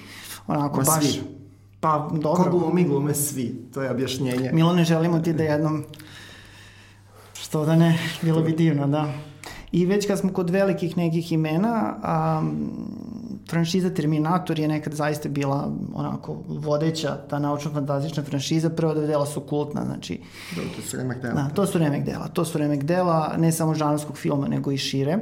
onako 0.47 0.77
Ma 0.77 0.83
baš... 0.83 1.03
Svi 1.03 1.42
Pa, 1.83 2.09
dobro. 2.11 2.43
Ko 2.43 2.49
glumi, 2.49 2.83
glume 2.83 3.13
svi. 3.13 3.55
To 3.73 3.81
je 3.81 3.91
objašnjenje. 3.91 4.49
Milo, 4.53 4.73
ne 4.73 4.83
želimo 4.83 5.19
ti 5.19 5.33
da 5.33 5.43
jednom... 5.43 5.83
Što 7.33 7.65
da 7.65 7.75
ne, 7.75 7.99
bilo 8.21 8.41
bi 8.41 8.51
divno, 8.51 8.87
da. 8.87 9.07
I 9.71 9.85
već 9.85 10.07
kad 10.07 10.19
smo 10.19 10.33
kod 10.33 10.49
velikih 10.49 10.97
nekih 10.97 11.31
imena, 11.31 11.95
um, 12.39 12.69
franšiza 13.49 13.89
Terminator 13.89 14.59
je 14.59 14.67
nekad 14.67 14.93
zaista 14.93 15.29
bila 15.29 15.71
onako 15.93 16.37
vodeća, 16.47 17.17
ta 17.29 17.39
naučno-fantastična 17.39 18.23
franšiza. 18.23 18.69
Prva 18.69 18.93
dva 18.93 19.05
dela 19.05 19.25
su 19.25 19.41
kultna, 19.41 19.85
znači... 19.85 20.21
Da, 20.55 20.61
to 20.75 20.81
su 20.81 20.97
remek 20.97 21.21
dela. 21.21 21.33
Da, 21.33 21.49
to 21.49 21.65
su 21.65 21.77
remek 21.77 22.03
dela. 22.03 22.27
To 22.27 22.45
su 22.45 22.57
remek 22.57 22.83
dela, 22.83 23.33
ne 23.37 23.51
samo 23.51 23.73
žanarskog 23.73 24.17
filma, 24.17 24.47
nego 24.47 24.71
i 24.71 24.77
šire. 24.77 25.17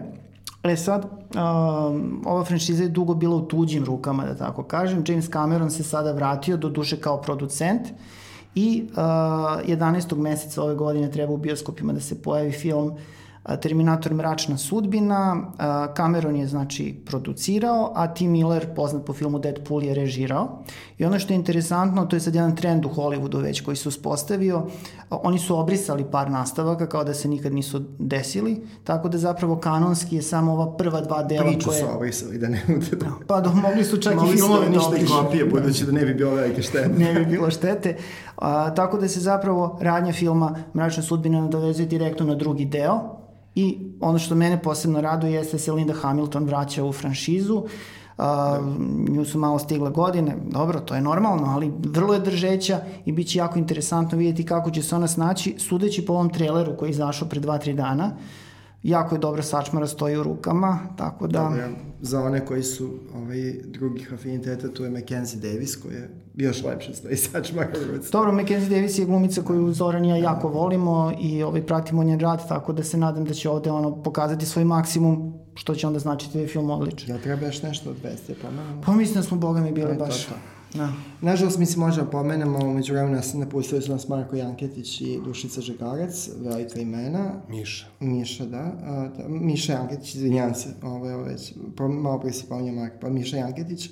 E 0.64 0.76
sad, 0.76 1.06
um, 1.06 2.22
ova 2.26 2.44
franšiza 2.46 2.84
je 2.84 2.90
dugo 2.90 3.14
bila 3.14 3.36
u 3.36 3.42
tuđim 3.42 3.86
rukama, 3.86 4.26
da 4.26 4.36
tako 4.36 4.64
kažem. 4.64 5.04
James 5.08 5.30
Cameron 5.30 5.72
se 5.72 5.84
sada 5.84 6.12
vratio, 6.12 6.58
do 6.58 6.70
duše 6.70 6.98
kao 6.98 7.22
producent, 7.22 7.82
i 8.56 8.84
uh, 8.92 8.98
11. 8.98 10.18
meseca 10.18 10.64
ove 10.64 10.76
godine 10.76 11.12
treba 11.12 11.34
u 11.34 11.38
bioskopima 11.38 11.94
da 11.94 12.00
se 12.00 12.22
pojavi 12.22 12.52
film 12.52 12.94
Terminator 13.62 14.14
Mračna 14.14 14.58
sudbina, 14.58 15.52
Cameron 15.98 16.36
je 16.36 16.48
znači 16.48 16.96
producirao, 17.06 17.92
a 17.96 18.14
Tim 18.14 18.32
Miller, 18.32 18.76
poznat 18.76 19.06
po 19.06 19.14
filmu 19.14 19.40
Deadpool, 19.40 19.84
je 19.84 19.94
režirao. 19.94 20.64
I 20.98 21.06
ono 21.06 21.20
što 21.20 21.34
je 21.34 21.36
interesantno, 21.36 22.06
to 22.06 22.16
je 22.16 22.20
sad 22.20 22.36
jedan 22.36 22.56
trend 22.56 22.86
u 22.86 22.90
Hollywoodu 22.90 23.42
već 23.42 23.62
koji 23.62 23.78
se 23.78 23.90
uspostavio, 23.90 24.64
oni 25.10 25.40
su 25.40 25.60
obrisali 25.60 26.06
par 26.12 26.32
nastavaka 26.32 26.88
kao 26.88 27.04
da 27.04 27.14
se 27.14 27.28
nikad 27.28 27.54
nisu 27.54 27.82
desili, 28.00 28.62
tako 28.84 29.10
da 29.10 29.18
zapravo 29.18 29.56
kanonski 29.56 30.16
je 30.16 30.22
samo 30.22 30.54
ova 30.54 30.78
prva 30.78 31.02
dva 31.02 31.24
dela 31.24 31.46
Priču 31.46 31.70
koje... 31.70 31.80
su 31.80 31.86
obrisali, 31.96 32.38
da 32.38 32.50
ne 32.50 32.62
bude 32.68 32.96
da... 32.96 33.06
Pa 33.28 33.42
do, 33.42 33.54
mogli 33.54 33.84
su 33.84 33.98
čak 33.98 34.16
Mogli 34.16 34.34
i 34.34 34.38
filmove 34.38 34.66
da 34.66 34.72
da 34.80 34.86
obrišu. 34.88 35.14
kopije, 35.24 35.46
budući 35.46 35.86
da 35.86 35.92
ne 35.92 36.06
bi 36.06 36.14
bilo 36.14 36.32
velike 36.36 36.62
štete. 36.62 36.90
ne 36.98 37.14
bi 37.14 37.26
bilo 37.26 37.52
štete. 37.52 37.98
A, 38.38 38.74
tako 38.74 38.98
da 38.98 39.08
se 39.08 39.20
zapravo 39.20 39.78
radnja 39.82 40.14
filma 40.14 40.56
Mračna 40.76 41.04
sudbina 41.04 41.42
nadovezuje 41.42 41.86
direktno 41.86 42.26
na 42.26 42.36
drugi 42.36 42.66
deo 42.66 43.22
i 43.56 43.78
ono 44.00 44.20
što 44.20 44.36
mene 44.36 44.62
posebno 44.62 45.02
raduje 45.02 45.34
jeste 45.34 45.58
da 45.58 45.60
se 45.60 45.72
Linda 45.72 45.94
Hamilton 45.94 46.46
vraća 46.46 46.84
u 46.84 46.92
franšizu. 46.94 47.64
A, 48.18 48.60
nju 49.10 49.26
su 49.26 49.40
malo 49.40 49.60
stigle 49.60 49.90
godine, 49.90 50.38
dobro, 50.50 50.80
to 50.80 50.96
je 50.96 51.02
normalno, 51.02 51.48
ali 51.48 51.72
vrlo 51.80 52.14
je 52.14 52.20
držeća 52.20 52.80
i 53.06 53.12
bit 53.12 53.28
će 53.28 53.40
jako 53.40 53.60
interesantno 53.60 54.18
vidjeti 54.18 54.46
kako 54.46 54.72
će 54.72 54.84
se 54.84 54.96
ona 54.96 55.08
snaći, 55.08 55.56
sudeći 55.60 56.06
po 56.06 56.14
ovom 56.14 56.30
traileru 56.30 56.78
koji 56.78 56.90
je 56.90 56.92
izašao 56.92 57.28
pre 57.28 57.40
2-3 57.42 57.76
dana. 57.76 58.12
Jako 58.84 59.16
je 59.16 59.20
dobra 59.20 59.44
sačmara, 59.44 59.88
stoji 59.88 60.18
u 60.18 60.24
rukama, 60.24 60.80
tako 60.98 61.28
da... 61.28 61.40
Dobro, 61.40 61.68
za 62.02 62.22
one 62.24 62.46
koji 62.46 62.64
su 62.64 62.90
ovaj, 63.16 63.54
drugih 63.66 64.14
afiniteta, 64.14 64.74
tu 64.74 64.84
je 64.84 64.90
Mackenzie 64.90 65.40
Davis, 65.40 65.76
koji 65.76 65.94
je 65.94 66.10
još 66.36 66.64
lepše 66.64 66.94
stoji 66.94 67.18
sačmar 67.18 67.68
u 67.68 67.92
ruci. 67.92 68.12
Dobro, 68.12 68.32
Mackenzie 68.32 68.70
Davis 68.70 69.00
je 69.00 69.06
glumica 69.06 69.42
koju 69.42 69.74
Zoran 69.74 70.06
i 70.06 70.10
ja 70.10 70.16
jako 70.16 70.48
volimo 70.48 71.14
i 71.20 71.44
ovaj, 71.44 71.66
pratimo 71.66 72.04
njen 72.04 72.20
rad, 72.20 72.48
tako 72.48 72.74
da 72.74 72.84
se 72.84 72.98
nadam 72.98 73.26
da 73.26 73.34
će 73.34 73.50
ovde 73.50 73.72
ono, 73.72 74.04
pokazati 74.04 74.46
svoj 74.46 74.66
maksimum, 74.66 75.34
što 75.56 75.76
će 75.76 75.88
onda 75.88 76.00
značiti 76.00 76.34
da 76.34 76.40
je 76.40 76.48
film 76.48 76.70
odličan. 76.70 77.10
Jel 77.10 77.20
treba 77.20 77.46
još 77.46 77.64
nešto 77.64 77.90
od 77.90 77.96
Bestija 78.04 78.36
pomenemo? 78.42 78.82
Pa 78.86 78.92
mislim 78.92 79.16
da 79.16 79.24
smo, 79.24 79.38
boga 79.38 79.62
mi, 79.62 79.72
bili 79.72 79.92
E, 79.92 79.98
to, 79.98 80.06
baš... 80.06 80.26
to. 80.26 80.34
Da. 80.74 80.90
Nažalost, 81.22 81.58
mi 81.58 81.66
se 81.66 81.80
možemo 81.80 82.10
pomenemo, 82.12 82.60
umeđu 82.60 82.94
vremena 82.94 83.16
nas 83.16 83.34
napustili 83.34 83.82
su 83.82 83.92
nas 83.92 84.08
Marko 84.08 84.36
Janketić 84.36 85.02
i 85.02 85.20
Dušica 85.26 85.62
Žegarac, 85.62 86.30
velika 86.38 86.80
imena. 86.80 87.34
Miša. 87.50 87.86
Miša, 88.00 88.46
da. 88.46 88.72
A, 88.84 89.10
da 89.18 89.28
Miša 89.28 89.74
Janketić, 89.74 90.16
izvinjam 90.16 90.56
se, 90.56 90.70
ovo 90.84 91.10
je 91.10 91.18
već, 91.18 91.54
po, 91.78 91.88
malo 91.88 92.20
pre 92.20 92.34
si 92.34 92.46
pominjao 92.50 92.76
Marko, 92.76 92.98
pa 93.02 93.10
Miša 93.10 93.38
Janketić 93.38 93.90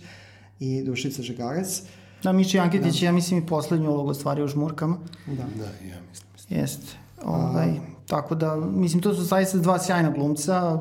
i 0.60 0.84
Dušica 0.84 1.22
Žegarac. 1.22 1.82
Da, 2.24 2.32
Miša 2.32 2.58
Janketić, 2.58 3.02
ja 3.02 3.12
mislim 3.12 3.40
i 3.40 3.46
poslednju 3.46 3.92
ulogu 3.92 4.10
ostvario 4.10 4.46
u 4.46 4.48
žmurkama. 4.48 4.98
Da. 5.28 5.34
Da, 5.34 5.88
ja 5.90 5.98
mislim. 6.12 6.60
Jeste. 6.60 6.98
Ovaj, 7.26 7.74
tako 8.08 8.36
da, 8.36 8.56
mislim, 8.56 9.02
to 9.02 9.14
su 9.14 9.24
zaista 9.24 9.58
dva 9.58 9.80
sjajna 9.80 10.12
glumca 10.12 10.80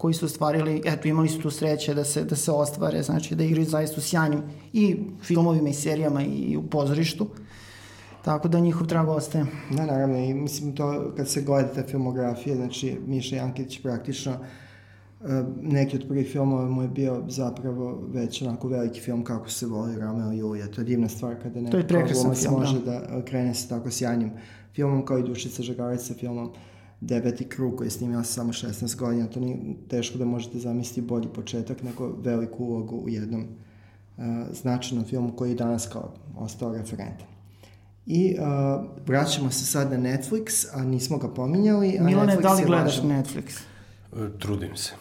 koji 0.00 0.14
su 0.14 0.26
ostvarili, 0.26 0.82
eto, 0.84 1.08
imali 1.08 1.28
su 1.28 1.40
tu 1.40 1.50
sreće 1.50 1.94
da 1.94 2.04
se, 2.04 2.24
da 2.24 2.36
se 2.36 2.52
ostvare, 2.52 3.02
znači 3.02 3.34
da 3.34 3.44
igraju 3.44 3.66
zaista 3.66 3.96
u 3.98 4.00
sjajnim 4.00 4.42
i 4.72 4.96
filmovima 5.22 5.68
i 5.68 5.74
serijama 5.74 6.22
i 6.22 6.56
u 6.56 6.62
pozorištu. 6.62 7.26
Tako 8.24 8.48
da 8.48 8.60
njihov 8.60 8.86
trag 8.86 9.08
ostaje. 9.08 9.44
Da, 9.70 9.86
naravno, 9.86 10.18
i 10.18 10.34
mislim 10.34 10.76
to 10.76 11.12
kad 11.16 11.28
se 11.28 11.42
gleda 11.42 11.68
te 11.68 11.82
filmografije, 11.82 12.56
znači 12.56 12.98
Miša 13.06 13.36
Janketić 13.36 13.82
praktično 13.82 14.32
e, 14.32 14.38
neki 15.62 15.96
od 15.96 16.08
prvih 16.08 16.32
filmova 16.32 16.68
mu 16.68 16.82
je 16.82 16.88
bio 16.88 17.22
zapravo 17.28 18.02
već 18.12 18.42
onako 18.42 18.68
veliki 18.68 19.00
film 19.00 19.24
kako 19.24 19.50
se 19.50 19.66
voli 19.66 20.00
Romeo 20.00 20.32
i 20.32 20.38
Julija. 20.38 20.66
To 20.66 20.80
je 20.80 20.84
divna 20.84 21.08
stvar 21.08 21.42
kada 21.42 21.60
neko 21.60 21.76
glumac 22.12 22.42
film, 22.42 22.54
može 22.54 22.80
da. 22.84 23.00
da. 23.00 23.24
krene 23.24 23.54
sa 23.54 23.68
tako 23.68 23.90
sjajnim 23.90 24.30
filmom 24.74 25.04
kao 25.04 25.18
i 25.18 25.22
Dušica 25.22 25.62
Žagarac 25.62 26.02
sa 26.02 26.14
filmom 26.14 26.52
Deveti 27.00 27.44
krug 27.44 27.76
koji 27.76 27.86
je 27.86 27.90
snimila 27.90 28.24
sa 28.24 28.32
samo 28.32 28.52
16 28.52 28.96
godina. 28.96 29.26
To 29.26 29.40
nije 29.40 29.56
teško 29.88 30.18
da 30.18 30.24
možete 30.24 30.58
zamisliti 30.58 31.00
bolji 31.00 31.28
početak 31.28 31.82
nego 31.82 32.16
veliku 32.22 32.64
ulogu 32.64 32.96
u 32.96 33.08
jednom 33.08 33.40
uh, 33.42 34.24
značajnom 34.52 35.04
filmu 35.04 35.36
koji 35.36 35.50
je 35.50 35.54
danas 35.54 35.88
kao 35.88 36.14
ostao 36.36 36.72
referentan. 36.72 37.26
I 38.06 38.36
uh, 38.38 38.44
vraćamo 39.06 39.50
se 39.50 39.66
sad 39.66 39.90
na 39.92 39.98
Netflix, 39.98 40.66
a 40.72 40.84
nismo 40.84 41.18
ga 41.18 41.28
pominjali. 41.28 41.98
A 41.98 42.02
Milane, 42.02 42.36
Netflix 42.36 42.42
da 42.42 42.52
li 42.52 42.64
gledaš 42.64 43.02
važan. 43.02 43.10
Netflix? 43.10 43.60
E, 44.12 44.38
Trudim 44.38 44.76
se. 44.76 44.92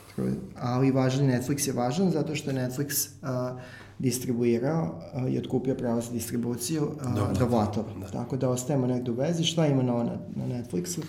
Ali 0.59 0.91
važan 0.91 1.27
Netflix 1.27 1.67
je 1.67 1.73
važan 1.73 2.11
zato 2.11 2.35
što 2.35 2.51
je 2.51 2.55
Netflix 2.55 3.07
uh, 3.21 3.61
distribuirao 3.99 4.99
uh, 5.13 5.33
i 5.33 5.37
otkupio 5.37 5.75
pravo 5.75 6.01
za 6.01 6.11
distribuciju 6.11 6.83
uh, 6.83 7.15
Do 7.15 7.27
do 7.39 7.45
Vlatova. 7.45 7.93
Da. 8.01 8.07
Tako 8.07 8.37
da 8.37 8.49
ostajemo 8.49 8.87
negde 8.87 9.11
u 9.11 9.13
vezi. 9.13 9.43
Šta 9.43 9.67
ima 9.67 9.83
novo 9.83 10.03
na, 10.03 10.17
na 10.35 10.45
Netflixu? 10.45 11.01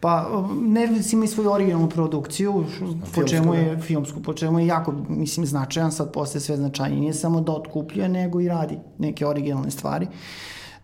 Pa, 0.00 0.30
Netflix 0.50 1.14
ima 1.14 1.24
i 1.24 1.28
svoju 1.28 1.52
originalnu 1.52 1.88
produkciju, 1.88 2.64
po 3.14 3.24
čemu 3.24 3.52
da. 3.52 3.58
je 3.58 3.80
filmsku, 3.80 4.22
po 4.22 4.34
čemu 4.34 4.58
je 4.58 4.66
jako, 4.66 4.94
mislim, 5.08 5.46
značajan, 5.46 5.92
sad 5.92 6.12
postaje 6.12 6.40
sve 6.40 6.56
značajnije. 6.56 7.00
Nije 7.00 7.14
samo 7.14 7.40
da 7.40 7.52
otkupljuje, 7.52 8.08
nego 8.08 8.40
i 8.40 8.48
radi 8.48 8.78
neke 8.98 9.26
originalne 9.26 9.70
stvari. 9.70 10.06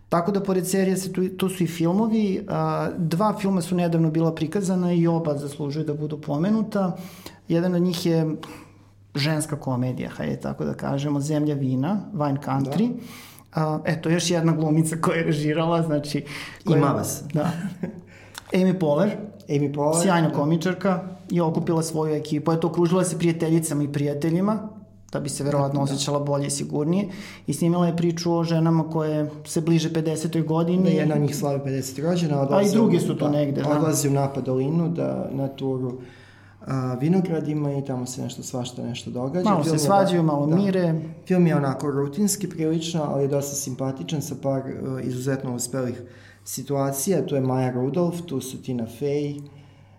Tako 0.09 0.31
da, 0.31 0.43
pored 0.43 0.67
serije, 0.69 0.97
se 0.97 1.13
tu, 1.13 1.29
tu 1.29 1.49
su 1.49 1.63
i 1.63 1.67
filmovi. 1.67 2.45
A, 2.49 2.89
dva 2.97 3.37
filma 3.39 3.61
su 3.61 3.75
nedavno 3.75 4.11
bila 4.11 4.35
prikazana 4.35 4.93
i 4.93 5.07
oba 5.07 5.37
zaslužuju 5.37 5.85
da 5.85 5.93
budu 5.93 6.21
pomenuta. 6.21 6.97
Jedan 7.47 7.75
od 7.75 7.81
njih 7.81 8.05
je 8.05 8.35
ženska 9.15 9.59
komedija, 9.59 10.09
hajde 10.09 10.35
tako 10.35 10.65
da 10.65 10.73
kažemo, 10.73 11.19
Zemlja 11.19 11.55
vina, 11.55 12.01
Wine 12.13 12.37
Country. 12.45 12.89
Da. 12.89 13.61
A, 13.61 13.79
eto, 13.85 14.09
još 14.09 14.31
jedna 14.31 14.51
glumica 14.51 14.95
koja 15.01 15.17
je 15.17 15.23
režirala, 15.23 15.81
znači... 15.81 16.25
Koja, 16.65 16.77
Ima 16.77 16.87
vas. 16.87 17.23
Da. 17.33 17.51
Amy 18.53 18.79
Poehler, 18.79 19.17
Amy 19.49 19.73
Poehler. 19.73 20.03
sjajna 20.03 20.31
komičarka 20.33 21.03
i 21.29 21.41
okupila 21.41 21.83
svoju 21.83 22.15
ekipu. 22.15 22.51
Eto, 22.51 22.67
okružila 22.67 23.03
se 23.03 23.17
prijateljicama 23.17 23.83
i 23.83 23.91
prijateljima, 23.91 24.69
da 25.11 25.19
bi 25.19 25.29
se 25.29 25.43
verovatno 25.43 25.81
osjećala 25.81 26.19
bolje 26.19 26.47
i 26.47 26.49
sigurnije. 26.49 27.07
I 27.47 27.53
snimila 27.53 27.87
je 27.87 27.97
priču 27.97 28.33
o 28.33 28.43
ženama 28.43 28.89
koje 28.89 29.29
se 29.45 29.61
bliže 29.61 29.89
50. 29.89 30.45
godini. 30.45 30.83
Da 30.83 30.89
jedna 30.89 31.15
od 31.15 31.21
njih 31.21 31.35
slavi 31.35 31.59
50 31.65 32.03
rođena. 32.03 32.47
A 32.51 32.61
i 32.61 32.71
druge 32.71 32.99
su 32.99 33.17
tu 33.17 33.25
da, 33.25 33.31
negde, 33.31 33.61
da. 33.61 33.69
Odlazi 33.69 34.07
u 34.07 34.11
Napadolinu 34.11 34.89
da, 34.89 35.29
na 35.31 35.47
turu 35.47 35.93
a, 36.67 36.97
vinogradima 37.01 37.73
i 37.73 37.85
tamo 37.85 38.05
se 38.05 38.21
nešto 38.21 38.43
svašta 38.43 38.83
nešto 38.83 39.11
događa. 39.11 39.49
Malo 39.49 39.63
Film 39.63 39.77
se 39.77 39.83
je 39.83 39.87
svađaju, 39.87 40.21
da- 40.21 40.25
malo 40.25 40.45
da. 40.47 40.55
mire. 40.55 40.95
Film 41.27 41.47
je 41.47 41.55
onako 41.55 41.91
rutinski 41.91 42.49
prilično, 42.49 43.03
ali 43.03 43.23
je 43.23 43.27
dosta 43.27 43.55
simpatičan 43.55 44.21
sa 44.21 44.35
par 44.41 44.61
uh, 44.61 45.05
izuzetno 45.05 45.55
uspelih 45.55 46.01
situacija. 46.45 47.25
Tu 47.25 47.35
je 47.35 47.41
Maja 47.41 47.71
Rudolf, 47.71 48.21
tu 48.25 48.41
su 48.41 48.61
Tina 48.61 48.85
Fey, 49.01 49.41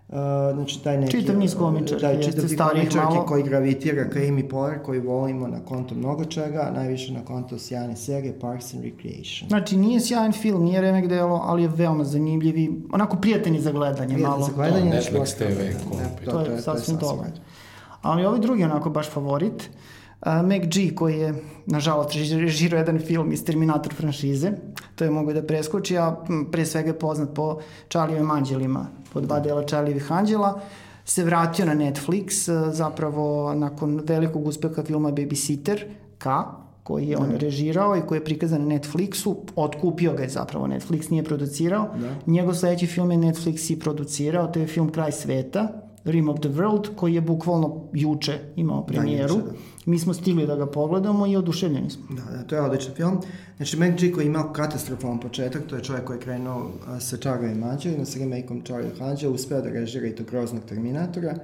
Uh, 0.08 0.14
znači 0.54 0.82
taj 0.84 0.98
neki... 0.98 1.20
Čitav 1.20 1.38
niz 1.38 1.54
komičarki, 1.54 2.02
da, 2.02 2.10
jeste 2.10 2.48
čitav 2.48 2.68
komičarki 2.68 3.14
malo. 3.14 3.26
koji 3.26 3.42
gravitira 3.42 4.10
ka 4.10 4.18
Amy 4.18 4.48
Poehler, 4.48 4.82
koji 4.82 5.00
volimo 5.00 5.48
na 5.48 5.64
konto 5.64 5.94
mnogo 5.94 6.24
čega, 6.24 6.72
najviše 6.74 7.12
na 7.12 7.24
konto 7.24 7.58
sjajne 7.58 7.96
serije 7.96 8.38
Parks 8.40 8.74
and 8.74 8.84
Recreation. 8.84 9.48
Znači, 9.48 9.76
nije 9.76 10.00
sjajan 10.00 10.32
film, 10.32 10.64
nije 10.64 10.80
remek 10.80 11.06
delo, 11.06 11.40
ali 11.44 11.62
je 11.62 11.68
veoma 11.68 12.04
zanimljiv 12.04 12.58
i 12.58 12.70
onako 12.92 13.16
prijatan 13.16 13.54
i 13.54 13.60
za 13.60 13.72
gledanje 13.72 14.14
Prijatan 14.14 14.30
malo. 14.32 14.46
za 14.46 14.52
gledanje. 14.52 14.90
To, 14.90 14.96
Netflix. 14.96 15.36
TV 15.36 15.60
Da, 15.60 15.90
komplet. 15.90 16.30
To 16.30 16.40
je 16.40 16.60
sasvim 16.62 16.96
dobro. 16.96 17.26
Ali 18.02 18.26
ovaj 18.26 18.40
drugi 18.40 18.60
je 18.60 18.66
onako 18.66 18.90
baš 18.90 19.10
favorit. 19.10 19.70
Uh, 20.26 20.32
Mac 20.32 20.62
G 20.74 20.94
koji 20.94 21.18
je, 21.18 21.34
nažalost, 21.66 22.10
reži- 22.10 22.40
režirao 22.40 22.78
jedan 22.78 22.98
film 22.98 23.32
iz 23.32 23.44
Terminator 23.44 23.94
franšize. 23.94 24.52
To 24.94 25.04
je 25.04 25.10
mogo 25.10 25.32
da 25.32 25.42
preskoči, 25.42 25.98
a 25.98 26.16
pre 26.52 26.66
svega 26.66 26.88
je 26.88 26.98
poznat 26.98 27.34
po 27.34 27.58
Charlijevim 27.88 28.30
anđelima, 28.30 28.86
po 29.12 29.20
dva 29.20 29.40
dela 29.40 29.66
Charlijevih 29.66 30.12
anđela. 30.12 30.60
Se 31.04 31.24
vratio 31.24 31.66
na 31.66 31.74
Netflix, 31.74 32.48
uh, 32.52 32.74
zapravo 32.74 33.54
nakon 33.54 34.00
velikog 34.04 34.46
uspeha 34.46 34.82
filma 34.82 35.12
Babysitter, 35.12 35.84
K, 36.18 36.26
koji 36.82 37.08
je 37.08 37.16
on 37.16 37.30
režirao 37.30 37.96
i 37.96 38.00
koji 38.00 38.18
je 38.18 38.24
prikazan 38.24 38.68
na 38.68 38.74
Netflixu, 38.74 39.34
otkupio 39.56 40.12
ga 40.12 40.22
je 40.22 40.28
zapravo 40.28 40.66
Netflix, 40.66 41.10
nije 41.10 41.24
producirao. 41.24 41.88
Da. 42.00 42.14
Njegov 42.26 42.54
sledeći 42.54 42.86
film 42.86 43.10
je 43.10 43.18
Netflix 43.18 43.72
i 43.72 43.78
producirao, 43.78 44.46
to 44.46 44.60
je 44.60 44.66
film 44.66 44.92
Kraj 44.92 45.12
sveta, 45.12 45.68
Rim 46.04 46.28
of 46.28 46.40
the 46.40 46.48
World, 46.48 46.88
koji 46.96 47.14
je 47.14 47.20
bukvalno 47.20 47.84
juče 47.92 48.38
imao 48.56 48.86
premijeru. 48.86 49.34
juče, 49.34 49.46
da. 49.46 49.52
Mi 49.86 49.98
smo 49.98 50.14
stigli 50.14 50.46
da 50.46 50.56
ga 50.56 50.66
pogledamo 50.66 51.26
i 51.26 51.36
oduševljeni 51.36 51.90
smo. 51.90 52.04
Da, 52.10 52.36
da, 52.36 52.42
to 52.42 52.54
je 52.54 52.60
odličan 52.60 52.94
film. 52.94 53.18
Znači, 53.56 53.76
Mac 53.76 54.00
koji 54.14 54.24
je 54.24 54.26
imao 54.26 54.52
katastrofalan 54.52 55.20
početak, 55.20 55.62
to 55.66 55.76
je 55.76 55.82
čovjek 55.82 56.04
koji 56.04 56.16
je 56.16 56.20
krenuo 56.20 56.70
sa 57.00 57.16
Čarovim 57.16 57.62
anđelima, 57.62 58.04
sa 58.04 58.18
remake-om 58.18 58.62
Čarovih 58.62 59.02
anđela, 59.02 59.34
uspeo 59.34 59.60
da 59.60 59.68
režira 59.70 60.06
i 60.06 60.14
tog 60.14 60.26
groznog 60.26 60.62
Terminatora. 60.64 61.34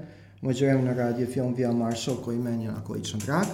Umeđu 0.43 0.65
vremena 0.65 0.93
radio 0.93 1.27
film 1.27 1.55
Via 1.55 1.73
Marshall 1.73 2.17
koji 2.25 2.39
meni 2.39 2.65
je 2.65 2.71
onako 2.71 2.93
lično 2.93 3.19
drag, 3.27 3.45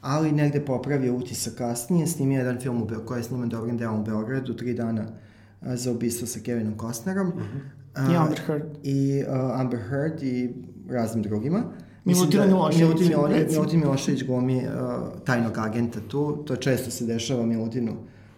ali 0.00 0.32
negde 0.32 0.60
popravio 0.64 1.14
utisak 1.14 1.54
kasnije, 1.54 2.06
snimio 2.06 2.38
jedan 2.38 2.60
film 2.60 2.82
u 2.82 2.84
Be- 2.86 3.04
koji 3.06 3.18
je 3.18 3.22
sniman 3.24 3.48
dobrim 3.48 3.78
delom 3.78 4.00
u 4.00 4.04
Beogradu, 4.04 4.54
tri 4.54 4.74
dana 4.74 5.04
za 5.62 5.90
ubistvo 5.92 6.26
sa 6.26 6.40
Kevinom 6.40 6.74
Costnerom. 6.80 7.28
A, 7.28 7.75
I 8.12 8.16
Amber 8.16 8.40
Heard. 8.46 8.62
I 8.82 9.22
uh, 9.28 9.60
Amber 9.60 9.80
Heard 9.80 10.22
i 10.22 10.54
raznim 10.90 11.22
drugima. 11.22 11.62
Milutin 12.04 12.40
da- 12.40 12.46
Milošević, 12.46 12.80
Milutin, 12.82 13.08
Milošević. 13.08 13.52
Milutin 13.52 13.80
Milošević 13.80 14.24
glumi 14.24 14.56
uh, 14.56 14.64
tajnog 15.24 15.58
agenta 15.58 15.98
tu. 16.08 16.36
To 16.46 16.56
često 16.56 16.90
se 16.90 17.04
dešava 17.04 17.46
Milutinu 17.46 17.92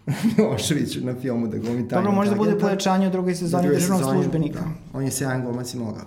Miloševiću 0.37 1.05
na 1.05 1.15
filmu 1.15 1.47
da 1.49 1.59
glumi 1.59 1.89
tajnog 1.89 2.05
Dobro, 2.05 2.13
možda 2.13 2.35
bude 2.35 2.59
pojačanje 2.59 3.09
u 3.09 3.11
drugoj 3.11 3.35
sezoni 3.35 3.69
državnog 3.69 4.11
službenika. 4.13 4.61
Da, 4.61 4.99
on 4.99 5.05
je 5.05 5.11
sjajan 5.11 5.43
glumac 5.43 5.75
i 5.75 5.79
mogao. 5.79 6.05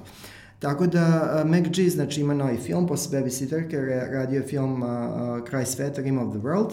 Tako 0.60 0.88
da 0.88 1.34
uh, 1.44 1.50
Mac 1.50 1.64
G 1.78 1.90
znači 1.90 2.22
ima 2.22 2.34
novi 2.34 2.58
film 2.58 2.88
posle 2.88 3.20
Babysitterke, 3.22 3.76
ra- 3.80 4.12
radio 4.12 4.36
je 4.36 4.48
film 4.48 4.84
uh, 4.84 4.90
uh, 4.90 5.44
Kraj 5.48 5.66
sveta, 5.66 6.02
Rim 6.02 6.18
of 6.18 6.34
the 6.34 6.40
World, 6.40 6.70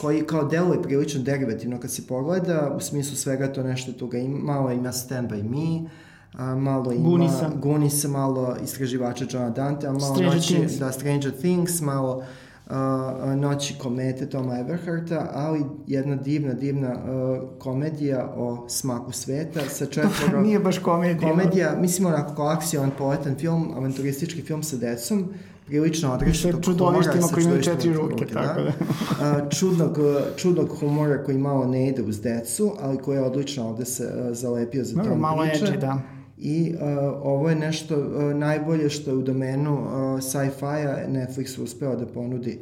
koji 0.00 0.22
kao 0.26 0.44
deluje 0.44 0.82
prilično 0.82 1.22
derivativno 1.22 1.80
kad 1.80 1.90
se 1.90 2.06
pogleda, 2.06 2.72
u 2.76 2.80
smislu 2.80 3.16
svega 3.16 3.52
to 3.52 3.62
nešto 3.62 3.92
tu 3.92 4.06
ga 4.06 4.18
ima, 4.18 4.38
malo 4.38 4.72
ima 4.72 4.92
Stand 4.92 5.30
By 5.30 5.42
Me, 5.42 5.90
a, 6.34 6.54
malo 6.54 6.92
ima 6.92 7.08
Gooniesa. 7.08 7.50
Gooniesa, 7.56 8.08
malo 8.08 8.56
istraživača 8.64 9.24
Johna 9.30 9.50
Dante, 9.50 9.86
a 9.86 9.92
malo 9.92 10.14
Stranger 10.14 10.34
noći, 10.34 10.54
Things. 10.54 10.72
da, 10.72 10.92
Stranger 10.92 11.32
Things, 11.38 11.80
malo 11.80 12.22
uh, 12.66 13.34
Noći 13.36 13.74
komete 13.78 14.28
Toma 14.30 14.58
Everharta, 14.58 15.30
ali 15.34 15.64
jedna 15.86 16.16
divna, 16.16 16.52
divna 16.54 16.92
uh, 16.92 17.58
komedija 17.58 18.32
o 18.36 18.64
smaku 18.68 19.12
sveta 19.12 19.60
sa 19.68 19.86
četvoro... 19.94 20.40
Nije 20.40 20.58
baš 20.58 20.78
komedija. 20.78 21.30
Komedija, 21.30 21.76
mislim 21.80 22.06
onako 22.06 22.42
akcijan, 22.42 22.90
poletan 22.98 23.34
film, 23.34 23.70
avanturistički 23.76 24.42
film 24.42 24.62
sa 24.62 24.76
decom, 24.76 25.28
prilično 25.66 26.12
odrešitog 26.14 26.64
čudovištima 26.64 27.14
humora, 27.14 27.28
sa 27.28 27.34
koji 27.34 27.44
imaju 27.44 27.62
čudovištima 27.62 27.92
četiri 27.92 28.10
ruke, 28.10 28.26
tako 28.26 28.60
da. 28.60 28.72
A, 29.20 29.48
čudnog, 29.50 29.98
čudnog 30.36 30.76
humora 30.80 31.24
koji 31.24 31.38
malo 31.38 31.66
ne 31.66 31.88
ide 31.88 32.02
uz 32.02 32.20
decu, 32.20 32.72
ali 32.80 32.98
koji 32.98 33.16
je 33.16 33.22
odlično 33.22 33.68
ovde 33.68 33.84
se 33.84 34.28
zalepio 34.30 34.84
za 34.84 34.96
Dobro, 34.96 35.10
tom 35.10 35.20
malo 35.20 35.42
priče. 35.42 35.64
edgy, 35.66 35.78
da. 35.80 36.00
I 36.44 36.74
uh, 36.74 36.80
ovo 37.22 37.48
je 37.48 37.56
nešto 37.56 37.98
uh, 37.98 38.34
najbolje 38.34 38.90
što 38.90 39.10
je 39.10 39.16
u 39.16 39.22
domenu 39.22 39.72
uh, 39.72 40.20
sci-fi-a 40.20 41.08
Netflix 41.08 41.62
uspeo 41.62 41.96
da 41.96 42.06
ponudi 42.06 42.58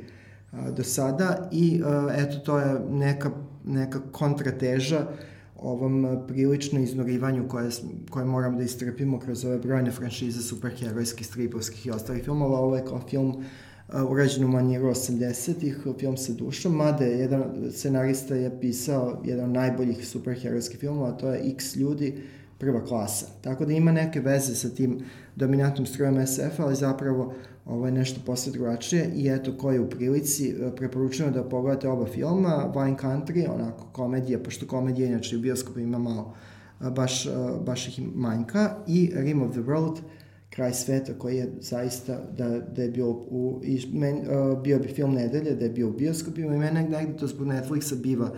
uh, 0.53 0.59
do 0.77 0.85
sada 0.85 1.49
i 1.53 1.83
uh, 1.83 2.13
eto 2.17 2.39
to 2.39 2.59
je 2.59 2.81
neka, 2.91 3.31
neka 3.65 4.01
kontrateža 4.13 5.07
ovom 5.57 6.19
prilično 6.29 6.81
iznorivanju 6.81 7.49
koje, 7.49 7.71
koje 8.11 8.25
moramo 8.25 8.59
da 8.59 8.65
istrpimo 8.65 9.19
kroz 9.19 9.45
ove 9.45 9.59
brojne 9.59 9.91
franšize 9.91 10.43
superherojskih, 10.43 11.27
stripovskih 11.27 11.87
i 11.87 11.91
ostalih 11.91 12.25
filmova. 12.25 12.59
Ovo 12.59 12.77
je 12.77 12.85
kao 12.85 13.01
film 13.11 13.29
uh, 13.29 14.11
urađen 14.11 14.45
u 14.45 14.49
maniru 14.49 14.89
80-ih, 14.89 15.79
film 15.99 16.17
sa 16.17 16.33
dušom, 16.33 16.77
mada 16.77 17.05
je 17.05 17.19
jedan 17.19 17.45
scenarista 17.73 18.35
je 18.35 18.61
pisao 18.61 19.23
jedan 19.25 19.45
od 19.45 19.51
najboljih 19.51 20.09
superherojskih 20.09 20.81
filmova, 20.81 21.09
a 21.09 21.17
to 21.17 21.31
je 21.33 21.51
X 21.51 21.77
ljudi, 21.77 22.23
prva 22.61 22.85
klasa. 22.85 23.27
Tako 23.41 23.65
da 23.65 23.73
ima 23.73 23.93
neke 23.93 24.21
veze 24.21 24.55
sa 24.55 24.69
tim 24.69 25.01
dominantnom 25.37 25.87
strojem 25.87 26.27
SF, 26.27 26.61
ali 26.61 26.77
zapravo 26.77 27.35
ovo 27.67 27.87
je 27.87 27.93
nešto 27.93 28.21
posle 28.27 28.53
drugačije 28.53 29.11
i 29.15 29.29
eto 29.29 29.57
ko 29.59 29.71
je 29.71 29.81
u 29.81 29.91
prilici, 29.91 30.51
e, 30.51 30.77
preporučujem 30.77 31.33
da 31.33 31.49
pogledate 31.49 31.89
oba 31.89 32.07
filma, 32.07 32.73
Wine 32.75 32.97
Country, 33.03 33.49
onako 33.55 33.87
komedija, 33.93 34.39
pošto 34.39 34.67
komedija 34.67 35.09
inače 35.09 35.37
u 35.37 35.41
bioskopu 35.41 35.81
ima 35.81 35.99
malo, 35.99 36.35
a, 36.81 36.91
baš, 36.91 37.27
a, 37.27 37.59
baš 37.67 37.89
ih 37.89 38.15
manjka, 38.15 38.77
i 38.87 39.11
Rim 39.15 39.43
of 39.43 39.51
the 39.51 39.61
World, 39.61 39.97
kraj 40.51 40.73
sveta 40.73 41.13
koji 41.19 41.37
je 41.37 41.53
zaista 41.61 42.21
da, 42.37 42.49
da 42.59 42.83
je 42.83 42.91
bio 42.91 43.11
u 43.11 43.61
i 43.65 43.87
men, 43.93 44.17
uh, 44.17 44.63
bio 44.63 44.79
bi 44.79 44.89
film 44.89 45.15
nedelje 45.15 45.55
da 45.55 45.65
je 45.65 45.71
bio 45.71 45.89
u 45.89 45.93
bioskopima 45.93 46.55
i 46.55 46.59
mene 46.59 46.83
negde 46.83 47.17
to 47.17 47.27
zbog 47.27 47.47
Netflixa 47.47 47.95
biva 48.03 48.31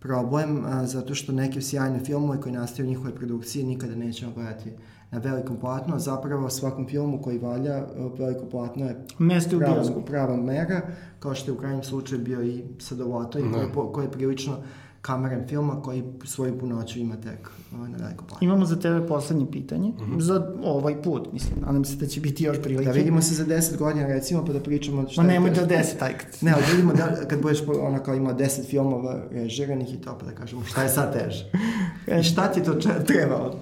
problem 0.00 0.58
uh, 0.58 0.64
zato 0.84 1.14
što 1.14 1.32
neke 1.32 1.60
sjajne 1.62 2.00
filmove 2.00 2.40
koji 2.40 2.54
nastaju 2.54 2.86
u 2.86 2.88
njihovoj 2.88 3.14
produkciji 3.14 3.64
nikada 3.64 3.94
nećemo 3.94 4.32
gledati 4.32 4.72
na 5.10 5.18
velikom 5.18 5.56
platnu, 5.56 5.94
a 5.94 5.98
zapravo 5.98 6.50
svakom 6.50 6.86
filmu 6.86 7.22
koji 7.22 7.38
valja 7.38 7.84
uh, 7.96 8.18
veliko 8.18 8.46
platno 8.46 8.84
je 8.86 9.04
Mesto 9.18 9.56
u 9.56 9.58
prava, 9.58 9.74
bioskopu. 9.74 10.06
prava 10.06 10.36
mera, 10.36 10.80
kao 11.18 11.34
što 11.34 11.50
je 11.50 11.54
u 11.54 11.58
krajnjem 11.58 11.82
slučaju 11.82 12.20
bio 12.24 12.42
i 12.42 12.62
Sadovotoj, 12.78 13.42
koji, 13.52 13.62
je 13.62 13.72
po- 13.72 13.92
koji 13.92 14.04
je 14.06 14.10
prilično 14.12 14.56
kameran 15.02 15.48
filma 15.48 15.82
koji 15.82 16.04
svoju 16.24 16.58
punoću 16.58 16.98
ima 16.98 17.16
tek 17.16 17.50
uh, 17.72 17.88
na 17.88 17.96
velikom 17.98 18.26
platnu. 18.26 18.44
Imamo 18.46 18.66
za 18.66 18.76
tebe 18.80 19.06
poslednje 19.06 19.46
pitanje, 19.50 19.92
za 20.18 20.52
ovaj 20.64 21.02
put, 21.02 21.32
mislim, 21.32 21.60
nadam 21.66 21.84
se 21.84 21.96
da 21.96 22.06
će 22.06 22.20
biti 22.20 22.44
još 22.44 22.62
prilike. 22.62 22.84
Da 22.84 22.92
vidimo 22.92 23.22
se 23.22 23.34
za 23.34 23.44
10 23.44 23.76
godina 23.76 24.06
recimo 24.06 24.44
pa 24.44 24.52
da 24.52 24.60
pričamo 24.60 25.08
šta 25.08 25.22
Ma 25.22 25.28
nemoj 25.28 25.50
da 25.50 25.66
deset, 25.66 26.02
aj. 26.02 26.14
Ne, 26.40 26.52
ali 26.52 26.62
vidimo 26.70 26.92
da 26.92 27.28
kad 27.28 27.42
budeš 27.42 27.62
ono 27.80 28.02
kao 28.02 28.14
imao 28.14 28.34
10 28.34 28.66
filmova 28.70 29.22
režiranih 29.30 29.94
i 29.94 30.00
to 30.00 30.18
pa 30.18 30.26
da 30.26 30.32
kažemo 30.32 30.64
šta 30.64 30.82
je 30.82 30.88
sad 30.88 31.12
teže. 31.12 31.50
I 32.20 32.22
šta 32.22 32.52
ti 32.52 32.62
to 32.62 32.74
trebalo? 33.06 33.54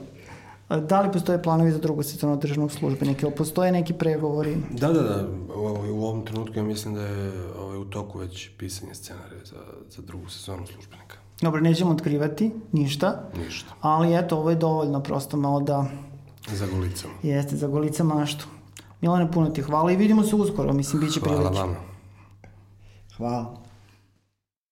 Da 0.68 1.00
li 1.00 1.12
postoje 1.12 1.42
planovi 1.42 1.70
za 1.72 1.78
drugu 1.78 2.02
sezonu 2.02 2.36
državnog 2.36 2.72
službenika 2.72 3.26
ili 3.26 3.36
postoje 3.36 3.72
neki 3.72 3.92
pregovori? 3.92 4.56
Da, 4.70 4.92
da, 4.92 5.02
da. 5.02 5.28
Ovaj, 5.54 5.90
u 5.90 6.02
ovom 6.02 6.24
trenutku 6.24 6.58
ja 6.58 6.62
mislim 6.62 6.94
da 6.94 7.02
je 7.02 7.32
ovaj, 7.58 7.78
u 7.78 7.84
toku 7.84 8.18
već 8.18 8.50
pisanje 8.58 8.94
scenarija 8.94 9.44
za, 9.44 9.56
za 9.90 10.02
drugu 10.02 10.28
sezonu 10.28 10.66
službenika. 10.66 11.16
Dobro, 11.40 11.60
nećemo 11.60 11.90
otkrivati 11.90 12.50
ništa, 12.72 13.22
Ništa. 13.38 13.72
ali 13.80 14.14
eto, 14.14 14.36
ovo 14.36 14.50
je 14.50 14.56
dovoljno 14.56 15.00
prosto 15.00 15.36
malo 15.36 15.60
da 15.60 15.84
Za 16.48 16.66
golicama. 16.68 17.12
jeste 17.22 17.56
za 17.56 17.66
golica 17.68 18.04
maštu. 18.04 18.46
Milane, 19.00 19.32
puno 19.32 19.46
ti 19.46 19.62
hvala 19.62 19.92
i 19.92 19.96
vidimo 19.96 20.22
se 20.22 20.36
uskoro, 20.36 20.72
mislim, 20.72 21.00
bit 21.00 21.12
će 21.12 21.20
Hvala 21.20 21.36
prilike. 21.36 21.60
vama. 21.60 21.74
Hvala. 23.16 23.56